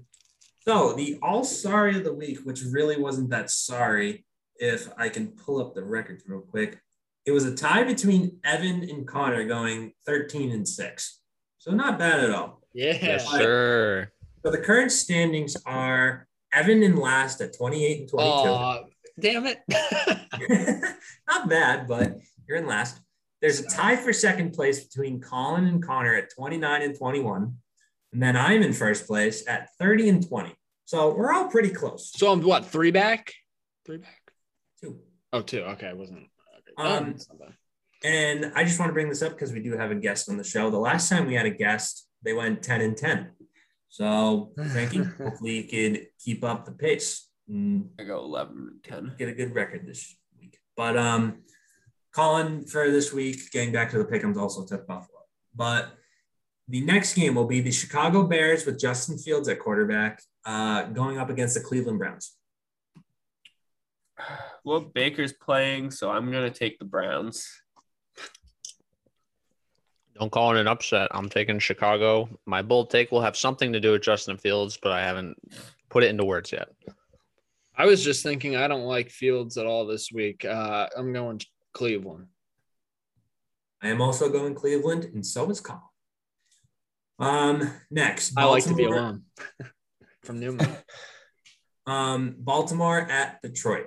so 0.60 0.92
the 0.94 1.18
all 1.22 1.44
sorry 1.44 1.96
of 1.98 2.04
the 2.04 2.12
week, 2.14 2.38
which 2.44 2.62
really 2.62 2.96
wasn't 2.98 3.30
that 3.30 3.50
sorry, 3.50 4.24
if 4.56 4.88
I 4.96 5.08
can 5.08 5.28
pull 5.28 5.60
up 5.60 5.74
the 5.74 5.84
records 5.84 6.24
real 6.26 6.40
quick. 6.40 6.80
It 7.26 7.32
was 7.32 7.44
a 7.44 7.54
tie 7.54 7.84
between 7.84 8.38
Evan 8.42 8.88
and 8.88 9.06
Connor, 9.06 9.44
going 9.44 9.92
13 10.06 10.50
and 10.50 10.66
six. 10.66 11.20
So 11.58 11.70
not 11.72 11.98
bad 11.98 12.20
at 12.24 12.30
all. 12.30 12.62
Yeah. 12.72 12.96
Yes, 13.02 13.28
sir. 13.28 14.10
So 14.44 14.50
the 14.50 14.58
current 14.58 14.92
standings 14.92 15.56
are 15.66 16.26
Evan 16.52 16.82
in 16.82 16.96
last 16.96 17.40
at 17.42 17.54
28 17.56 18.00
and 18.00 18.08
22. 18.08 18.32
Aw, 18.32 18.84
damn 19.20 19.46
it. 19.46 19.58
Not 21.28 21.48
bad, 21.48 21.86
but 21.86 22.16
you're 22.48 22.58
in 22.58 22.66
last. 22.66 23.00
There's 23.40 23.60
a 23.60 23.66
tie 23.66 23.96
for 23.96 24.12
second 24.12 24.52
place 24.52 24.84
between 24.84 25.20
Colin 25.20 25.66
and 25.66 25.82
Connor 25.82 26.14
at 26.14 26.30
29 26.34 26.82
and 26.82 26.98
21. 26.98 27.54
And 28.12 28.22
then 28.22 28.36
I'm 28.36 28.62
in 28.62 28.72
first 28.72 29.06
place 29.06 29.46
at 29.46 29.68
30 29.78 30.08
and 30.08 30.28
20. 30.28 30.54
So 30.86 31.14
we're 31.14 31.32
all 31.32 31.48
pretty 31.48 31.70
close. 31.70 32.10
so 32.16 32.32
I'm 32.32 32.40
what, 32.42 32.64
three 32.66 32.90
back? 32.90 33.34
Three 33.84 33.98
back? 33.98 34.32
Two. 34.82 35.00
Oh, 35.32 35.42
two. 35.42 35.60
Okay, 35.62 35.88
I 35.88 35.92
wasn't. 35.92 36.18
Okay. 36.18 36.88
Um, 36.88 37.12
that's 37.12 37.28
not 37.28 37.38
bad. 37.38 37.54
And 38.04 38.52
I 38.54 38.64
just 38.64 38.78
want 38.78 38.90
to 38.90 38.94
bring 38.94 39.08
this 39.08 39.22
up 39.22 39.32
because 39.32 39.52
we 39.52 39.60
do 39.60 39.76
have 39.76 39.90
a 39.90 39.94
guest 39.94 40.30
on 40.30 40.36
the 40.36 40.44
show. 40.44 40.70
The 40.70 40.78
last 40.78 41.08
time 41.08 41.26
we 41.26 41.34
had 41.34 41.46
a 41.46 41.50
guest, 41.50 42.08
they 42.22 42.32
went 42.32 42.62
10 42.62 42.80
and 42.80 42.96
10. 42.96 43.30
So, 43.88 44.52
Frankie, 44.72 45.02
hopefully 45.02 45.58
you 45.58 45.64
could 45.64 46.06
keep 46.18 46.44
up 46.44 46.64
the 46.64 46.72
pace. 46.72 47.27
And 47.48 47.90
I 47.98 48.04
go 48.04 48.18
11 48.18 48.56
and 48.56 48.84
10. 48.84 49.14
get 49.18 49.28
a 49.28 49.32
good 49.32 49.54
record 49.54 49.86
this 49.86 50.16
week. 50.38 50.58
But 50.76 50.96
um, 50.96 51.42
Colin 52.14 52.66
for 52.66 52.90
this 52.90 53.12
week, 53.12 53.50
getting 53.52 53.72
back 53.72 53.90
to 53.90 53.98
the 53.98 54.04
pick'ems, 54.04 54.36
also 54.36 54.64
took 54.64 54.86
Buffalo. 54.86 55.20
But 55.54 55.92
the 56.68 56.82
next 56.82 57.14
game 57.14 57.34
will 57.34 57.46
be 57.46 57.60
the 57.60 57.72
Chicago 57.72 58.24
Bears 58.24 58.66
with 58.66 58.78
Justin 58.78 59.18
Fields 59.18 59.48
at 59.48 59.58
quarterback, 59.58 60.22
uh, 60.44 60.84
going 60.84 61.18
up 61.18 61.30
against 61.30 61.54
the 61.54 61.60
Cleveland 61.60 61.98
Browns. 61.98 62.36
Well, 64.64 64.80
Baker's 64.80 65.32
playing, 65.32 65.92
so 65.92 66.10
I'm 66.10 66.30
going 66.30 66.50
to 66.50 66.56
take 66.56 66.78
the 66.78 66.84
Browns. 66.84 67.48
Don't 70.18 70.32
call 70.32 70.56
it 70.56 70.60
an 70.60 70.66
upset. 70.66 71.08
I'm 71.12 71.28
taking 71.28 71.60
Chicago. 71.60 72.28
My 72.44 72.60
bold 72.60 72.90
take 72.90 73.12
will 73.12 73.20
have 73.20 73.36
something 73.36 73.72
to 73.72 73.80
do 73.80 73.92
with 73.92 74.02
Justin 74.02 74.36
Fields, 74.36 74.76
but 74.82 74.90
I 74.90 75.00
haven't 75.00 75.38
put 75.88 76.02
it 76.02 76.08
into 76.08 76.24
words 76.24 76.50
yet. 76.50 76.68
I 77.78 77.86
was 77.86 78.02
just 78.02 78.24
thinking 78.24 78.56
I 78.56 78.66
don't 78.66 78.82
like 78.82 79.08
Fields 79.08 79.56
at 79.56 79.64
all 79.64 79.86
this 79.86 80.10
week. 80.12 80.44
Uh, 80.44 80.88
I'm 80.96 81.12
going 81.12 81.40
Cleveland. 81.72 82.26
I 83.80 83.88
am 83.90 84.02
also 84.02 84.28
going 84.28 84.56
Cleveland, 84.56 85.04
and 85.04 85.24
so 85.24 85.48
is 85.48 85.60
Colin. 85.60 85.80
Um, 87.20 87.70
next, 87.88 88.32
I 88.36 88.44
like 88.46 88.64
to 88.64 88.74
be 88.74 88.84
alone. 88.84 89.22
From 90.24 90.40
Newman. 90.40 90.68
Um, 91.86 92.34
Baltimore 92.38 93.00
at 93.00 93.40
Detroit. 93.40 93.86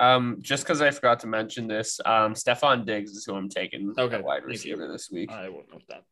Um, 0.00 0.38
just 0.40 0.64
because 0.64 0.82
I 0.82 0.90
forgot 0.90 1.20
to 1.20 1.28
mention 1.28 1.68
this, 1.68 2.00
um, 2.04 2.34
Stefon 2.34 2.84
Diggs 2.84 3.12
is 3.12 3.24
who 3.24 3.36
I'm 3.36 3.48
taking 3.48 3.94
Okay, 3.96 4.20
wide 4.20 4.44
receiver 4.44 4.90
this 4.90 5.08
week. 5.08 5.30
I 5.30 5.50
will 5.50 5.62
note 5.70 5.84
that. 5.88 6.02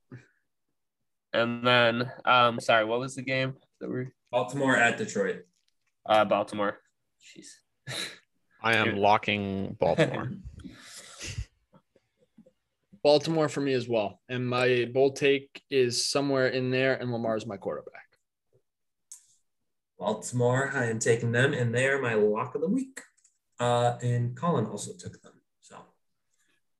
And 1.33 1.67
then, 1.67 2.13
um, 2.25 2.61
sorry, 2.61 2.85
what 2.85 3.01
was 3.01 3.17
the 3.17 3.23
game 3.23 3.55
that 3.81 3.91
we? 3.91 4.07
Baltimore 4.31 4.77
at 4.77 4.99
Detroit. 4.99 5.47
Uh, 6.09 6.25
Baltimore. 6.25 6.79
Jeez. 7.23 7.49
I 8.63 8.77
am 8.77 8.87
Dude. 8.87 8.99
locking 8.99 9.77
Baltimore. 9.79 10.31
Baltimore 13.03 13.49
for 13.49 13.61
me 13.61 13.75
as 13.75 13.89
well. 13.89 14.21
And 14.29 14.49
my 14.49 14.89
bold 14.93 15.17
take 15.17 15.63
is 15.71 16.07
somewhere 16.07 16.49
in 16.49 16.71
there, 16.71 16.95
and 16.95 17.13
Lamar 17.13 17.37
is 17.37 17.47
my 17.47 17.57
quarterback. 17.57 18.07
Baltimore, 19.99 20.71
I 20.75 20.87
am 20.87 20.99
taking 20.99 21.33
them, 21.33 21.53
and 21.53 21.75
they 21.75 21.87
are 21.87 22.01
my 22.01 22.15
lock 22.15 22.55
of 22.55 22.63
the 22.63 22.69
week. 22.69 23.01
Uh, 23.61 23.99
and 24.03 24.37
Colin 24.37 24.67
also 24.67 24.93
took 24.99 25.21
them. 25.23 25.35
So, 25.61 25.77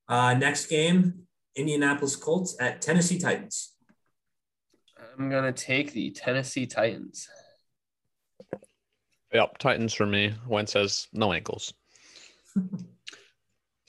uh, 0.09 0.35
next 0.35 0.67
game, 0.67 1.27
Indianapolis 1.55 2.17
Colts 2.17 2.57
at 2.61 2.81
Tennessee 2.81 3.19
Titans. 3.19 3.75
I'm 5.19 5.29
gonna 5.29 5.53
take 5.53 5.93
the 5.93 6.11
Tennessee 6.13 6.67
Titans. 6.67 7.29
Yep, 9.33 9.59
Titans 9.59 9.95
for 9.95 10.07
me. 10.07 10.35
Wentz 10.47 10.73
has 10.75 11.07
no 11.13 11.33
ankles. 11.33 11.73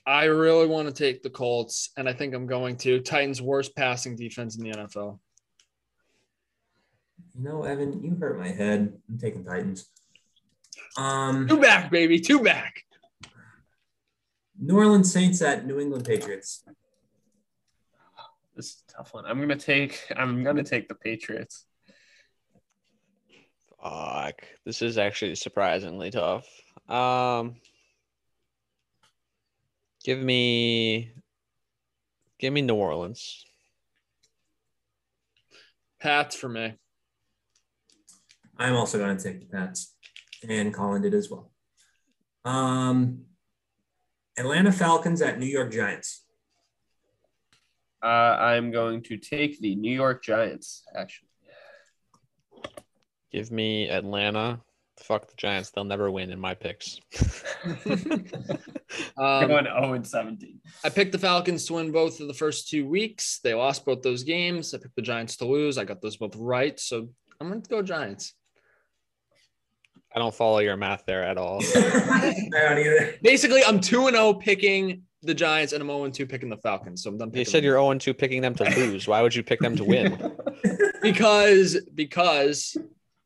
I 0.06 0.26
really 0.26 0.66
want 0.66 0.88
to 0.88 0.94
take 0.94 1.22
the 1.22 1.30
Colts, 1.30 1.92
and 1.96 2.10
I 2.10 2.14
think 2.14 2.34
I'm 2.34 2.48
going 2.48 2.78
to. 2.78 3.00
Titans' 3.00 3.42
worst 3.42 3.76
passing 3.76 4.16
defense 4.16 4.58
in 4.58 4.64
the 4.64 4.72
NFL. 4.72 5.20
You 7.36 7.44
know, 7.44 7.64
Evan, 7.64 8.04
you 8.04 8.16
hurt 8.20 8.40
my 8.40 8.48
head. 8.48 8.94
I'm 9.08 9.18
taking 9.20 9.46
Titans. 9.46 9.88
Um, 10.98 11.48
Two 11.48 11.62
back, 11.62 11.92
baby. 11.92 12.20
Two 12.20 12.44
back. 12.44 12.84
New 14.60 14.78
Orleans 14.78 15.12
Saints 15.12 15.42
at 15.42 15.66
New 15.66 15.80
England 15.80 16.06
Patriots. 16.06 16.64
This 18.56 18.66
is 18.66 18.84
a 18.90 18.98
tough 18.98 19.14
one. 19.14 19.26
I'm 19.26 19.40
gonna 19.40 19.56
take. 19.56 20.12
I'm 20.18 20.44
gonna 20.44 20.64
take 20.64 20.90
the 20.90 20.96
Patriots. 20.96 21.66
Fuck. 23.82 24.42
This 24.66 24.82
is 24.82 24.98
actually 24.98 25.36
surprisingly 25.36 26.12
tough. 26.12 26.48
Um 26.88 27.56
give 30.04 30.20
me 30.20 31.12
give 32.40 32.54
me 32.54 32.62
New 32.62 32.76
Orleans. 32.76 33.46
Pats 36.00 36.36
for 36.36 36.50
me. 36.50 36.76
I'm 38.58 38.76
also 38.76 38.98
going 38.98 39.16
to 39.16 39.24
take 39.24 39.40
the 39.40 39.46
Pats, 39.46 39.96
and 40.48 40.74
Colin 40.74 41.02
did 41.02 41.14
as 41.14 41.30
well. 41.30 41.52
Um, 42.44 43.26
Atlanta 44.38 44.72
Falcons 44.72 45.22
at 45.22 45.40
New 45.40 45.46
York 45.46 45.72
Giants. 45.72 46.26
Uh, 48.04 48.06
I'm 48.06 48.72
going 48.72 49.02
to 49.04 49.18
take 49.18 49.60
the 49.60 49.76
New 49.76 49.94
York 49.94 50.24
Giants. 50.24 50.84
Actually, 50.96 51.29
Give 53.32 53.52
me 53.52 53.90
Atlanta. 53.90 54.60
Fuck 54.98 55.28
the 55.28 55.36
Giants. 55.38 55.70
They'll 55.72 55.84
never 55.86 56.12
win 56.12 56.32
in 56.32 56.40
my 56.40 56.54
picks. 56.56 57.00
Um, 59.18 59.48
going 59.48 59.66
0 59.66 59.94
and 59.94 60.08
17. 60.08 60.60
I 60.84 60.90
picked 60.90 61.12
the 61.12 61.20
Falcons 61.20 61.66
to 61.66 61.74
win 61.74 61.92
both 61.92 62.20
of 62.22 62.28
the 62.28 62.34
first 62.34 62.70
two 62.70 62.88
weeks. 62.88 63.40
They 63.44 63.54
lost 63.54 63.86
both 63.86 64.02
those 64.02 64.24
games. 64.24 64.74
I 64.74 64.78
picked 64.78 64.96
the 64.96 65.02
Giants 65.02 65.36
to 65.38 65.46
lose. 65.46 65.78
I 65.78 65.84
got 65.84 66.02
those 66.02 66.18
both 66.18 66.36
right. 66.36 66.80
So 66.80 67.10
I'm 67.40 67.50
going 67.50 67.62
to 67.62 67.70
go 67.70 67.82
Giants. 67.82 68.34
I 70.16 70.20
don't 70.20 70.34
follow 70.34 70.60
your 70.60 70.76
math 70.76 71.06
there 71.06 71.24
at 71.24 71.38
all. 71.38 71.62
I 71.76 72.34
don't 72.52 72.80
either. 72.80 73.16
Basically, 73.22 73.64
I'm 73.64 73.80
2 73.80 74.08
and 74.08 74.16
0 74.16 74.34
picking 74.36 75.04
the 75.22 75.36
Giants 75.36 75.74
and 75.74 75.82
I'm 75.82 75.90
0 75.90 76.06
and 76.06 76.14
2 76.14 76.26
picking 76.26 76.50
the 76.50 76.58
Falcons. 76.58 77.04
So 77.04 77.12
I'm 77.12 77.18
done 77.18 77.32
You 77.34 77.46
said 77.46 77.60
them. 77.60 77.66
you're 77.66 77.80
0 77.80 77.94
2 78.00 78.14
picking 78.14 78.42
them 78.42 78.56
to 78.56 78.64
lose. 78.76 79.08
Why 79.08 79.22
would 79.22 79.36
you 79.36 79.44
pick 79.44 79.60
them 79.60 79.76
to 79.76 79.84
win? 79.84 80.34
because 81.02 81.78
because 81.94 82.76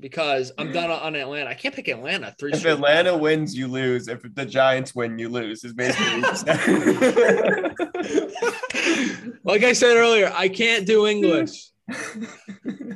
because 0.04 0.52
I'm 0.58 0.74
done 0.74 0.92
on 0.92 1.16
Atlanta. 1.16 1.50
I 1.50 1.54
can't 1.54 1.74
pick 1.74 1.88
Atlanta. 1.88 2.36
Three 2.38 2.52
If 2.52 2.60
straight. 2.60 2.74
Atlanta 2.74 3.18
wins, 3.18 3.56
you 3.56 3.70
lose. 3.70 4.10
If 4.10 4.22
the 4.36 4.46
Giants 4.46 4.94
win, 4.94 5.18
you 5.18 5.30
lose. 5.30 5.64
Is 5.64 5.72
basically 5.72 6.20
what 6.20 6.46
like 9.46 9.64
I 9.64 9.72
said 9.72 9.96
earlier, 9.96 10.30
I 10.36 10.50
can't 10.50 10.86
do 10.86 11.08
English. 11.08 11.70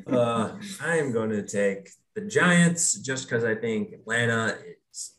Uh, 0.08 0.58
I 0.82 0.98
am 0.98 1.12
going 1.12 1.32
to 1.32 1.46
take 1.46 1.90
the 2.16 2.22
Giants 2.22 2.94
just 2.94 3.28
because 3.28 3.44
I 3.44 3.56
think 3.56 3.92
Atlanta 3.92 4.58
is 4.90 5.16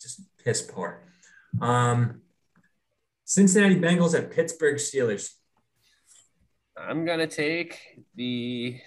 just 0.00 0.20
piss 0.44 0.62
poor. 0.62 1.02
Um, 1.60 2.20
Cincinnati 3.24 3.80
Bengals 3.80 4.16
at 4.16 4.30
Pittsburgh 4.30 4.76
Steelers. 4.76 5.32
I'm 6.76 7.04
gonna 7.04 7.26
take 7.26 7.80
the 8.14 8.78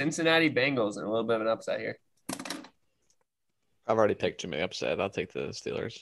Cincinnati 0.00 0.48
Bengals 0.48 0.96
and 0.96 1.04
a 1.04 1.10
little 1.10 1.26
bit 1.26 1.36
of 1.36 1.42
an 1.42 1.48
upset 1.48 1.78
here. 1.78 1.98
I've 3.86 3.98
already 3.98 4.14
picked 4.14 4.40
Jimmy 4.40 4.58
upset. 4.62 4.98
I'll 4.98 5.10
take 5.10 5.30
the 5.30 5.48
Steelers. 5.48 5.98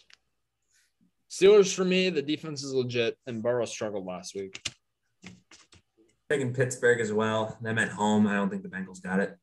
Steelers 1.29 1.75
for 1.75 1.85
me, 1.85 2.09
the 2.09 2.23
defense 2.23 2.63
is 2.63 2.73
legit, 2.73 3.19
and 3.27 3.43
Burrow 3.43 3.65
struggled 3.65 4.07
last 4.07 4.37
week. 4.37 4.65
Taking 6.31 6.55
Pittsburgh 6.55 7.01
as 7.01 7.13
well. 7.13 7.59
Them 7.61 7.77
at 7.79 7.89
home. 7.89 8.29
I 8.29 8.37
don't 8.37 8.49
think 8.49 8.63
the 8.63 8.69
Bengals 8.69 9.03
got 9.03 9.19
it. 9.19 9.37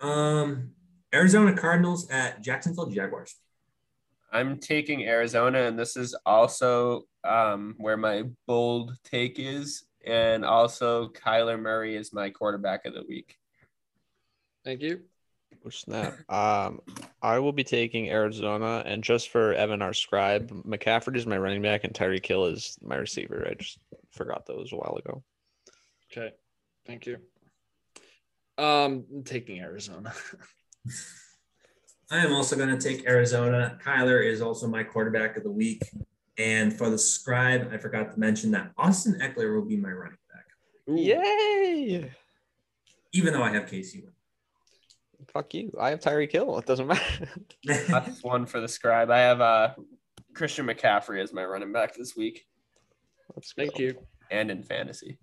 Um, 0.00 0.70
Arizona 1.14 1.54
Cardinals 1.54 2.08
at 2.08 2.40
Jacksonville 2.40 2.86
Jaguars. 2.86 3.34
I'm 4.32 4.60
taking 4.60 5.04
Arizona, 5.04 5.64
and 5.64 5.78
this 5.78 5.98
is 5.98 6.16
also 6.24 7.02
um, 7.22 7.74
where 7.76 7.98
my 7.98 8.22
bold 8.46 8.96
take 9.04 9.38
is, 9.38 9.84
and 10.06 10.42
also 10.42 11.10
Kyler 11.10 11.60
Murray 11.60 11.96
is 11.96 12.14
my 12.14 12.30
quarterback 12.30 12.86
of 12.86 12.94
the 12.94 13.04
week. 13.06 13.36
Thank 14.64 14.82
you. 14.82 15.00
Oh 15.64 15.70
snap! 15.70 16.14
Um, 16.30 16.80
I 17.20 17.38
will 17.38 17.52
be 17.52 17.64
taking 17.64 18.08
Arizona, 18.08 18.82
and 18.86 19.02
just 19.02 19.30
for 19.30 19.52
Evan, 19.52 19.82
our 19.82 19.92
scribe, 19.92 20.50
McCaffrey 20.64 21.16
is 21.16 21.26
my 21.26 21.36
running 21.36 21.60
back, 21.60 21.84
and 21.84 21.92
Tyreek 21.92 22.24
Hill 22.24 22.46
is 22.46 22.78
my 22.82 22.96
receiver. 22.96 23.46
I 23.50 23.54
just 23.54 23.78
forgot 24.12 24.46
those 24.46 24.72
a 24.72 24.76
while 24.76 24.96
ago. 24.96 25.22
Okay, 26.10 26.32
thank 26.86 27.06
you. 27.06 27.16
Um, 28.56 29.04
I'm 29.12 29.24
taking 29.24 29.60
Arizona. 29.60 30.12
I 32.10 32.18
am 32.24 32.32
also 32.32 32.56
going 32.56 32.76
to 32.76 32.88
take 32.88 33.06
Arizona. 33.06 33.78
Kyler 33.84 34.24
is 34.24 34.40
also 34.40 34.66
my 34.66 34.82
quarterback 34.82 35.36
of 35.36 35.44
the 35.44 35.50
week. 35.50 35.82
And 36.38 36.72
for 36.72 36.90
the 36.90 36.98
scribe, 36.98 37.70
I 37.72 37.76
forgot 37.78 38.12
to 38.12 38.18
mention 38.18 38.50
that 38.52 38.72
Austin 38.76 39.20
Ekeler 39.20 39.54
will 39.54 39.64
be 39.64 39.76
my 39.76 39.90
running 39.90 40.16
back, 40.32 40.46
Yay! 40.88 42.10
even 43.12 43.32
though 43.32 43.42
I 43.42 43.50
have 43.52 43.66
KC. 43.66 44.02
Fuck 45.32 45.54
you! 45.54 45.72
I 45.80 45.90
have 45.90 46.00
Tyreek 46.00 46.32
Hill. 46.32 46.58
It 46.58 46.66
doesn't 46.66 46.86
matter. 46.86 47.28
That's 47.64 48.22
one 48.22 48.46
for 48.46 48.60
the 48.60 48.68
scribe. 48.68 49.10
I 49.10 49.18
have 49.18 49.40
uh, 49.40 49.74
Christian 50.34 50.66
McCaffrey 50.66 51.22
as 51.22 51.32
my 51.32 51.44
running 51.44 51.72
back 51.72 51.94
this 51.94 52.16
week 52.16 52.46
Let's 53.34 53.52
go. 53.52 53.62
Thank 53.62 53.78
you. 53.78 53.94
and 54.30 54.50
in 54.50 54.62
fantasy. 54.62 55.18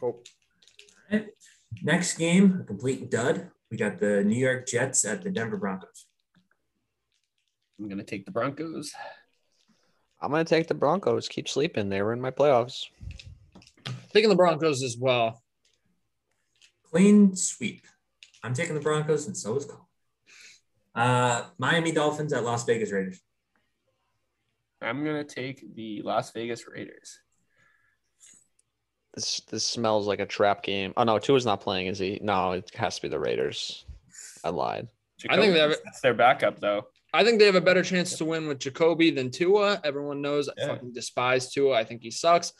Cool. 0.00 0.22
Alright. 1.10 1.28
Next 1.82 2.16
game, 2.16 2.60
a 2.62 2.64
complete 2.64 3.10
dud. 3.10 3.50
We 3.70 3.76
got 3.76 3.98
the 3.98 4.22
New 4.24 4.36
York 4.36 4.66
Jets 4.66 5.04
at 5.04 5.22
the 5.22 5.30
Denver 5.30 5.56
Broncos. 5.56 6.06
I'm 7.78 7.88
gonna 7.88 8.04
take 8.04 8.24
the 8.24 8.30
Broncos. 8.30 8.92
I'm 10.20 10.30
gonna 10.30 10.44
take 10.44 10.68
the 10.68 10.74
Broncos. 10.74 11.28
Keep 11.28 11.48
sleeping. 11.48 11.88
They 11.88 12.02
were 12.02 12.12
in 12.12 12.20
my 12.20 12.30
playoffs. 12.30 12.86
Taking 14.12 14.30
the 14.30 14.36
Broncos 14.36 14.82
as 14.82 14.96
well. 14.98 15.41
Clean 16.92 17.34
sweep. 17.34 17.86
I'm 18.42 18.54
taking 18.54 18.74
the 18.74 18.80
Broncos, 18.80 19.26
and 19.26 19.36
so 19.36 19.56
is 19.56 19.64
Cole. 19.64 19.88
Uh, 20.94 21.44
Miami 21.58 21.92
Dolphins 21.92 22.32
at 22.32 22.44
Las 22.44 22.64
Vegas 22.66 22.92
Raiders. 22.92 23.20
I'm 24.82 25.04
gonna 25.04 25.24
take 25.24 25.74
the 25.74 26.02
Las 26.02 26.32
Vegas 26.32 26.66
Raiders. 26.68 27.18
This 29.14 29.40
this 29.50 29.64
smells 29.66 30.06
like 30.06 30.20
a 30.20 30.26
trap 30.26 30.62
game. 30.62 30.92
Oh 30.96 31.04
no, 31.04 31.18
Tua's 31.18 31.46
not 31.46 31.60
playing, 31.60 31.86
is 31.86 31.98
he? 31.98 32.18
No, 32.22 32.52
it 32.52 32.70
has 32.74 32.96
to 32.96 33.02
be 33.02 33.08
the 33.08 33.18
Raiders. 33.20 33.84
I 34.44 34.50
lied. 34.50 34.88
I 35.30 35.36
think 35.36 35.54
they 35.54 35.60
have- 35.60 35.76
that's 35.84 36.00
their 36.00 36.14
backup 36.14 36.58
though. 36.60 36.88
I 37.14 37.24
think 37.24 37.38
they 37.38 37.44
have 37.46 37.54
a 37.54 37.60
better 37.60 37.82
chance 37.82 38.16
to 38.16 38.24
win 38.24 38.48
with 38.48 38.58
Jacoby 38.58 39.10
than 39.10 39.30
Tua. 39.30 39.80
Everyone 39.84 40.22
knows 40.22 40.48
I 40.48 40.66
fucking 40.66 40.94
despise 40.94 41.52
Tua. 41.52 41.74
I 41.76 41.84
think 41.84 42.02
he 42.02 42.10
sucks. 42.10 42.54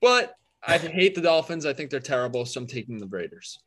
But 0.00 0.34
I 0.64 0.78
hate 0.78 1.14
the 1.16 1.20
Dolphins. 1.20 1.66
I 1.66 1.72
think 1.72 1.90
they're 1.90 1.98
terrible. 2.00 2.44
So 2.46 2.60
I'm 2.60 2.66
taking 2.68 2.98
the 2.98 3.06
Raiders. 3.08 3.58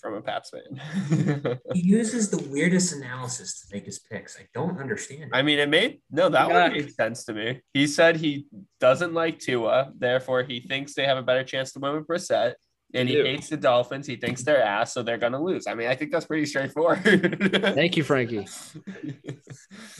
From 0.00 0.14
a 0.14 0.22
Pats 0.22 0.50
fan. 0.50 1.58
He 1.74 1.80
uses 1.80 2.30
the 2.30 2.38
weirdest 2.48 2.94
analysis 2.94 3.60
to 3.60 3.74
make 3.74 3.84
his 3.86 3.98
picks. 3.98 4.38
I 4.38 4.46
don't 4.54 4.78
understand. 4.78 5.24
It. 5.24 5.28
I 5.32 5.42
mean, 5.42 5.58
it 5.58 5.68
made 5.68 6.00
no 6.10 6.28
that 6.28 6.48
Yeah. 6.48 6.62
one 6.62 6.72
made 6.72 6.94
sense 6.94 7.24
to 7.24 7.32
me. 7.34 7.60
He 7.74 7.86
said 7.88 8.16
he 8.16 8.46
doesn't 8.80 9.12
like 9.12 9.38
Tua, 9.40 9.92
therefore 9.98 10.44
he 10.44 10.60
thinks 10.60 10.94
they 10.94 11.04
have 11.04 11.18
a 11.18 11.22
better 11.22 11.42
chance 11.42 11.72
to 11.72 11.80
win 11.80 11.94
with 11.96 12.06
Brissett, 12.06 12.54
and 12.94 13.08
he 13.08 13.16
do. 13.16 13.24
hates 13.24 13.48
the 13.48 13.56
Dolphins. 13.56 14.06
He 14.06 14.16
thinks 14.16 14.42
they're 14.44 14.62
ass, 14.62 14.94
so 14.94 15.02
they're 15.02 15.18
gonna 15.18 15.42
lose. 15.42 15.66
I 15.66 15.74
mean, 15.74 15.88
I 15.88 15.96
think 15.96 16.12
that's 16.12 16.26
pretty 16.26 16.46
straightforward. 16.46 17.02
Thank 17.74 17.96
you, 17.96 18.04
Frankie. 18.04 18.46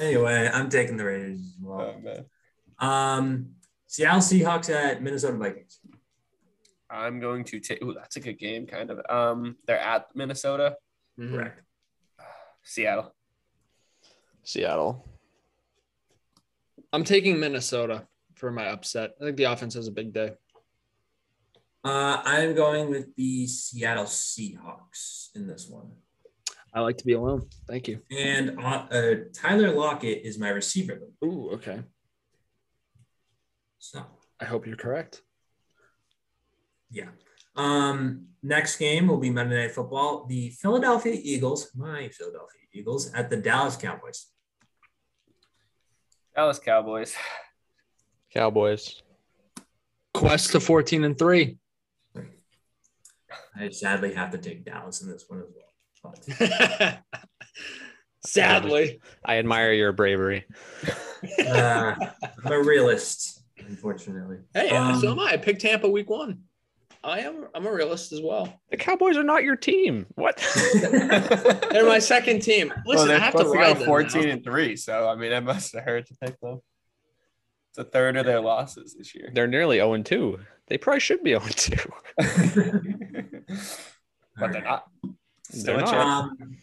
Anyway, 0.00 0.48
I'm 0.52 0.68
taking 0.68 0.96
the 0.96 1.04
Raiders 1.04 1.38
as 1.40 1.56
well. 1.60 1.94
Oh, 1.96 2.00
man. 2.00 2.24
Um, 2.78 3.50
Seattle 3.86 4.20
Seahawks 4.20 4.70
at 4.72 5.02
Minnesota 5.02 5.36
Vikings. 5.36 5.80
I'm 6.90 7.20
going 7.20 7.44
to 7.44 7.60
take. 7.60 7.82
Ooh, 7.82 7.94
that's 7.94 8.16
a 8.16 8.20
good 8.20 8.38
game, 8.38 8.66
kind 8.66 8.90
of. 8.90 9.00
Um, 9.10 9.56
they're 9.66 9.78
at 9.78 10.06
Minnesota, 10.14 10.76
Mhm. 11.18 11.32
Correct. 11.34 11.62
Seattle. 12.62 13.14
Seattle. 14.44 15.04
I'm 16.92 17.04
taking 17.04 17.38
Minnesota 17.40 18.06
for 18.34 18.50
my 18.50 18.68
upset. 18.68 19.14
I 19.20 19.24
think 19.24 19.36
the 19.36 19.44
offense 19.44 19.74
has 19.74 19.88
a 19.88 19.92
big 19.92 20.12
day. 20.12 20.32
Uh, 21.84 22.22
I'm 22.24 22.54
going 22.54 22.90
with 22.90 23.14
the 23.16 23.46
Seattle 23.46 24.04
Seahawks 24.04 25.28
in 25.34 25.46
this 25.46 25.68
one. 25.68 25.92
I 26.74 26.80
like 26.80 26.98
to 26.98 27.04
be 27.06 27.14
alone. 27.14 27.48
Thank 27.66 27.88
you. 27.88 28.00
And 28.10 28.58
uh, 28.60 28.86
uh, 28.90 29.14
Tyler 29.34 29.72
Lockett 29.72 30.22
is 30.24 30.38
my 30.38 30.50
receiver. 30.50 31.00
Ooh, 31.24 31.50
okay. 31.52 31.82
So, 33.78 34.04
I 34.40 34.44
hope 34.44 34.66
you're 34.66 34.76
correct. 34.76 35.22
Yeah. 36.90 37.08
Um, 37.56 38.26
next 38.42 38.76
game 38.76 39.08
will 39.08 39.18
be 39.18 39.30
Monday 39.30 39.62
Night 39.62 39.72
Football. 39.74 40.26
The 40.26 40.50
Philadelphia 40.50 41.18
Eagles, 41.20 41.70
my 41.74 42.08
Philadelphia 42.08 42.60
Eagles, 42.72 43.12
at 43.14 43.30
the 43.30 43.36
Dallas 43.36 43.76
Cowboys. 43.76 44.26
Dallas 46.34 46.58
Cowboys. 46.58 47.14
Cowboys. 48.32 49.02
Quest 50.14 50.52
to 50.52 50.60
14 50.60 51.04
and 51.04 51.18
3. 51.18 51.56
I 53.56 53.70
sadly 53.70 54.14
have 54.14 54.30
to 54.30 54.38
take 54.38 54.64
Dallas 54.64 55.02
in 55.02 55.08
this 55.10 55.24
one 55.26 55.40
as 55.40 55.46
well. 55.52 56.14
But, 56.38 57.00
Sadly. 58.24 59.00
I 59.24 59.38
admire 59.38 59.72
your 59.72 59.92
bravery. 59.92 60.44
uh, 61.44 61.94
I'm 62.44 62.52
a 62.52 62.60
realist, 62.62 63.42
unfortunately. 63.58 64.38
Hey, 64.54 64.70
Um, 64.70 65.00
so 65.00 65.10
am 65.12 65.18
I. 65.18 65.32
I 65.32 65.36
picked 65.38 65.62
Tampa 65.62 65.88
week 65.88 66.08
one. 66.08 66.42
I 67.04 67.20
am 67.20 67.46
I'm 67.54 67.66
a 67.66 67.72
realist 67.72 68.12
as 68.12 68.20
well. 68.20 68.60
The 68.70 68.76
Cowboys 68.76 69.16
are 69.16 69.22
not 69.22 69.44
your 69.44 69.56
team. 69.56 70.06
What? 70.14 70.36
They're 71.70 71.86
my 71.86 71.98
second 71.98 72.40
team. 72.40 72.72
well, 72.84 72.96
Listen, 72.98 73.10
I 73.10 73.18
have 73.18 73.32
to 73.32 73.38
supposed 73.38 73.54
to 73.54 73.60
ride 73.60 73.72
go 73.74 73.78
them 73.80 73.86
14 73.86 74.22
now. 74.22 74.28
and 74.30 74.44
three, 74.44 74.76
so 74.76 75.08
I 75.08 75.14
mean, 75.14 75.32
it 75.32 75.40
must 75.42 75.74
have 75.74 75.84
hurt 75.84 76.06
to 76.06 76.14
pick 76.16 76.40
them. 76.40 76.60
It's 77.70 77.78
a 77.78 77.84
third 77.84 78.16
of 78.16 78.26
their 78.26 78.40
losses 78.40 78.94
this 78.94 79.14
year. 79.14 79.30
They're 79.32 79.46
nearly 79.46 79.76
0 79.76 80.02
2. 80.02 80.40
They 80.66 80.78
probably 80.78 81.00
should 81.00 81.22
be 81.22 81.30
0 81.30 81.42
2. 81.48 81.76
but 84.38 84.52
they're 84.52 84.62
not. 84.62 84.84
Still 85.50 85.76
They're 85.76 85.84
not. 85.86 85.96
Um, 85.96 86.56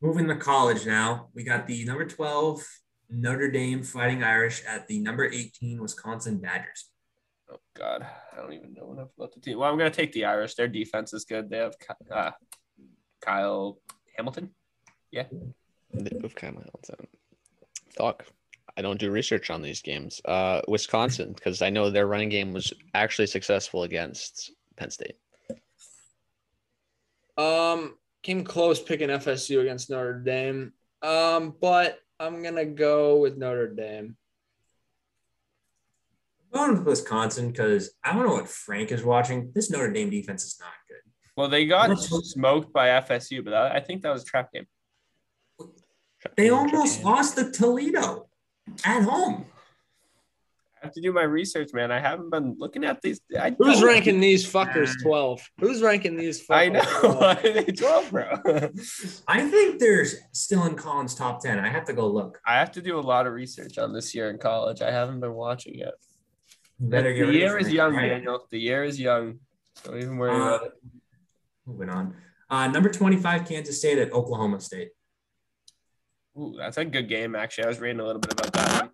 moving 0.00 0.28
to 0.28 0.36
college 0.36 0.86
now, 0.86 1.28
we 1.34 1.44
got 1.44 1.66
the 1.66 1.84
number 1.84 2.06
12 2.06 2.64
Notre 3.10 3.50
Dame 3.50 3.82
Fighting 3.82 4.22
Irish 4.22 4.62
at 4.66 4.86
the 4.86 5.00
number 5.00 5.24
18 5.24 5.80
Wisconsin 5.80 6.38
Badgers. 6.38 6.90
God, 7.78 8.04
I 8.32 8.36
don't 8.36 8.52
even 8.52 8.74
know 8.74 8.92
enough 8.92 9.10
about 9.16 9.32
the 9.32 9.40
team. 9.40 9.58
Well, 9.58 9.70
I'm 9.70 9.78
gonna 9.78 9.90
take 9.90 10.12
the 10.12 10.24
Irish. 10.24 10.54
Their 10.54 10.68
defense 10.68 11.12
is 11.12 11.24
good. 11.24 11.48
They 11.48 11.58
have 11.58 11.74
uh, 12.12 12.32
Kyle 13.20 13.78
Hamilton. 14.16 14.50
Yeah. 15.12 15.24
They 15.94 16.18
move 16.18 16.34
kind 16.34 16.56
of 16.56 16.64
Hamilton. 16.64 17.06
Fuck. 17.96 18.26
I 18.76 18.82
don't 18.82 18.98
do 18.98 19.10
research 19.10 19.50
on 19.50 19.62
these 19.62 19.80
games. 19.80 20.20
Uh, 20.24 20.60
Wisconsin, 20.68 21.32
because 21.32 21.62
I 21.62 21.70
know 21.70 21.90
their 21.90 22.06
running 22.06 22.28
game 22.28 22.52
was 22.52 22.72
actually 22.94 23.26
successful 23.26 23.84
against 23.84 24.52
Penn 24.76 24.90
State. 24.90 25.16
Um, 27.36 27.94
came 28.22 28.44
close 28.44 28.82
picking 28.82 29.08
FSU 29.08 29.60
against 29.60 29.90
Notre 29.90 30.20
Dame. 30.20 30.72
Um, 31.02 31.54
but 31.60 31.98
I'm 32.18 32.42
gonna 32.42 32.64
go 32.64 33.18
with 33.18 33.36
Notre 33.36 33.68
Dame. 33.68 34.16
I'm 36.52 36.58
going 36.66 36.78
with 36.78 36.86
Wisconsin 36.86 37.50
because 37.50 37.90
I 38.04 38.12
don't 38.14 38.26
know 38.26 38.34
what 38.34 38.48
Frank 38.48 38.90
is 38.92 39.02
watching. 39.04 39.50
This 39.54 39.70
Notre 39.70 39.92
Dame 39.92 40.10
defense 40.10 40.44
is 40.44 40.56
not 40.60 40.70
good. 40.88 40.96
Well, 41.36 41.48
they 41.48 41.66
got 41.66 41.98
smoked 41.98 42.72
by 42.72 42.88
FSU, 42.88 43.44
but 43.44 43.54
I 43.54 43.80
think 43.80 44.02
that 44.02 44.12
was 44.12 44.22
a 44.22 44.26
trap 44.26 44.52
game. 44.52 44.66
They 46.36 46.50
almost 46.50 47.04
lost 47.04 47.36
to 47.36 47.50
Toledo 47.50 48.28
at 48.84 49.02
home. 49.04 49.44
I 50.80 50.86
have 50.86 50.92
to 50.94 51.00
do 51.00 51.12
my 51.12 51.22
research, 51.22 51.70
man. 51.74 51.90
I 51.90 51.98
haven't 52.00 52.30
been 52.30 52.54
looking 52.58 52.84
at 52.84 53.02
these. 53.02 53.20
I 53.38 53.50
Who's 53.58 53.80
don't- 53.80 53.86
ranking 53.86 54.20
these 54.20 54.50
fuckers 54.50 54.92
12? 55.02 55.40
Who's 55.60 55.82
ranking 55.82 56.16
these 56.16 56.44
fuckers? 56.46 56.56
I 56.56 56.68
know. 56.68 56.82
12? 57.00 57.16
Why 57.20 57.32
are 57.44 57.52
they 57.52 57.64
12, 57.72 58.10
bro? 58.10 58.30
I 59.28 59.48
think 59.48 59.80
they're 59.80 60.06
still 60.32 60.64
in 60.66 60.76
Colin's 60.76 61.14
top 61.16 61.40
10. 61.42 61.58
I 61.58 61.68
have 61.68 61.84
to 61.86 61.92
go 61.92 62.06
look. 62.08 62.40
I 62.46 62.54
have 62.54 62.70
to 62.72 62.82
do 62.82 62.98
a 62.98 63.00
lot 63.02 63.26
of 63.26 63.32
research 63.32 63.76
on 63.78 63.92
this 63.92 64.14
year 64.14 64.30
in 64.30 64.38
college. 64.38 64.80
I 64.80 64.90
haven't 64.92 65.20
been 65.20 65.34
watching 65.34 65.74
yet. 65.74 65.94
You 66.80 66.88
better 66.88 67.12
get 67.12 67.26
the 67.26 67.32
year 67.32 67.58
is 67.58 67.72
young, 67.72 67.92
Friday. 67.94 68.08
Daniel. 68.10 68.46
The 68.50 68.58
year 68.58 68.84
is 68.84 69.00
young. 69.00 69.40
Don't 69.84 69.98
even 69.98 70.16
worry 70.16 70.30
Uh, 70.30 70.34
about 70.56 70.66
it. 70.66 70.72
Moving 71.66 71.88
on. 71.90 72.16
Uh, 72.50 72.66
number 72.68 72.88
25, 72.88 73.46
Kansas 73.46 73.78
State 73.78 73.98
at 73.98 74.12
Oklahoma 74.12 74.60
State. 74.60 74.90
Ooh, 76.38 76.54
that's 76.56 76.76
a 76.76 76.84
good 76.84 77.08
game, 77.08 77.34
actually. 77.34 77.64
I 77.64 77.68
was 77.68 77.80
reading 77.80 78.00
a 78.00 78.04
little 78.04 78.20
bit 78.20 78.32
about 78.32 78.52
that 78.52 78.82
one. 78.82 78.90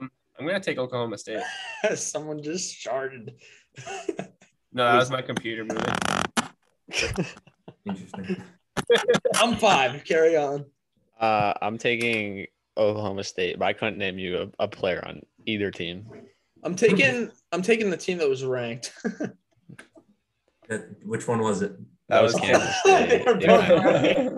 Um, 0.00 0.10
I'm 0.38 0.46
gonna 0.46 0.60
take 0.60 0.78
Oklahoma 0.78 1.18
State. 1.18 1.42
Someone 1.94 2.42
just 2.42 2.80
started. 2.80 3.34
No, 4.72 4.84
that 4.84 4.96
was 4.96 5.10
my 5.10 5.22
computer 5.22 5.64
moving. 5.64 5.84
Interesting. 7.84 8.42
I'm 9.36 9.56
five. 9.56 10.04
Carry 10.04 10.36
on. 10.36 10.64
Uh, 11.20 11.52
I'm 11.62 11.78
taking 11.78 12.46
Oklahoma 12.76 13.24
State, 13.24 13.58
but 13.58 13.66
I 13.66 13.72
couldn't 13.72 13.98
name 13.98 14.18
you 14.18 14.50
a, 14.58 14.64
a 14.64 14.68
player 14.68 15.02
on 15.06 15.20
either 15.46 15.70
team. 15.70 16.04
I'm 16.66 16.74
taking 16.76 17.30
I'm 17.52 17.62
taking 17.62 17.88
the 17.90 17.96
team 17.96 18.18
that 18.18 18.28
was 18.28 18.44
ranked. 18.44 18.92
That- 20.68 20.96
which 21.04 21.28
one 21.28 21.38
was 21.40 21.62
it? 21.62 21.72
That 22.08 22.22
was 22.24 22.34
Kansas 22.34 22.74
State. 22.80 23.22
Yeah. 23.40 24.30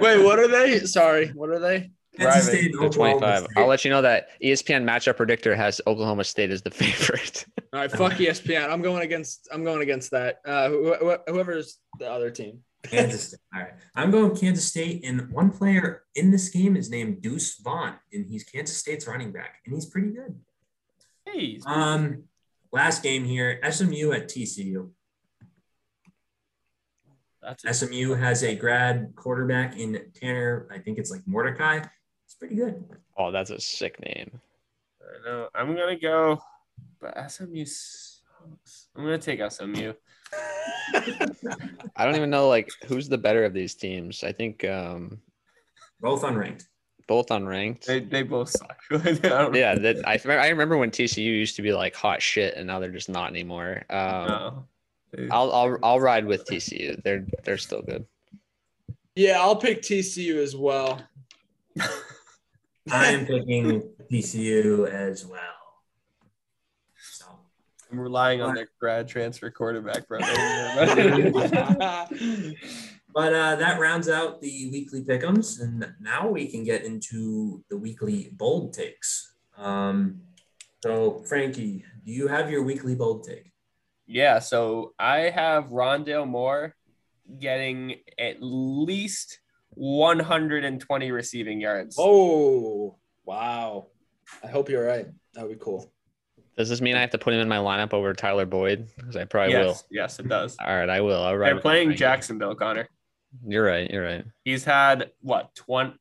Wait, 0.00 0.22
what 0.24 0.38
are 0.38 0.48
they? 0.48 0.78
Sorry, 0.80 1.28
what 1.28 1.50
are 1.50 1.58
they? 1.58 1.90
Kansas 2.16 2.16
Driving 2.18 2.42
State 2.42 2.64
and 2.72 2.74
They're 2.80 2.88
Oklahoma 2.88 3.18
25. 3.20 3.38
State. 3.44 3.48
I'll 3.58 3.66
let 3.66 3.84
you 3.84 3.90
know 3.90 4.02
that 4.02 4.28
ESPN 4.42 4.84
matchup 4.84 5.16
predictor 5.18 5.54
has 5.54 5.80
Oklahoma 5.86 6.24
State 6.24 6.50
as 6.50 6.62
the 6.62 6.70
favorite. 6.82 7.44
All 7.74 7.80
right, 7.80 7.90
fuck 7.90 8.12
ESPN. 8.14 8.70
I'm 8.70 8.80
going 8.82 9.02
against. 9.02 9.46
I'm 9.52 9.62
going 9.62 9.82
against 9.82 10.10
that. 10.12 10.36
Uh, 10.46 10.70
wh- 10.70 11.06
wh- 11.06 11.30
whoever's 11.30 11.78
the 11.98 12.10
other 12.10 12.30
team. 12.30 12.60
Kansas 12.84 13.28
State. 13.28 13.40
All 13.54 13.60
right. 13.60 13.72
I'm 13.94 14.10
going 14.10 14.34
Kansas 14.36 14.64
State, 14.64 15.04
and 15.04 15.30
one 15.30 15.50
player 15.50 16.04
in 16.14 16.30
this 16.30 16.48
game 16.48 16.76
is 16.76 16.88
named 16.90 17.20
Deuce 17.20 17.58
Vaughn, 17.60 17.94
and 18.12 18.24
he's 18.26 18.44
Kansas 18.44 18.76
State's 18.78 19.06
running 19.06 19.32
back, 19.32 19.56
and 19.66 19.74
he's 19.74 19.86
pretty 19.86 20.08
good. 20.12 20.34
Hey, 21.32 21.60
Um, 21.66 22.24
last 22.72 23.02
game 23.02 23.24
here, 23.24 23.60
SMU 23.62 24.12
at 24.12 24.28
TCU. 24.28 24.92
that's 27.42 27.64
a- 27.64 27.68
SMU 27.74 28.14
has 28.14 28.42
a 28.42 28.54
grad 28.56 29.12
quarterback 29.16 29.76
in 29.78 30.10
Tanner. 30.14 30.66
I 30.70 30.78
think 30.78 30.98
it's 30.98 31.10
like 31.10 31.26
Mordecai. 31.26 31.82
It's 32.24 32.34
pretty 32.34 32.56
good. 32.56 32.84
Oh, 33.16 33.30
that's 33.30 33.50
a 33.50 33.60
sick 33.60 33.98
name. 34.00 34.40
I 35.02 35.24
know. 35.28 35.48
I'm 35.54 35.74
gonna 35.74 35.98
go, 35.98 36.40
but 37.00 37.16
SMU. 37.30 37.64
sucks. 37.64 38.88
I'm 38.94 39.04
gonna 39.04 39.18
take 39.18 39.40
SMU. 39.40 39.94
I 40.94 42.04
don't 42.04 42.16
even 42.16 42.30
know 42.30 42.48
like 42.48 42.70
who's 42.86 43.08
the 43.08 43.18
better 43.18 43.44
of 43.44 43.54
these 43.54 43.74
teams. 43.74 44.22
I 44.24 44.32
think 44.32 44.64
um, 44.64 45.20
Both 46.00 46.22
unranked. 46.22 46.64
Both 47.08 47.26
unranked. 47.28 47.86
They, 47.86 47.98
they 47.98 48.22
both 48.22 48.50
suck. 48.50 48.78
Yeah, 48.92 49.74
that 49.74 50.04
I 50.06 50.20
I 50.30 50.48
remember 50.48 50.76
when 50.76 50.92
TCU 50.92 51.24
used 51.24 51.56
to 51.56 51.62
be 51.62 51.72
like 51.72 51.96
hot 51.96 52.22
shit, 52.22 52.54
and 52.54 52.68
now 52.68 52.78
they're 52.78 52.92
just 52.92 53.08
not 53.08 53.30
anymore. 53.30 53.82
Um, 53.90 54.28
know. 54.28 54.64
I'll 55.32 55.52
I'll 55.52 55.78
I'll 55.82 56.00
ride 56.00 56.26
with 56.26 56.44
TCU. 56.44 57.02
They're 57.02 57.26
they're 57.42 57.58
still 57.58 57.82
good. 57.82 58.06
Yeah, 59.16 59.40
I'll 59.40 59.56
pick 59.56 59.82
TCU 59.82 60.36
as 60.36 60.54
well. 60.54 61.02
I'm 62.90 63.26
picking 63.26 63.82
TCU 64.10 64.88
as 64.88 65.26
well. 65.26 65.40
So 67.00 67.26
I'm 67.90 67.98
relying 67.98 68.42
on 68.42 68.54
their 68.54 68.68
grad 68.78 69.08
transfer 69.08 69.50
quarterback, 69.50 70.06
brother. 70.06 70.26
But 73.18 73.32
uh, 73.32 73.56
that 73.56 73.80
rounds 73.80 74.08
out 74.08 74.40
the 74.40 74.70
weekly 74.70 75.02
pickums, 75.02 75.60
and 75.60 75.92
now 75.98 76.28
we 76.28 76.46
can 76.46 76.62
get 76.62 76.84
into 76.84 77.64
the 77.68 77.76
weekly 77.76 78.30
bold 78.34 78.72
takes. 78.72 79.34
Um, 79.56 80.20
so, 80.84 81.24
Frankie, 81.28 81.84
do 82.06 82.12
you 82.12 82.28
have 82.28 82.48
your 82.48 82.62
weekly 82.62 82.94
bold 82.94 83.24
take? 83.24 83.50
yeah, 84.06 84.38
so 84.38 84.94
I 85.00 85.30
have 85.30 85.64
Rondale 85.64 86.28
Moore 86.28 86.76
getting 87.40 87.96
at 88.20 88.36
least 88.40 89.40
120 89.70 91.10
receiving 91.10 91.60
yards. 91.60 91.96
oh, 91.98 92.98
wow. 93.24 93.88
I 94.44 94.46
hope 94.46 94.68
you're 94.68 94.86
right. 94.86 95.08
That 95.34 95.42
would 95.42 95.58
be 95.58 95.64
cool. 95.64 95.92
Does 96.56 96.68
this 96.68 96.80
mean 96.80 96.94
I 96.94 97.00
have 97.00 97.10
to 97.10 97.18
put 97.18 97.34
him 97.34 97.40
in 97.40 97.48
my 97.48 97.56
lineup 97.56 97.92
over 97.92 98.14
Tyler 98.14 98.46
Boyd? 98.46 98.86
Because 98.96 99.16
I 99.16 99.24
probably 99.24 99.54
yes, 99.54 99.82
yes, 99.90 100.20
it 100.20 100.28
does. 100.28 100.56
All 100.64 100.76
right, 100.76 100.88
I 100.88 101.00
will. 101.00 101.20
I'll 101.20 101.36
ride. 101.36 101.48
They're 101.48 101.60
playing 101.60 101.96
Jacksonville, 101.96 102.54
Connor. 102.54 102.88
You're 103.46 103.64
right. 103.64 103.90
You're 103.90 104.04
right. 104.04 104.24
He's 104.44 104.64
had 104.64 105.10
what 105.20 105.54
20, 105.54 105.94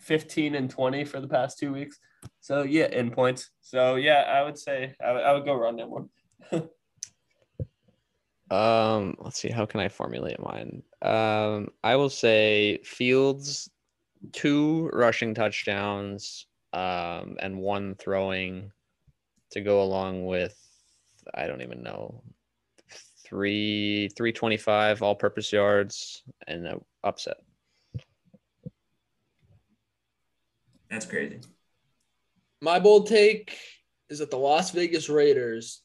15 0.00 0.54
and 0.54 0.70
20 0.70 1.04
for 1.04 1.20
the 1.20 1.28
past 1.28 1.58
two 1.58 1.72
weeks. 1.72 1.98
So 2.40 2.62
yeah, 2.62 2.86
in 2.86 3.10
points. 3.10 3.50
So 3.60 3.96
yeah, 3.96 4.24
I 4.26 4.42
would 4.42 4.58
say 4.58 4.94
I 5.04 5.12
would, 5.12 5.22
I 5.22 5.32
would 5.32 5.44
go 5.44 5.58
Rondale 5.58 5.88
Moore. 5.88 6.08
Um, 8.50 9.16
let's 9.18 9.38
see. 9.38 9.50
How 9.50 9.66
can 9.66 9.80
I 9.80 9.88
formulate 9.88 10.38
mine? 10.38 10.82
Um, 11.02 11.68
I 11.82 11.96
will 11.96 12.10
say 12.10 12.78
Fields, 12.84 13.70
two 14.32 14.90
rushing 14.92 15.34
touchdowns, 15.34 16.46
um, 16.72 17.36
and 17.40 17.58
one 17.58 17.94
throwing 17.94 18.70
to 19.50 19.60
go 19.60 19.82
along 19.82 20.26
with 20.26 20.56
I 21.34 21.46
don't 21.46 21.62
even 21.62 21.82
know 21.82 22.22
three 23.34 24.08
three 24.16 24.30
twenty 24.32 24.56
five 24.56 25.02
all 25.02 25.16
purpose 25.16 25.52
yards 25.52 26.22
and 26.46 26.64
an 26.66 26.80
upset. 27.02 27.38
That's 30.88 31.04
crazy. 31.04 31.40
My 32.60 32.78
bold 32.78 33.08
take 33.08 33.58
is 34.08 34.20
that 34.20 34.30
the 34.30 34.36
Las 34.38 34.70
Vegas 34.70 35.08
Raiders 35.08 35.82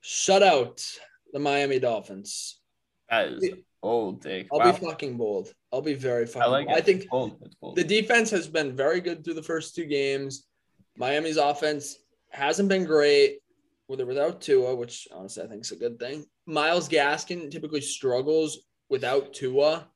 shut 0.00 0.42
out 0.42 0.84
the 1.32 1.38
Miami 1.38 1.78
Dolphins. 1.78 2.58
That 3.08 3.28
is 3.28 3.50
bold 3.80 4.20
take. 4.22 4.48
I'll 4.52 4.58
Wow. 4.58 4.72
be 4.72 4.84
fucking 4.84 5.16
bold. 5.16 5.52
I'll 5.72 5.82
be 5.82 5.94
very 5.94 6.26
fucking 6.26 6.42
I 6.42 6.46
like 6.46 6.66
bold. 6.66 6.76
it. 6.76 6.80
I 6.80 6.84
think 6.84 7.02
It's 7.02 7.10
bold. 7.10 7.38
It's 7.42 7.54
bold. 7.54 7.76
the 7.76 7.84
defense 7.84 8.28
has 8.32 8.48
been 8.48 8.74
very 8.74 9.00
good 9.00 9.22
through 9.22 9.34
the 9.34 9.42
first 9.42 9.76
two 9.76 9.86
games. 9.86 10.48
Miami's 10.96 11.36
offense 11.36 11.96
hasn't 12.30 12.68
been 12.68 12.84
great 12.84 13.38
with 13.88 14.00
or 14.00 14.06
without 14.06 14.40
Tua, 14.40 14.74
which 14.74 15.08
honestly 15.12 15.42
I 15.42 15.46
think 15.46 15.62
is 15.62 15.72
a 15.72 15.76
good 15.76 15.98
thing. 15.98 16.24
Myles 16.46 16.88
Gaskin 16.88 17.50
typically 17.50 17.80
struggles 17.80 18.58
without 18.88 19.32
Tua. 19.32 19.88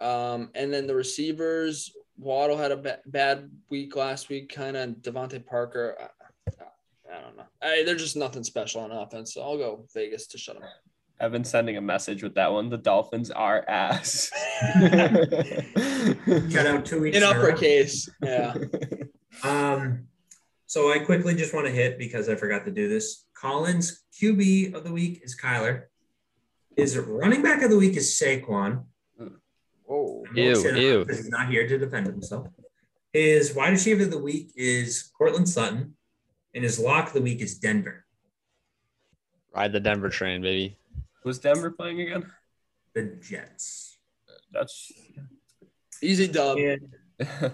Um, 0.00 0.50
and 0.54 0.72
then 0.72 0.86
the 0.86 0.94
receivers, 0.94 1.92
Waddle 2.18 2.56
had 2.56 2.72
a 2.72 2.76
ba- 2.76 3.00
bad 3.06 3.50
week 3.70 3.94
last 3.94 4.28
week, 4.28 4.52
kind 4.52 4.76
of 4.76 4.90
DeVante 4.96 5.44
Parker. 5.46 5.96
I, 6.00 6.08
I 7.14 7.20
don't 7.20 7.36
know. 7.36 7.44
I, 7.60 7.82
they're 7.84 7.94
just 7.94 8.16
nothing 8.16 8.42
special 8.42 8.80
on 8.80 8.90
offense. 8.90 9.34
So 9.34 9.42
I'll 9.42 9.58
go 9.58 9.86
Vegas 9.94 10.26
to 10.28 10.38
shut 10.38 10.56
them 10.56 10.64
up. 10.64 10.70
I've 11.20 11.30
been 11.30 11.44
sending 11.44 11.76
a 11.76 11.80
message 11.80 12.24
with 12.24 12.34
that 12.34 12.52
one. 12.52 12.68
The 12.68 12.78
Dolphins 12.78 13.30
are 13.30 13.64
ass. 13.68 14.32
Shut 16.50 16.66
out 16.66 16.84
two 16.84 17.00
weeks 17.00 17.16
in 17.16 17.22
in 17.22 17.28
a 17.28 17.32
row. 17.32 17.42
uppercase. 17.44 18.08
Yeah. 18.24 18.54
Um, 19.44 20.08
so 20.72 20.90
I 20.90 21.00
quickly 21.00 21.34
just 21.34 21.52
want 21.52 21.66
to 21.66 21.70
hit 21.70 21.98
because 21.98 22.30
I 22.30 22.34
forgot 22.34 22.64
to 22.64 22.70
do 22.70 22.88
this. 22.88 23.26
Colin's 23.34 24.04
QB 24.18 24.72
of 24.72 24.84
the 24.84 24.90
week 24.90 25.20
is 25.22 25.38
Kyler. 25.38 25.82
His 26.78 26.96
running 26.96 27.42
back 27.42 27.60
of 27.60 27.68
the 27.68 27.76
week 27.76 27.94
is 27.94 28.18
Saquon. 28.18 28.86
Whoa. 29.84 30.24
I 30.34 30.40
Ew, 30.40 30.74
ew. 30.74 30.98
because 31.00 31.18
He's 31.18 31.28
not 31.28 31.50
here 31.50 31.68
to 31.68 31.76
defend 31.76 32.06
himself. 32.06 32.48
His 33.12 33.54
wide 33.54 33.72
receiver 33.72 34.04
of 34.04 34.10
the 34.10 34.18
week 34.18 34.52
is 34.56 35.10
Courtland 35.18 35.46
Sutton, 35.46 35.94
and 36.54 36.64
his 36.64 36.78
lock 36.78 37.08
of 37.08 37.12
the 37.12 37.20
week 37.20 37.42
is 37.42 37.58
Denver. 37.58 38.06
Ride 39.54 39.74
the 39.74 39.80
Denver 39.80 40.08
train, 40.08 40.40
baby. 40.40 40.78
Was 41.22 41.38
Denver 41.38 41.70
playing 41.70 42.00
again? 42.00 42.24
The 42.94 43.18
Jets. 43.20 43.98
That's 44.50 44.90
Easy 46.00 46.28
dub. 46.28 46.56
And 46.56 46.96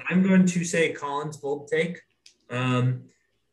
I'm 0.09 0.23
going 0.23 0.47
to 0.47 0.65
say 0.65 0.93
Colin's 0.93 1.37
bold 1.37 1.67
take. 1.67 1.99
Um, 2.51 3.05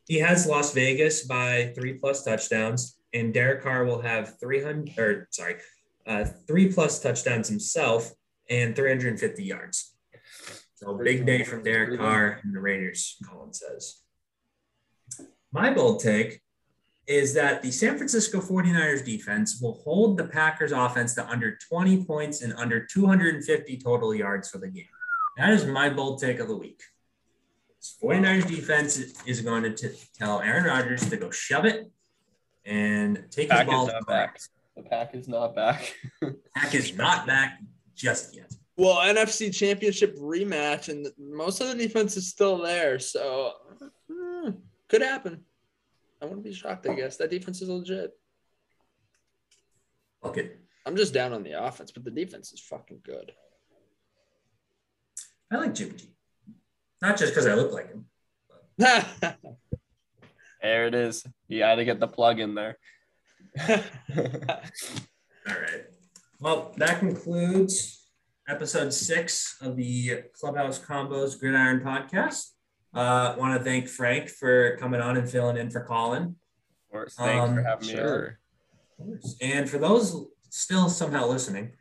he 0.07 0.19
has 0.19 0.45
Las 0.45 0.73
Vegas 0.73 1.25
by 1.25 1.73
three 1.75 1.93
plus 1.93 2.23
touchdowns, 2.23 2.97
and 3.13 3.33
Derek 3.33 3.63
Carr 3.63 3.85
will 3.85 4.01
have 4.01 4.39
300 4.39 4.97
or 4.97 5.27
sorry, 5.31 5.55
uh, 6.05 6.25
three 6.47 6.71
plus 6.71 6.99
touchdowns 6.99 7.47
himself 7.47 8.11
and 8.49 8.75
350 8.75 9.43
yards. 9.43 9.95
So 10.75 10.93
big 10.95 11.25
day 11.25 11.43
from 11.43 11.63
Derek 11.63 11.97
Carr 11.97 12.39
and 12.43 12.53
the 12.53 12.59
Raiders, 12.59 13.17
Colin 13.27 13.53
says. 13.53 14.01
My 15.51 15.73
bold 15.73 16.01
take 16.01 16.41
is 17.07 17.33
that 17.35 17.61
the 17.61 17.71
San 17.71 17.97
Francisco 17.97 18.41
49ers 18.41 19.05
defense 19.05 19.61
will 19.61 19.81
hold 19.83 20.17
the 20.17 20.25
Packers 20.25 20.71
offense 20.71 21.13
to 21.15 21.27
under 21.27 21.57
20 21.69 22.03
points 22.03 22.41
and 22.41 22.53
under 22.53 22.85
250 22.85 23.77
total 23.77 24.13
yards 24.13 24.49
for 24.49 24.57
the 24.57 24.67
game. 24.67 24.85
That 25.37 25.51
is 25.51 25.65
my 25.65 25.89
bold 25.89 26.19
take 26.19 26.39
of 26.39 26.47
the 26.47 26.57
week. 26.57 26.81
49ers 28.01 28.47
defense 28.47 28.97
is 29.25 29.41
going 29.41 29.63
to 29.63 29.73
t- 29.73 29.95
tell 30.17 30.41
Aaron 30.41 30.65
Rodgers 30.65 31.09
to 31.09 31.17
go 31.17 31.29
shove 31.29 31.65
it 31.65 31.91
and 32.65 33.25
take 33.31 33.49
his 33.49 33.57
Pack 33.57 33.67
is 33.67 33.71
ball. 33.71 33.87
not 33.87 34.07
back. 34.07 34.39
The 34.75 34.83
pack 34.83 35.15
is 35.15 35.27
not 35.27 35.55
back. 35.55 35.95
Pack 36.55 36.75
is 36.75 36.95
not 36.95 37.25
back 37.25 37.59
just 37.95 38.35
yet. 38.35 38.51
Well, 38.77 38.97
NFC 38.97 39.55
Championship 39.55 40.17
rematch, 40.17 40.89
and 40.89 41.07
most 41.17 41.61
of 41.61 41.69
the 41.69 41.75
defense 41.75 42.17
is 42.17 42.27
still 42.27 42.57
there, 42.57 42.99
so 42.99 43.53
hmm, 44.11 44.49
could 44.89 45.01
happen. 45.01 45.45
I 46.21 46.25
wouldn't 46.25 46.43
be 46.43 46.53
shocked. 46.53 46.87
I 46.87 46.93
guess 46.93 47.15
that 47.17 47.29
defense 47.29 47.61
is 47.61 47.69
legit. 47.69 48.11
Okay. 50.25 50.51
I'm 50.85 50.95
just 50.95 51.13
down 51.13 51.33
on 51.33 51.43
the 51.43 51.63
offense, 51.63 51.91
but 51.91 52.03
the 52.03 52.11
defense 52.11 52.51
is 52.51 52.59
fucking 52.59 52.99
good. 53.03 53.31
I 55.51 55.57
like 55.57 55.73
Jimmy 55.73 55.93
G. 55.95 56.09
Not 57.05 57.17
just 57.17 57.33
because 57.33 57.45
I 57.45 57.53
look 57.53 57.71
like 57.71 57.87
him. 57.89 58.05
there 60.61 60.87
it 60.87 60.95
is. 60.95 61.23
You 61.47 61.61
had 61.61 61.75
to 61.75 61.85
get 61.85 61.99
the 61.99 62.07
plug 62.07 62.39
in 62.39 62.55
there. 62.55 62.77
All 63.69 63.75
right. 65.47 65.83
Well, 66.39 66.73
that 66.77 66.97
concludes 66.99 68.07
episode 68.47 68.91
six 68.91 69.55
of 69.61 69.75
the 69.75 70.23
Clubhouse 70.33 70.79
Convos 70.79 71.39
Gridiron 71.39 71.81
podcast. 71.81 72.47
Uh, 72.91 73.35
Want 73.37 73.55
to 73.55 73.63
thank 73.63 73.87
Frank 73.87 74.27
for 74.27 74.75
coming 74.77 74.99
on 74.99 75.15
and 75.15 75.29
filling 75.29 75.57
in 75.57 75.69
for 75.69 75.85
Colin. 75.85 76.23
Of 76.23 76.91
course. 76.91 77.13
Thanks 77.15 77.51
for 77.53 77.59
Um, 77.59 77.63
having 77.65 77.87
me. 77.87 77.93
on. 77.93 77.99
Sure. 77.99 78.39
And 79.41 79.69
for 79.69 79.77
those 79.77 80.25
still 80.49 80.89
somehow 80.89 81.27
listening. 81.27 81.73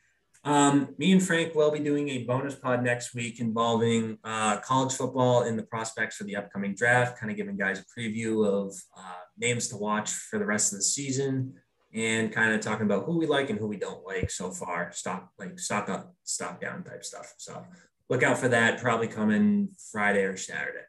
Um, 0.44 0.94
me 0.98 1.12
and 1.12 1.22
Frank 1.22 1.54
will 1.54 1.70
be 1.70 1.78
doing 1.78 2.10
a 2.10 2.24
bonus 2.24 2.54
pod 2.54 2.84
next 2.84 3.14
week 3.14 3.40
involving 3.40 4.18
uh, 4.24 4.58
college 4.58 4.92
football 4.92 5.44
and 5.44 5.58
the 5.58 5.62
prospects 5.62 6.16
for 6.16 6.24
the 6.24 6.36
upcoming 6.36 6.74
draft, 6.74 7.18
kind 7.18 7.30
of 7.30 7.36
giving 7.38 7.56
guys 7.56 7.80
a 7.80 7.98
preview 7.98 8.46
of 8.46 8.74
uh, 8.96 9.22
names 9.38 9.68
to 9.68 9.76
watch 9.76 10.10
for 10.10 10.38
the 10.38 10.44
rest 10.44 10.72
of 10.72 10.78
the 10.78 10.84
season 10.84 11.54
and 11.94 12.32
kind 12.32 12.52
of 12.52 12.60
talking 12.60 12.84
about 12.84 13.04
who 13.04 13.16
we 13.16 13.26
like 13.26 13.48
and 13.48 13.58
who 13.58 13.66
we 13.66 13.78
don't 13.78 14.04
like 14.04 14.30
so 14.30 14.50
far, 14.50 14.92
stock 14.92 15.30
like 15.38 15.58
stock 15.58 15.88
up, 15.88 16.14
stock 16.24 16.60
down 16.60 16.82
type 16.82 17.04
stuff. 17.04 17.32
So 17.38 17.64
look 18.10 18.22
out 18.22 18.36
for 18.36 18.48
that. 18.48 18.80
Probably 18.82 19.08
coming 19.08 19.70
Friday 19.92 20.24
or 20.24 20.36
Saturday. 20.36 20.84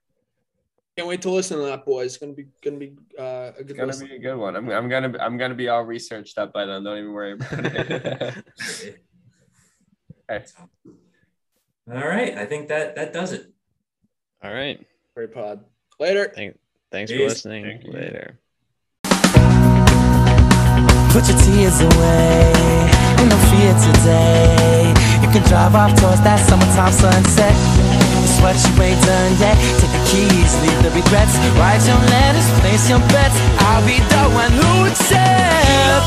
Can't 0.98 1.08
wait 1.08 1.22
to 1.22 1.30
listen 1.30 1.58
to 1.58 1.64
that, 1.66 1.86
boys. 1.86 2.08
It's 2.08 2.18
gonna 2.18 2.34
be 2.34 2.48
gonna 2.62 2.78
be 2.78 2.96
uh, 3.20 3.52
a 3.58 3.64
good. 3.64 3.72
It's 3.72 3.74
gonna 3.74 3.88
listen. 3.88 4.08
be 4.08 4.16
a 4.16 4.20
good 4.20 4.36
one. 4.36 4.56
I'm, 4.56 4.70
I'm 4.70 4.90
gonna 4.90 5.16
I'm 5.20 5.38
gonna 5.38 5.56
be 5.56 5.70
all 5.70 5.84
researched 5.84 6.38
up 6.38 6.52
by 6.52 6.66
then. 6.66 6.84
Don't 6.84 6.98
even 6.98 7.14
worry 7.14 7.34
about 7.34 7.66
it. 7.66 8.46
okay. 10.30 10.46
All 11.92 12.08
right, 12.08 12.36
I 12.38 12.46
think 12.46 12.68
that 12.70 12.96
that 12.96 13.14
does 13.14 13.32
it. 13.32 13.52
All 14.44 14.54
right. 14.54 14.86
Great 15.16 15.34
pod. 15.34 15.64
Later. 16.00 16.32
Thank, 16.34 16.58
thanks 16.92 17.12
for 17.12 17.18
listening. 17.20 17.64
Thank. 17.64 17.94
Later. 17.94 18.40
Put 21.16 21.24
your 21.32 21.40
tears 21.48 21.80
away, 21.80 22.52
ain't 23.16 23.32
no 23.32 23.40
fear 23.48 23.72
today. 23.80 24.92
You 25.24 25.30
can 25.32 25.42
drive 25.48 25.74
off 25.74 25.96
towards 25.96 26.20
that 26.28 26.44
summertime 26.44 26.92
sunset. 26.92 27.56
It's 28.20 28.36
what 28.44 28.60
you 28.60 28.76
ain't 28.84 29.00
done 29.08 29.32
yet. 29.40 29.56
Take 29.80 29.96
the 29.96 30.04
keys, 30.12 30.52
leave 30.60 30.76
the 30.84 30.92
regrets. 30.92 31.40
Write 31.56 31.80
your 31.88 32.02
letters, 32.12 32.44
place 32.60 32.90
your 32.92 33.00
bets. 33.16 33.40
I'll 33.64 33.80
be 33.88 33.96
the 34.04 34.24
one 34.36 34.52
who 34.52 34.92
accepts. 34.92 36.05